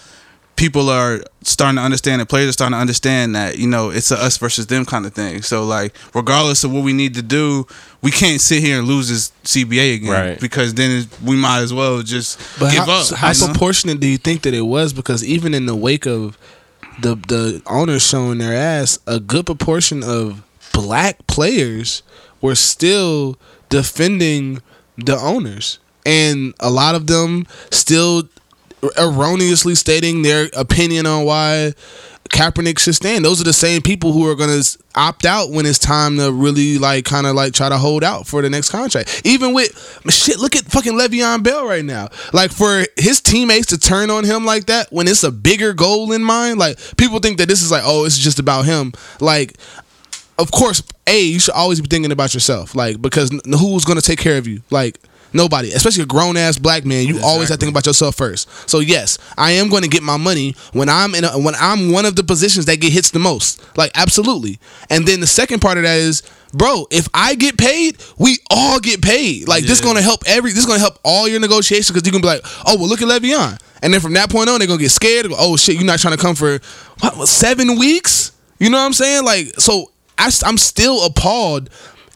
people 0.58 0.90
are 0.90 1.20
starting 1.42 1.76
to 1.76 1.82
understand, 1.82 2.20
and 2.20 2.28
players 2.28 2.48
are 2.50 2.52
starting 2.52 2.74
to 2.74 2.80
understand 2.80 3.34
that 3.34 3.56
you 3.56 3.66
know 3.66 3.88
it's 3.90 4.10
a 4.10 4.18
us 4.18 4.36
versus 4.36 4.66
them 4.66 4.84
kind 4.84 5.06
of 5.06 5.14
thing. 5.14 5.40
So 5.40 5.64
like, 5.64 5.94
regardless 6.14 6.64
of 6.64 6.72
what 6.72 6.84
we 6.84 6.92
need 6.92 7.14
to 7.14 7.22
do, 7.22 7.66
we 8.02 8.10
can't 8.10 8.40
sit 8.40 8.62
here 8.62 8.78
and 8.80 8.86
lose 8.88 9.08
this 9.08 9.32
CBA 9.44 9.94
again, 9.94 10.10
Right. 10.10 10.40
Because 10.40 10.74
then 10.74 11.06
we 11.24 11.36
might 11.36 11.60
as 11.60 11.72
well 11.72 12.02
just 12.02 12.38
But 12.58 12.72
give 12.72 12.84
how, 12.84 12.98
up. 13.00 13.04
so 13.04 13.16
how 13.16 13.30
you 13.32 13.40
know? 13.40 13.46
proportionate 13.46 14.00
do 14.00 14.06
you 14.08 14.18
think 14.18 14.42
that 14.42 14.52
it 14.52 14.62
was? 14.62 14.92
Because 14.92 15.24
even 15.24 15.54
in 15.54 15.64
the 15.66 15.76
wake 15.76 16.06
of 16.06 16.36
the 17.00 17.14
the 17.14 17.62
owners 17.66 18.02
showing 18.02 18.38
their 18.38 18.54
ass, 18.54 18.98
a 19.06 19.20
good 19.20 19.46
proportion 19.46 20.02
of 20.02 20.42
black 20.72 21.26
players 21.28 22.02
were 22.40 22.54
still 22.56 23.38
defending 23.70 24.60
the 24.96 25.16
owners, 25.16 25.78
and 26.04 26.52
a 26.60 26.70
lot 26.70 26.94
of 26.96 27.06
them 27.06 27.46
still 27.70 28.28
erroneously 28.96 29.74
stating 29.74 30.22
their 30.22 30.48
opinion 30.56 31.06
on 31.06 31.24
why 31.24 31.74
Kaepernick 32.30 32.78
should 32.78 32.94
stand. 32.94 33.24
Those 33.24 33.40
are 33.40 33.44
the 33.44 33.52
same 33.52 33.82
people 33.82 34.12
who 34.12 34.28
are 34.28 34.34
going 34.34 34.50
to 34.50 34.78
opt 34.94 35.24
out 35.24 35.50
when 35.50 35.66
it's 35.66 35.78
time 35.78 36.16
to 36.18 36.30
really 36.32 36.78
like 36.78 37.04
kind 37.04 37.26
of 37.26 37.34
like 37.34 37.52
try 37.52 37.68
to 37.68 37.78
hold 37.78 38.04
out 38.04 38.26
for 38.26 38.42
the 38.42 38.50
next 38.50 38.70
contract. 38.70 39.22
Even 39.24 39.54
with 39.54 40.02
shit, 40.10 40.38
look 40.38 40.54
at 40.54 40.64
fucking 40.64 40.92
Le'Veon 40.92 41.42
Bell 41.42 41.66
right 41.66 41.84
now. 41.84 42.08
Like 42.32 42.50
for 42.52 42.84
his 42.96 43.20
teammates 43.20 43.68
to 43.68 43.78
turn 43.78 44.10
on 44.10 44.24
him 44.24 44.44
like 44.44 44.66
that 44.66 44.92
when 44.92 45.08
it's 45.08 45.24
a 45.24 45.32
bigger 45.32 45.72
goal 45.72 46.12
in 46.12 46.22
mind. 46.22 46.58
Like 46.58 46.78
people 46.96 47.18
think 47.18 47.38
that 47.38 47.48
this 47.48 47.62
is 47.62 47.70
like 47.70 47.82
oh 47.84 48.04
it's 48.04 48.18
just 48.18 48.38
about 48.38 48.66
him. 48.66 48.92
Like 49.20 49.56
of 50.38 50.52
course, 50.52 50.82
a 51.06 51.20
you 51.20 51.40
should 51.40 51.54
always 51.54 51.80
be 51.80 51.88
thinking 51.88 52.12
about 52.12 52.34
yourself, 52.34 52.74
like 52.74 53.00
because 53.02 53.30
who's 53.30 53.84
going 53.84 53.98
to 53.98 54.04
take 54.04 54.18
care 54.18 54.38
of 54.38 54.46
you, 54.46 54.62
like. 54.70 54.98
Nobody, 55.32 55.72
especially 55.72 56.02
a 56.04 56.06
grown 56.06 56.36
ass 56.36 56.58
black 56.58 56.84
man, 56.84 57.06
you 57.06 57.20
always 57.22 57.48
have 57.50 57.58
to 57.58 57.66
think 57.66 57.72
about 57.72 57.86
yourself 57.86 58.14
first. 58.14 58.48
So 58.68 58.80
yes, 58.80 59.18
I 59.36 59.52
am 59.52 59.68
going 59.68 59.82
to 59.82 59.88
get 59.88 60.02
my 60.02 60.16
money 60.16 60.54
when 60.72 60.88
I'm 60.88 61.14
in 61.14 61.24
a, 61.24 61.38
when 61.38 61.54
I'm 61.56 61.92
one 61.92 62.06
of 62.06 62.16
the 62.16 62.24
positions 62.24 62.66
that 62.66 62.80
get 62.80 62.92
hits 62.92 63.10
the 63.10 63.18
most. 63.18 63.60
Like 63.76 63.90
absolutely. 63.94 64.58
And 64.90 65.06
then 65.06 65.20
the 65.20 65.26
second 65.26 65.60
part 65.60 65.76
of 65.76 65.84
that 65.84 65.98
is, 65.98 66.22
bro, 66.52 66.86
if 66.90 67.08
I 67.12 67.34
get 67.34 67.58
paid, 67.58 67.98
we 68.18 68.38
all 68.50 68.80
get 68.80 69.02
paid. 69.02 69.48
Like 69.48 69.64
this 69.64 69.80
Yeah. 69.80 69.84
going 69.84 69.96
to 69.96 70.02
help 70.02 70.22
every. 70.26 70.52
This 70.52 70.64
going 70.64 70.78
to 70.78 70.82
help 70.82 70.98
all 71.04 71.28
your 71.28 71.40
negotiations 71.40 71.88
because 71.90 72.06
you 72.06 72.12
can 72.12 72.22
be 72.22 72.28
like, 72.28 72.40
oh 72.66 72.76
well, 72.76 72.88
look 72.88 73.02
at 73.02 73.08
Le'Veon, 73.08 73.60
and 73.82 73.92
then 73.92 74.00
from 74.00 74.14
that 74.14 74.30
point 74.30 74.48
on, 74.48 74.58
they're 74.58 74.68
gonna 74.68 74.80
get 74.80 74.90
scared. 74.90 75.28
Go, 75.28 75.34
oh 75.38 75.56
shit, 75.56 75.74
you're 75.76 75.84
not 75.84 75.98
trying 75.98 76.16
to 76.16 76.22
come 76.22 76.34
for 76.34 76.58
what, 77.00 77.28
seven 77.28 77.78
weeks. 77.78 78.32
You 78.58 78.70
know 78.70 78.78
what 78.78 78.84
I'm 78.86 78.92
saying? 78.92 79.24
Like 79.24 79.54
so, 79.60 79.92
I, 80.16 80.30
am 80.44 80.58
still 80.58 81.04
appalled 81.04 81.70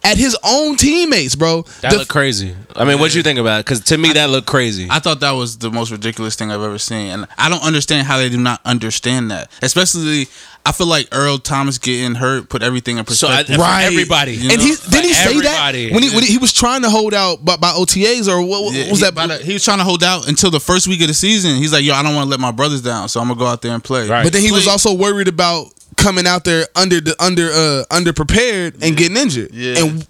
at 0.04 0.16
his 0.18 0.36
own 0.44 0.76
teammates, 0.76 1.34
bro. 1.34 1.62
That 1.80 1.92
The- 1.92 1.98
looked 1.98 2.10
crazy. 2.10 2.54
I 2.74 2.84
mean, 2.84 2.98
what 2.98 3.14
you 3.14 3.22
think 3.22 3.38
about 3.38 3.60
it? 3.60 3.66
Because 3.66 3.80
to 3.80 3.98
me, 3.98 4.12
that 4.14 4.30
looked 4.30 4.46
crazy. 4.46 4.86
I 4.90 4.98
thought 4.98 5.20
that 5.20 5.32
was 5.32 5.58
the 5.58 5.70
most 5.70 5.90
ridiculous 5.90 6.34
thing 6.34 6.50
I've 6.50 6.62
ever 6.62 6.78
seen, 6.78 7.08
and 7.12 7.26
I 7.38 7.48
don't 7.48 7.62
understand 7.62 8.06
how 8.06 8.16
they 8.18 8.28
do 8.30 8.38
not 8.38 8.60
understand 8.64 9.30
that. 9.30 9.50
Especially, 9.60 10.28
I 10.64 10.72
feel 10.72 10.86
like 10.86 11.08
Earl 11.12 11.38
Thomas 11.38 11.76
getting 11.78 12.14
hurt 12.14 12.48
put 12.48 12.62
everything 12.62 12.96
in 12.98 13.06
so 13.08 13.26
I, 13.26 13.42
perspective. 13.42 13.56
for 13.56 13.62
Right. 13.62 13.84
everybody, 13.84 14.32
You 14.36 14.50
and 14.50 14.60
he 14.62 14.74
didn't 14.90 15.04
he 15.04 15.12
say 15.12 15.30
everybody. 15.30 15.86
that 15.88 15.94
when 15.94 16.02
he, 16.02 16.10
when 16.10 16.22
he 16.24 16.32
he 16.32 16.38
was 16.38 16.52
trying 16.52 16.82
to 16.82 16.88
hold 16.90 17.12
out 17.14 17.44
by, 17.44 17.56
by 17.56 17.70
OTAs 17.72 18.26
or 18.28 18.40
what, 18.40 18.64
what 18.64 18.74
Yeah, 18.74 18.88
was 18.90 19.00
he, 19.00 19.04
that? 19.04 19.14
by 19.14 19.26
the- 19.26 19.38
he 19.38 19.52
was 19.52 19.62
trying 19.64 19.78
to 19.78 19.84
hold 19.84 20.02
out 20.02 20.28
until 20.28 20.50
the 20.50 20.60
first 20.60 20.88
week 20.88 21.00
of 21.02 21.08
the 21.08 21.14
season. 21.14 21.56
He's 21.56 21.72
like, 21.72 21.84
"Yo, 21.84 21.92
I 21.94 22.02
don't 22.02 22.14
want 22.14 22.26
to 22.26 22.30
let 22.30 22.40
my 22.40 22.52
brothers 22.52 22.80
down, 22.80 23.08
so 23.08 23.20
I'm 23.20 23.28
gonna 23.28 23.38
go 23.38 23.46
out 23.46 23.60
there 23.60 23.72
and 23.74 23.82
play." 23.84 24.08
Right. 24.08 24.22
but 24.24 24.32
then 24.32 24.40
he 24.42 24.50
was 24.52 24.66
also 24.66 24.92
worried 24.94 25.28
about 25.28 25.68
coming 25.96 26.26
out 26.26 26.44
there 26.44 26.66
under 26.76 27.00
the 27.00 27.14
under 27.22 27.50
uh 27.52 27.84
under 27.90 28.12
prepared 28.12 28.82
and 28.82 28.96
getting 28.96 29.16
injured. 29.16 29.50
Yeah. 29.52 29.78
And 29.84 30.06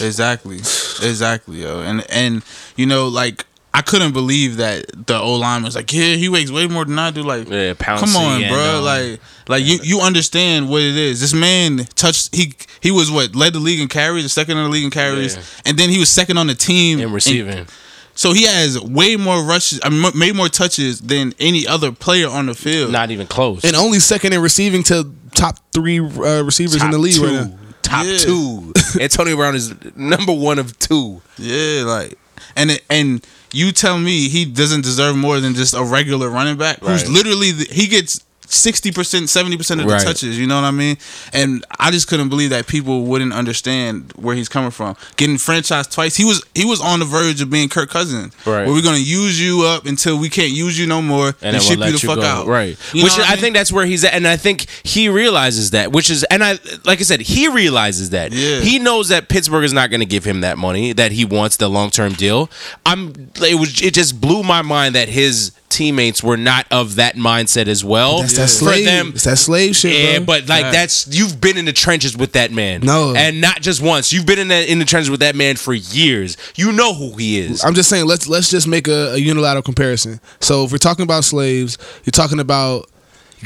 exactly. 0.00 0.56
Exactly, 0.56 1.62
yo. 1.62 1.80
And 1.80 2.04
and 2.10 2.42
you 2.76 2.86
know, 2.86 3.08
like 3.08 3.44
I 3.76 3.82
couldn't 3.82 4.12
believe 4.12 4.58
that 4.58 5.06
the 5.08 5.18
O 5.18 5.34
line 5.34 5.64
was 5.64 5.74
like, 5.74 5.92
yeah, 5.92 6.14
he 6.14 6.28
weighs 6.28 6.52
way 6.52 6.68
more 6.68 6.84
than 6.84 6.96
I 6.96 7.10
do. 7.10 7.22
Like, 7.24 7.48
Yeah, 7.48 7.74
Pouncey 7.74 8.00
come 8.00 8.14
on, 8.16 8.40
bro. 8.48 8.78
um, 8.78 8.84
like, 8.84 9.20
like 9.48 9.64
you 9.64 9.78
you 9.82 10.00
understand 10.00 10.68
what 10.68 10.80
it 10.82 10.96
is. 10.96 11.20
This 11.20 11.34
man 11.34 11.78
touched. 11.96 12.34
He 12.34 12.54
he 12.80 12.90
was 12.92 13.10
what 13.10 13.34
led 13.34 13.52
the 13.52 13.58
league 13.58 13.80
in 13.80 13.88
carries, 13.88 14.22
the 14.22 14.28
second 14.28 14.58
in 14.58 14.64
the 14.64 14.70
league 14.70 14.84
in 14.84 14.90
carries, 14.90 15.34
Yeah. 15.36 15.42
and 15.66 15.76
then 15.78 15.90
he 15.90 15.98
was 15.98 16.08
second 16.08 16.38
on 16.38 16.46
the 16.46 16.54
team 16.54 17.00
in 17.00 17.10
receiving. 17.12 17.66
So 18.14 18.32
he 18.32 18.44
has 18.44 18.80
way 18.80 19.16
more 19.16 19.42
rushes, 19.42 19.80
I 19.82 19.88
mean, 19.88 20.10
way 20.18 20.32
more 20.32 20.48
touches 20.48 21.00
than 21.00 21.34
any 21.40 21.66
other 21.66 21.90
player 21.92 22.28
on 22.28 22.46
the 22.46 22.54
field. 22.54 22.92
Not 22.92 23.10
even 23.10 23.26
close. 23.26 23.64
and 23.64 23.74
only 23.76 23.98
second 23.98 24.32
in 24.32 24.40
receiving 24.40 24.82
to 24.84 25.12
top 25.34 25.58
three 25.72 25.98
uh, 26.00 26.42
receivers 26.44 26.82
in 26.82 26.90
the 26.90 26.98
league 26.98 27.14
two. 27.14 27.24
right 27.24 27.32
now. 27.50 27.58
Top 27.82 28.06
Yeah. 28.06 28.18
two. 28.18 28.72
Antonio 29.00 29.36
Brown 29.36 29.54
is 29.54 29.74
number 29.96 30.32
one 30.32 30.58
of 30.58 30.78
two. 30.78 31.20
Yeah, 31.38 31.82
like 31.84 32.18
and 32.56 32.70
it, 32.70 32.84
and 32.88 33.26
you 33.52 33.72
tell 33.72 33.98
me 33.98 34.28
he 34.28 34.44
doesn't 34.44 34.82
deserve 34.82 35.16
more 35.16 35.40
than 35.40 35.54
just 35.54 35.74
a 35.74 35.82
regular 35.84 36.28
running 36.30 36.56
back 36.56 36.78
who's 36.80 37.08
literally 37.10 37.50
the, 37.52 37.64
he 37.70 37.86
gets. 37.88 38.20
60%, 38.46 39.28
70% 39.28 39.80
of 39.80 39.86
the 39.86 39.92
Right. 39.92 40.02
touches, 40.02 40.38
you 40.38 40.46
know 40.46 40.56
what 40.56 40.64
I 40.66 40.70
mean? 40.70 40.96
And 41.32 41.64
I 41.78 41.90
just 41.90 42.08
couldn't 42.08 42.28
believe 42.28 42.50
that 42.50 42.66
people 42.66 43.02
wouldn't 43.04 43.32
understand 43.32 44.12
where 44.16 44.34
he's 44.34 44.48
coming 44.48 44.70
from. 44.70 44.96
Getting 45.16 45.36
franchised 45.36 45.92
twice. 45.92 46.16
He 46.16 46.24
was 46.24 46.42
he 46.54 46.64
was 46.64 46.80
on 46.80 46.98
the 47.00 47.04
verge 47.04 47.40
of 47.40 47.50
being 47.50 47.68
Kirk 47.68 47.90
Cousins. 47.90 48.32
Right. 48.46 48.64
Where 48.66 48.72
we're 48.74 48.82
gonna 48.82 48.98
use 48.98 49.40
you 49.40 49.62
up 49.64 49.86
until 49.86 50.18
we 50.18 50.28
can't 50.28 50.50
use 50.52 50.78
you 50.78 50.86
no 50.86 51.00
more 51.02 51.28
and, 51.42 51.56
and 51.56 51.62
ship 51.62 51.78
you 51.78 51.92
the 51.92 51.98
fuck 51.98 52.16
go. 52.16 52.22
out. 52.22 52.46
Right. 52.46 52.76
You 52.92 53.04
Which 53.04 53.18
I, 53.18 53.30
mean? 53.30 53.38
think 53.38 53.56
that's 53.56 53.72
where 53.72 53.86
he's 53.86 54.04
at, 54.04 54.14
and 54.14 54.26
I 54.26 54.36
think 54.36 54.66
he 54.82 55.08
realizes 55.08 55.70
that. 55.70 55.92
Which 55.92 56.10
is, 56.10 56.24
and 56.24 56.42
I 56.44 56.58
like 56.84 57.00
I 57.00 57.02
said, 57.02 57.20
he 57.20 57.48
realizes 57.48 58.10
that. 58.10 58.32
Yeah. 58.32 58.60
He 58.60 58.78
knows 58.78 59.08
that 59.08 59.28
Pittsburgh 59.28 59.64
is 59.64 59.72
not 59.72 59.90
going 59.90 60.00
to 60.00 60.06
give 60.06 60.24
him 60.24 60.40
that 60.42 60.58
money 60.58 60.92
that 60.92 61.12
he 61.12 61.24
wants 61.24 61.56
the 61.56 61.68
long 61.68 61.90
term 61.90 62.12
deal. 62.12 62.50
I'm. 62.86 63.30
It 63.40 63.58
was. 63.58 63.80
It 63.82 63.94
just 63.94 64.20
blew 64.20 64.42
my 64.42 64.62
mind 64.62 64.94
that 64.94 65.08
his 65.08 65.52
teammates 65.74 66.22
were 66.22 66.36
not 66.36 66.66
of 66.70 66.94
that 66.96 67.16
mindset 67.16 67.66
as 67.66 67.84
well. 67.84 68.20
That's 68.20 68.36
that 68.36 68.42
For 68.44 68.48
slave. 68.48 68.84
them, 68.86 69.08
it's 69.14 69.24
that 69.24 69.36
slave 69.38 69.76
shit, 69.76 69.92
yeah, 69.94 70.16
bro. 70.18 70.26
but 70.26 70.48
like 70.48 70.62
Facts. 70.62 71.04
that's 71.04 71.18
you've 71.18 71.40
been 71.40 71.56
in 71.56 71.64
the 71.64 71.72
trenches 71.72 72.16
with 72.16 72.32
that 72.32 72.52
man. 72.52 72.80
No. 72.82 73.14
and 73.14 73.40
not 73.40 73.60
just 73.60 73.82
once. 73.82 74.12
You've 74.12 74.26
been 74.26 74.38
in 74.38 74.48
the 74.48 74.70
in 74.70 74.78
the 74.78 74.84
trenches 74.84 75.10
with 75.10 75.20
that 75.20 75.34
man 75.36 75.56
for 75.56 75.74
years. 75.74 76.36
You 76.56 76.72
know 76.72 76.94
who 76.94 77.16
he 77.16 77.38
is. 77.38 77.64
I'm 77.64 77.74
just 77.74 77.90
saying 77.90 78.06
let's 78.06 78.26
let's 78.28 78.50
just 78.50 78.66
make 78.68 78.88
a, 78.88 79.12
a 79.14 79.18
unilateral 79.18 79.62
comparison. 79.62 80.20
So 80.40 80.64
if 80.64 80.72
we're 80.72 80.78
talking 80.78 81.02
about 81.02 81.24
slaves, 81.24 81.76
you're 82.04 82.12
talking 82.12 82.40
about 82.40 82.88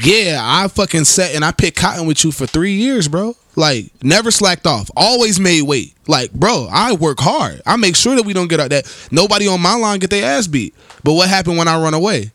yeah, 0.01 0.39
I 0.41 0.67
fucking 0.69 1.03
sat 1.03 1.35
and 1.35 1.43
I 1.43 1.51
picked 1.51 1.77
cotton 1.77 2.05
with 2.07 2.23
you 2.23 2.31
for 2.31 2.45
three 2.45 2.73
years, 2.73 3.07
bro. 3.07 3.35
Like 3.55 3.91
never 4.03 4.31
slacked 4.31 4.65
off, 4.65 4.89
always 4.95 5.39
made 5.39 5.63
weight. 5.63 5.93
Like, 6.07 6.31
bro, 6.31 6.67
I 6.71 6.93
work 6.93 7.19
hard. 7.19 7.61
I 7.65 7.75
make 7.75 7.95
sure 7.95 8.15
that 8.15 8.23
we 8.25 8.33
don't 8.33 8.47
get 8.47 8.59
out 8.59 8.69
that 8.69 8.85
nobody 9.11 9.47
on 9.47 9.59
my 9.61 9.75
line 9.75 9.99
get 9.99 10.09
their 10.09 10.23
ass 10.25 10.47
beat. 10.47 10.73
But 11.03 11.13
what 11.13 11.27
happened 11.29 11.57
when 11.57 11.67
I 11.67 11.81
run 11.81 11.93
away? 11.93 12.31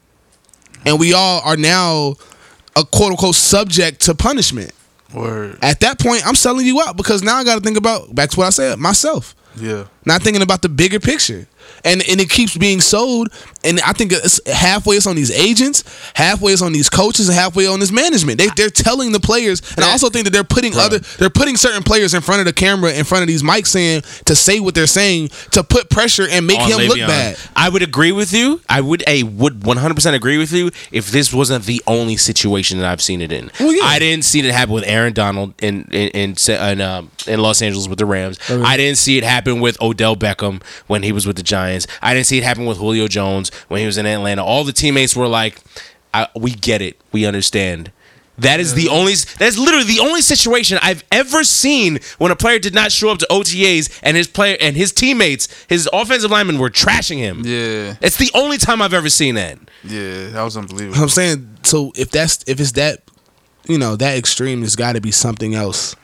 And 0.84 1.00
we 1.00 1.12
all 1.14 1.40
are 1.44 1.56
now 1.56 2.16
a 2.76 2.84
quote 2.84 3.12
unquote 3.12 3.36
subject 3.36 4.00
to 4.02 4.14
punishment. 4.14 4.72
Word. 5.14 5.58
At 5.62 5.80
that 5.80 5.98
point, 6.00 6.26
I'm 6.26 6.34
selling 6.34 6.66
you 6.66 6.82
out 6.82 6.96
because 6.96 7.22
now 7.22 7.36
I 7.36 7.44
got 7.44 7.54
to 7.54 7.60
think 7.60 7.78
about 7.78 8.14
back 8.14 8.30
to 8.30 8.36
what 8.36 8.46
I 8.46 8.50
said 8.50 8.78
myself 8.78 9.34
Yeah. 9.56 9.84
not 10.04 10.22
thinking 10.22 10.42
about 10.42 10.62
the 10.62 10.68
bigger 10.68 10.98
picture. 11.00 11.46
And 11.84 12.02
and 12.08 12.20
it 12.20 12.30
keeps 12.30 12.56
being 12.56 12.80
sold. 12.80 13.28
And 13.64 13.80
I 13.80 13.92
think 13.92 14.12
it's 14.12 14.40
halfway 14.46 14.96
it's 14.96 15.06
on 15.06 15.16
these 15.16 15.30
agents, 15.30 15.84
halfway 16.14 16.52
it's 16.52 16.60
on 16.62 16.72
these 16.72 16.90
coaches, 16.90 17.28
and 17.28 17.36
halfway 17.36 17.66
on 17.66 17.80
this 17.80 17.90
management. 17.90 18.38
They 18.38 18.48
they're 18.56 18.68
telling 18.70 19.12
the 19.12 19.20
players, 19.20 19.62
and 19.76 19.84
I 19.84 19.90
also 19.90 20.10
think 20.10 20.24
that 20.24 20.32
they're 20.32 20.44
putting 20.44 20.76
other 20.76 20.98
they're 20.98 21.30
putting 21.30 21.56
certain 21.56 21.82
players 21.82 22.14
in 22.14 22.20
front 22.20 22.40
of 22.40 22.46
the 22.46 22.52
camera, 22.52 22.92
in 22.92 23.04
front 23.04 23.22
of 23.22 23.28
these 23.28 23.42
mics, 23.42 23.68
saying 23.68 24.02
to 24.26 24.34
say 24.34 24.60
what 24.60 24.74
they're 24.74 24.86
saying 24.86 25.28
to 25.52 25.64
put 25.64 25.88
pressure 25.90 26.26
and 26.28 26.46
make 26.46 26.60
on 26.60 26.70
him 26.70 26.88
look 26.88 26.98
bad. 26.98 27.36
I 27.56 27.68
would 27.68 27.82
agree 27.82 28.12
with 28.12 28.32
you. 28.32 28.60
I 28.68 28.80
would 28.80 29.02
a 29.06 29.22
would 29.22 29.60
100% 29.60 30.14
agree 30.14 30.38
with 30.38 30.52
you 30.52 30.70
if 30.92 31.10
this 31.10 31.32
wasn't 31.32 31.64
the 31.64 31.82
only 31.86 32.16
situation 32.16 32.78
that 32.78 32.90
I've 32.90 33.02
seen 33.02 33.20
it 33.22 33.32
in. 33.32 33.50
Well, 33.58 33.72
yeah. 33.72 33.84
I 33.84 33.98
didn't 33.98 34.24
see 34.24 34.40
it 34.40 34.52
happen 34.52 34.74
with 34.74 34.84
Aaron 34.86 35.12
Donald 35.12 35.54
in 35.62 35.84
in 35.90 36.08
in, 36.10 36.36
in, 36.48 36.80
um, 36.80 37.10
in 37.26 37.40
Los 37.40 37.62
Angeles 37.62 37.88
with 37.88 37.98
the 37.98 38.06
Rams. 38.06 38.38
I 38.48 38.76
didn't 38.76 38.98
see 38.98 39.18
it 39.18 39.24
happen 39.24 39.60
with 39.60 39.80
Odell 39.80 40.16
Beckham 40.16 40.62
when 40.86 41.02
he 41.02 41.12
was 41.12 41.26
with 41.26 41.36
the 41.36 41.42
Giants. 41.42 41.53
I 41.55 42.14
didn't 42.14 42.26
see 42.26 42.38
it 42.38 42.44
happen 42.44 42.66
with 42.66 42.78
Julio 42.78 43.09
Jones 43.09 43.50
when 43.68 43.80
he 43.80 43.86
was 43.86 43.98
in 43.98 44.07
Atlanta. 44.07 44.44
All 44.44 44.64
the 44.64 44.72
teammates 44.72 45.14
were 45.16 45.28
like, 45.28 45.61
I, 46.12 46.28
"We 46.34 46.52
get 46.52 46.82
it. 46.82 47.00
We 47.12 47.26
understand." 47.26 47.90
That 48.38 48.59
is 48.59 48.74
the 48.74 48.88
only. 48.88 49.14
That's 49.38 49.57
literally 49.57 49.84
the 49.84 50.00
only 50.00 50.20
situation 50.20 50.78
I've 50.82 51.05
ever 51.12 51.44
seen 51.44 52.00
when 52.18 52.32
a 52.32 52.36
player 52.36 52.59
did 52.59 52.74
not 52.74 52.90
show 52.90 53.11
up 53.11 53.18
to 53.18 53.26
OTAs 53.30 54.00
and 54.02 54.16
his 54.16 54.26
player 54.26 54.57
and 54.61 54.76
his 54.76 54.92
teammates, 54.92 55.48
his 55.68 55.88
offensive 55.92 56.32
linemen, 56.32 56.59
were 56.59 56.70
trashing 56.70 57.18
him. 57.18 57.42
Yeah. 57.44 57.94
It's 58.00 58.16
the 58.16 58.30
only 58.34 58.59
time 58.59 58.82
I've 58.82 58.94
ever 58.94 59.09
seen 59.09 59.36
that. 59.36 59.59
Yeah. 59.84 60.30
That 60.30 60.42
was 60.42 60.57
unbelievable. 60.57 61.00
I'm 61.00 61.09
saying 61.09 61.59
so 61.62 61.92
if 61.94 62.11
that's 62.11 62.42
if 62.48 62.59
it's 62.59 62.72
that 62.72 63.02
you 63.68 63.78
know 63.78 63.94
that 63.96 64.18
extreme, 64.18 64.61
there's 64.61 64.76
got 64.76 64.94
to 64.94 65.00
be 65.00 65.12
something 65.12 65.55
else. 65.55 65.94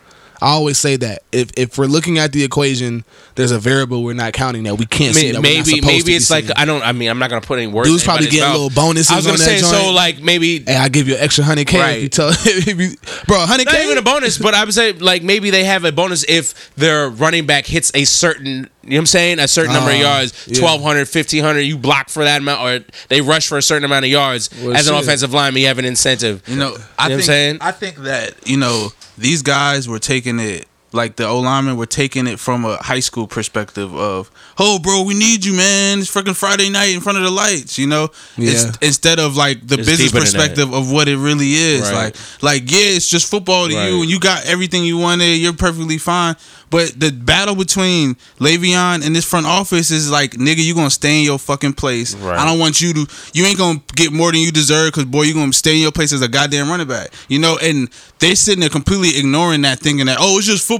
I 0.42 0.50
always 0.52 0.78
say 0.78 0.96
that 0.96 1.22
if 1.32 1.50
if 1.56 1.76
we're 1.76 1.86
looking 1.86 2.18
at 2.18 2.32
the 2.32 2.42
equation, 2.44 3.04
there's 3.34 3.50
a 3.50 3.58
variable 3.58 4.02
we're 4.02 4.14
not 4.14 4.32
counting 4.32 4.62
that 4.64 4.76
we 4.76 4.86
can't 4.86 5.14
see. 5.14 5.26
May- 5.26 5.32
That 5.32 5.42
we're 5.42 5.48
not 5.58 5.66
maybe 5.66 5.80
to 5.80 5.86
maybe 5.86 6.02
be 6.04 6.16
it's 6.16 6.30
like 6.30 6.44
seeing. 6.44 6.56
I 6.56 6.64
don't. 6.64 6.82
I 6.82 6.92
mean, 6.92 7.10
I'm 7.10 7.18
not 7.18 7.28
gonna 7.30 7.42
put 7.42 7.58
any 7.58 7.66
words. 7.66 7.88
Dudes 7.90 8.04
probably 8.04 8.26
getting 8.26 8.40
mouth. 8.40 8.52
little 8.54 8.70
bonuses 8.70 9.10
I 9.10 9.16
was 9.16 9.26
gonna 9.26 9.34
on 9.34 9.44
say 9.44 9.58
so. 9.58 9.92
Like 9.92 10.20
maybe 10.22 10.60
Hey, 10.60 10.76
I 10.76 10.88
give 10.88 11.08
you 11.08 11.14
an 11.16 11.20
extra 11.20 11.44
hundred 11.44 11.66
k. 11.66 11.78
Right. 11.78 11.96
If 11.98 12.02
you 12.04 12.08
tell, 12.08 12.28
if 12.32 12.66
you, 12.66 12.96
bro, 13.26 13.38
hundred 13.40 13.66
k. 13.66 13.72
not 13.72 13.80
k. 13.80 13.84
even 13.86 13.98
a 13.98 14.02
bonus, 14.02 14.38
but 14.38 14.54
I 14.54 14.64
would 14.64 14.72
say 14.74 14.92
like 14.92 15.22
maybe 15.22 15.50
they 15.50 15.64
have 15.64 15.84
a 15.84 15.92
bonus 15.92 16.24
if 16.28 16.74
their 16.76 17.08
running 17.10 17.44
back 17.46 17.66
hits 17.66 17.90
a 17.94 18.04
certain, 18.04 18.46
you 18.46 18.90
know 18.90 18.96
what 18.96 18.96
I'm 18.98 19.06
saying, 19.06 19.38
a 19.40 19.46
certain 19.48 19.74
number 19.74 19.90
of 19.90 19.96
Ah, 19.96 20.00
yards, 20.20 20.46
yeah. 20.48 20.62
1200, 20.62 21.00
1500, 21.00 21.60
you 21.60 21.76
block 21.76 22.08
for 22.08 22.24
that 22.24 22.40
amount 22.40 22.62
or 22.62 22.84
they 23.08 23.20
rush 23.20 23.46
for 23.46 23.58
a 23.58 23.62
certain 23.62 23.84
amount 23.84 24.06
of 24.06 24.10
yards. 24.10 24.48
Well, 24.62 24.74
As 24.74 24.88
an 24.88 24.94
shit. 24.94 25.02
offensive 25.04 25.34
lineman, 25.34 25.60
you 25.60 25.68
have 25.68 25.78
an 25.78 25.84
incentive. 25.84 26.42
You 26.46 26.56
know, 26.56 26.68
I 26.68 26.70
You 26.70 26.74
know 26.76 26.80
what 26.96 27.12
I'm 27.12 27.20
saying? 27.22 27.58
I 27.60 27.72
think 27.72 27.96
that 28.04 28.48
you 28.48 28.56
know 28.56 28.88
these 29.20 29.42
guys 29.42 29.86
were 29.86 29.98
taking 29.98 30.40
it 30.40 30.66
like 30.92 31.16
the 31.16 31.26
O 31.26 31.38
linemen 31.40 31.76
were 31.76 31.86
taking 31.86 32.26
it 32.26 32.38
from 32.40 32.64
a 32.64 32.76
high 32.76 33.00
school 33.00 33.26
perspective 33.26 33.94
of, 33.94 34.30
oh, 34.58 34.78
bro, 34.78 35.02
we 35.02 35.14
need 35.14 35.44
you, 35.44 35.52
man. 35.54 36.00
It's 36.00 36.12
freaking 36.12 36.34
Friday 36.36 36.68
night 36.68 36.94
in 36.94 37.00
front 37.00 37.18
of 37.18 37.24
the 37.24 37.30
lights, 37.30 37.78
you 37.78 37.86
know. 37.86 38.04
It's, 38.36 38.64
Yeah. 38.64 38.72
instead 38.82 39.18
of 39.20 39.36
like 39.36 39.66
the 39.66 39.78
It's 39.78 39.86
business 39.88 40.10
deeper 40.10 40.24
than 40.24 40.32
that. 40.32 40.38
perspective 40.38 40.72
of 40.74 40.90
what 40.90 41.08
it 41.08 41.16
really 41.18 41.52
is. 41.54 41.82
Right. 41.82 41.92
Like, 41.94 42.16
like 42.42 42.70
yeah, 42.70 42.96
it's 42.96 43.08
just 43.08 43.30
football 43.30 43.68
to 43.68 43.74
Right. 43.76 43.88
you, 43.88 44.02
and 44.02 44.10
you 44.10 44.18
got 44.18 44.44
everything 44.46 44.84
you 44.84 44.98
wanted. 44.98 45.36
You're 45.36 45.52
perfectly 45.52 45.98
fine. 45.98 46.34
But 46.70 47.00
the 47.00 47.10
battle 47.10 47.56
between 47.56 48.16
Le'Veon 48.38 49.04
and 49.04 49.14
this 49.14 49.24
front 49.24 49.46
office 49.46 49.90
is 49.90 50.08
like, 50.08 50.32
nigga, 50.32 50.62
you 50.62 50.72
gonna 50.74 50.88
stay 50.90 51.18
in 51.18 51.24
your 51.24 51.38
fucking 51.38 51.72
place. 51.72 52.14
Right. 52.14 52.38
I 52.38 52.44
don't 52.44 52.58
want 52.60 52.80
you 52.80 52.92
to. 52.94 53.06
You 53.32 53.44
ain't 53.46 53.58
gonna 53.58 53.80
get 53.96 54.12
more 54.12 54.30
than 54.30 54.40
you 54.40 54.52
deserve 54.52 54.92
because 54.92 55.04
boy, 55.06 55.22
you 55.22 55.34
gonna 55.34 55.52
stay 55.52 55.74
in 55.76 55.82
your 55.82 55.90
place 55.92 56.12
as 56.12 56.22
a 56.22 56.28
goddamn 56.28 56.68
running 56.68 56.86
back. 56.86 57.12
You 57.28 57.40
know, 57.40 57.58
and 57.60 57.88
they 58.20 58.34
sitting 58.36 58.60
there 58.60 58.68
completely 58.70 59.18
ignoring 59.18 59.62
that, 59.62 59.80
thinking 59.80 60.06
that 60.06 60.18
oh, 60.20 60.38
it's 60.38 60.46
just 60.46 60.64
football. 60.66 60.79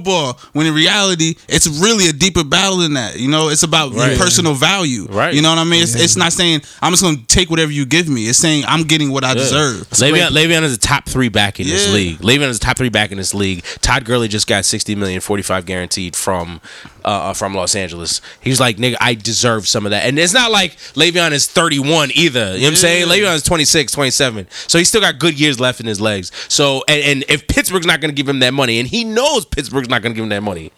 When 0.53 0.65
in 0.67 0.73
reality, 0.73 1.35
it's 1.47 1.67
really 1.67 2.07
a 2.09 2.13
deeper 2.13 2.43
battle 2.43 2.77
than 2.77 2.93
that. 2.93 3.19
You 3.19 3.29
know, 3.29 3.49
it's 3.49 3.63
about 3.63 3.91
your 3.93 4.01
Right. 4.01 4.17
personal 4.17 4.53
value. 4.53 5.05
Right. 5.09 5.33
You 5.33 5.41
know 5.41 5.49
what 5.49 5.57
I 5.59 5.63
mean? 5.63 5.83
It's, 5.83 5.95
it's 5.95 6.15
not 6.15 6.33
saying 6.33 6.61
I'm 6.81 6.91
just 6.91 7.03
gonna 7.03 7.17
take 7.27 7.49
whatever 7.49 7.71
you 7.71 7.85
give 7.85 8.07
me. 8.09 8.27
It's 8.27 8.39
saying 8.39 8.63
I'm 8.67 8.83
getting 8.83 9.11
what 9.11 9.23
I 9.23 9.33
deserve. 9.33 9.87
Le'Veon, 9.91 10.29
Le'Veon 10.29 10.63
is 10.63 10.73
a 10.75 10.79
top 10.79 11.07
three 11.07 11.29
back 11.29 11.59
in 11.59 11.67
this 11.67 11.93
league. 11.93 12.17
Le'Veon 12.19 12.47
is 12.49 12.57
a 12.57 12.59
top 12.59 12.77
three 12.77 12.89
back 12.89 13.11
in 13.11 13.17
this 13.17 13.33
league. 13.33 13.63
Todd 13.81 14.05
Gurley 14.05 14.27
just 14.27 14.47
got 14.47 14.65
60 14.65 14.95
million, 14.95 15.21
45 15.21 15.65
guaranteed 15.65 16.15
from 16.15 16.61
uh, 17.03 17.07
uh, 17.07 17.33
from 17.33 17.53
Los 17.53 17.75
Angeles. 17.75 18.21
He's 18.41 18.59
like, 18.59 18.77
nigga, 18.77 18.95
I 18.99 19.13
deserve 19.15 19.67
some 19.67 19.85
of 19.85 19.91
that. 19.91 20.05
And 20.05 20.17
it's 20.19 20.33
not 20.33 20.51
like 20.51 20.77
Le'Veon 20.93 21.31
is 21.31 21.47
31 21.47 22.11
either. 22.13 22.39
You 22.39 22.45
know 22.45 22.65
what 22.65 22.67
I'm 22.69 22.75
saying? 22.75 23.07
Le'Veon 23.07 23.35
is 23.35 23.43
26, 23.43 23.91
27. 23.91 24.47
So 24.67 24.77
he's 24.77 24.87
still 24.87 25.01
got 25.01 25.19
good 25.19 25.39
years 25.39 25.59
left 25.59 25.79
in 25.79 25.85
his 25.85 25.99
legs. 26.01 26.31
So, 26.47 26.83
and, 26.87 27.03
and 27.03 27.25
if 27.29 27.47
Pittsburgh's 27.47 27.85
not 27.85 28.01
going 28.01 28.11
to 28.11 28.15
give 28.15 28.27
him 28.29 28.39
that 28.39 28.53
money, 28.53 28.79
and 28.79 28.87
he 28.87 29.03
knows 29.03 29.45
Pittsburgh's 29.45 29.89
not 29.89 30.01
going 30.01 30.13
to 30.13 30.15
give 30.15 30.23
him 30.23 30.29
that 30.29 30.43
money, 30.43 30.71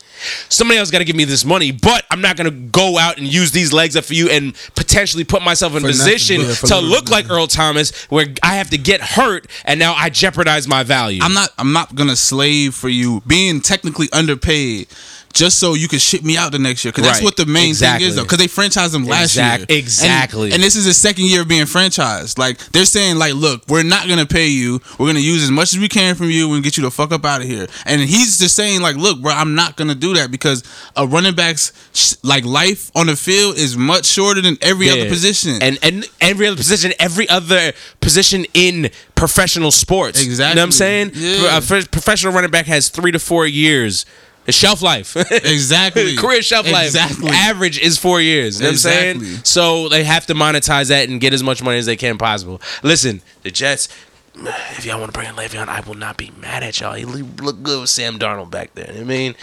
somebody 0.49 0.79
else 0.79 0.91
got 0.91 0.99
to 0.99 1.05
give 1.05 1.15
me 1.15 1.25
this 1.25 1.45
money, 1.45 1.71
but 1.71 2.05
I'm 2.11 2.21
not 2.21 2.37
going 2.37 2.49
to 2.49 2.55
go 2.69 2.97
out 2.97 3.17
and 3.17 3.31
use 3.31 3.51
these 3.51 3.73
legs 3.73 3.95
up 3.95 4.05
for 4.05 4.13
you 4.13 4.29
and 4.29 4.53
potentially 4.75 5.23
put 5.23 5.41
myself 5.41 5.75
in 5.75 5.81
For 5.81 5.87
position 5.87 6.41
Yeah, 6.41 6.53
to 6.53 6.79
look 6.79 7.09
like 7.09 7.29
Earl 7.29 7.47
Thomas, 7.47 7.91
where 8.05 8.27
I 8.41 8.55
have 8.55 8.69
to 8.71 8.77
get 8.77 9.01
hurt 9.01 9.47
and 9.65 9.79
now 9.79 9.93
I 9.93 10.09
jeopardize 10.09 10.67
my 10.67 10.83
value. 10.83 11.19
I'm 11.21 11.33
not. 11.33 11.49
I'm 11.57 11.73
not 11.73 11.95
gonna 11.95 12.15
slave 12.15 12.73
for 12.75 12.89
you 12.89 13.21
being 13.27 13.61
technically 13.61 14.07
underpaid. 14.13 14.87
Just 15.33 15.57
so 15.59 15.73
you 15.73 15.87
can 15.87 15.97
ship 15.99 16.21
me 16.23 16.37
out 16.37 16.51
the 16.51 16.59
next 16.59 16.85
year, 16.85 16.91
because 16.91 17.05
that's 17.05 17.17
Right. 17.19 17.23
what 17.25 17.37
the 17.37 17.45
main 17.47 17.69
Exactly. 17.69 18.03
thing 18.05 18.09
is, 18.11 18.15
though. 18.15 18.21
Because 18.23 18.37
they 18.37 18.47
franchised 18.47 18.91
them 18.91 19.05
last 19.07 19.35
year, 19.35 19.65
exactly. 19.67 20.51
And, 20.51 20.61
this 20.61 20.75
is 20.75 20.85
the 20.85 20.93
second 20.93 21.25
year 21.25 21.41
of 21.41 21.47
being 21.47 21.65
franchised. 21.65 22.37
Like 22.37 22.59
they're 22.71 22.85
saying, 22.85 23.17
like, 23.17 23.33
look, 23.33 23.63
we're 23.67 23.81
not 23.83 24.07
gonna 24.07 24.25
pay 24.27 24.47
you. 24.47 24.79
We're 24.99 25.07
gonna 25.07 25.19
use 25.19 25.41
as 25.43 25.49
much 25.51 25.73
as 25.73 25.79
we 25.79 25.89
can 25.89 26.13
from 26.15 26.29
you 26.29 26.53
and 26.53 26.63
get 26.63 26.77
you 26.77 26.83
the 26.83 26.91
fuck 26.91 27.11
up 27.11 27.25
out 27.25 27.41
of 27.41 27.47
here. 27.47 27.67
And 27.85 27.99
he's 28.01 28.37
just 28.37 28.55
saying, 28.55 28.81
like, 28.81 28.95
look, 28.95 29.21
bro, 29.21 29.33
I'm 29.33 29.55
not 29.55 29.75
gonna 29.75 29.95
do 29.95 30.13
that 30.13 30.29
because 30.29 30.63
a 30.95 31.07
running 31.07 31.33
back's 31.33 31.71
sh- 31.93 32.13
like 32.21 32.45
life 32.45 32.91
on 32.95 33.07
the 33.07 33.15
field 33.15 33.57
is 33.57 33.75
much 33.75 34.05
shorter 34.05 34.41
than 34.41 34.57
every 34.61 34.89
other 34.89 35.09
position. 35.09 35.57
And 35.63 35.79
and 35.81 36.05
every 36.21 36.45
other 36.47 36.57
position, 36.57 36.93
every 36.99 37.27
other 37.27 37.73
position 38.01 38.45
in 38.53 38.91
professional 39.15 39.71
sports. 39.71 40.21
Exactly. 40.21 40.51
You 40.51 40.55
know 40.57 40.61
what 40.61 40.65
I'm 40.67 40.71
saying? 40.71 41.11
Yeah. 41.15 41.57
A 41.57 41.61
professional 41.87 42.33
running 42.33 42.51
back 42.51 42.67
has 42.67 42.89
three 42.89 43.11
to 43.11 43.19
four 43.19 43.47
years 43.47 44.05
It's 44.45 44.57
shelf 44.57 44.81
life. 44.81 45.15
Exactly. 45.31 46.15
Career 46.15 46.41
shelf 46.41 46.69
life. 46.71 46.87
Exactly. 46.87 47.29
Average 47.31 47.79
is 47.79 47.97
four 47.97 48.21
years. 48.21 48.59
You 48.59 48.63
know 48.63 48.69
what 48.69 48.73
I'm 48.73 48.77
saying? 48.77 49.21
So 49.43 49.89
they 49.89 50.03
have 50.03 50.25
to 50.27 50.33
monetize 50.33 50.89
that 50.89 51.09
and 51.09 51.19
get 51.21 51.33
as 51.33 51.43
much 51.43 51.63
money 51.63 51.77
as 51.77 51.85
they 51.85 51.95
can 51.95 52.17
possible. 52.17 52.61
Listen, 52.81 53.21
the 53.43 53.51
Jets. 53.51 53.87
If 54.75 54.85
y'all 54.85 54.99
want 54.99 55.13
to 55.13 55.17
bring 55.17 55.29
in 55.29 55.35
Le'Veon, 55.35 55.67
I 55.67 55.81
will 55.81 55.93
not 55.93 56.17
be 56.17 56.31
mad 56.41 56.63
at 56.63 56.79
y'all. 56.79 56.93
He 56.93 57.05
look 57.05 57.61
good 57.61 57.81
with 57.81 57.89
Sam 57.89 58.17
Darnold 58.17 58.49
back 58.49 58.73
there. 58.73 58.87
You 58.87 58.93
know 58.93 58.99
what 59.01 59.05
I 59.05 59.17
mean, 59.17 59.35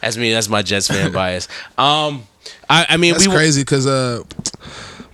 that's 0.00 0.16
me. 0.16 0.32
That's 0.32 0.48
my 0.48 0.62
Jets 0.62 0.86
fan 0.86 1.10
bias. 1.20 1.48
Um, 1.76 2.28
I, 2.70 2.86
I 2.90 2.96
mean, 2.96 3.14
That's 3.14 3.26
we 3.26 3.34
crazy 3.34 3.62
because 3.62 3.86
uh, 3.88 4.22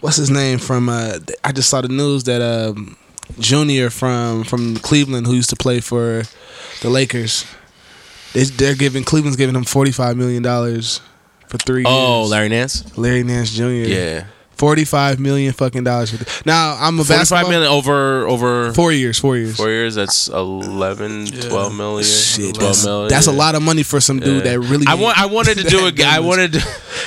what's 0.00 0.16
his 0.16 0.30
name 0.30 0.58
from? 0.58 0.88
Uh, 0.90 1.18
I 1.42 1.52
just 1.52 1.70
saw 1.70 1.80
the 1.80 1.88
news 1.88 2.24
that 2.24 2.42
um, 2.42 2.96
Junior 3.38 3.88
from 3.90 4.44
from 4.44 4.76
Cleveland, 4.76 5.26
who 5.26 5.32
used 5.34 5.50
to 5.50 5.56
play 5.56 5.80
for 5.80 6.24
the 6.82 6.90
Lakers, 6.90 7.46
they, 8.32 8.44
they're 8.44 8.74
giving 8.74 9.04
Cleveland's 9.04 9.36
giving 9.36 9.54
him 9.56 9.64
forty 9.64 9.90
five 9.92 10.16
million 10.16 10.42
dollars 10.42 11.00
for 11.48 11.58
three 11.58 11.84
Oh, 11.86 11.90
years. 11.90 12.28
Oh, 12.28 12.30
Larry 12.30 12.48
Nance. 12.48 12.96
Larry 12.98 13.22
Nance 13.24 13.50
Jr. 13.54 13.64
Yeah, 13.70 14.24
forty 14.52 14.84
five 14.84 15.18
million 15.20 15.52
fucking 15.52 15.84
dollars. 15.84 16.10
For 16.16 16.24
th- 16.24 16.46
now 16.46 16.76
I'm 16.80 16.94
a 16.98 17.04
forty-five 17.04 17.18
basketball. 17.28 17.50
million 17.50 17.70
over 17.70 18.26
over 18.26 18.72
Four 18.72 18.92
years, 18.92 19.18
four 19.18 19.36
years. 19.36 19.56
four 19.56 19.68
years. 19.68 19.94
That's 19.94 20.28
11, 20.28 21.26
12 21.26 21.74
million. 21.74 22.04
Shit, 22.04 22.54
12 22.54 22.58
that's, 22.58 22.84
million. 22.84 23.08
that's 23.08 23.26
a 23.26 23.32
lot 23.32 23.54
of 23.54 23.62
money 23.62 23.82
for 23.82 24.00
some 24.00 24.18
dude 24.20 24.44
that 24.44 24.58
really. 24.60 24.86
I 24.88 24.94
want. 24.94 25.18
I 25.18 25.26
wanted 25.26 25.58
to 25.58 25.64
do 25.64 25.86
a. 25.86 25.92
ga- 25.92 26.04
I 26.08 26.20
wanted. 26.20 26.54
To, 26.54 26.58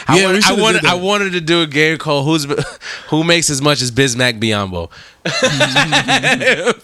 I, 0.07 0.17
Yeah, 0.17 0.21
we 0.21 0.25
wanted, 0.25 0.37
I 0.37 0.47
should've 0.47 0.61
wanted. 0.61 0.81
did. 0.81 0.89
I 0.91 0.93
wanted 0.95 1.31
to 1.33 1.41
do 1.41 1.61
a 1.63 1.67
game 1.67 1.97
called 1.97 2.25
"Who's 2.25 2.45
Who 3.09 3.23
Makes 3.23 3.49
as 3.49 3.61
much 3.61 3.81
as 3.81 3.91
Bismack 3.91 4.39
Biyombo," 4.39 4.91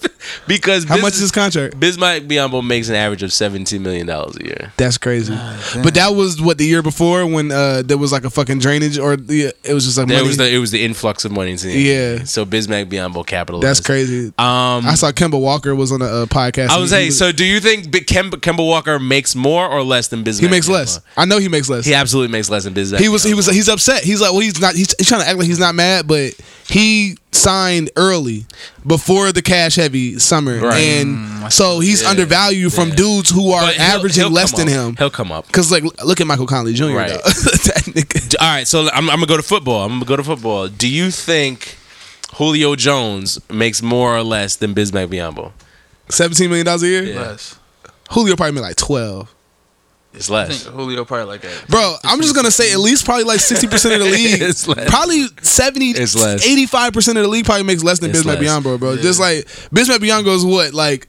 because 0.48 0.84
How 0.86 0.96
Biz- 0.96 1.02
much 1.04 1.14
is 1.14 1.20
his 1.20 1.32
contract? 1.32 1.80
Bismack 1.80 2.28
Biyombo 2.28 2.66
makes 2.66 2.90
an 2.90 2.96
average 2.96 3.24
of 3.24 3.34
seventeen 3.34 3.84
million 3.84 4.08
dollars 4.08 4.38
a 4.38 4.46
year. 4.46 4.74
That's 4.78 4.98
crazy. 4.98 5.36
but 5.84 5.94
that 5.96 6.10
was 6.16 6.42
what 6.42 6.58
the 6.58 6.66
year 6.66 6.82
before 6.82 7.26
when 7.26 7.52
uh, 7.52 7.84
there 7.86 7.98
was 7.98 8.12
like 8.12 8.24
a 8.24 8.30
fucking 8.30 8.60
drainage 8.60 8.98
or 8.98 9.16
the, 9.16 9.54
it 9.64 9.74
was 9.74 9.86
just 9.86 9.98
like 9.98 10.08
There 10.08 10.18
money. 10.18 10.28
was 10.28 10.38
the 10.38 10.54
it 10.54 10.58
was 10.58 10.72
the 10.72 10.84
influx 10.84 11.26
of 11.26 11.32
money 11.32 11.52
into 11.52 11.68
the 11.68 11.74
Yeah. 11.80 11.94
NBA. 12.20 12.28
So 12.28 12.46
Bismack 12.46 12.86
Biyombo 12.90 13.26
capitalized. 13.26 13.68
That's 13.68 13.80
crazy. 13.82 14.28
Um, 14.38 14.86
I 14.86 14.96
saw 14.96 15.12
Kemba 15.12 15.40
Walker 15.40 15.76
was 15.76 15.92
on 15.92 16.02
a, 16.02 16.06
uh 16.06 16.26
podcast. 16.26 16.70
I 16.70 16.80
was 16.80 16.90
he- 16.92 16.96
saying. 16.96 17.12
So, 17.12 17.32
do 17.32 17.46
you 17.46 17.60
think 17.60 17.92
Bi- 17.92 18.00
Kemba, 18.00 18.32
Kemba 18.36 18.66
Walker 18.66 19.00
makes 19.00 19.36
more 19.36 19.68
or 19.68 19.84
less 19.84 20.08
than 20.08 20.24
Bismack? 20.24 20.42
he 20.42 20.48
makes 20.48 20.68
Biyombo? 20.68 20.72
less. 20.74 21.00
I 21.18 21.26
know 21.26 21.40
he 21.40 21.50
makes 21.50 21.70
less. 21.70 21.86
He 21.86 21.94
absolutely 21.94 22.32
makes 22.32 22.50
less 22.50 22.64
than 22.64 22.74
Bismack. 22.74 23.00
he 23.00 23.10
was 23.10 23.24
he 23.24 23.34
was 23.34 23.48
he's 23.48 23.70
upset. 23.70 24.04
He's 24.04 24.22
like, 24.22 24.32
well, 24.32 24.40
he's 24.42 24.60
not. 24.60 24.76
He's, 24.76 24.96
he's 24.98 25.08
trying 25.08 25.22
to 25.22 25.28
act 25.28 25.38
like 25.38 25.48
he's 25.48 25.60
not 25.60 25.76
mad, 25.76 26.08
but 26.08 26.34
he 26.68 27.18
signed 27.32 27.90
early 27.96 28.31
before 28.86 29.32
the 29.32 29.42
cash 29.42 29.76
heavy 29.76 30.18
summer, 30.20 30.60
Right. 30.60 30.80
and 30.82 31.18
mm, 31.18 31.52
so 31.52 31.80
he's 31.80 32.04
undervalued 32.04 32.74
from 32.74 32.90
yeah. 32.90 32.96
dudes 32.96 33.30
who 33.30 33.52
are 33.52 33.68
he'll- 33.72 33.82
averaging 33.82 34.24
he'll 34.24 34.32
less 34.34 34.52
than 34.52 34.68
up. 34.68 34.74
him. 34.74 34.96
He'll 34.98 35.10
come 35.10 35.32
up. 35.32 35.52
Cause 35.52 35.72
like, 35.72 35.84
look 36.04 36.20
at 36.22 36.28
Michael 36.28 36.48
Conley 36.48 36.74
Jr. 36.74 36.86
Right. 36.96 37.10
though. 37.10 37.18
All 38.40 38.48
right, 38.56 38.68
so 38.68 38.90
I'm, 38.92 39.10
I'm 39.10 39.18
gonna 39.18 39.26
go 39.28 39.38
to 39.38 39.44
football. 39.44 39.84
I'm 39.86 39.92
gonna 39.94 40.06
go 40.06 40.16
to 40.18 40.24
football. 40.24 40.68
Do 40.68 40.88
you 40.88 41.12
think 41.12 41.78
Julio 42.36 42.76
Jones 42.76 43.40
makes 43.50 43.82
more 43.82 44.16
or 44.16 44.24
less 44.24 44.56
than 44.56 44.74
Bismack 44.74 45.08
Biyombo? 45.08 45.52
Seventeen 46.10 46.50
million 46.50 46.66
dollars 46.66 46.84
a 46.84 46.88
year. 46.88 47.04
Yeah. 47.04 47.22
Less. 47.22 47.58
Julio 48.12 48.36
probably 48.36 48.54
made 48.56 48.62
like 48.62 48.76
twelve. 48.78 49.34
It's 50.14 50.30
I 50.30 50.34
less. 50.34 50.64
think 50.64 50.76
Julio 50.76 51.06
probably 51.06 51.26
like 51.26 51.42
that. 51.42 51.68
Bro, 51.70 51.96
I'm 52.04 52.22
just 52.22 52.36
gonna 52.36 52.52
say 52.52 52.74
at 52.74 52.80
least 52.80 53.06
probably 53.06 53.24
like 53.24 53.40
sixty 53.40 53.68
percent 53.68 53.94
of 53.96 54.02
the 54.02 54.06
league. 54.12 54.42
It's 54.42 54.68
less. 54.68 54.90
Probably 54.90 55.26
70, 55.42 55.92
It's 55.92 56.16
less. 56.16 56.46
85 56.46 56.94
percent 56.94 57.18
of 57.18 57.24
the 57.24 57.30
league 57.30 57.46
probably 57.46 57.64
makes 57.64 57.84
less 57.84 58.00
than 58.00 58.10
It's 58.12 58.20
Bismack 58.24 58.40
less. 58.40 58.44
Biyombo, 58.44 58.80
bro. 58.80 58.98
Just 58.98 59.20
like 59.20 59.46
Bismack 59.74 59.98
Biyombo 60.00 60.36
is 60.36 60.46
what 60.46 60.74
like. 60.74 61.08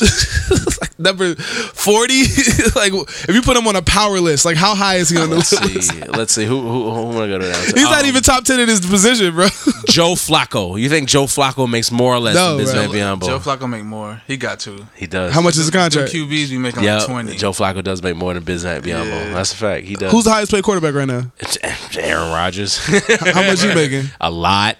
like 0.80 0.98
number 0.98 1.34
40 1.34 2.12
like 2.76 2.92
if 2.92 3.30
you 3.34 3.42
put 3.42 3.56
him 3.56 3.66
on 3.66 3.76
a 3.76 3.82
power 3.82 4.20
list 4.20 4.44
like 4.44 4.56
how 4.56 4.74
high 4.74 4.96
is 4.96 5.08
he 5.10 5.18
on 5.18 5.30
the 5.30 5.36
Let's 5.36 5.52
list 5.52 5.90
see. 5.90 6.00
Let's 6.04 6.32
see. 6.34 6.44
Who 6.44 6.60
who, 6.60 6.90
who 6.90 7.10
am 7.12 7.16
I 7.16 7.26
gonna 7.26 7.28
go 7.28 7.38
to? 7.40 7.48
Now? 7.48 7.58
he's 7.64 7.82
not 7.84 8.02
Um, 8.02 8.06
even 8.06 8.22
top 8.22 8.44
10 8.44 8.60
in 8.60 8.68
his 8.68 8.80
position 8.80 9.34
bro 9.34 9.46
Joe 9.88 10.12
Flacco. 10.14 10.80
You 10.80 10.88
think 10.88 11.08
Joe 11.08 11.24
Flacco 11.24 11.68
makes 11.68 11.90
more 11.90 12.14
or 12.14 12.18
less 12.20 12.34
No, 12.34 12.56
than 12.56 12.66
Bismack 12.66 13.18
bro. 13.20 13.28
Joe 13.28 13.38
Flacco 13.38 13.68
make 13.68 13.84
more. 13.84 14.20
He 14.26 14.36
got 14.36 14.60
to. 14.60 14.86
he 14.96 15.06
does. 15.06 15.32
how 15.32 15.40
much 15.40 15.52
is 15.54 15.58
his 15.58 15.70
Them 15.70 15.80
contract 15.82 16.12
QBs 16.12 16.50
be 16.50 16.58
making 16.58 16.82
Yeah, 16.84 16.98
like 16.98 17.06
twenty. 17.06 17.36
Joe 17.36 17.52
Flacco 17.52 17.82
does 17.82 18.02
make 18.02 18.16
more 18.16 18.34
than 18.34 18.42
Bismack 18.44 18.82
Biyombo. 18.82 19.06
Yeah. 19.06 19.34
That's 19.34 19.52
a 19.52 19.56
fact. 19.56 19.86
He 19.86 19.94
does. 19.96 20.12
who's 20.12 20.24
the 20.24 20.30
highest 20.30 20.52
paid 20.52 20.62
quarterback 20.64 20.94
right 20.94 21.08
now 21.08 21.30
It's 21.38 21.58
Aaron 21.96 22.30
Rodgers. 22.32 22.78
how 22.78 23.42
much 23.42 23.62
you 23.64 23.74
making 23.74 24.04
a 24.20 24.30
lot. 24.30 24.76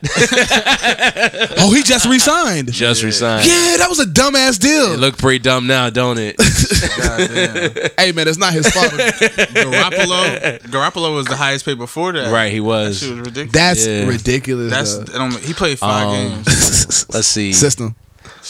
oh 1.59 1.73
he 1.75 1.83
just 1.83 2.07
resigned 2.07 2.73
Just 2.73 3.03
resigned. 3.03 3.47
yeah 3.47 3.77
that 3.79 3.87
was 3.89 3.99
a 4.01 4.05
dumbass 4.05 4.57
It 4.57 4.63
deal 4.63 4.97
look 5.11 5.19
pretty 5.19 5.39
dumb 5.41 5.67
now, 5.67 5.91
don't 5.91 6.19
it? 6.19 6.37
Goddamn. 6.99 7.91
hey 7.99 8.13
man 8.13 8.29
it's 8.29 8.39
not 8.39 8.53
his 8.53 8.69
fault 8.71 8.91
Garoppolo. 8.91 10.59
Garoppolo 10.63 11.15
was 11.15 11.27
the 11.27 11.37
highest 11.37 11.65
paid 11.65 11.79
before 11.79 12.13
that. 12.13 12.33
right, 12.33 12.53
he 12.53 12.59
That 12.59 12.65
was. 12.65 13.01
shit 13.01 13.11
was 13.11 13.19
ridiculous. 13.21 13.53
that's 13.53 13.87
Yeah. 13.87 14.07
ridiculous 14.07 14.71
That's 14.73 14.95
though. 14.97 15.05
that 15.05 15.13
don't 15.19 15.37
he 15.41 15.53
played 15.53 15.79
five 15.79 16.09
Um, 16.09 16.15
games. 16.15 17.07
Let's 17.15 17.29
see. 17.29 17.53
system 17.53 17.95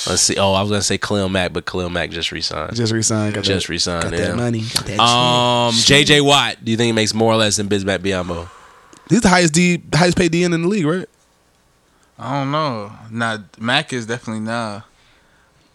Let's 0.06 0.22
see. 0.22 0.36
Oh, 0.36 0.52
I 0.52 0.62
was 0.62 0.70
gonna 0.70 0.82
say 0.82 0.98
Khalil 0.98 1.28
Mack, 1.28 1.52
but 1.52 1.66
Khalil 1.66 1.90
Mack 1.90 2.10
just 2.10 2.30
resigned. 2.32 2.76
just 2.76 2.92
resigned 2.92 3.34
got 3.34 3.44
Just 3.44 3.66
that, 3.66 3.72
resigned. 3.72 4.04
got 4.04 4.12
yeah. 4.12 4.26
that 4.28 4.36
money 4.36 4.60
got 4.74 4.86
that 4.86 5.00
Um, 5.00 5.74
JJ 5.74 6.20
Watt. 6.24 6.64
Do 6.64 6.70
you 6.70 6.76
think 6.76 6.86
he 6.86 6.92
makes 6.92 7.12
more 7.12 7.32
or 7.32 7.36
less 7.36 7.56
than 7.56 7.68
Bismack 7.68 7.98
Biyombo? 7.98 8.48
He's 9.08 9.20
the 9.22 9.28
highest 9.28 9.52
D, 9.54 9.82
highest 9.92 10.16
paid 10.16 10.32
DN 10.32 10.54
in 10.54 10.62
the 10.62 10.68
league, 10.68 10.86
right? 10.86 11.08
I 12.18 12.34
don't 12.40 12.50
know. 12.52 12.92
Nah, 13.10 13.38
Mack 13.58 13.92
is 13.92 14.06
definitely 14.06 14.40
nah. 14.44 14.82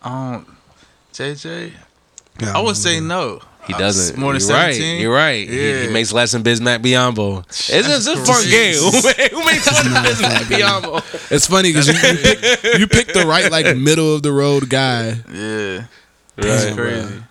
I 0.04 0.32
don't. 0.32 0.48
JJ. 1.16 1.72
I 2.54 2.60
would 2.62 2.76
say 2.76 3.00
no. 3.00 3.40
He 3.66 3.74
doesn't. 3.74 4.18
more 4.20 4.38
than 4.38 4.42
You're 4.42 4.58
right. 4.58 4.76
You're 4.76 5.14
right. 5.14 5.50
He, 5.50 5.82
he 5.84 5.88
makes 5.88 6.12
less 6.14 6.34
than 6.34 6.44
Bismack 6.44 6.80
Biyombo. 6.84 7.44
It's 7.48 7.88
just 7.88 8.08
a 8.08 8.18
fun 8.18 8.44
game. 8.48 8.76
Who 9.32 9.46
makes 9.46 9.72
more 9.72 9.84
than 9.84 10.04
Bismack 10.04 10.46
Biyombo? 10.52 11.32
It's 11.32 11.48
funny 11.48 11.70
because 11.74 11.88
you, 11.88 11.94
you, 11.94 12.18
pick, 12.18 12.80
you 12.80 12.88
pick 12.88 13.08
the 13.14 13.26
right 13.26 13.50
like 13.52 13.76
middle 13.78 14.14
of 14.14 14.22
the 14.24 14.32
road 14.32 14.70
guy. 14.70 15.16
Yeah, 15.34 15.78
Right. 15.78 15.88
it's 16.38 16.76
crazy. 16.76 17.24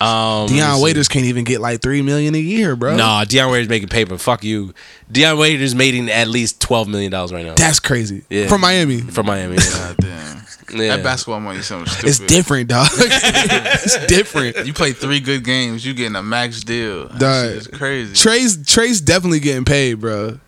Um, 0.00 0.48
Dion 0.48 0.80
Waiters 0.80 1.08
can't 1.08 1.24
even 1.26 1.44
get 1.44 1.60
like 1.60 1.80
three 1.80 2.02
million 2.02 2.34
a 2.34 2.38
year, 2.38 2.76
bro. 2.76 2.96
Nah, 2.96 3.24
Dion 3.24 3.50
Waiters 3.50 3.68
making 3.68 3.88
paper. 3.88 4.18
Fuck 4.18 4.44
you. 4.44 4.74
Dion 5.10 5.38
Waiters 5.38 5.74
making 5.74 6.10
at 6.10 6.28
least 6.28 6.60
twelve 6.60 6.88
million 6.88 7.10
dollars 7.12 7.32
right 7.32 7.44
now 7.44 7.54
that's 7.54 7.80
crazy. 7.80 8.24
Yeah. 8.30 8.48
From 8.48 8.60
Miami, 8.60 9.00
from 9.00 9.26
Miami. 9.26 9.56
Yeah. 9.56 9.70
God 9.72 9.96
damn. 9.98 10.36
Yeah. 10.74 10.96
That 10.96 11.04
basketball 11.04 11.38
money 11.38 11.60
is 11.60 11.66
something 11.66 11.86
stupid. 11.86 12.08
it's 12.08 12.18
different, 12.18 12.68
dog. 12.68 12.88
it's 12.92 14.06
different. 14.06 14.66
You 14.66 14.72
play 14.72 14.92
three 14.92 15.20
good 15.20 15.44
games, 15.44 15.86
you 15.86 15.94
getting 15.94 16.16
a 16.16 16.22
max 16.24 16.64
deal. 16.64 17.06
That 17.08 17.18
Dog. 17.18 17.62
shit 17.62 17.72
crazy. 17.72 18.14
Trey's 18.14 18.66
Trey's 18.66 19.00
definitely 19.00 19.38
getting 19.40 19.64
paid, 19.64 19.94
bro. 19.94 20.40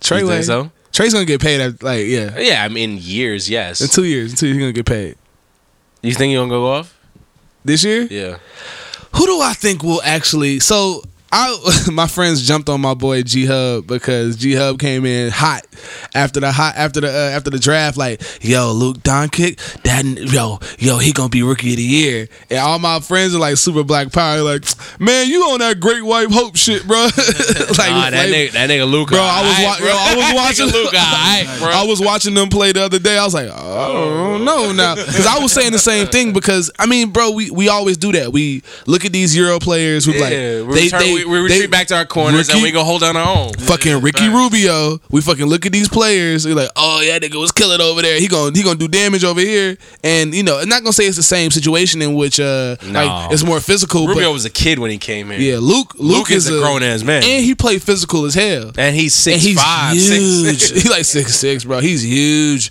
Trey, 0.00 0.20
You 0.20 0.28
think 0.28 0.44
so? 0.44 0.70
Trey's 0.92 1.12
gonna 1.12 1.24
get 1.26 1.40
paid. 1.40 1.60
At, 1.60 1.82
like 1.82 2.06
yeah, 2.06 2.38
Yeah, 2.38 2.62
I 2.64 2.68
mean 2.68 2.98
years. 3.00 3.50
Yes. 3.50 3.80
in 3.80 3.88
two 3.88 4.04
years. 4.04 4.30
In 4.30 4.36
two 4.38 4.46
years, 4.46 4.56
he's 4.56 4.62
gonna 4.62 4.72
get 4.72 4.86
paid. 4.86 5.16
you 6.02 6.12
think 6.14 6.32
you're 6.32 6.42
gonna 6.42 6.50
go 6.50 6.70
off? 6.70 6.95
This 7.66 7.82
year, 7.84 8.06
Yeah. 8.10 8.36
who 9.16 9.26
do 9.26 9.40
I 9.40 9.52
think 9.54 9.82
will 9.82 10.00
actually? 10.04 10.60
So 10.60 11.02
I, 11.32 11.86
my 11.92 12.06
friends 12.06 12.46
jumped 12.46 12.68
on 12.68 12.80
my 12.80 12.94
boy 12.94 13.22
G 13.22 13.46
Hub 13.46 13.86
because 13.86 14.36
G 14.36 14.54
Hub 14.54 14.78
came 14.78 15.04
in 15.04 15.30
hot 15.30 15.66
after 16.14 16.40
the 16.40 16.52
hot 16.52 16.74
after 16.76 17.00
the 17.00 17.08
uh, 17.08 17.36
after 17.36 17.50
the 17.50 17.58
draft. 17.58 17.96
Like, 17.96 18.22
yo, 18.42 18.72
Luke 18.72 18.98
Doncic, 18.98 19.58
that 19.82 20.04
yo, 20.32 20.58
yo, 20.78 20.98
he 20.98 21.12
gonna 21.12 21.28
be 21.28 21.42
rookie 21.42 21.70
of 21.72 21.76
the 21.76 21.82
year. 21.82 22.28
And 22.50 22.60
all 22.60 22.78
my 22.78 23.00
friends 23.00 23.34
are 23.34 23.38
like 23.38 23.56
super 23.56 23.82
black 23.84 24.12
power. 24.12 24.40
Like, 24.42 24.64
man, 25.00 25.28
you 25.28 25.42
on 25.44 25.58
that 25.58 25.80
great 25.80 26.02
white 26.02 26.30
hope 26.30 26.56
shit, 26.56 26.86
bro? 26.86 26.96
like, 27.06 27.12
Ah, 27.18 28.08
that 28.10 28.12
like, 28.12 28.28
nigga, 28.30 28.52
that 28.52 28.70
nigga 28.70 28.90
Luka. 28.90 29.14
Bro, 29.14 29.20
I 29.22 29.42
was 29.42 29.80
wa- 29.80 29.86
yo, 29.86 29.94
I 29.96 30.16
was 30.16 30.34
watching 30.58 30.66
Luke, 30.66 30.94
Alright, 30.94 31.58
bro. 31.58 31.68
I 31.68 31.84
was 31.86 32.00
watching 32.00 32.34
them 32.34 32.48
play 32.48 32.72
the 32.72 32.82
other 32.82 32.98
day. 32.98 33.18
I 33.18 33.24
was 33.24 33.34
like, 33.34 33.48
oh, 33.52 33.54
I 33.54 34.36
don't 34.36 34.44
know 34.44 34.72
now, 34.72 34.94
because 34.94 35.26
I 35.26 35.38
was 35.38 35.52
saying 35.52 35.72
the 35.72 35.78
same 35.78 36.06
thing. 36.06 36.32
Because 36.32 36.70
I 36.78 36.86
mean, 36.86 37.10
bro, 37.10 37.30
we, 37.32 37.50
we 37.50 37.68
always 37.68 37.96
do 37.96 38.12
that. 38.12 38.32
We 38.32 38.62
look 38.86 39.04
at 39.04 39.12
these 39.12 39.36
Euro 39.36 39.58
players 39.58 40.04
who 40.04 40.12
like 40.12 40.32
yeah, 40.32 40.62
we, 40.62 40.74
they, 40.74 40.82
return, 40.84 41.00
they, 41.00 41.24
we, 41.26 41.38
retreat 41.40 41.60
they- 41.62 41.66
back 41.66 41.86
to 41.88 41.96
our 41.96 42.06
corners 42.06 42.48
and 42.48 42.62
we 42.62 42.70
go 42.72 42.84
hold 42.84 43.00
down 43.02 43.16
our 43.16 43.36
own. 43.36 43.52
Fucking 43.54 44.00
Ricky. 44.00 44.28
Rubio, 44.28 44.98
we 45.10 45.20
fucking 45.20 45.46
look 45.46 45.66
at 45.66 45.72
these 45.72 45.88
players. 45.88 46.46
We're 46.46 46.54
like, 46.54 46.70
oh 46.76 47.00
yeah, 47.00 47.18
nigga 47.18 47.38
was 47.40 47.52
killing 47.52 47.80
over 47.80 48.02
there. 48.02 48.18
He 48.20 48.28
gonna 48.28 48.56
he 48.56 48.62
gonna 48.62 48.78
do 48.78 48.88
damage 48.88 49.24
over 49.24 49.40
here, 49.40 49.76
and 50.04 50.34
you 50.34 50.42
know, 50.42 50.58
I'm 50.58 50.68
not 50.68 50.82
gonna 50.82 50.92
say 50.92 51.04
it's 51.06 51.16
the 51.16 51.22
same 51.22 51.50
situation 51.50 52.02
in 52.02 52.14
which 52.14 52.38
uh 52.40 52.76
No. 52.86 53.04
like 53.04 53.32
it's 53.32 53.44
more 53.44 53.60
physical. 53.60 54.06
Rubio 54.06 54.24
but 54.28 54.32
was 54.32 54.44
a 54.44 54.50
kid 54.50 54.78
when 54.78 54.90
he 54.90 54.98
came 54.98 55.30
in. 55.30 55.40
yeah, 55.40 55.58
Luke 55.58 55.94
Luke, 55.94 56.28
Luke 56.28 56.30
is 56.30 56.48
a 56.48 56.58
grown 56.60 56.82
ass 56.82 57.02
man. 57.02 57.22
and 57.24 57.44
he 57.44 57.54
played 57.54 57.82
physical 57.82 58.24
as 58.24 58.34
hell. 58.34 58.72
and 58.76 58.94
he's 58.96 59.14
six 59.14 59.34
and 59.36 59.42
he's 59.42 59.60
five, 59.62 59.94
huge. 59.94 60.60
six, 60.60 60.82
he 60.82 60.88
like 60.88 61.04
six 61.04 61.34
six, 61.34 61.64
bro. 61.64 61.80
He's 61.80 62.02
huge. 62.02 62.70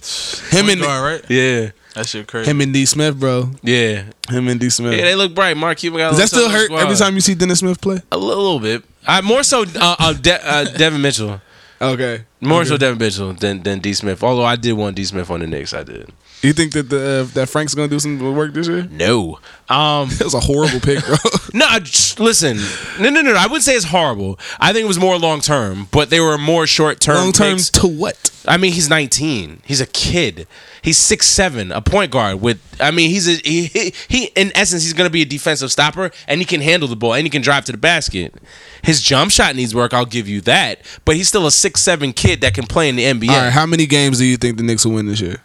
Him 0.50 0.70
and 0.70 0.84
All 0.84 1.04
right. 1.04 1.22
yeah, 1.30 1.72
That 1.96 2.08
shit 2.08 2.28
crazy. 2.28 2.50
him 2.50 2.62
and 2.62 2.74
D 2.74 2.86
Smith, 2.86 3.20
bro. 3.20 3.50
yeah, 3.64 4.04
Him 4.30 4.48
and 4.50 4.60
D 4.60 4.70
Smith. 4.70 4.94
yeah. 4.94 5.06
They 5.06 5.16
look 5.16 5.34
bright. 5.34 5.58
Mark 5.58 5.78
Cuban 5.80 5.98
got. 6.00 6.10
Does 6.10 6.20
that 6.20 6.28
still 6.28 6.50
hurt 6.50 6.70
every 6.72 6.96
time 6.96 7.16
you 7.16 7.22
see 7.22 7.34
Dennis 7.36 7.60
Smith 7.60 7.80
play? 7.82 8.02
A 8.12 8.18
little, 8.18 8.60
bit. 8.60 8.84
Uh, 9.08 9.22
more 9.24 9.44
so, 9.44 9.64
uh, 9.64 9.96
uh, 10.00 10.14
De- 10.14 10.48
uh, 10.48 10.64
Devin 10.78 11.02
Mitchell. 11.02 11.42
Okay. 11.82 12.24
More 12.42 12.64
so 12.66 12.78
Devin 12.78 12.98
Mitchell 13.00 13.34
than 13.34 13.64
than 13.64 13.80
D 13.80 13.94
Smith. 13.94 14.24
Although 14.24 14.46
I 14.46 14.56
did 14.56 14.74
want 14.74 14.96
D 14.96 15.04
Smith 15.04 15.30
on 15.30 15.40
the 15.40 15.48
Knicks. 15.48 15.74
I 15.74 15.84
did. 15.84 16.10
Do 16.46 16.50
you 16.50 16.54
think 16.54 16.74
that 16.74 16.90
the 16.92 17.22
uh, 17.28 17.34
that 17.34 17.50
Frank's 17.50 17.74
gonna 17.74 17.88
do 17.88 17.98
some 17.98 18.20
work 18.36 18.54
this 18.54 18.68
year? 18.68 18.88
No. 18.92 19.40
Um, 19.68 20.10
That 20.20 20.26
was 20.26 20.36
a 20.36 20.40
horrible 20.40 20.80
pick, 20.80 21.04
bro. 21.04 21.16
no, 21.56 21.66
I 21.66 21.80
just- 21.80 22.20
listen. 22.20 22.58
No, 23.00 23.10
no, 23.10 23.22
no, 23.22 23.32
no. 23.32 23.36
I 23.36 23.48
wouldn't 23.48 23.64
say 23.64 23.74
it's 23.74 23.86
horrible. 23.86 24.40
I 24.60 24.72
think 24.72 24.84
it 24.86 24.88
was 24.88 25.00
more 25.00 25.18
long 25.18 25.42
term, 25.42 25.88
but 25.90 26.12
they 26.12 26.20
were 26.20 26.38
more 26.38 26.68
short 26.68 27.00
term. 27.00 27.16
Long 27.16 27.32
term 27.32 27.58
to 27.58 27.88
what? 27.88 28.30
I 28.48 28.58
mean, 28.58 28.74
he's 28.74 28.88
19. 28.88 29.64
He's 29.66 29.82
a 29.82 29.88
kid. 29.88 30.46
He's 30.84 31.00
six 31.00 31.26
seven, 31.26 31.72
a 31.72 31.82
point 31.82 32.12
guard 32.12 32.42
with. 32.42 32.62
I 32.80 32.92
mean, 32.92 33.10
he's 33.10 33.28
a 33.28 33.42
he, 33.44 33.66
he, 33.66 33.94
he 34.08 34.26
in 34.36 34.52
essence 34.56 34.84
he's 34.84 34.94
going 34.94 35.08
to 35.08 35.12
be 35.12 35.24
a 35.24 35.26
defensive 35.26 35.72
stopper, 35.72 36.12
and 36.28 36.42
he 36.42 36.46
can 36.46 36.62
handle 36.62 36.88
the 36.88 36.96
ball, 36.96 37.16
and 37.16 37.26
he 37.26 37.32
can 37.32 37.42
drive 37.42 37.66
to 37.66 37.72
the 37.72 37.80
basket. 37.80 38.36
His 38.84 39.02
jump 39.02 39.32
shot 39.32 39.56
needs 39.56 39.74
work. 39.74 39.96
I'll 39.96 40.06
give 40.06 40.28
you 40.30 40.42
that, 40.42 40.82
but 41.06 41.16
he's 41.16 41.28
still 41.28 41.48
a 41.48 41.52
six 41.52 41.82
seven 41.82 42.14
kid 42.14 42.42
that 42.42 42.54
can 42.54 42.68
play 42.68 42.88
in 42.88 42.98
the 42.98 43.04
NBA. 43.06 43.30
All 43.30 43.36
right, 43.46 43.52
how 43.52 43.66
many 43.66 43.88
games 43.88 44.20
do 44.20 44.26
you 44.26 44.38
think 44.38 44.58
the 44.58 44.64
Knicks 44.64 44.86
will 44.86 44.94
win 44.94 45.08
this 45.08 45.22
year? 45.22 45.42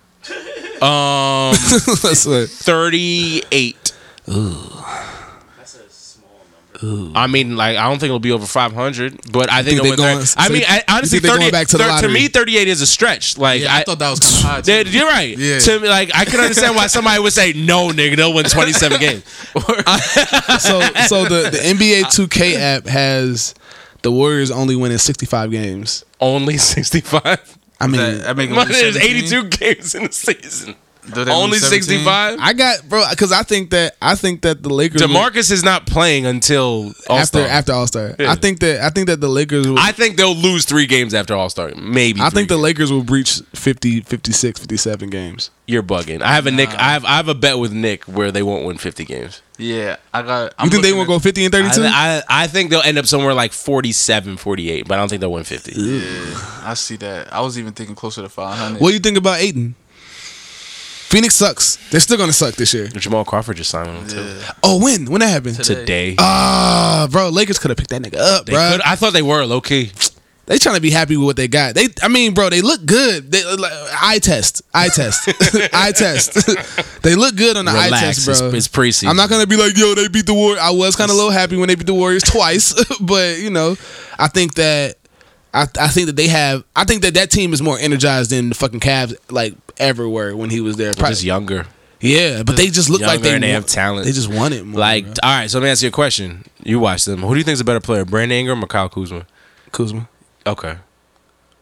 Um, 0.82 1.50
Let's 2.02 2.20
say. 2.20 2.46
38. 2.46 3.92
That's 4.26 5.74
a 5.74 5.90
small 5.90 6.30
number. 6.82 7.18
I 7.18 7.26
mean, 7.26 7.56
like 7.56 7.76
I 7.76 7.88
don't 7.88 7.98
think 7.98 8.04
it'll 8.08 8.18
be 8.20 8.32
over 8.32 8.46
500, 8.46 9.32
but 9.32 9.50
I 9.50 9.62
think, 9.62 9.80
think 9.80 9.84
it'll 9.84 9.84
they 9.84 9.90
win 9.90 9.96
going- 9.96 10.24
30. 10.24 10.34
I 10.40 10.46
so 10.46 10.52
mean, 10.52 10.62
I, 10.68 10.84
honestly, 10.88 11.18
think 11.18 11.22
they 11.24 11.28
going 11.28 11.40
30 11.42 11.50
back 11.52 11.66
to 11.68 11.76
the 11.78 11.84
thir- 11.84 11.90
lottery? 11.90 12.12
me, 12.12 12.28
38 12.28 12.68
is 12.68 12.80
a 12.80 12.86
stretch. 12.86 13.36
Like 13.38 13.62
Yeah, 13.62 13.74
I, 13.76 13.82
thought 13.82 13.98
that 13.98 14.10
was 14.10 14.20
kind 14.20 14.58
of 14.60 14.66
high. 14.66 14.82
you're 14.90 15.06
right. 15.06 15.36
Yeah. 15.36 15.58
To 15.58 15.80
me, 15.80 15.88
like 15.88 16.10
I 16.14 16.24
can 16.24 16.40
understand 16.40 16.76
why 16.76 16.86
somebody 16.86 17.20
would 17.20 17.32
say 17.32 17.52
no, 17.52 17.88
nigga. 17.90 18.16
They'll 18.16 18.32
win 18.34 18.44
27 18.46 18.98
games. 19.06 19.24
so 20.62 20.80
so 21.06 21.24
the, 21.24 21.50
the 21.52 21.58
NBA 21.74 22.02
2K 22.04 22.54
app 22.56 22.86
has 22.86 23.54
the 24.02 24.10
Warriors 24.10 24.50
only 24.50 24.76
winning 24.76 24.96
65 24.98 25.50
games. 25.50 26.04
Only 26.20 26.56
65. 26.56 27.58
I 27.80 27.86
mean, 27.86 28.00
That, 28.00 28.22
that 28.24 28.36
make 28.36 28.50
them 28.50 28.68
there's 28.68 28.96
82 28.96 29.44
games 29.48 29.94
in 29.94 30.04
the 30.04 30.12
season. 30.12 30.74
Do 31.06 31.24
they 31.24 31.30
lose 31.32 31.42
Only 31.42 31.58
65. 31.58 32.38
I 32.40 32.52
got 32.52 32.86
bro 32.88 33.02
because 33.10 33.32
I 33.32 33.42
think 33.42 33.70
that 33.70 33.96
I 34.02 34.14
think 34.14 34.42
that 34.42 34.62
the 34.62 34.68
Lakers 34.68 35.00
will- 35.00 35.08
Demarcus 35.08 35.50
is 35.50 35.64
not 35.64 35.86
playing 35.86 36.26
until 36.26 36.88
after 36.90 37.12
All-Star. 37.12 37.42
after 37.46 37.72
All 37.72 37.86
Star. 37.86 38.14
Yeah. 38.18 38.30
I 38.30 38.34
think 38.34 38.60
that 38.60 38.82
I 38.84 38.90
think 38.90 39.06
that 39.06 39.18
the 39.20 39.28
Lakers. 39.28 39.66
Will, 39.66 39.78
I, 39.78 39.88
I 39.88 39.92
think 39.92 40.18
they'll 40.18 40.36
lose 40.36 40.66
three 40.66 40.86
games 40.86 41.14
after 41.14 41.34
All 41.34 41.48
Star. 41.48 41.72
Maybe. 41.74 42.20
I 42.20 42.28
think 42.28 42.48
the. 42.48 42.58
Lakers 42.58 42.92
will 42.92 43.02
breach 43.02 43.40
50, 43.54 44.02
56, 44.02 44.60
57 44.60 45.08
games. 45.08 45.50
You're 45.66 45.82
bugging. 45.82 46.20
I 46.20 46.34
have 46.34 46.46
a 46.46 46.50
Nick. 46.50 46.68
I 46.68 46.92
have 46.92 47.04
I 47.06 47.16
have 47.16 47.28
a 47.28 47.34
bet 47.34 47.58
with 47.58 47.72
Nick 47.72 48.04
where 48.04 48.30
they 48.30 48.42
won't 48.42 48.66
win 48.66 48.76
50 48.76 49.04
games. 49.06 49.40
Yeah, 49.60 49.96
I 50.14 50.22
got. 50.22 50.54
You 50.64 50.70
think 50.70 50.82
they 50.82 50.92
won't 50.92 51.06
go 51.08 51.18
50 51.18 51.44
and 51.44 51.52
32? 51.52 51.82
I, 51.84 52.22
I 52.28 52.44
I 52.44 52.46
think 52.46 52.70
they'll 52.70 52.80
end 52.80 52.96
up 52.98 53.06
somewhere 53.06 53.34
like 53.34 53.52
47, 53.52 54.36
48, 54.38 54.88
but 54.88 54.94
I 54.94 54.96
don't 54.96 55.08
think 55.08 55.20
they'll 55.20 55.32
win 55.32 55.44
50. 55.44 55.72
Yeah, 55.76 56.00
I 56.64 56.74
see 56.74 56.96
that. 56.96 57.32
I 57.32 57.40
was 57.42 57.58
even 57.58 57.72
thinking 57.74 57.94
closer 57.94 58.22
to 58.22 58.28
500. 58.28 58.80
what 58.80 58.88
do 58.88 58.94
you 58.94 59.00
think 59.00 59.18
about 59.18 59.38
Ayton? 59.40 59.74
Phoenix 61.10 61.34
sucks. 61.34 61.76
They're 61.90 61.98
still 62.00 62.16
gonna 62.16 62.32
suck 62.32 62.54
this 62.54 62.72
year. 62.72 62.86
Jamal 62.86 63.24
Crawford 63.24 63.56
just 63.56 63.68
signed 63.70 63.88
with 63.92 64.10
them 64.10 64.24
too. 64.38 64.52
Oh, 64.62 64.80
when? 64.82 65.06
When 65.10 65.20
that 65.20 65.28
happened? 65.30 65.56
Today. 65.62 66.14
Ah, 66.18 67.08
bro, 67.10 67.28
Lakers 67.30 67.58
could 67.58 67.70
have 67.70 67.78
picked 67.78 67.90
that 67.90 68.00
nigga 68.00 68.16
up, 68.16 68.46
They 68.46 68.52
bro. 68.52 68.70
could, 68.72 68.80
I 68.82 68.94
thought 68.94 69.12
they 69.12 69.20
were 69.22 69.44
low 69.44 69.60
key. 69.60 69.90
They 70.50 70.58
trying 70.58 70.74
to 70.74 70.80
be 70.80 70.90
happy 70.90 71.16
with 71.16 71.26
what 71.26 71.36
they 71.36 71.46
got. 71.46 71.76
They, 71.76 71.86
I 72.02 72.08
mean, 72.08 72.34
bro, 72.34 72.50
they 72.50 72.60
look 72.60 72.84
good. 72.84 73.30
They 73.30 73.40
uh, 73.44 73.56
like, 73.56 73.72
eye 74.02 74.18
test, 74.18 74.62
eye 74.74 74.88
test, 74.88 75.28
eye 75.72 75.92
test. 75.92 77.02
they 77.04 77.14
look 77.14 77.36
good 77.36 77.56
on 77.56 77.66
the 77.66 77.70
eye 77.70 77.88
test, 77.88 78.24
bro. 78.24 78.48
It's, 78.48 78.66
it's 78.66 78.68
preseason. 78.68 79.10
I'm 79.10 79.16
not 79.16 79.30
gonna 79.30 79.46
be 79.46 79.56
like, 79.56 79.76
yo, 79.78 79.94
they 79.94 80.08
beat 80.08 80.26
the 80.26 80.34
Warriors. 80.34 80.58
I 80.60 80.70
was 80.70 80.96
kind 80.96 81.08
of 81.08 81.14
a 81.14 81.16
little 81.16 81.30
happy 81.30 81.56
when 81.56 81.68
they 81.68 81.76
beat 81.76 81.86
the 81.86 81.94
Warriors 81.94 82.24
twice, 82.24 82.74
but 83.00 83.38
you 83.38 83.50
know, 83.50 83.76
I 84.18 84.26
think 84.26 84.54
that 84.54 84.96
I, 85.54 85.68
I 85.78 85.86
think 85.86 86.06
that 86.08 86.16
they 86.16 86.26
have. 86.26 86.64
I 86.74 86.82
think 86.82 87.02
that 87.02 87.14
that 87.14 87.30
team 87.30 87.52
is 87.52 87.62
more 87.62 87.78
energized 87.78 88.32
than 88.32 88.48
the 88.48 88.56
fucking 88.56 88.80
Cavs 88.80 89.14
like 89.30 89.54
ever 89.76 90.08
were 90.08 90.34
when 90.34 90.50
he 90.50 90.60
was 90.60 90.74
there. 90.76 90.92
Probably- 90.94 91.10
just 91.10 91.22
younger. 91.22 91.68
yeah, 92.00 92.42
but 92.42 92.56
they 92.56 92.70
just 92.70 92.90
look 92.90 93.02
like 93.02 93.20
they 93.20 93.34
and 93.34 93.44
they 93.44 93.50
have 93.50 93.66
talent. 93.66 94.04
They 94.04 94.10
just 94.10 94.28
won 94.28 94.52
it. 94.52 94.66
More, 94.66 94.80
Like, 94.80 95.04
bro. 95.04 95.14
all 95.22 95.30
right. 95.38 95.48
So 95.48 95.60
let 95.60 95.64
me 95.66 95.70
ask 95.70 95.80
you 95.84 95.90
a 95.90 95.92
question. 95.92 96.42
You 96.64 96.80
watch 96.80 97.04
them. 97.04 97.20
Who 97.20 97.34
do 97.34 97.38
you 97.38 97.44
think 97.44 97.52
is 97.52 97.60
a 97.60 97.64
better 97.64 97.78
player, 97.78 98.04
Brandon 98.04 98.36
Ingram 98.36 98.64
or 98.64 98.66
Kyle 98.66 98.88
Kuzma? 98.88 99.26
Kuzma. 99.70 100.08
Okay. 100.46 100.76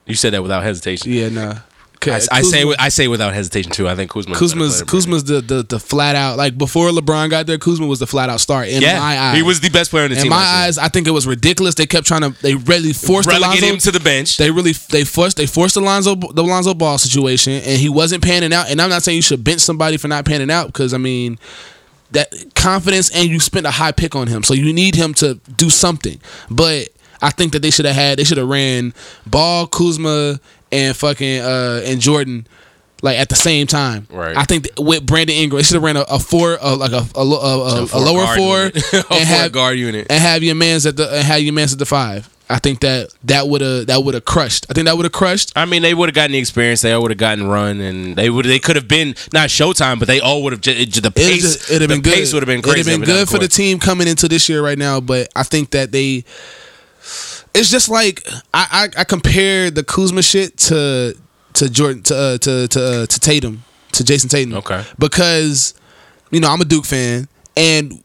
You 0.07 0.14
said 0.14 0.33
that 0.33 0.43
without 0.43 0.62
hesitation. 0.62 1.12
Yeah, 1.12 1.29
nah. 1.29 1.59
I, 2.07 2.20
I 2.31 2.43
say 2.43 2.64
I 2.79 2.89
say 2.91 3.09
without 3.09 3.35
hesitation 3.35 3.72
too. 3.72 3.89
I 3.89 3.95
think 3.95 4.11
Kuzma. 4.11 4.37
Kuzma's 4.37 4.83
Kuzma's 4.83 5.24
the, 5.24 5.41
the 5.41 5.62
the 5.62 5.81
flat 5.81 6.14
out 6.14 6.37
like 6.37 6.57
before 6.57 6.91
LeBron 6.91 7.31
got 7.31 7.47
there. 7.47 7.59
Kuzma 7.59 7.87
was 7.87 7.99
the 7.99 8.07
flat 8.07 8.31
out 8.31 8.41
star 8.41 8.64
in 8.64 8.81
yeah, 8.83 8.99
my 8.99 9.18
eyes. 9.18 9.37
he 9.37 9.43
was 9.43 9.61
the 9.61 9.68
best 9.68 9.91
player 9.91 10.05
on 10.05 10.11
the 10.11 10.16
in 10.16 10.22
team. 10.22 10.31
my 10.31 10.37
eyes. 10.37 10.79
I 10.79 10.89
think 10.89 11.07
it 11.07 11.11
was 11.11 11.26
ridiculous. 11.26 11.74
They 11.74 11.87
kept 11.87 12.07
trying 12.07 12.22
to. 12.22 12.31
They 12.41 12.55
really 12.55 12.93
forced 12.93 13.29
relegate 13.29 13.62
Alonzo. 13.62 13.66
him 13.66 13.79
to 13.79 13.91
the 13.91 14.01
bench. 14.01 14.37
they 14.37 14.51
really 14.51 14.72
they 14.72 15.05
forced 15.05 15.37
they 15.37 15.47
forced 15.47 15.76
Alonzo 15.76 16.14
the 16.14 16.43
Alonzo 16.43 16.74
Ball 16.74 16.99
situation, 16.99 17.55
and 17.55 17.81
he 17.81 17.89
wasn't 17.89 18.22
panning 18.22 18.53
out. 18.53 18.70
And 18.70 18.81
I'm 18.81 18.91
not 18.91 19.03
saying 19.03 19.16
you 19.16 19.22
should 19.22 19.43
bench 19.43 19.61
somebody 19.61 19.97
for 19.97 20.09
not 20.09 20.24
panning 20.24 20.51
out 20.51 20.68
because 20.68 20.95
I 20.95 20.99
mean 20.99 21.39
that 22.12 22.33
confidence 22.55 23.11
and 23.14 23.29
you 23.29 23.41
spent 23.41 23.66
a 23.66 23.70
high 23.70 23.93
pick 23.93 24.14
on 24.14 24.29
him, 24.29 24.43
so 24.43 24.55
you 24.55 24.72
need 24.72 24.95
him 24.95 25.14
to 25.14 25.35
do 25.57 25.68
something. 25.68 26.20
But 26.51 26.89
I 27.23 27.31
think 27.31 27.53
that 27.53 27.62
they 27.62 27.71
should 27.71 27.85
have 27.87 27.95
had 27.95 28.19
they 28.19 28.25
should 28.25 28.39
have 28.39 28.49
ran 28.49 28.95
Ball, 29.27 29.66
Kuzma, 29.66 30.39
and 30.73 30.97
fucking 30.97 31.41
uh 31.41 31.83
and 31.85 32.01
Jordan. 32.01 32.47
Like 33.01 33.16
at 33.19 33.29
the 33.29 33.37
same 33.37 33.69
time, 33.69 34.09
Right. 34.11 34.37
I 34.37 34.43
think 34.43 34.66
with 34.77 35.07
Brandon 35.07 35.37
Ingram, 35.37 35.59
they 35.59 35.62
should 35.62 35.75
have 35.75 35.85
ran 35.85 35.97
a, 35.97 36.01
a 36.03 36.19
four, 36.19 36.59
uh, 36.61 36.75
like 36.77 36.91
a 36.91 37.07
a, 37.14 37.21
a, 37.21 37.23
a, 37.23 37.89
a 37.93 37.99
lower 38.01 38.27
four. 38.37 38.57
A 38.66 38.71
and 38.75 39.05
four 39.07 39.16
have 39.19 39.53
guard 39.53 39.79
unit. 39.79 40.09
and 40.11 40.21
have 40.21 40.43
your 40.43 40.57
man's 40.57 40.85
at 40.85 40.97
the 40.97 41.09
and 41.09 41.25
have 41.25 41.41
your 41.41 41.53
man's 41.55 41.73
at 41.73 41.79
the 41.79 41.87
five. 41.87 42.29
I 42.51 42.59
think 42.59 42.81
that 42.81 43.11
that 43.25 43.47
would 43.47 43.61
have 43.61 43.87
that 43.87 44.03
would 44.03 44.14
have 44.14 44.25
crushed. 44.25 44.66
I 44.69 44.73
think 44.73 44.87
that 44.87 44.97
would 44.97 45.05
have 45.05 45.12
crushed. 45.12 45.53
I 45.55 45.64
mean, 45.64 45.83
they 45.83 45.95
would 45.95 46.09
have 46.09 46.14
gotten 46.16 46.33
the 46.33 46.39
experience. 46.39 46.81
They 46.81 46.91
all 46.93 47.03
would 47.03 47.12
have 47.12 47.19
gotten 47.19 47.47
run, 47.47 47.81
and 47.81 48.16
they 48.16 48.31
would. 48.31 48.47
They 48.47 48.59
could 48.59 48.75
have 48.75 48.89
been 48.89 49.14
not 49.33 49.49
Showtime, 49.49 50.01
but 50.01 50.09
they 50.09 50.19
all 50.19 50.43
would 50.43 50.53
have. 50.55 50.62
The 50.62 51.12
pace. 51.14 51.43
just- 51.43 51.71
it'd 51.71 51.83
have 51.83 51.89
been 51.89 51.99
the 52.03 52.11
good. 52.11 52.14
pace 52.14 52.33
would 52.33 52.43
have 52.43 52.49
been 52.49 52.62
crazy. 52.62 52.81
It'd 52.81 52.93
have 52.95 53.01
been 53.01 53.03
up 53.03 53.07
and 53.07 53.07
down 53.07 53.25
good 53.27 53.29
for 53.29 53.39
the 53.39 53.47
team 53.49 53.79
coming 53.79 54.09
into 54.09 54.27
this 54.27 54.49
year 54.49 54.61
right 54.61 54.79
now. 54.79 54.99
But 55.01 55.29
I 55.37 55.45
think 55.45 55.71
that 55.71 55.93
they. 55.93 56.25
It's 57.55 57.70
just 57.70 57.88
like 57.88 58.26
I 58.55 58.88
I, 58.96 59.01
I 59.01 59.05
compare 59.05 59.70
the 59.70 59.82
Kuzma 59.84 60.22
shit 60.22 60.57
to 60.59 61.16
to 61.55 61.70
Jordan 61.70 62.03
to 62.05 62.16
uh, 62.16 62.38
to 62.38 62.68
to 62.68 62.84
uh, 62.84 63.07
to 63.07 63.20
Tatum 63.20 63.64
to 63.92 64.05
Jayson 64.05 64.28
Tatum. 64.28 64.55
Okay. 64.55 64.84
Because 64.99 65.74
you 66.30 66.40
know 66.40 66.49
I'm 66.49 66.61
a 66.61 66.64
Duke 66.64 66.84
fan 66.84 67.28
and. 67.57 68.03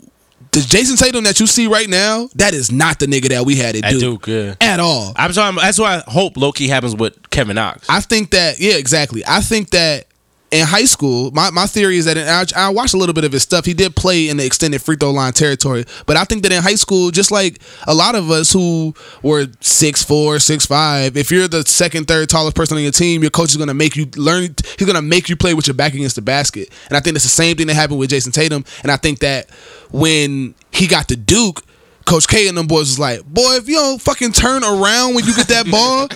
The 0.51 0.59
Jayson 0.59 0.97
Tatum 0.97 1.23
that 1.23 1.39
you 1.39 1.47
see 1.47 1.65
right 1.65 1.89
now, 1.89 2.29
that 2.35 2.53
is 2.53 2.71
not 2.71 2.99
the 2.99 3.07
nigga 3.07 3.29
that 3.29 3.43
we 3.43 3.55
had 3.55 3.75
at 3.75 3.85
At 3.85 3.91
Duke, 3.93 4.23
Duke, 4.23 4.27
yeah. 4.27 4.55
at 4.61 4.79
all. 4.79 5.11
I'm 5.15 5.33
talking. 5.33 5.57
That's 5.59 5.79
why 5.79 5.95
I 5.95 6.03
hope 6.11 6.37
Loki 6.37 6.67
happens 6.67 6.95
with 6.95 7.31
Kevin 7.31 7.55
Knox. 7.55 7.89
I 7.89 8.01
think 8.01 8.29
that 8.31 8.59
yeah, 8.59 8.75
exactly. 8.75 9.23
I 9.25 9.39
think 9.41 9.71
that 9.71 10.05
in 10.53 10.67
high 10.67 10.85
school, 10.85 11.31
my, 11.31 11.49
my 11.49 11.65
theory 11.65 11.97
is 11.97 12.05
that 12.05 12.15
and 12.15 12.29
I, 12.29 12.67
I 12.67 12.69
watched 12.69 12.93
a 12.93 12.97
little 12.97 13.15
bit 13.15 13.23
of 13.23 13.31
his 13.31 13.41
stuff. 13.41 13.65
He 13.65 13.73
did 13.73 13.95
play 13.95 14.29
in 14.29 14.37
the 14.37 14.45
extended 14.45 14.83
free 14.83 14.95
throw 14.95 15.09
line 15.09 15.33
territory, 15.33 15.83
but 16.05 16.15
I 16.15 16.25
think 16.25 16.43
that 16.43 16.51
in 16.51 16.61
high 16.61 16.75
school, 16.75 17.09
just 17.09 17.31
like 17.31 17.59
a 17.87 17.93
lot 17.93 18.13
of 18.13 18.29
us 18.29 18.53
who 18.53 18.93
were 19.23 19.47
six 19.61 20.03
four, 20.03 20.37
six 20.37 20.67
five, 20.67 21.17
if 21.17 21.31
you're 21.31 21.47
the 21.47 21.63
second, 21.65 22.07
third 22.07 22.29
tallest 22.29 22.55
person 22.55 22.77
on 22.77 22.83
your 22.83 22.91
team, 22.91 23.21
your 23.23 23.31
coach 23.31 23.49
is 23.49 23.57
gonna 23.57 23.73
make 23.73 23.95
you 23.95 24.05
learn. 24.15 24.55
He's 24.77 24.87
gonna 24.87 25.01
make 25.01 25.27
you 25.27 25.35
play 25.35 25.55
with 25.55 25.65
your 25.65 25.73
back 25.73 25.95
against 25.95 26.15
the 26.15 26.21
basket, 26.21 26.69
and 26.87 26.95
I 26.95 26.99
think 26.99 27.15
that's 27.15 27.25
the 27.25 27.31
same 27.31 27.57
thing 27.57 27.65
that 27.67 27.73
happened 27.73 27.97
with 27.97 28.11
Jayson 28.11 28.31
Tatum. 28.31 28.63
And 28.83 28.91
I 28.91 28.97
think 28.97 29.19
that 29.19 29.49
when 29.91 30.53
he 30.71 30.87
got 30.87 31.07
to 31.07 31.15
Duke. 31.15 31.63
Coach 32.05 32.27
K 32.27 32.47
and 32.47 32.57
them 32.57 32.67
boys 32.67 32.81
was 32.81 32.99
like, 32.99 33.23
boy, 33.25 33.55
if 33.55 33.67
you 33.67 33.75
don't 33.75 34.01
fucking 34.01 34.33
turn 34.33 34.63
around 34.63 35.15
when 35.15 35.25
you 35.25 35.35
get 35.35 35.47
that 35.47 35.69
ball, 35.69 36.07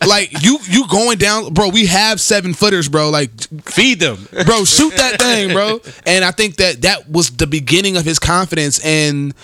like 0.08 0.42
you 0.42 0.58
you 0.68 0.86
going 0.88 1.18
down, 1.18 1.52
bro. 1.52 1.68
We 1.68 1.86
have 1.86 2.20
seven 2.20 2.54
footers, 2.54 2.88
bro. 2.88 3.10
Like, 3.10 3.30
Feed 3.64 4.00
them. 4.00 4.28
bro, 4.44 4.64
shoot 4.64 4.94
that 4.96 5.20
thing, 5.20 5.50
bro. 5.52 5.80
And 6.06 6.24
I 6.24 6.30
think 6.30 6.56
that 6.56 6.82
that 6.82 7.08
was 7.10 7.30
the 7.30 7.46
beginning 7.46 7.96
of 7.96 8.04
his 8.04 8.18
confidence. 8.18 8.84
And 8.84 9.34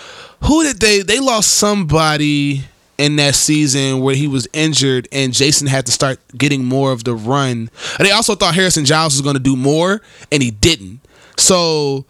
who 0.44 0.62
did 0.62 0.80
they? 0.80 1.02
They 1.02 1.20
lost 1.20 1.50
somebody 1.50 2.64
in 2.98 3.16
that 3.16 3.34
season 3.34 4.00
where 4.00 4.14
he 4.14 4.28
was 4.28 4.46
injured, 4.52 5.08
and 5.10 5.32
Jayson 5.32 5.66
had 5.68 5.86
to 5.86 5.92
start 5.92 6.20
getting 6.36 6.64
more 6.64 6.92
of 6.92 7.04
the 7.04 7.14
run. 7.14 7.70
And 7.98 8.06
they 8.06 8.10
also 8.10 8.34
thought 8.34 8.54
Harrison 8.54 8.84
Giles 8.84 9.14
was 9.14 9.22
going 9.22 9.36
to 9.36 9.40
do 9.42 9.56
more, 9.56 10.02
and 10.30 10.42
he 10.42 10.50
didn't. 10.50 11.00
So 11.36 12.04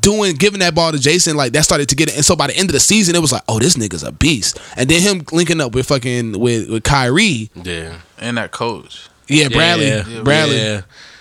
doing 0.00 0.36
giving 0.36 0.60
that 0.60 0.74
ball 0.74 0.92
to 0.92 0.98
Jayson, 0.98 1.36
like 1.36 1.52
that 1.52 1.64
started 1.64 1.88
to 1.90 1.96
get 1.96 2.08
it. 2.08 2.16
And 2.16 2.24
so 2.24 2.36
by 2.36 2.46
the 2.46 2.56
end 2.56 2.68
of 2.68 2.72
the 2.74 2.80
season, 2.80 3.14
it 3.14 3.20
was 3.20 3.32
like, 3.32 3.42
oh, 3.48 3.58
this 3.58 3.76
nigga's 3.76 4.02
a 4.02 4.12
beast. 4.12 4.60
And 4.76 4.88
then 4.88 5.00
him 5.02 5.24
linking 5.32 5.60
up 5.60 5.74
with 5.74 5.86
fucking 5.86 6.38
with, 6.38 6.68
with 6.70 6.82
Kyrie. 6.84 7.50
Yeah. 7.54 8.00
and 8.18 8.36
that 8.36 8.50
coach. 8.52 9.08
Yeah, 9.28 9.48
Bradley. 9.48 9.86
Yeah. 9.86 10.22
Bradley. 10.22 10.56
Yeah. 10.56 10.80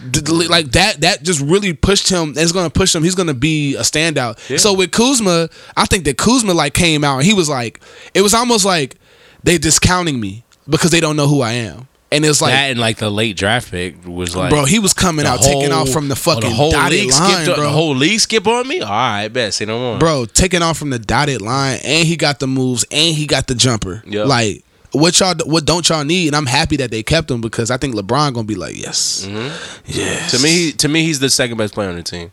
D- 0.09 0.21
d- 0.21 0.47
like 0.47 0.71
that 0.71 1.01
that 1.01 1.23
just 1.23 1.41
really 1.41 1.73
pushed 1.73 2.07
him 2.09 2.33
it's 2.37 2.53
gonna 2.53 2.69
push 2.69 2.95
him 2.95 3.03
he's 3.03 3.15
gonna 3.15 3.33
be 3.33 3.75
a 3.75 3.81
standout 3.81 4.39
so 4.57 4.73
with 4.73 4.91
kuzma 4.91 5.49
i 5.75 5.83
think 5.85 6.05
that 6.05 6.17
kuzma 6.17 6.53
like 6.53 6.73
came 6.73 7.03
out 7.03 7.17
and 7.17 7.25
he 7.25 7.33
was 7.33 7.49
like 7.49 7.81
it 8.13 8.21
was 8.21 8.33
almost 8.33 8.63
like 8.63 8.95
they 9.43 9.57
discounting 9.57 10.17
me 10.17 10.45
because 10.69 10.91
they 10.91 11.01
don't 11.01 11.17
know 11.17 11.27
who 11.27 11.41
i 11.41 11.51
am 11.51 11.88
and 12.11 12.25
it's 12.25 12.41
like 12.41 12.51
that 12.51 12.71
and 12.71 12.79
like 12.79 12.97
the 12.97 13.09
late 13.09 13.37
draft 13.37 13.69
pick 13.71 13.95
was 14.05 14.35
like, 14.35 14.49
bro 14.49 14.65
he 14.65 14.79
was 14.79 14.93
coming 14.93 15.25
out 15.25 15.41
taking 15.41 15.71
off 15.71 15.89
from 15.89 16.07
the 16.07 16.13
oh, 16.13 16.15
fucking 16.15 16.49
the 16.49 16.55
whole 16.55 16.71
dotted 16.71 16.99
league 16.99 17.11
line 17.11 17.43
skipped. 17.43 17.55
bro 17.57 17.63
The 17.65 17.69
whole 17.71 17.95
league 17.95 18.19
skip 18.19 18.47
on 18.47 18.67
me. 18.67 18.81
All 18.81 18.89
right, 18.89 19.27
bet. 19.27 19.53
Say 19.53 19.65
no 19.65 19.77
more. 19.77 19.99
bro 19.99 20.25
taking 20.25 20.61
off 20.61 20.77
from 20.77 20.89
the 20.89 20.99
dotted 20.99 21.41
line 21.41 21.79
and 21.83 22.07
he 22.07 22.15
got 22.17 22.39
the 22.39 22.47
moves 22.47 22.85
and 22.91 23.15
he 23.15 23.25
got 23.27 23.47
the 23.47 23.55
jumper 23.55 24.01
Yep. 24.07 24.27
like 24.27 24.63
what 24.91 25.19
y'all 25.19 25.35
what 25.45 25.65
don't 25.65 25.87
y'all 25.87 26.03
need? 26.03 26.27
And 26.29 26.35
I'm 26.35 26.47
happy 26.47 26.77
that 26.77 26.89
they 26.89 27.03
kept 27.03 27.29
him 27.29 27.41
because 27.41 27.69
I 27.69 27.77
think 27.77 27.93
LeBron 27.93 28.33
gonna 28.33 28.43
be 28.45 28.55
like, 28.55 28.75
yes, 28.75 29.23
Mm-hmm. 29.27 29.83
yes. 29.85 30.31
To 30.31 30.41
me, 30.41 30.71
to 30.71 30.87
me, 30.87 31.03
he's 31.03 31.19
the 31.19 31.29
second 31.29 31.57
best 31.57 31.75
player 31.75 31.89
on 31.89 31.95
the 31.95 32.01
team 32.01 32.31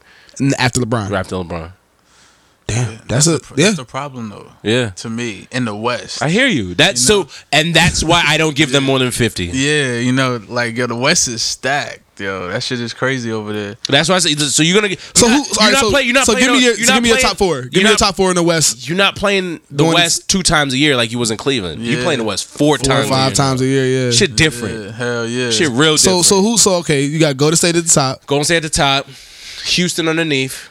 after 0.58 0.80
LeBron, 0.80 1.10
after 1.12 1.34
LeBron. 1.36 1.72
Damn, 2.66 3.00
that's, 3.06 3.26
the, 3.26 3.36
a 3.36 3.40
pr- 3.40 3.54
yeah. 3.56 3.66
that's 3.66 3.76
the 3.76 3.84
problem 3.84 4.28
though. 4.28 4.50
Yeah. 4.62 4.90
To 4.90 5.10
me, 5.10 5.48
in 5.50 5.64
the 5.64 5.74
West. 5.76 6.22
I 6.22 6.28
hear 6.28 6.46
you. 6.46 6.74
That's 6.74 7.00
so, 7.00 7.28
and 7.52 7.74
that's 7.74 8.02
why 8.04 8.22
I 8.26 8.36
don't 8.36 8.56
give 8.56 8.72
them 8.72 8.84
more 8.84 8.98
than 8.98 9.10
fifty. 9.10 9.46
yeah, 9.46 9.98
you 9.98 10.12
know, 10.12 10.40
like 10.48 10.76
yo, 10.76 10.86
the 10.86 10.96
West 10.96 11.28
is 11.28 11.42
stacked. 11.42 12.02
Yo, 12.18 12.48
that 12.48 12.62
shit 12.62 12.80
is 12.80 12.94
crazy 12.94 13.30
over 13.30 13.52
there. 13.52 13.76
That's 13.90 14.08
why 14.08 14.14
I 14.14 14.18
say. 14.20 14.34
So 14.34 14.62
you're 14.62 14.74
gonna 14.74 14.88
get. 14.88 15.00
So 15.14 15.28
who? 15.28 15.36
not, 15.36 15.60
you're 15.60 15.70
not 15.72 15.80
so, 15.80 15.90
playing. 15.90 16.06
You're 16.06 16.14
not 16.14 16.24
so 16.26 16.32
playing. 16.32 16.46
give 16.46 16.56
me 16.56 16.64
your 16.64 16.74
you're 16.74 16.86
so 16.86 16.92
not 16.94 16.96
give 16.96 17.02
me 17.02 17.08
your 17.10 17.18
top 17.18 17.36
four. 17.36 17.62
Give 17.62 17.82
me 17.82 17.88
your 17.90 17.98
top 17.98 18.16
four 18.16 18.30
in 18.30 18.36
the 18.36 18.42
West. 18.42 18.88
You're 18.88 18.96
not 18.96 19.16
playing 19.16 19.60
the 19.70 19.76
Going 19.76 19.90
to- 19.90 19.96
West 19.96 20.26
two 20.30 20.42
times 20.42 20.72
a 20.72 20.78
year 20.78 20.96
like 20.96 21.12
you 21.12 21.18
was 21.18 21.30
in 21.30 21.36
Cleveland. 21.36 21.82
You 21.82 21.98
Yeah. 21.98 22.04
playing 22.04 22.18
the 22.20 22.24
West 22.24 22.46
four, 22.46 22.56
Four 22.56 22.74
or 22.76 22.78
times, 22.78 23.08
five 23.10 23.26
a 23.26 23.28
year. 23.28 23.34
times 23.34 23.60
a 23.60 23.66
year. 23.66 24.06
Yeah. 24.06 24.10
Shit 24.12 24.34
different. 24.34 24.84
Yeah, 24.86 24.92
hell 24.92 25.26
yeah. 25.28 25.50
Shit 25.50 25.68
real 25.72 25.98
so 25.98 26.08
different. 26.08 26.24
so 26.24 26.40
who? 26.42 26.56
So 26.56 26.74
okay, 26.76 27.02
you 27.02 27.18
got 27.20 27.36
Golden 27.36 27.56
State 27.56 27.76
at 27.76 27.84
the 27.84 27.90
top. 27.90 28.20
Go 28.20 28.36
Golden 28.36 28.44
State 28.46 28.56
at 28.56 28.62
the 28.62 28.70
top, 28.70 29.06
Houston 29.66 30.08
underneath. 30.08 30.70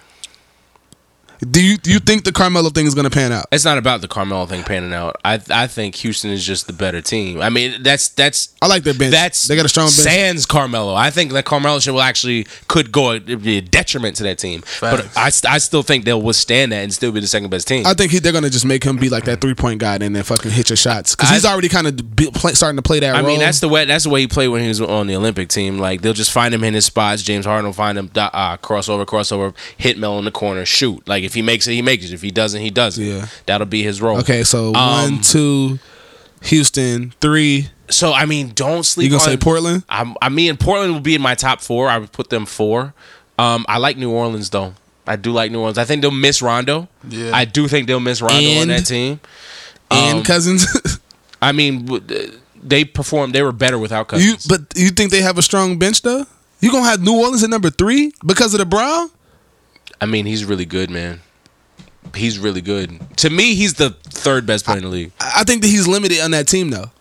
Do 1.51 1.63
you 1.63 1.77
do 1.77 1.91
you 1.91 1.99
think 1.99 2.23
the 2.23 2.31
Carmelo 2.31 2.69
thing 2.69 2.85
is 2.85 2.95
gonna 2.95 3.09
pan 3.09 3.31
out? 3.31 3.45
It's 3.51 3.65
not 3.65 3.77
about 3.77 4.01
the 4.01 4.07
Carmelo 4.07 4.45
thing 4.45 4.63
panning 4.63 4.93
out. 4.93 5.17
I 5.23 5.39
I 5.49 5.67
think 5.67 5.95
Houston 5.95 6.31
is 6.31 6.45
just 6.45 6.67
the 6.67 6.73
better 6.73 7.01
team. 7.01 7.41
I 7.41 7.49
mean, 7.49 7.83
that's 7.83 8.09
that's 8.09 8.53
I 8.61 8.67
like 8.67 8.83
their 8.83 8.93
bench. 8.93 9.11
that's 9.11 9.47
they 9.47 9.55
got 9.55 9.65
a 9.65 9.69
strong 9.69 9.85
bench. 9.87 9.93
Sans 9.93 10.45
Carmelo. 10.45 10.93
I 10.93 11.11
think 11.11 11.33
that 11.33 11.45
Carmelo 11.45 11.79
shit 11.79 11.93
will 11.93 12.01
actually 12.01 12.47
could 12.67 12.91
go 12.91 13.13
it'd 13.13 13.43
be 13.43 13.57
a 13.57 13.61
detriment 13.61 14.15
to 14.17 14.23
that 14.23 14.37
team. 14.37 14.63
But 14.81 15.07
I, 15.17 15.27
I 15.27 15.57
still 15.57 15.83
think 15.83 16.05
they'll 16.05 16.21
withstand 16.21 16.71
that 16.71 16.83
and 16.83 16.93
still 16.93 17.11
be 17.11 17.19
the 17.19 17.27
second 17.27 17.49
best 17.49 17.67
team. 17.67 17.85
I 17.85 17.93
think 17.93 18.11
he, 18.11 18.19
they're 18.19 18.33
gonna 18.33 18.49
just 18.49 18.65
make 18.65 18.83
him 18.83 18.97
be 18.97 19.09
like 19.09 19.25
that 19.25 19.41
three 19.41 19.55
point 19.55 19.79
guy 19.79 19.95
and 19.95 20.15
then 20.15 20.23
fucking 20.23 20.51
hit 20.51 20.69
your 20.69 20.77
shots 20.77 21.15
because 21.15 21.29
he's 21.29 21.45
already 21.45 21.69
kind 21.69 21.87
of 21.87 22.33
play, 22.33 22.53
starting 22.53 22.77
to 22.77 22.81
play 22.81 22.99
that 23.01 23.09
role. 23.09 23.17
I 23.17 23.19
role. 23.19 23.27
mean, 23.27 23.39
that's 23.39 23.59
the 23.59 23.69
way 23.69 23.85
that's 23.85 24.05
the 24.05 24.09
way 24.09 24.21
he 24.21 24.27
played 24.27 24.47
when 24.47 24.61
he 24.61 24.67
was 24.67 24.81
on 24.81 25.07
the 25.07 25.15
Olympic 25.15 25.49
team. 25.49 25.77
Like 25.77 26.01
they'll 26.01 26.13
just 26.13 26.31
find 26.31 26.53
him 26.53 26.63
in 26.63 26.73
his 26.73 26.85
spots. 26.85 27.21
James 27.21 27.45
Harden 27.45 27.65
will 27.65 27.73
find 27.73 27.97
him 27.97 28.09
uh, 28.15 28.57
crossover, 28.57 29.05
crossover, 29.05 29.53
hit 29.77 29.97
Mel 29.97 30.17
in 30.17 30.25
the 30.25 30.31
corner, 30.31 30.65
shoot. 30.65 31.07
Like 31.07 31.23
if 31.23 31.34
he 31.35 31.41
makes 31.43 31.67
it, 31.67 31.73
he 31.73 31.81
makes 31.83 32.05
it. 32.05 32.13
If 32.13 32.21
he 32.23 32.31
doesn't, 32.31 32.59
he 32.61 32.69
doesn't. 32.71 33.03
Yeah. 33.03 33.27
that'll 33.45 33.67
be 33.67 33.83
his 33.83 34.01
role. 34.01 34.17
okay. 34.19 34.43
So 34.43 34.73
Um, 34.73 35.11
one, 35.13 35.21
two, 35.21 35.77
Houston, 36.43 37.13
three. 37.21 37.69
So 37.89 38.13
I 38.13 38.25
mean, 38.25 38.51
don't 38.55 38.83
sleep. 38.83 39.05
You 39.05 39.11
gonna 39.11 39.23
on, 39.23 39.29
say 39.29 39.37
Portland? 39.37 39.83
I'm, 39.89 40.15
I 40.21 40.29
mean, 40.29 40.57
Portland 40.57 40.93
will 40.93 41.01
be 41.01 41.15
in 41.15 41.21
my 41.21 41.35
top 41.35 41.61
four. 41.61 41.87
I 41.89 41.97
would 41.99 42.11
put 42.11 42.29
them 42.29 42.45
four. 42.45 42.93
Um, 43.37 43.65
I 43.67 43.77
like 43.77 43.97
New 43.97 44.11
Orleans 44.11 44.49
though. 44.49 44.73
I 45.07 45.17
do 45.17 45.31
like 45.31 45.51
New 45.51 45.59
Orleans. 45.59 45.77
I 45.77 45.83
think 45.85 46.01
they'll 46.01 46.09
miss 46.11 46.41
Rondo. 46.41 46.87
Yeah. 47.07 47.31
I 47.33 47.45
do 47.45 47.67
think 47.67 47.85
they'll 47.87 47.99
miss 47.99 48.21
Rondo 48.21 48.61
on 48.61 48.69
that 48.69 48.85
team. 48.87 49.19
and 49.91 50.19
Um, 50.19 50.23
Cousins. 50.23 50.65
I 51.41 51.51
mean, 51.51 51.87
they 52.63 52.85
performed. 52.85 53.35
They 53.35 53.43
were 53.43 53.51
better 53.51 53.77
without 53.77 54.11
you 54.13 54.33
Cousins. 54.33 54.45
but 54.47 54.61
you 54.75 54.89
think 54.89 55.11
they 55.11 55.21
have 55.21 55.37
a 55.37 55.43
strong 55.43 55.77
bench 55.77 56.01
though? 56.01 56.25
You 56.59 56.71
gonna 56.71 56.85
have 56.89 57.01
New 57.03 57.15
Orleans 57.19 57.43
at 57.43 57.49
number 57.51 57.69
three 57.69 58.13
because 58.25 58.53
of 58.55 58.59
the 58.59 58.65
Brow? 58.65 59.11
I 60.01 60.05
mean, 60.05 60.25
he's 60.25 60.45
really 60.45 60.65
good, 60.65 60.89
man. 60.89 61.21
He's 62.13 62.37
really 62.37 62.61
good. 62.61 62.99
To 63.17 63.29
me, 63.29 63.55
he's 63.55 63.75
the 63.75 63.89
third 63.89 64.45
best 64.45 64.65
player 64.65 64.77
in 64.77 64.83
the 64.83 64.89
league. 64.89 65.11
I 65.19 65.43
think 65.43 65.61
that 65.61 65.67
he's 65.67 65.87
limited 65.87 66.21
on 66.21 66.31
that 66.31 66.47
team 66.47 66.69
though. 66.69 66.91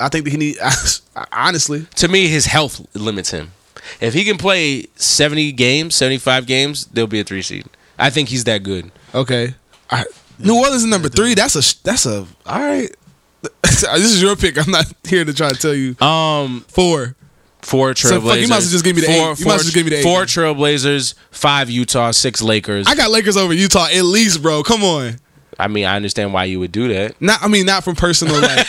I 0.00 0.08
think 0.08 0.24
that 0.24 0.30
he 0.30 0.36
need 0.36 0.56
honestly. 1.32 1.86
To 1.96 2.08
me, 2.08 2.28
his 2.28 2.46
health 2.46 2.84
limits 2.94 3.30
him. 3.30 3.52
If 4.00 4.14
he 4.14 4.24
can 4.24 4.36
play 4.36 4.86
70 4.96 5.52
games, 5.52 5.94
75 5.94 6.46
games, 6.46 6.86
they'll 6.86 7.06
be 7.06 7.20
a 7.20 7.24
three 7.24 7.42
seed. 7.42 7.66
I 7.98 8.10
think 8.10 8.28
he's 8.28 8.44
that 8.44 8.62
good. 8.62 8.90
Okay. 9.14 9.54
Right. 9.90 10.06
New 10.38 10.56
Orleans 10.56 10.82
is 10.82 10.86
number 10.86 11.08
three. 11.08 11.34
That's 11.34 11.56
a 11.56 11.82
that's 11.82 12.06
a 12.06 12.26
all 12.46 12.60
right. 12.60 12.90
this 13.62 13.84
is 13.84 14.22
your 14.22 14.36
pick. 14.36 14.58
I'm 14.58 14.70
not 14.70 14.86
here 15.04 15.24
to 15.24 15.32
try 15.32 15.50
to 15.50 15.56
tell 15.58 15.74
you. 15.74 15.96
Um, 16.04 16.64
Four. 16.68 17.16
Four 17.62 17.90
Trailblazers. 17.92 18.08
So, 18.08 18.20
fuck, 18.20 18.38
you 18.40 18.48
might 18.48 18.56
as 18.58 18.64
well 18.66 18.70
just 18.72 18.84
give 18.84 18.96
me 18.96 19.02
the 19.02 19.10
eight. 19.10 19.18
four, 19.18 19.28
You 19.30 19.36
four, 19.36 19.44
might 19.46 19.54
as 19.54 19.58
well 19.58 19.58
just 19.64 19.74
give 19.74 19.84
me 19.86 19.90
the 19.90 19.96
eight. 19.98 20.02
Four 20.02 20.22
Trailblazers, 20.24 21.14
five 21.30 21.68
Utah, 21.70 22.10
six 22.12 22.40
Lakers. 22.42 22.86
I 22.86 22.94
got 22.94 23.10
Lakers 23.10 23.36
over 23.36 23.52
Utah 23.52 23.86
at 23.92 24.02
least, 24.04 24.42
bro. 24.42 24.62
Come 24.62 24.82
on. 24.84 25.16
I 25.60 25.66
mean, 25.66 25.86
I 25.86 25.96
understand 25.96 26.32
why 26.32 26.44
you 26.44 26.60
would 26.60 26.70
do 26.70 26.86
that. 26.86 27.20
Not 27.20 27.42
I 27.42 27.48
mean 27.48 27.66
not 27.66 27.82
from 27.82 27.96
personal 27.96 28.40
like 28.40 28.64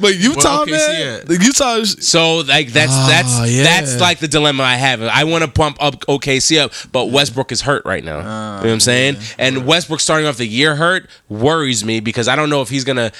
But 0.00 0.16
Utah, 0.16 0.64
OKC 0.64 0.70
man. 0.70 1.20
at? 1.20 1.26
The 1.26 1.38
Utah 1.42 1.74
is 1.76 1.96
So 2.06 2.38
like 2.38 2.68
that's 2.68 2.92
Oh, 2.94 3.06
that's 3.08 3.50
yeah. 3.50 3.62
that's 3.64 4.00
like 4.00 4.18
the 4.20 4.28
dilemma 4.28 4.62
I 4.62 4.76
have. 4.76 5.02
I 5.02 5.24
want 5.24 5.42
to 5.44 5.50
pump 5.50 5.76
up 5.80 6.00
OKC 6.06 6.58
up, 6.60 6.72
but 6.92 7.06
Westbrook 7.06 7.50
is 7.52 7.62
hurt 7.62 7.84
right 7.84 8.04
now. 8.04 8.18
you 8.18 8.22
know 8.24 8.56
what 8.62 8.66
I'm 8.66 8.80
saying? 8.80 9.16
And 9.38 9.66
Westbrook 9.66 10.00
starting 10.00 10.26
off 10.28 10.36
the 10.36 10.46
year 10.46 10.76
hurt 10.76 11.08
worries 11.28 11.84
me 11.84 12.00
because 12.00 12.28
I 12.28 12.36
don't 12.36 12.48
know 12.50 12.62
if 12.62 12.68
he's 12.68 12.84
gonna 12.84 13.12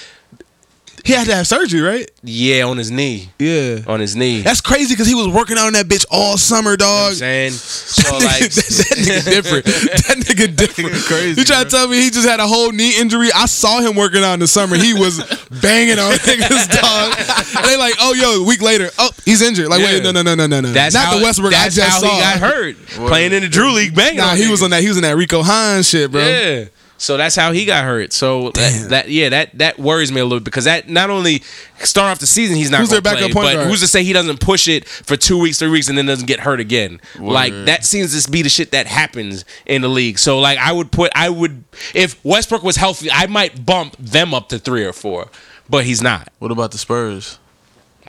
he 1.04 1.12
had 1.12 1.26
to 1.26 1.34
have 1.34 1.46
surgery, 1.46 1.80
right? 1.80 2.10
yeah 2.22 2.62
on 2.64 2.76
his 2.76 2.90
knee 2.90 3.28
Yeah. 3.38 3.80
on 3.86 4.00
his 4.00 4.14
knee. 4.16 4.42
That's 4.42 4.60
crazy 4.60 4.94
because 4.94 5.06
he 5.06 5.14
was 5.14 5.28
working 5.28 5.56
out 5.56 5.66
on 5.66 5.72
that 5.72 5.86
bitch 5.86 6.04
all 6.10 6.36
summer, 6.36 6.72
You 6.72 6.76
know 6.78 6.86
what 6.86 7.02
I'm 7.04 7.08
dog. 7.10 7.14
saying 7.14 7.50
so 7.52 8.02
that, 8.18 8.24
like 8.24 8.50
that 8.52 8.96
nigga 8.98 9.24
different. 9.24 9.64
That 9.64 10.16
nigga 10.18 10.56
different. 10.56 10.94
Crazy, 11.06 11.40
You 11.40 11.44
try 11.44 11.64
to 11.64 11.70
tell 11.70 11.88
me 11.88 12.00
he 12.02 12.10
just 12.10 12.28
had 12.28 12.40
a 12.40 12.46
whole 12.46 12.70
knee 12.72 12.98
injury? 13.00 13.30
I 13.34 13.46
saw 13.46 13.80
him 13.80 13.96
working 13.96 14.22
out 14.22 14.34
in 14.34 14.40
the 14.40 14.46
summer. 14.48 14.76
He 14.76 14.92
was 14.94 15.18
banging 15.62 15.98
on 15.98 16.12
niggas, 16.12 16.68
dog. 16.80 17.14
And 17.56 17.64
they 17.66 17.76
like, 17.76 17.94
oh 18.00 18.12
yo, 18.14 18.42
a 18.42 18.46
week 18.46 18.60
later, 18.62 18.90
oh 18.98 19.10
he's 19.24 19.40
injured. 19.42 19.68
Like, 19.68 19.82
wait, 19.84 20.02
no, 20.02 20.12
no, 20.12 20.22
no, 20.22 20.34
no, 20.34 20.46
no, 20.46 20.60
no. 20.60 20.72
that's 20.72 20.94
not 20.94 21.06
how 21.06 21.18
the 21.18 21.22
Westbrook 21.24 21.54
I 21.54 21.68
just 21.68 21.80
how 21.80 21.98
saw. 22.00 22.06
he 22.14 22.20
got 22.20 22.38
hurt 22.38 22.76
playing 23.08 23.32
in 23.32 23.42
the 23.42 23.48
Drew 23.48 23.72
League. 23.72 23.94
Banging. 23.94 24.18
Nah, 24.18 24.32
on 24.32 24.36
he 24.36 24.48
was 24.50 24.62
on 24.62 24.70
that. 24.70 24.82
He 24.82 24.88
was 24.88 24.96
in 24.98 25.02
that 25.04 25.16
Rico 25.16 25.42
Hines 25.42 25.88
shit, 25.88 26.10
bro. 26.10 26.20
Yeah. 26.22 26.64
So 27.00 27.16
that's 27.16 27.34
how 27.34 27.52
he 27.52 27.64
got 27.64 27.84
hurt. 27.84 28.12
So 28.12 28.50
that, 28.50 28.86
that 28.90 29.08
yeah, 29.08 29.30
that 29.30 29.56
that 29.56 29.78
worries 29.78 30.12
me 30.12 30.20
a 30.20 30.24
little 30.24 30.38
because 30.38 30.64
that 30.64 30.86
not 30.90 31.08
only 31.08 31.42
start 31.78 32.10
off 32.10 32.18
the 32.18 32.26
season 32.26 32.56
he's 32.56 32.70
not 32.70 32.80
Who's 32.80 32.90
their 32.90 33.00
backup 33.00 33.30
play, 33.30 33.32
point 33.32 33.46
but 33.46 33.54
guard? 33.54 33.68
who's 33.68 33.80
to 33.80 33.86
say 33.86 34.04
he 34.04 34.12
doesn't 34.12 34.38
push 34.38 34.68
it 34.68 34.86
for 34.86 35.16
two 35.16 35.38
weeks, 35.38 35.58
three 35.58 35.70
weeks, 35.70 35.88
and 35.88 35.96
then 35.96 36.04
doesn't 36.04 36.26
get 36.26 36.40
hurt 36.40 36.60
again? 36.60 37.00
Like 37.18 37.54
that 37.64 37.86
seems 37.86 38.22
to 38.22 38.30
be 38.30 38.42
the 38.42 38.50
shit 38.50 38.72
that 38.72 38.86
happens 38.86 39.46
in 39.64 39.80
the 39.80 39.88
league. 39.88 40.18
So 40.18 40.40
like 40.40 40.58
I 40.58 40.72
would 40.72 40.92
put 40.92 41.10
I 41.14 41.30
would 41.30 41.64
if 41.94 42.22
Westbrook 42.22 42.62
was 42.62 42.76
healthy, 42.76 43.10
I 43.10 43.26
might 43.28 43.64
bump 43.64 43.96
them 43.98 44.34
up 44.34 44.50
to 44.50 44.58
three 44.58 44.84
or 44.84 44.92
four, 44.92 45.28
but 45.70 45.86
he's 45.86 46.02
not. 46.02 46.28
What 46.38 46.52
about 46.52 46.72
the 46.72 46.78
Spurs? 46.78 47.38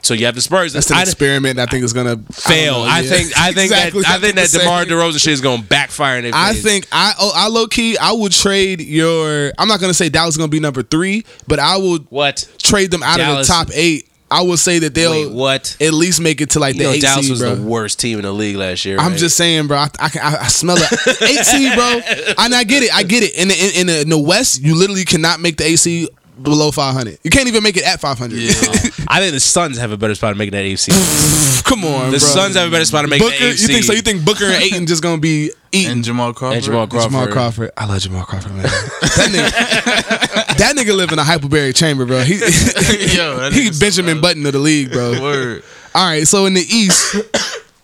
So 0.02 0.14
you 0.14 0.26
have 0.26 0.34
the 0.34 0.40
Spurs. 0.40 0.72
That's 0.72 0.90
an 0.90 0.96
I- 0.98 1.02
experiment. 1.02 1.58
I 1.58 1.66
think 1.66 1.84
is 1.84 1.92
gonna 1.92 2.16
fail. 2.32 2.80
know, 2.80 2.82
I, 2.90 3.00
yeah. 3.00 3.10
think 3.10 3.38
I 3.38 3.52
think 3.52 3.70
Exactly 3.72 4.02
that 4.02 4.10
I 4.10 4.18
think 4.20 4.34
that 4.34 4.50
DeMar. 4.50 4.84
DeRozan 4.84 5.20
shit 5.22 5.32
is 5.32 5.40
gonna 5.40 5.62
backfire 5.62 6.18
in 6.18 6.32
I 6.34 6.52
face. 6.54 6.62
think 6.62 6.88
I 6.92 7.12
oh, 7.18 7.32
I 7.34 7.48
low 7.48 7.66
key 7.68 7.96
I 7.96 8.12
would 8.12 8.32
trade 8.32 8.80
your. 8.80 9.52
I'm 9.58 9.68
not 9.68 9.80
gonna 9.80 9.94
say 9.94 10.08
Dallas 10.08 10.34
is 10.34 10.38
gonna 10.38 10.48
be 10.48 10.60
number 10.60 10.82
three, 10.82 11.24
but 11.46 11.58
I 11.58 11.76
would 11.76 12.06
what 12.10 12.48
trade 12.62 12.90
them 12.90 13.02
out 13.02 13.18
Dallas- 13.18 13.48
of 13.48 13.66
the 13.66 13.70
top 13.70 13.76
eight. 13.76 14.08
I 14.30 14.40
would 14.40 14.58
say 14.58 14.78
that 14.78 14.94
they'll 14.94 15.10
Wait, 15.10 15.30
what? 15.30 15.76
at 15.78 15.92
least 15.92 16.18
make 16.18 16.40
it 16.40 16.48
to 16.52 16.58
like 16.58 16.74
You 16.74 16.78
the 16.78 16.84
know, 16.86 16.90
eight 16.92 17.02
Dallas 17.02 17.26
seed, 17.26 17.30
was 17.32 17.40
bro. 17.40 17.54
the 17.54 17.62
worst 17.64 18.00
team 18.00 18.18
in 18.18 18.22
the 18.24 18.32
league 18.32 18.56
last 18.56 18.82
year. 18.86 18.96
I'm 18.98 19.10
right? 19.10 19.18
just 19.18 19.36
saying, 19.36 19.66
bro. 19.66 19.76
I, 19.76 19.88
I 20.00 20.08
can 20.08 20.22
I, 20.22 20.44
I 20.44 20.46
smell 20.48 20.76
it. 20.78 20.90
eight 21.22 21.44
seed, 21.44 21.74
bro. 21.74 22.00
And 22.42 22.54
I 22.54 22.64
get 22.64 22.82
it. 22.82 22.94
I 22.94 23.02
get 23.02 23.22
it. 23.22 23.36
In 23.36 23.48
the, 23.48 23.54
in, 23.54 23.80
in, 23.82 23.86
the, 23.88 24.00
in 24.00 24.08
the 24.08 24.18
West, 24.18 24.62
you 24.62 24.74
literally 24.74 25.04
cannot 25.04 25.40
make 25.40 25.58
the 25.58 25.64
AC 25.64 26.08
below 26.40 26.70
500. 26.70 27.18
You 27.22 27.30
can't 27.30 27.48
even 27.48 27.62
make 27.62 27.76
it 27.76 27.84
at 27.84 28.00
500. 28.00 28.38
I 29.08 29.20
think 29.20 29.32
the 29.32 29.40
Suns 29.40 29.78
have 29.78 29.92
a 29.92 29.96
better 29.96 30.14
spot 30.14 30.32
of 30.32 30.38
making 30.38 30.52
that 30.52 30.64
AFC. 30.64 31.64
Come 31.64 31.84
on, 31.84 32.06
the 32.06 32.10
bro. 32.10 32.18
Suns 32.18 32.56
have 32.56 32.68
a 32.68 32.70
better 32.70 32.84
spot 32.84 33.04
of 33.04 33.10
making 33.10 33.26
Booker, 33.26 33.38
that 33.38 33.54
AFC. 33.54 33.62
you 33.62 33.66
think 33.68 33.84
so? 33.84 33.92
You 33.92 34.02
think 34.02 34.24
Booker 34.24 34.44
and 34.44 34.62
Ayton 34.62 34.86
just 34.86 35.02
gonna 35.02 35.20
be 35.20 35.50
eating? 35.72 35.92
And 35.92 36.04
Jamal 36.04 36.32
Crawford. 36.32 36.56
And 36.56 36.64
Jamal 36.64 36.86
Crawford. 36.86 37.10
Jamal 37.10 37.26
Crawford. 37.28 37.70
I 37.76 37.86
love 37.86 38.00
Jamal 38.00 38.24
Crawford, 38.24 38.52
man. 38.52 38.62
that 38.62 39.28
nigga, 39.30 40.56
that 40.58 40.76
nigga 40.76 40.96
live 40.96 41.12
in 41.12 41.18
a 41.18 41.22
hyperbaric 41.22 41.74
chamber, 41.74 42.06
bro. 42.06 42.20
He, 42.22 42.34
Yo, 42.36 43.50
he 43.50 43.68
nigga's 43.68 43.80
Benjamin 43.80 44.20
Button 44.20 44.44
of 44.46 44.52
the 44.52 44.58
league, 44.58 44.92
bro. 44.92 45.20
Word. 45.20 45.62
All 45.94 46.06
right, 46.06 46.26
so 46.26 46.46
in 46.46 46.54
the 46.54 46.60
East, 46.60 47.16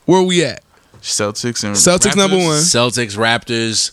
where 0.06 0.22
we 0.22 0.44
at? 0.44 0.62
Celtics 1.00 1.64
and 1.64 1.76
Celtics 1.76 2.16
number 2.16 2.36
one. 2.36 2.60
Celtics, 2.60 3.16
Raptors, 3.16 3.92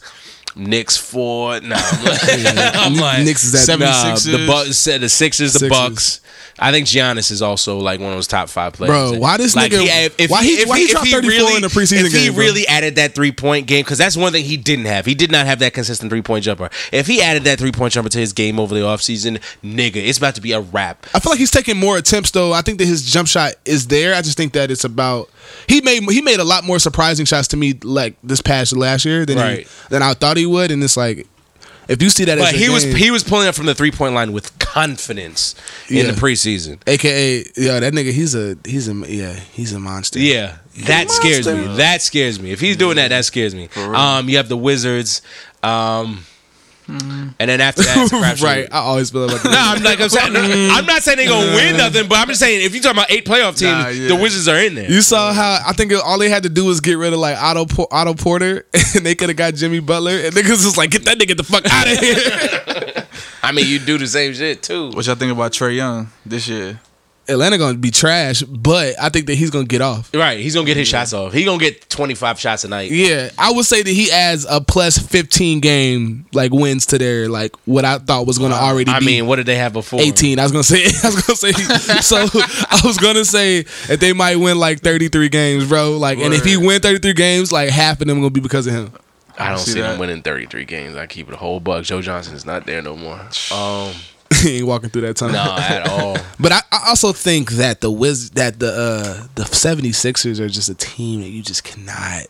Knicks 0.56 0.98
four. 0.98 1.60
No, 1.62 1.76
I'm 1.80 2.96
like 2.96 3.24
Knicks 3.26 3.44
is 3.44 3.68
at 3.70 3.80
nah, 3.80 3.86
76ers. 3.86 4.32
the 4.32 4.48
Bucks, 4.48 4.86
the 4.86 5.10
Sixers, 5.10 5.54
the 5.54 5.60
Sixers. 5.60 5.70
Bucks. 5.70 6.22
I 6.58 6.72
think 6.72 6.88
Giannis 6.88 7.32
is 7.32 7.42
also 7.42 7.80
like 7.80 8.00
one 8.00 8.12
of 8.12 8.16
those 8.16 8.28
top 8.28 8.48
five 8.48 8.72
players. 8.72 8.90
Bro, 8.90 9.20
why 9.20 9.36
this 9.36 9.58
like, 9.58 9.74
nigga- 9.74 9.82
He, 9.82 10.24
if 10.24 10.32
why 10.32 10.42
he- 10.42 10.64
why 10.64 10.80
he 10.80 10.88
dropped 10.88 11.10
34 11.10 11.30
really, 11.30 11.56
in 11.58 11.62
the 11.62 11.68
preseason 11.68 12.06
if 12.06 12.14
he 12.14 12.26
game, 12.28 12.34
bro? 12.34 12.46
really 12.46 12.66
added 12.66 12.96
that 12.96 13.14
three 13.14 13.34
point 13.34 13.68
game, 13.68 13.84
because 13.84 13.98
that's 13.98 14.16
one 14.16 14.32
thing 14.32 14.46
he 14.46 14.56
didn't 14.56 14.86
have. 14.86 15.06
He 15.06 15.16
did 15.16 15.32
not 15.34 15.46
have 15.48 15.60
that 15.60 15.74
consistent 15.74 16.10
three 16.10 16.22
point 16.22 16.46
jumper. 16.46 16.70
If 16.94 17.08
he 17.08 17.22
added 17.22 17.44
that 17.44 17.60
three 17.60 17.74
point 17.74 17.92
jumper 17.92 18.08
to 18.10 18.18
his 18.18 18.32
game 18.32 18.58
over 18.58 18.74
the 18.74 18.80
offseason, 18.82 19.42
nigga, 19.66 19.98
it's 19.98 20.18
about 20.18 20.36
to 20.36 20.42
be 20.42 20.54
a 20.54 20.62
wrap. 20.62 21.06
I 21.14 21.20
feel 21.20 21.32
like 21.34 21.40
he's 21.40 21.52
taking 21.52 21.78
more 21.78 21.98
attempts 21.98 22.32
though. 22.32 22.54
I 22.54 22.62
think 22.62 22.78
that 22.80 22.86
his 22.86 23.04
jump 23.04 23.28
shot 23.28 23.56
is 23.66 23.88
there. 23.88 24.16
I 24.16 24.22
just 24.22 24.38
think 24.38 24.54
that 24.54 24.72
it's 24.72 24.86
about 24.86 25.30
he 25.68 25.82
made 25.82 26.04
he 26.04 26.22
made 26.22 26.40
a 26.40 26.46
lot 26.46 26.64
more 26.64 26.80
surprising 26.80 27.26
shots 27.26 27.50
to 27.50 27.58
me 27.58 27.74
like 27.84 28.16
this 28.24 28.40
past 28.40 28.74
last 28.74 29.04
year 29.04 29.26
than 29.26 29.38
Right. 29.38 29.60
he, 29.68 29.90
than 29.90 30.02
I 30.02 30.14
thought 30.14 30.38
he 30.38 30.45
would. 30.46 30.72
And 30.72 30.84
it's 30.84 30.98
like 30.98 31.28
if 31.88 32.02
you 32.02 32.10
see 32.10 32.26
that, 32.26 32.38
But 32.38 32.54
as 32.54 32.54
a 32.54 32.58
he 32.58 32.70
was 32.70 32.84
he 32.84 33.12
was 33.12 33.24
pulling 33.24 33.48
up 33.48 33.56
from 33.56 33.66
the 33.66 33.76
three 33.76 33.92
point 33.92 34.16
line 34.16 34.32
with 34.34 34.58
confidence 34.60 35.56
in 35.90 36.08
the 36.08 36.14
preseason. 36.14 36.80
AKA 36.88 37.46
yeah, 37.56 37.80
that 37.80 37.94
nigga 37.94 38.12
he's 38.12 38.34
a 38.36 38.58
he's 38.66 38.88
a 38.90 38.94
yeah 39.08 39.34
he's 39.34 39.74
a 39.74 39.80
monster. 39.80 40.20
Yeah, 40.20 40.58
that 40.86 41.12
scares 41.12 41.48
me. 41.48 41.76
That 41.78 42.02
scares 42.02 42.40
me. 42.40 42.52
If 42.52 42.60
he's 42.60 42.78
doing 42.78 42.96
that, 42.98 43.10
that 43.10 43.26
scares 43.26 43.54
me. 43.54 43.70
Um, 43.76 44.30
you 44.30 44.38
have 44.38 44.50
the 44.50 44.58
Wizards. 44.58 45.22
Um, 45.62 46.26
Mm-hmm. 46.88 47.30
and 47.40 47.50
then 47.50 47.62
after 47.62 47.82
that, 47.82 47.98
it's 47.98 48.12
a 48.14 48.16
crapshoot. 48.18 48.44
right. 48.44 48.68
I 48.72 48.78
always 48.80 49.10
feel 49.10 49.26
like 49.28 49.44
No, 49.44 49.52
I'm 49.54 49.82
like 49.84 50.00
I'm 50.00 50.10
saying. 50.10 50.36
I'm 50.72 50.86
not 50.86 51.02
saying 51.02 51.18
they 51.18 51.26
gonna 51.28 51.56
win 51.56 51.78
nothing, 51.78 52.08
but 52.08 52.20
I'm 52.20 52.28
just 52.28 52.40
saying 52.40 52.64
if 52.64 52.76
you 52.76 52.82
talking 52.82 52.98
about 52.98 53.12
eight 53.12 53.26
playoff 53.26 53.58
teams, 53.58 53.72
Nah, 53.72 53.88
yeah. 53.88 54.08
the 54.10 54.16
Wizards 54.16 54.48
are 54.48 54.58
in 54.60 54.76
there. 54.76 54.90
You 54.92 55.02
saw 55.02 55.34
how 55.34 55.60
I 55.66 55.74
think 55.74 55.92
all 55.94 56.20
they 56.20 56.30
had 56.30 56.44
to 56.44 56.50
do 56.50 56.66
was 56.66 56.82
get 56.82 56.98
rid 57.00 57.12
of 57.14 57.20
like 57.20 57.38
Otto 57.42 57.66
Po- 57.66 57.88
Otto 57.92 58.14
Porter, 58.14 58.66
and 58.96 59.06
they 59.06 59.16
could 59.16 59.30
have 59.30 59.38
got 59.38 59.56
Jimmy 59.56 59.80
Butler, 59.80 60.12
and 60.12 60.34
niggas 60.36 60.64
was 60.64 60.78
like, 60.78 60.92
get 60.92 61.06
that 61.06 61.18
nigga 61.18 61.36
the 61.36 61.44
fuck 61.44 61.66
out 61.66 61.88
of 61.92 61.98
here. 61.98 63.06
I 63.42 63.52
mean, 63.52 63.68
you 63.68 63.80
do 63.80 63.98
the 63.98 64.08
same 64.08 64.34
shit 64.34 64.62
too. 64.64 64.90
What 64.92 65.06
y'all 65.08 65.16
think 65.16 65.32
about 65.32 65.52
Trae 65.54 65.76
Young 65.76 66.10
this 66.26 66.48
year? 66.48 66.80
Atlanta 67.28 67.58
gonna 67.58 67.78
be 67.78 67.92
trash, 67.92 68.42
but 68.44 68.96
I 69.02 69.10
think 69.10 69.28
that 69.28 69.36
he's 69.36 69.50
gonna 69.50 69.66
get 69.66 69.82
off. 69.82 70.14
Right, 70.14 70.40
he's 70.40 70.54
gonna 70.56 70.66
get 70.66 70.78
his 70.78 70.88
shots 70.88 71.14
off. 71.14 71.34
He 71.34 71.44
gonna 71.44 71.60
get 71.60 71.90
25 71.90 72.40
shots 72.40 72.64
a 72.64 72.68
night. 72.68 72.92
Yeah, 72.92 73.30
I 73.38 73.52
would 73.52 73.66
say 73.66 73.82
that 73.82 73.90
he 73.90 74.12
adds 74.12 74.46
a 74.50 74.62
plus 74.62 74.98
fifteen 74.98 75.60
game 75.60 76.26
like 76.34 76.52
wins 76.52 76.86
to 76.88 76.98
their 76.98 77.28
like 77.30 77.56
what 77.66 77.86
I 77.86 77.98
thought 77.98 78.28
was 78.28 78.38
gonna 78.38 78.56
already. 78.56 78.92
I 78.92 79.00
be 79.00 79.06
mean, 79.06 79.28
what 79.28 79.38
did 79.38 79.46
they 79.46 79.58
have 79.58 79.74
before? 79.74 80.02
18. 80.02 80.40
I 80.40 80.44
was 80.44 80.52
gonna 80.52 80.64
say. 80.64 80.84
I 81.04 81.08
was 81.08 81.24
gonna 81.26 81.38
say. 81.38 81.52
so 82.02 82.18
I 82.18 82.82
was 82.84 82.98
gonna 82.98 83.26
say 83.26 83.64
that 83.88 84.00
they 84.00 84.14
might 84.14 84.36
win 84.36 84.60
like 84.60 84.82
33 84.82 85.30
games, 85.30 85.68
bro. 85.68 85.98
Like, 85.98 86.20
and 86.20 86.34
if 86.34 86.44
he 86.44 86.58
win 86.58 86.82
33 86.82 87.14
games, 87.14 87.52
like 87.52 87.70
half 87.70 88.02
of 88.02 88.08
them 88.08 88.20
gonna 88.20 88.30
be 88.30 88.42
because 88.42 88.68
of 88.68 88.74
him. 88.74 88.92
I 89.38 89.50
don't 89.50 89.58
See 89.60 89.72
see, 89.74 89.82
them 89.82 90.00
winning 90.00 90.22
33 90.22 90.66
games. 90.66 90.96
I 90.96 91.08
keep 91.08 91.28
it 91.28 91.34
a 91.34 91.38
whole 91.38 91.60
buck. 91.60 91.84
Joe 91.84 92.02
Johnson's 92.02 92.46
not 92.46 92.66
there 92.66 92.82
no 92.82 92.96
more. 92.96 93.20
Um, 93.52 93.94
he 94.42 94.58
ain't 94.58 94.68
walking 94.68 94.90
through 94.90 95.02
that 95.04 95.16
tunnel. 95.18 95.36
no, 95.36 95.56
at 95.58 95.88
all. 95.90 96.18
But 96.40 96.52
I, 96.52 96.62
I 96.72 96.90
also 96.90 97.14
think 97.14 97.52
that 97.52 97.82
the 97.82 97.92
Wiz 97.92 98.32
that 98.32 98.60
the 98.60 98.68
uh 98.72 99.28
the 99.36 99.44
76ers 99.44 100.40
are 100.40 100.50
just 100.50 100.70
a 100.70 100.76
team 100.76 101.22
that 101.22 101.30
you 101.30 101.42
just 101.42 101.64
cannot 101.64 102.24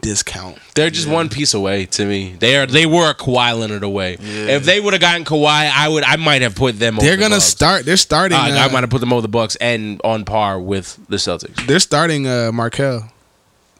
discount. 0.00 0.58
They're 0.74 0.90
just 0.90 1.08
one 1.08 1.28
piece 1.28 1.54
away 1.54 1.86
to 1.86 2.04
me. 2.04 2.34
They 2.38 2.56
are. 2.56 2.66
They 2.66 2.84
were 2.86 3.10
a 3.10 3.14
Kawhi 3.14 3.58
Leonard 3.58 3.82
away. 3.82 4.16
Yeah. 4.20 4.56
If 4.56 4.64
they 4.64 4.80
would 4.80 4.92
have 4.92 5.00
gotten 5.00 5.24
Kawhi, 5.24 5.70
I 5.72 5.88
would. 5.88 6.04
I 6.04 6.16
might 6.16 6.42
have 6.42 6.54
put 6.54 6.78
them. 6.78 6.98
over 6.98 7.06
They're 7.06 7.16
the 7.16 7.22
gonna 7.22 7.36
Bucks. 7.36 7.44
start. 7.44 7.84
They're 7.84 7.96
starting. 7.96 8.36
Uh, 8.36 8.42
I 8.42 8.66
uh, 8.66 8.68
might 8.70 8.80
have 8.82 8.90
put 8.90 9.00
them 9.00 9.12
over 9.12 9.22
the 9.22 9.28
Bucks 9.28 9.56
and 9.56 10.00
on 10.04 10.24
par 10.24 10.60
with 10.60 10.98
the 11.08 11.16
Celtics. 11.16 11.66
they're 11.66 11.78
starting 11.80 12.26
uh 12.26 12.50
Markelle 12.52 13.10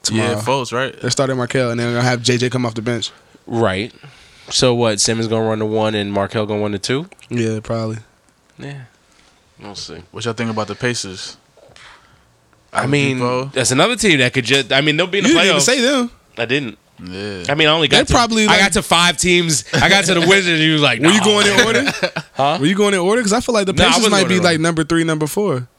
tomorrow. 0.03 0.31
Yeah, 0.31 0.41
Fultz, 0.41 0.71
right? 0.73 0.99
They're 0.99 1.09
starting 1.11 1.37
Markelle, 1.37 1.71
and 1.71 1.79
they're 1.79 1.91
gonna 1.91 2.01
have 2.01 2.21
JJ 2.21 2.51
come 2.51 2.65
off 2.65 2.75
the 2.75 2.81
bench. 2.81 3.11
Right. 3.47 3.93
So 4.49 4.73
what? 4.75 4.99
Simmons 4.99 5.27
gonna 5.27 5.47
run 5.47 5.59
to 5.59 5.65
one 5.65 5.95
and 5.95 6.11
Markelle 6.11 6.45
gonna 6.45 6.61
run 6.61 6.71
to 6.73 6.79
two. 6.79 7.09
Yeah, 7.29 7.59
probably. 7.61 7.97
Yeah. 8.57 8.83
We'll 9.59 9.75
see. 9.75 10.01
What 10.11 10.25
y'all 10.25 10.33
think 10.33 10.49
about 10.51 10.67
the 10.67 10.75
Pacers? 10.75 11.37
I 12.73 12.87
mean, 12.87 13.19
Oladipo? 13.19 13.53
that's 13.53 13.71
another 13.71 13.95
team 13.95 14.19
that 14.19 14.33
could 14.33 14.45
just. 14.45 14.71
I 14.71 14.81
mean, 14.81 14.97
they'll 14.97 15.07
be 15.07 15.19
in 15.19 15.23
the 15.23 15.29
You 15.29 15.35
didn't 15.35 15.49
even 15.49 15.61
say 15.61 15.81
them. 15.81 16.11
I 16.37 16.45
didn't. 16.45 16.77
Yeah. 17.03 17.43
I 17.49 17.55
mean, 17.55 17.67
I 17.67 17.71
only 17.71 17.87
got. 17.87 17.99
They 17.99 18.03
to, 18.05 18.13
probably, 18.13 18.47
I 18.47 18.57
got 18.57 18.73
to 18.73 18.81
five 18.81 19.17
teams. 19.17 19.65
I 19.73 19.89
got 19.89 20.05
to 20.05 20.13
the 20.13 20.21
Wizards. 20.21 20.47
and 20.47 20.59
You 20.59 20.73
was 20.73 20.81
like, 20.81 20.99
Were 21.01 21.09
you 21.09 21.23
going 21.23 21.47
in 21.47 21.65
order? 21.65 21.91
Huh? 22.35 22.57
Were 22.59 22.65
you 22.65 22.75
going 22.75 22.93
in 22.93 22.99
order? 22.99 23.21
Because 23.21 23.31
I 23.31 23.39
feel 23.39 23.55
like 23.55 23.65
the 23.65 23.73
Pacers 23.73 23.95
wasn't 23.95 24.11
might 24.11 24.27
be 24.27 24.41
like 24.41 24.59
number 24.59 24.83
three, 24.83 25.05
number 25.05 25.25
four. 25.25 25.69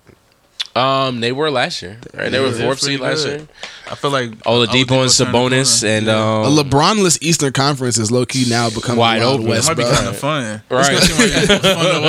Um, 0.76 1.20
they 1.20 1.32
were 1.32 1.50
last 1.50 1.80
year. 1.80 1.98
Right? 2.12 2.30
They 2.30 2.38
were 2.38 2.52
fourth 2.52 2.80
seed 2.80 3.00
last 3.00 3.24
good. 3.24 3.40
year. 3.40 3.48
I 3.90 3.94
feel 3.94 4.10
like 4.10 4.30
Oladipo 4.44 4.80
and 4.80 4.88
turned 4.88 5.08
the 5.10 5.24
Sabonis 5.24 5.82
and 5.84 6.06
Yeah. 6.06 6.42
A 6.42 6.42
um, 6.44 6.54
LeBronless 6.56 7.18
Eastern 7.22 7.52
Conference 7.52 7.96
is 7.98 8.10
low 8.10 8.26
key 8.26 8.44
now 8.48 8.68
becoming 8.68 8.98
Wide 8.98 9.20
Wild 9.22 9.34
open. 9.40 9.46
It 9.46 9.50
West, 9.50 9.68
might 9.68 9.76
be 9.78 9.84
kind 9.84 10.06
of 10.08 10.16
fun. 10.18 10.62
Right. 10.70 10.92
It's 10.92 11.08
gonna 11.08 11.28
seem 11.28 11.48
like 11.48 11.62
fun 11.62 11.94
to 11.94 12.00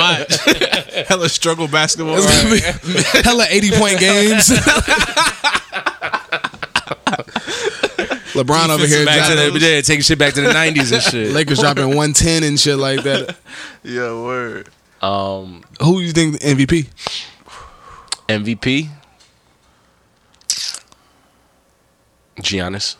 watch. 0.98 1.06
Hella 1.08 1.28
struggle 1.30 1.66
basketball. 1.68 2.16
It's 2.18 2.26
gonna 2.26 2.54
be 2.54 3.20
hella 3.22 3.46
eighty 3.48 3.70
point 3.70 3.98
games. 4.00 4.50
LeBron 8.34 8.68
over 8.68 8.86
here 8.86 9.04
back 9.04 9.28
to 9.30 9.34
the, 9.36 9.58
yeah, 9.58 9.80
taking 9.80 10.02
shit 10.02 10.18
back 10.18 10.34
to 10.34 10.40
the 10.42 10.52
nineties 10.52 10.92
and 10.92 11.02
shit. 11.02 11.32
Lakers 11.32 11.58
dropping 11.60 11.96
one 11.96 12.12
ten 12.12 12.42
and 12.42 12.58
shit 12.60 12.76
like 12.78 13.02
that. 13.04 13.36
yeah, 13.82 14.12
word. 14.12 14.68
Um, 15.00 15.62
Who 15.80 16.00
you 16.00 16.12
think 16.12 16.40
MVP? 16.40 16.88
MVP. 18.28 18.88
Giannis. 22.40 22.96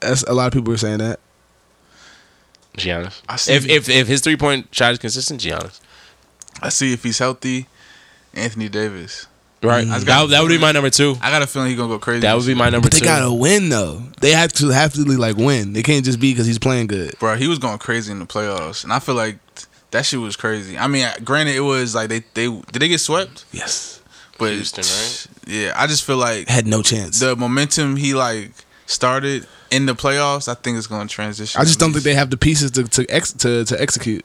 That's 0.00 0.22
a 0.24 0.32
lot 0.34 0.46
of 0.48 0.52
people 0.52 0.72
are 0.72 0.76
saying 0.78 0.98
that. 0.98 1.20
Giannis. 2.76 3.22
I 3.28 3.36
see. 3.36 3.52
If 3.54 3.68
if 3.68 3.88
if 3.88 4.06
his 4.08 4.20
three 4.20 4.36
point 4.36 4.68
shot 4.74 4.92
is 4.92 4.98
consistent, 4.98 5.40
Giannis. 5.40 5.80
I 6.60 6.68
see 6.68 6.92
if 6.92 7.02
he's 7.02 7.18
healthy. 7.18 7.66
Anthony 8.34 8.68
Davis. 8.68 9.26
Right. 9.62 9.86
I 9.88 9.98
That, 10.00 10.28
that 10.30 10.42
would 10.42 10.48
be 10.48 10.58
my 10.58 10.72
number 10.72 10.90
two. 10.90 11.16
I 11.22 11.30
got 11.30 11.40
a 11.40 11.46
feeling 11.46 11.68
he's 11.68 11.78
gonna 11.78 11.88
go 11.88 11.98
crazy. 11.98 12.20
That 12.20 12.36
would 12.36 12.44
be 12.46 12.54
my 12.54 12.68
number 12.68 12.86
But 12.86 12.92
they 12.92 12.98
two. 12.98 13.04
gotta 13.06 13.32
win 13.32 13.70
though. 13.70 14.02
They 14.20 14.32
have 14.32 14.52
to 14.54 14.68
have 14.68 14.92
to 14.94 15.04
like 15.04 15.36
win. 15.36 15.72
They 15.72 15.82
can't 15.82 16.04
just 16.04 16.20
be 16.20 16.32
because 16.32 16.46
he's 16.46 16.58
playing 16.58 16.88
good. 16.88 17.18
bro. 17.18 17.36
He 17.36 17.46
was 17.48 17.58
going 17.58 17.78
crazy 17.78 18.12
in 18.12 18.18
the 18.18 18.26
playoffs, 18.26 18.84
and 18.84 18.92
I 18.92 18.98
feel 18.98 19.14
like 19.14 19.38
that 19.92 20.04
shit 20.04 20.20
was 20.20 20.36
crazy. 20.36 20.76
I 20.76 20.86
mean, 20.88 21.08
granted, 21.24 21.54
it 21.54 21.60
was 21.60 21.94
like 21.94 22.08
they 22.10 22.20
they 22.34 22.48
did 22.48 22.80
they 22.82 22.88
get 22.88 22.98
swept, 22.98 23.46
Yes, 23.52 24.02
but 24.38 24.52
Houston, 24.52 24.82
right? 24.84 25.26
Yeah, 25.46 25.72
I 25.76 25.86
just 25.86 26.04
feel 26.04 26.16
like 26.16 26.48
had 26.48 26.66
no 26.66 26.82
chance. 26.82 27.20
the 27.20 27.36
momentum 27.36 27.96
he 27.96 28.14
like 28.14 28.50
started 28.86 29.46
in 29.70 29.86
the 29.86 29.94
playoffs. 29.94 30.48
I 30.48 30.54
think 30.54 30.78
it's 30.78 30.86
gonna 30.86 31.08
transition. 31.08 31.60
I 31.60 31.64
just 31.64 31.78
don't 31.78 31.92
think 31.92 32.04
they 32.04 32.14
have 32.14 32.30
the 32.30 32.36
pieces 32.36 32.70
to 32.72 32.84
to 32.84 33.06
ex, 33.08 33.32
to, 33.34 33.64
to 33.64 33.80
execute. 33.80 34.24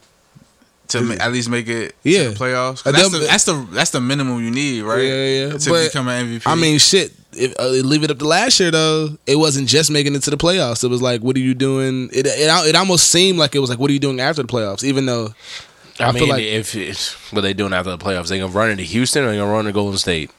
to 0.89 1.01
ma- 1.01 1.13
at 1.19 1.31
least 1.31 1.49
make 1.49 1.67
it 1.67 1.95
Yeah. 2.03 2.23
to 2.23 2.29
the 2.31 2.35
playoffs. 2.35 2.83
'Cause 2.83 2.93
That's 2.93 3.09
the, 3.11 3.19
that's 3.19 3.43
the 3.45 3.67
that's 3.71 3.91
the 3.91 4.01
minimum 4.01 4.43
you 4.43 4.49
need, 4.51 4.81
right? 4.81 5.03
Yeah, 5.03 5.25
yeah. 5.47 5.57
To 5.57 5.69
But, 5.69 5.83
become 5.87 6.07
an 6.07 6.25
MVP. 6.39 6.41
I 6.47 6.55
mean, 6.55 6.79
shit. 6.79 7.13
If 7.31 7.53
uh, 7.59 7.67
leave 7.67 8.03
it 8.03 8.09
up 8.09 8.17
to 8.17 8.25
last 8.27 8.59
year 8.59 8.71
though, 8.71 9.15
it 9.27 9.35
wasn't 9.35 9.67
just 9.69 9.91
making 9.91 10.15
it 10.15 10.23
to 10.23 10.31
the 10.31 10.37
playoffs. 10.37 10.83
It 10.83 10.87
was 10.87 10.99
like, 10.99 11.21
what 11.21 11.35
are 11.35 11.39
you 11.39 11.53
doing? 11.53 12.09
It 12.11 12.25
it, 12.25 12.49
it 12.67 12.75
almost 12.75 13.07
seemed 13.11 13.37
like 13.37 13.53
it 13.53 13.59
was 13.59 13.69
like, 13.69 13.77
what 13.77 13.91
are 13.91 13.93
you 13.93 13.99
doing 13.99 14.19
after 14.19 14.41
the 14.41 14.47
playoffs? 14.47 14.83
Even 14.83 15.05
though 15.05 15.35
I, 15.99 16.09
I 16.09 16.11
mean, 16.11 16.23
feel 16.23 16.29
like- 16.29 16.43
if 16.43 16.75
it's 16.75 17.13
what 17.31 17.41
they 17.41 17.53
doing 17.53 17.73
after 17.73 17.91
the 17.91 17.97
playoffs, 17.97 18.29
they 18.29 18.39
gonna 18.39 18.51
run 18.51 18.69
into 18.69 18.83
Houston 18.83 19.23
or 19.23 19.31
they 19.31 19.37
gonna 19.37 19.51
run 19.51 19.65
to 19.65 19.71
Golden 19.71 19.97
State. 19.97 20.31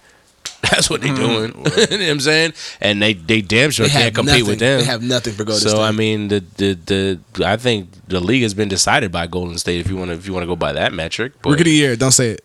That's 0.63 0.89
what 0.91 1.01
they're 1.01 1.15
mm-hmm. 1.15 1.63
doing. 1.63 1.67
you 1.91 1.99
know 1.99 2.05
what 2.05 2.11
I'm 2.11 2.21
saying? 2.21 2.53
And 2.81 3.03
they 3.03 3.15
they 3.15 3.41
damn 3.41 3.71
sure 3.71 3.87
they 3.87 3.93
can't 3.93 4.15
compete 4.15 4.33
nothing, 4.33 4.47
with 4.47 4.59
them. 4.59 4.81
they 4.81 4.87
have 4.87 5.03
nothing 5.03 5.33
for 5.33 5.45
Golden 5.45 5.61
so 5.61 5.69
State. 5.69 5.77
So 5.79 5.83
I 5.83 5.91
mean, 5.93 6.29
the, 6.29 6.41
the 6.57 7.21
the 7.35 7.47
I 7.47 7.57
think 7.57 7.89
the 8.09 8.21
league 8.21 8.43
has 8.43 8.55
been 8.55 8.69
decided 8.69 9.11
by 9.13 9.27
Golden 9.27 9.59
State. 9.59 9.81
If 9.81 9.89
you 9.89 9.97
want 9.97 10.11
to 10.11 10.17
if 10.17 10.27
you 10.27 10.33
want 10.33 10.43
to 10.43 10.47
go 10.47 10.57
by 10.57 10.73
that 10.73 10.93
metric, 10.93 11.33
but 11.43 11.51
rookie 11.51 11.63
of 11.63 11.65
the 11.67 11.73
year. 11.73 11.97
Don't 11.97 12.13
say 12.13 12.31
it. 12.31 12.45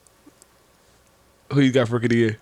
Who 1.54 1.62
you 1.62 1.72
got 1.72 1.88
for 1.88 1.96
rookie 1.96 2.06
of 2.06 2.10
the 2.10 2.18
year? 2.18 2.40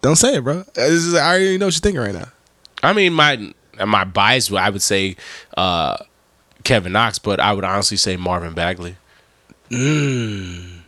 don't 0.00 0.16
say 0.16 0.36
it, 0.36 0.44
bro. 0.44 0.62
This 0.74 1.04
is- 1.04 1.14
I 1.14 1.28
already 1.28 1.58
know 1.58 1.66
what 1.66 1.74
you're 1.74 1.80
thinking 1.80 2.00
right 2.00 2.14
now. 2.14 2.28
I 2.82 2.92
mean, 2.92 3.12
my 3.12 3.52
my 3.86 4.04
bias, 4.04 4.50
I 4.52 4.70
would 4.70 4.82
say 4.82 5.16
uh, 5.56 5.96
Kevin 6.64 6.92
Knox, 6.92 7.18
but 7.18 7.40
I 7.40 7.52
would 7.52 7.64
honestly 7.64 7.96
say 7.96 8.16
Marvin 8.16 8.54
Bagley. 8.54 8.96
Mm. 9.70 10.80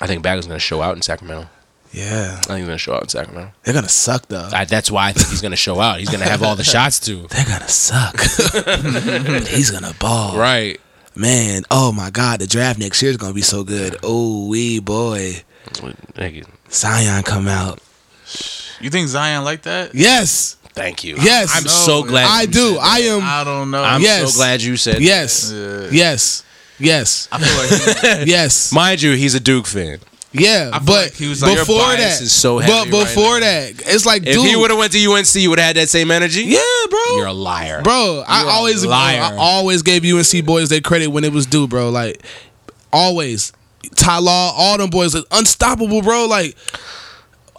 I 0.00 0.06
think 0.06 0.22
Bagley's 0.22 0.46
going 0.46 0.56
to 0.56 0.64
show 0.64 0.82
out 0.82 0.96
in 0.96 1.02
Sacramento. 1.02 1.48
Yeah, 1.92 2.38
I 2.40 2.46
think 2.46 2.58
he's 2.58 2.66
going 2.66 2.74
to 2.76 2.78
show 2.78 2.94
out 2.94 3.02
in 3.04 3.08
Sacramento. 3.08 3.52
they're 3.62 3.74
gonna 3.74 3.88
suck 3.88 4.26
though. 4.26 4.48
I, 4.52 4.64
that's 4.64 4.90
why 4.90 5.08
I 5.10 5.12
think 5.12 5.28
he's 5.28 5.40
going 5.40 5.52
to 5.52 5.56
show 5.56 5.78
out. 5.78 6.00
He's 6.00 6.08
going 6.08 6.22
to 6.24 6.28
have 6.28 6.42
all 6.42 6.56
the 6.56 6.64
shots 6.74 6.98
too. 6.98 7.28
They're 7.30 7.44
gonna 7.44 7.68
suck, 7.68 8.20
he's 9.48 9.70
gonna 9.70 9.94
ball. 10.00 10.36
Right. 10.36 10.80
Man, 11.14 11.62
oh 11.70 11.92
my 11.92 12.10
God, 12.10 12.40
the 12.40 12.48
draft 12.48 12.80
next 12.80 13.00
year 13.00 13.12
is 13.12 13.16
gonna 13.16 13.32
be 13.34 13.42
so 13.42 13.62
good. 13.62 13.96
Oh 14.02 14.48
wee 14.48 14.80
boy, 14.80 15.42
Nigga, 15.66 16.44
Zion 16.68 17.22
come 17.22 17.46
out. 17.46 17.78
you 18.80 18.90
think 18.90 19.06
Zion 19.06 19.44
like 19.44 19.62
that? 19.62 19.94
Yes, 19.94 20.56
Thank 20.74 21.04
you. 21.04 21.16
Yes. 21.20 21.50
I'm 21.54 21.64
No, 21.64 21.70
so 21.70 22.02
glad. 22.02 22.26
I 22.26 22.42
you 22.42 22.46
do. 22.48 22.68
said 22.74 22.78
I 22.82 22.98
am. 23.00 23.20
I 23.22 23.44
don't 23.44 23.70
know. 23.70 23.82
I'm 23.82 24.00
Yes. 24.02 24.32
so 24.32 24.38
glad 24.38 24.60
you 24.62 24.76
said. 24.76 25.00
yes, 25.00 25.52
Yeah. 25.54 25.88
yes, 25.92 26.42
yes, 26.78 27.28
I 27.30 27.38
feel 27.38 28.08
like 28.16 28.26
yes. 28.26 28.72
Mind 28.72 29.00
you, 29.00 29.12
he's 29.12 29.34
a 29.34 29.40
Duke 29.40 29.66
fan. 29.66 29.98
Yeah, 30.36 30.70
but 30.84 30.88
like 30.88 31.12
he 31.14 31.28
was 31.28 31.42
like- 31.42 31.56
before 31.58 31.76
Your 31.76 31.90
that, 31.92 31.98
bias 31.98 32.20
is 32.20 32.32
so 32.32 32.56
but 32.58 32.64
heavy 32.64 32.90
right 32.90 33.04
before 33.06 33.34
now. 33.38 33.46
that, 33.46 33.82
it's 33.86 34.04
like, 34.04 34.22
If 34.26 34.34
dude, 34.34 34.46
he 34.46 34.56
would 34.56 34.70
have 34.70 34.78
went 34.80 34.90
to 34.92 34.98
UNC, 34.98 35.32
you 35.36 35.48
would 35.50 35.60
have 35.60 35.66
had 35.68 35.76
that 35.76 35.88
same 35.88 36.10
energy. 36.10 36.42
yeah, 36.42 36.58
bro, 36.90 37.16
You're 37.18 37.26
a 37.26 37.32
liar. 37.32 37.82
bro. 37.82 38.24
I 38.26 38.40
You're 38.40 38.50
a 38.50 38.52
always, 38.52 38.84
liar. 38.84 39.20
I 39.22 39.36
always 39.36 39.82
gave 39.82 40.04
UNC 40.04 40.44
boys 40.44 40.70
their 40.70 40.80
credit 40.80 41.06
when 41.12 41.22
it 41.22 41.32
was 41.32 41.46
due, 41.46 41.68
bro. 41.68 41.90
Like, 41.90 42.20
always, 42.92 43.52
Ty 43.94 44.18
Law, 44.18 44.52
all 44.56 44.76
them 44.76 44.90
boys, 44.90 45.14
like, 45.14 45.24
unstoppable, 45.30 46.02
bro. 46.02 46.26
Like, 46.26 46.56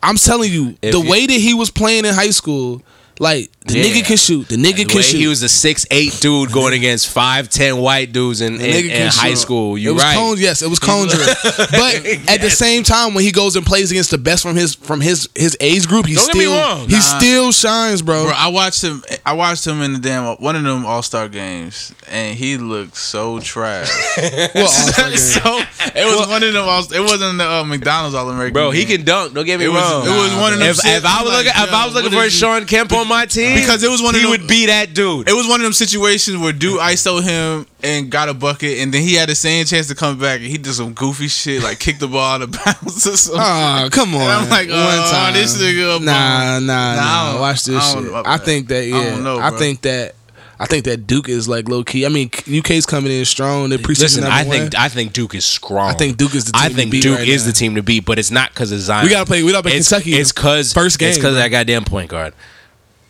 I'm 0.03 0.17
telling 0.17 0.51
you, 0.51 0.75
If 0.81 0.91
the 0.91 0.99
you- 0.99 1.09
way 1.09 1.25
that 1.27 1.33
he 1.33 1.53
was 1.53 1.69
playing 1.71 2.03
in 2.03 2.13
high 2.13 2.31
school, 2.31 2.81
like, 3.19 3.49
the 3.65 3.79
Yeah. 3.79 3.85
nigga 3.85 4.05
can 4.05 4.17
shoot, 4.17 4.47
the 4.49 4.57
nigga 4.57 4.75
The 4.77 4.85
can 4.85 4.97
way 4.97 5.01
shoot. 5.01 5.17
he 5.17 5.27
was 5.27 5.41
a 5.41 5.49
six 5.49 5.85
eight 5.89 6.15
dude 6.21 6.51
going 6.51 6.73
against 6.73 7.07
five 7.09 7.49
ten 7.49 7.77
white 7.77 8.11
dudes 8.13 8.41
in, 8.41 8.57
The 8.57 8.67
in, 8.67 8.73
nigga 8.85 8.89
in 8.91 9.07
high 9.07 9.29
shoot. 9.29 9.37
school. 9.37 9.75
it 9.75 9.89
was 9.89 10.03
right? 10.03 10.15
Con- 10.15 10.37
yes, 10.37 10.61
it 10.61 10.69
was 10.69 10.77
conjuring. 10.79 11.25
but 11.43 12.05
at 12.29 12.41
the 12.41 12.49
same 12.51 12.83
time, 12.83 13.13
when 13.15 13.23
he 13.23 13.31
goes 13.31 13.55
and 13.55 13.65
plays 13.65 13.89
against 13.89 14.11
the 14.11 14.17
best 14.19 14.43
from 14.43 14.55
his 14.55 14.75
from 14.75 15.01
his 15.01 15.27
his 15.35 15.57
age 15.59 15.87
group, 15.87 16.05
he 16.05 16.13
Don't 16.15 16.27
get 16.27 16.35
me 16.35 16.41
still 16.43 16.57
wrong. 16.59 16.87
he 16.89 16.95
Nah. 16.95 16.99
still 17.19 17.51
shines, 17.51 18.01
bro. 18.03 18.25
bro, 18.25 18.33
I 18.35 18.47
watched 18.49 18.83
him. 18.83 19.03
I 19.25 19.33
watched 19.33 19.65
him 19.65 19.81
in 19.81 19.93
the 19.93 19.99
damn 19.99 20.25
one 20.35 20.55
of 20.55 20.63
them 20.63 20.85
All 20.85 21.01
Star 21.01 21.27
games, 21.27 21.91
and 22.11 22.37
he 22.37 22.57
looked 22.57 22.97
so 22.97 23.39
trash. 23.39 23.89
What 24.53 24.69
so 24.69 25.59
it 25.95 26.05
was 26.05 26.27
one 26.27 26.43
of 26.43 26.53
them. 26.53 26.63
all- 26.67 26.93
It 26.93 26.99
wasn't 27.01 27.37
the 27.39 27.49
uh, 27.49 27.63
McDonald's 27.63 28.15
All 28.15 28.29
American. 28.29 28.53
Bro, 28.53 28.71
he 28.71 28.85
can 28.85 29.03
dunk. 29.03 29.33
Don't 29.33 29.45
get 29.45 29.59
me 29.59 29.65
It 29.65 29.69
was- 29.69 29.81
wrong. 29.81 30.05
it 30.05 30.09
was 30.09 30.33
one 30.35 30.53
of 30.53 30.59
them 30.59 30.69
If, 30.69 30.85
if 30.85 31.05
I 31.05 31.23
was 31.23 31.31
I'm 31.31 31.37
looking, 31.37 31.51
if 31.55 31.73
I 31.73 31.85
was 31.85 31.93
looking 31.95 32.11
for 32.11 32.23
is 32.23 32.33
Shawn 32.33 32.65
Kemp 32.65 32.91
on 32.93 33.04
my 33.07 33.25
team, 33.25 33.55
Because 33.55 33.83
it 33.83 33.89
was 33.89 34.01
one 34.01 34.15
of 34.15 34.21
he 34.21 34.27
them- 34.27 34.31
would 34.31 34.47
be 34.47 34.65
that 34.67 34.93
dude. 34.93 35.29
It 35.29 35.33
was 35.33 35.47
one 35.47 35.59
of 35.59 35.63
them 35.63 35.73
situations 35.73 36.37
where 36.37 36.51
dude 36.53 36.79
ISO 36.79 37.21
him 37.23 37.65
and 37.83 38.09
got 38.09 38.29
a 38.29 38.33
bucket, 38.33 38.79
and 38.79 38.93
then 38.93 39.01
he 39.01 39.13
had 39.15 39.29
the 39.29 39.35
same 39.35 39.65
chance 39.65 39.87
to 39.87 39.95
come 39.95 40.17
back, 40.19 40.39
and 40.41 40.47
he 40.49 40.57
did 40.57 40.73
some 40.73 40.93
goofy 40.93 41.27
shit 41.27 41.63
like 41.63 41.79
kick 41.79 41.99
the 41.99 42.07
ball 42.07 42.35
out 42.35 42.41
of 42.41 42.51
bounds 42.65 43.05
or 43.07 43.15
something. 43.17 43.41
Oh, 43.41 43.87
come 43.91 44.15
on. 44.15 44.21
And 44.21 44.31
I'm 44.31 44.49
like, 44.49 44.67
One 44.69 44.77
oh, 44.79 45.09
time. 45.11 45.33
this 45.33 45.57
nigga. 45.57 45.97
a 45.97 45.99
Nah, 45.99 46.05
bum. 46.05 46.05
nah, 46.05 46.59
Nah, 46.59 46.91
I 46.91 46.95
nah. 46.95 47.31
don't- 47.33 47.41
Watch 47.41 47.63
this 47.65 47.75
I 47.83 47.93
don't 47.93 48.03
shit. 48.03 48.11
know 48.13 48.23
I 48.25 48.37
think 48.37 48.67
that, 48.69 48.73
that. 48.75 48.85
yeah. 48.87 48.97
I 48.97 49.03
don't 49.11 49.23
know, 49.23 49.39
I 49.39 49.51
think 49.51 49.81
that. 49.81 50.15
I 50.57 50.67
think 50.67 50.85
that 50.85 51.05
Duke 51.05 51.27
is 51.27 51.49
like 51.49 51.67
low 51.67 51.83
key. 51.83 52.05
I 52.05 52.07
mean, 52.09 52.29
UK's 52.47 52.85
coming 52.85 53.11
in 53.11 53.25
strong. 53.25 53.67
They're 53.67 53.77
preseason 53.77 53.99
Listen, 54.03 54.21
number 54.23 54.35
I 54.37 54.43
one. 54.43 54.51
think 54.57 54.75
I 54.75 54.87
think 54.87 55.11
Duke 55.11 55.35
is 55.35 55.43
strong. 55.43 55.89
I 55.89 55.95
think 55.95 56.15
Duke 56.15 56.33
is 56.33 56.45
the 56.45 56.53
team 56.53 56.61
I 56.63 56.69
to 56.69 56.73
think 56.73 56.91
beat 56.91 57.03
Duke 57.03 57.19
right 57.19 57.27
is 57.27 57.43
now. 57.43 57.47
the 57.51 57.53
team 57.57 57.75
to 57.75 57.83
beat, 57.83 58.05
but 58.05 58.17
it's 58.19 58.31
not 58.31 58.51
because 58.53 58.71
of 58.71 58.79
Zion. 58.79 59.03
We 59.03 59.09
gotta 59.11 59.25
play- 59.25 59.43
we 59.43 59.51
gotta 59.51 59.67
play 59.67 59.77
it's, 59.77 59.89
Kentucky 59.89 60.13
It's 60.15 60.31
because 60.31 60.71
first 60.71 60.97
game, 60.97 61.09
It's 61.09 61.17
because 61.17 61.35
that 61.35 61.49
goddamn 61.49 61.83
point 61.83 62.09
guard, 62.09 62.33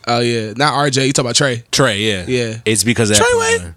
Oh 0.08 0.20
yeah, 0.20 0.54
not 0.56 0.74
RJ. 0.74 1.08
You 1.08 1.14
talk 1.14 1.24
about 1.26 1.36
Trey. 1.36 1.64
Trey. 1.72 2.00
Yeah, 2.00 2.26
Yeah. 2.28 2.60
It's 2.66 2.84
because 2.84 3.10
of 3.10 3.18
that 3.18 3.24
Trey 3.24 3.32
point 3.34 3.64
Wade. 3.64 3.74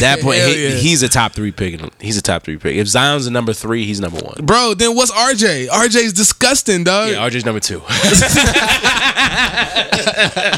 that 0.00 0.20
point, 0.22 0.40
he, 0.40 0.64
yeah. 0.64 0.70
he's 0.70 1.02
a 1.02 1.08
top 1.08 1.32
three 1.32 1.52
pick. 1.52 1.78
He's 2.00 2.16
a 2.16 2.22
top 2.22 2.42
three 2.42 2.56
pick. 2.56 2.76
If 2.76 2.88
Zion's 2.88 3.26
a 3.26 3.30
number 3.30 3.52
three, 3.52 3.84
he's 3.84 4.00
number 4.00 4.18
one. 4.18 4.44
Bro, 4.44 4.74
then 4.74 4.96
what's 4.96 5.12
RJ? 5.12 5.68
RJ's 5.68 6.14
disgusting, 6.14 6.84
dog. 6.84 7.10
Yeah, 7.10 7.28
RJ's 7.28 7.44
number 7.44 7.60
two. 7.60 7.78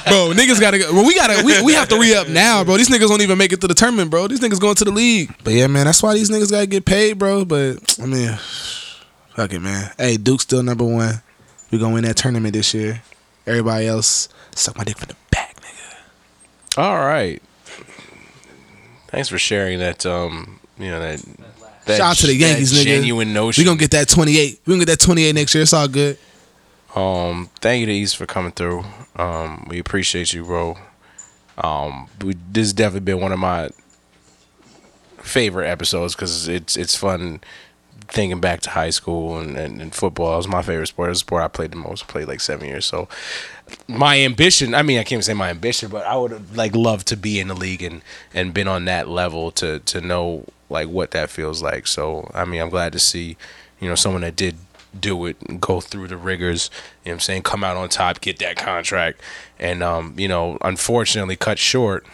bro, 0.07 0.33
niggas 0.33 0.61
gotta 0.61 0.79
go. 0.79 0.93
Well, 0.93 1.07
we 1.07 1.15
gotta 1.15 1.45
we, 1.45 1.61
we 1.63 1.75
have 1.75 1.89
to 1.89 1.99
re 1.99 2.15
up 2.15 2.29
now, 2.29 2.65
bro. 2.65 2.77
These 2.77 2.89
niggas 2.89 3.09
don't 3.09 3.21
even 3.21 3.37
make 3.37 3.53
it 3.53 3.61
to 3.61 3.69
the 3.69 3.75
tournament, 3.75 4.11
bro. 4.11 4.29
These 4.29 4.41
niggas 4.41 4.61
going 4.61 4.77
to 4.77 4.85
the 4.85 4.93
league. 4.93 5.35
But 5.43 5.55
yeah, 5.55 5.67
man, 5.67 5.87
that's 5.87 6.03
why 6.03 6.15
these 6.15 6.31
niggas 6.31 6.51
gotta 6.51 6.67
get 6.67 6.85
paid, 6.85 7.19
bro. 7.19 7.45
But 7.45 7.99
I 8.01 8.07
mean, 8.07 8.31
fuck 9.35 9.53
it, 9.53 9.61
man. 9.61 9.91
Hey, 9.99 10.17
Duke's 10.17 10.45
still 10.45 10.63
number 10.63 10.85
one. 10.85 11.21
We 11.71 11.79
gonna 11.79 11.95
win 11.95 12.05
that 12.05 12.17
tournament 12.17 12.55
this 12.55 12.73
year. 12.73 13.03
Everybody 13.47 13.87
else 13.87 14.29
suck 14.59 14.77
my 14.77 14.85
dick 14.85 14.99
from 14.99 15.09
the 15.09 15.17
back, 15.31 15.57
nigga. 15.57 16.79
All 16.79 16.99
right. 16.99 17.43
Thanks 19.09 19.29
for 19.29 19.39
sharing 19.39 19.79
that. 19.79 20.05
Um, 20.05 20.61
you 20.79 20.91
know 20.91 21.01
that. 21.01 21.25
that 21.87 21.97
Shout 21.99 22.01
out 22.01 22.17
to 22.17 22.27
the 22.27 22.35
Yankees, 22.35 22.73
nigga. 22.73 22.85
Genuine 22.85 23.33
notion. 23.33 23.63
We 23.63 23.67
gonna 23.67 23.79
get 23.79 23.93
that 23.93 24.09
twenty 24.09 24.39
eight. 24.39 24.61
We 24.67 24.73
gonna 24.73 24.85
get 24.85 24.99
that 24.99 25.05
twenty 25.05 25.25
eight 25.25 25.35
next 25.35 25.55
year. 25.55 25.63
It's 25.63 25.73
all 25.73 25.89
good. 25.89 26.19
Um, 26.95 27.51
thank 27.61 27.81
you 27.81 27.87
to 27.87 27.93
East 27.93 28.17
for 28.17 28.27
coming 28.27 28.53
through. 28.53 28.85
Um, 29.17 29.67
we 29.69 29.79
appreciate 29.79 30.33
you, 30.33 30.45
bro. 30.45 30.77
Um, 31.59 32.09
we, 32.23 32.35
this 32.51 32.67
has 32.67 32.73
definitely 32.73 33.01
been 33.01 33.21
one 33.21 33.33
of 33.33 33.39
my 33.39 33.71
favorite 35.19 35.69
episodes 35.69 36.15
because 36.15 36.49
it's 36.49 36.77
it's 36.77 36.97
fun 36.97 37.41
thinking 38.15 38.41
back 38.41 38.61
to 38.61 38.71
high 38.71 38.91
school 38.91 39.39
and, 39.39 39.57
and, 39.57 39.83
and 39.83 39.93
football. 39.93 40.35
It 40.35 40.37
was 40.37 40.49
my 40.49 40.63
favorite 40.63 40.87
sport. 40.87 41.09
It 41.09 41.11
was 41.11 41.19
the 41.19 41.27
sport 41.27 41.43
I 41.43 41.49
played 41.49 41.73
the 41.73 41.77
most. 41.77 42.05
I 42.05 42.07
played 42.07 42.29
like 42.29 42.41
seven 42.41 42.69
years. 42.69 42.87
So 42.87 43.09
my 43.89 44.21
ambition, 44.21 44.73
I 44.73 44.83
mean, 44.83 44.99
I 44.99 45.03
can't 45.03 45.15
even 45.15 45.23
say 45.23 45.35
my 45.35 45.51
ambition, 45.51 45.91
but 45.91 46.07
I 46.07 46.17
would 46.17 46.57
like 46.57 46.77
loved 46.77 47.09
to 47.09 47.17
be 47.17 47.41
in 47.41 47.49
the 47.49 47.55
league 47.55 47.83
and, 47.83 48.03
and 48.33 48.55
been 48.55 48.69
on 48.69 48.85
that 48.85 49.09
level 49.09 49.51
to, 49.53 49.81
to 49.81 50.01
know 50.01 50.47
like 50.71 50.89
what 50.89 51.11
that 51.11 51.29
feels 51.29 51.61
like. 51.61 51.89
So, 51.89 52.31
I 52.33 52.45
mean, 52.45 52.61
I'm 52.61 52.71
glad 52.71 52.93
to 52.93 53.01
see, 53.01 53.37
you 53.81 53.89
know, 53.89 53.97
someone 53.97 54.23
that 54.23 54.37
did 54.37 54.57
do 54.99 55.27
it 55.27 55.61
go 55.61 55.81
through 55.81 56.07
the 56.07 56.17
rigors, 56.17 56.71
you 57.05 57.11
know 57.11 57.15
I'm 57.15 57.21
saying, 57.21 57.43
come 57.43 57.65
out 57.65 57.77
on 57.77 57.89
top, 57.89 58.21
get 58.21 58.39
that 58.39 58.55
contract 58.57 59.21
and, 59.59 59.83
um, 59.83 60.15
you 60.17 60.29
know, 60.29 60.57
unfortunately 60.61 61.35
cut 61.35 61.59
short 61.59 62.07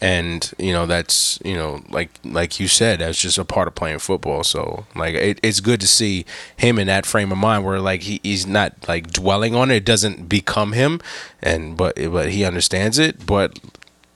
and 0.00 0.52
you 0.58 0.72
know 0.72 0.86
that's 0.86 1.38
you 1.44 1.54
know 1.54 1.82
like 1.88 2.10
like 2.24 2.60
you 2.60 2.68
said 2.68 3.00
that's 3.00 3.20
just 3.20 3.38
a 3.38 3.44
part 3.44 3.68
of 3.68 3.74
playing 3.74 3.98
football. 3.98 4.44
So 4.44 4.86
like 4.94 5.14
it, 5.14 5.40
it's 5.42 5.60
good 5.60 5.80
to 5.80 5.88
see 5.88 6.24
him 6.56 6.78
in 6.78 6.86
that 6.86 7.06
frame 7.06 7.32
of 7.32 7.38
mind 7.38 7.64
where 7.64 7.80
like 7.80 8.02
he, 8.02 8.20
he's 8.22 8.46
not 8.46 8.74
like 8.88 9.10
dwelling 9.10 9.54
on 9.54 9.70
it. 9.70 9.76
It 9.76 9.84
doesn't 9.84 10.28
become 10.28 10.72
him. 10.72 11.00
And 11.42 11.76
but 11.76 11.96
but 11.96 12.30
he 12.30 12.44
understands 12.44 12.98
it. 12.98 13.26
But 13.26 13.58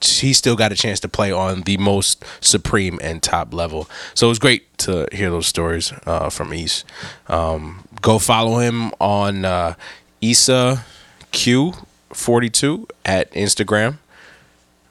he 0.05 0.33
still 0.33 0.55
got 0.55 0.71
a 0.71 0.75
chance 0.75 0.99
to 1.01 1.07
play 1.07 1.31
on 1.31 1.61
the 1.61 1.77
most 1.77 2.23
supreme 2.41 2.99
and 3.01 3.23
top 3.23 3.53
level. 3.53 3.89
So 4.13 4.27
it 4.27 4.29
was 4.29 4.39
great 4.39 4.77
to 4.79 5.07
hear 5.11 5.29
those 5.29 5.47
stories 5.47 5.93
uh, 6.05 6.29
from 6.29 6.53
East. 6.53 6.85
Um, 7.27 7.87
go 8.01 8.19
follow 8.19 8.59
him 8.59 8.91
on 8.99 9.45
uh, 9.45 9.75
Issa 10.21 10.83
Q42 11.31 12.89
at 13.05 13.31
Instagram 13.31 13.97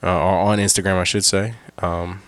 uh, 0.03 0.07
or 0.17 0.39
on 0.51 0.59
Instagram, 0.59 0.97
I 0.97 1.03
should 1.05 1.25
say. 1.25 1.53
Um, 1.79 2.21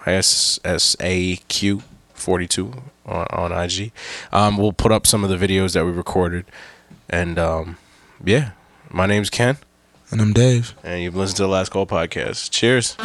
SSAQ 0.00 1.82
forty 2.14 2.46
two 2.46 2.72
on, 3.06 3.26
on 3.30 3.52
IG. 3.52 3.92
Um, 4.32 4.56
we'll 4.56 4.72
put 4.72 4.92
up 4.92 5.06
some 5.06 5.24
of 5.24 5.30
the 5.30 5.36
videos 5.36 5.74
that 5.74 5.84
we 5.84 5.92
recorded, 5.92 6.44
and 7.08 7.38
um, 7.38 7.76
yeah, 8.24 8.50
my 8.90 9.06
name's 9.06 9.30
Ken, 9.30 9.58
And 10.10 10.20
I'm 10.20 10.32
Dave. 10.32 10.74
and 10.82 11.02
you've 11.02 11.16
listened 11.16 11.36
to 11.38 11.42
the 11.44 11.48
Last 11.48 11.70
Call 11.70 11.86
podcast. 11.86 12.50
Cheers. 12.50 12.96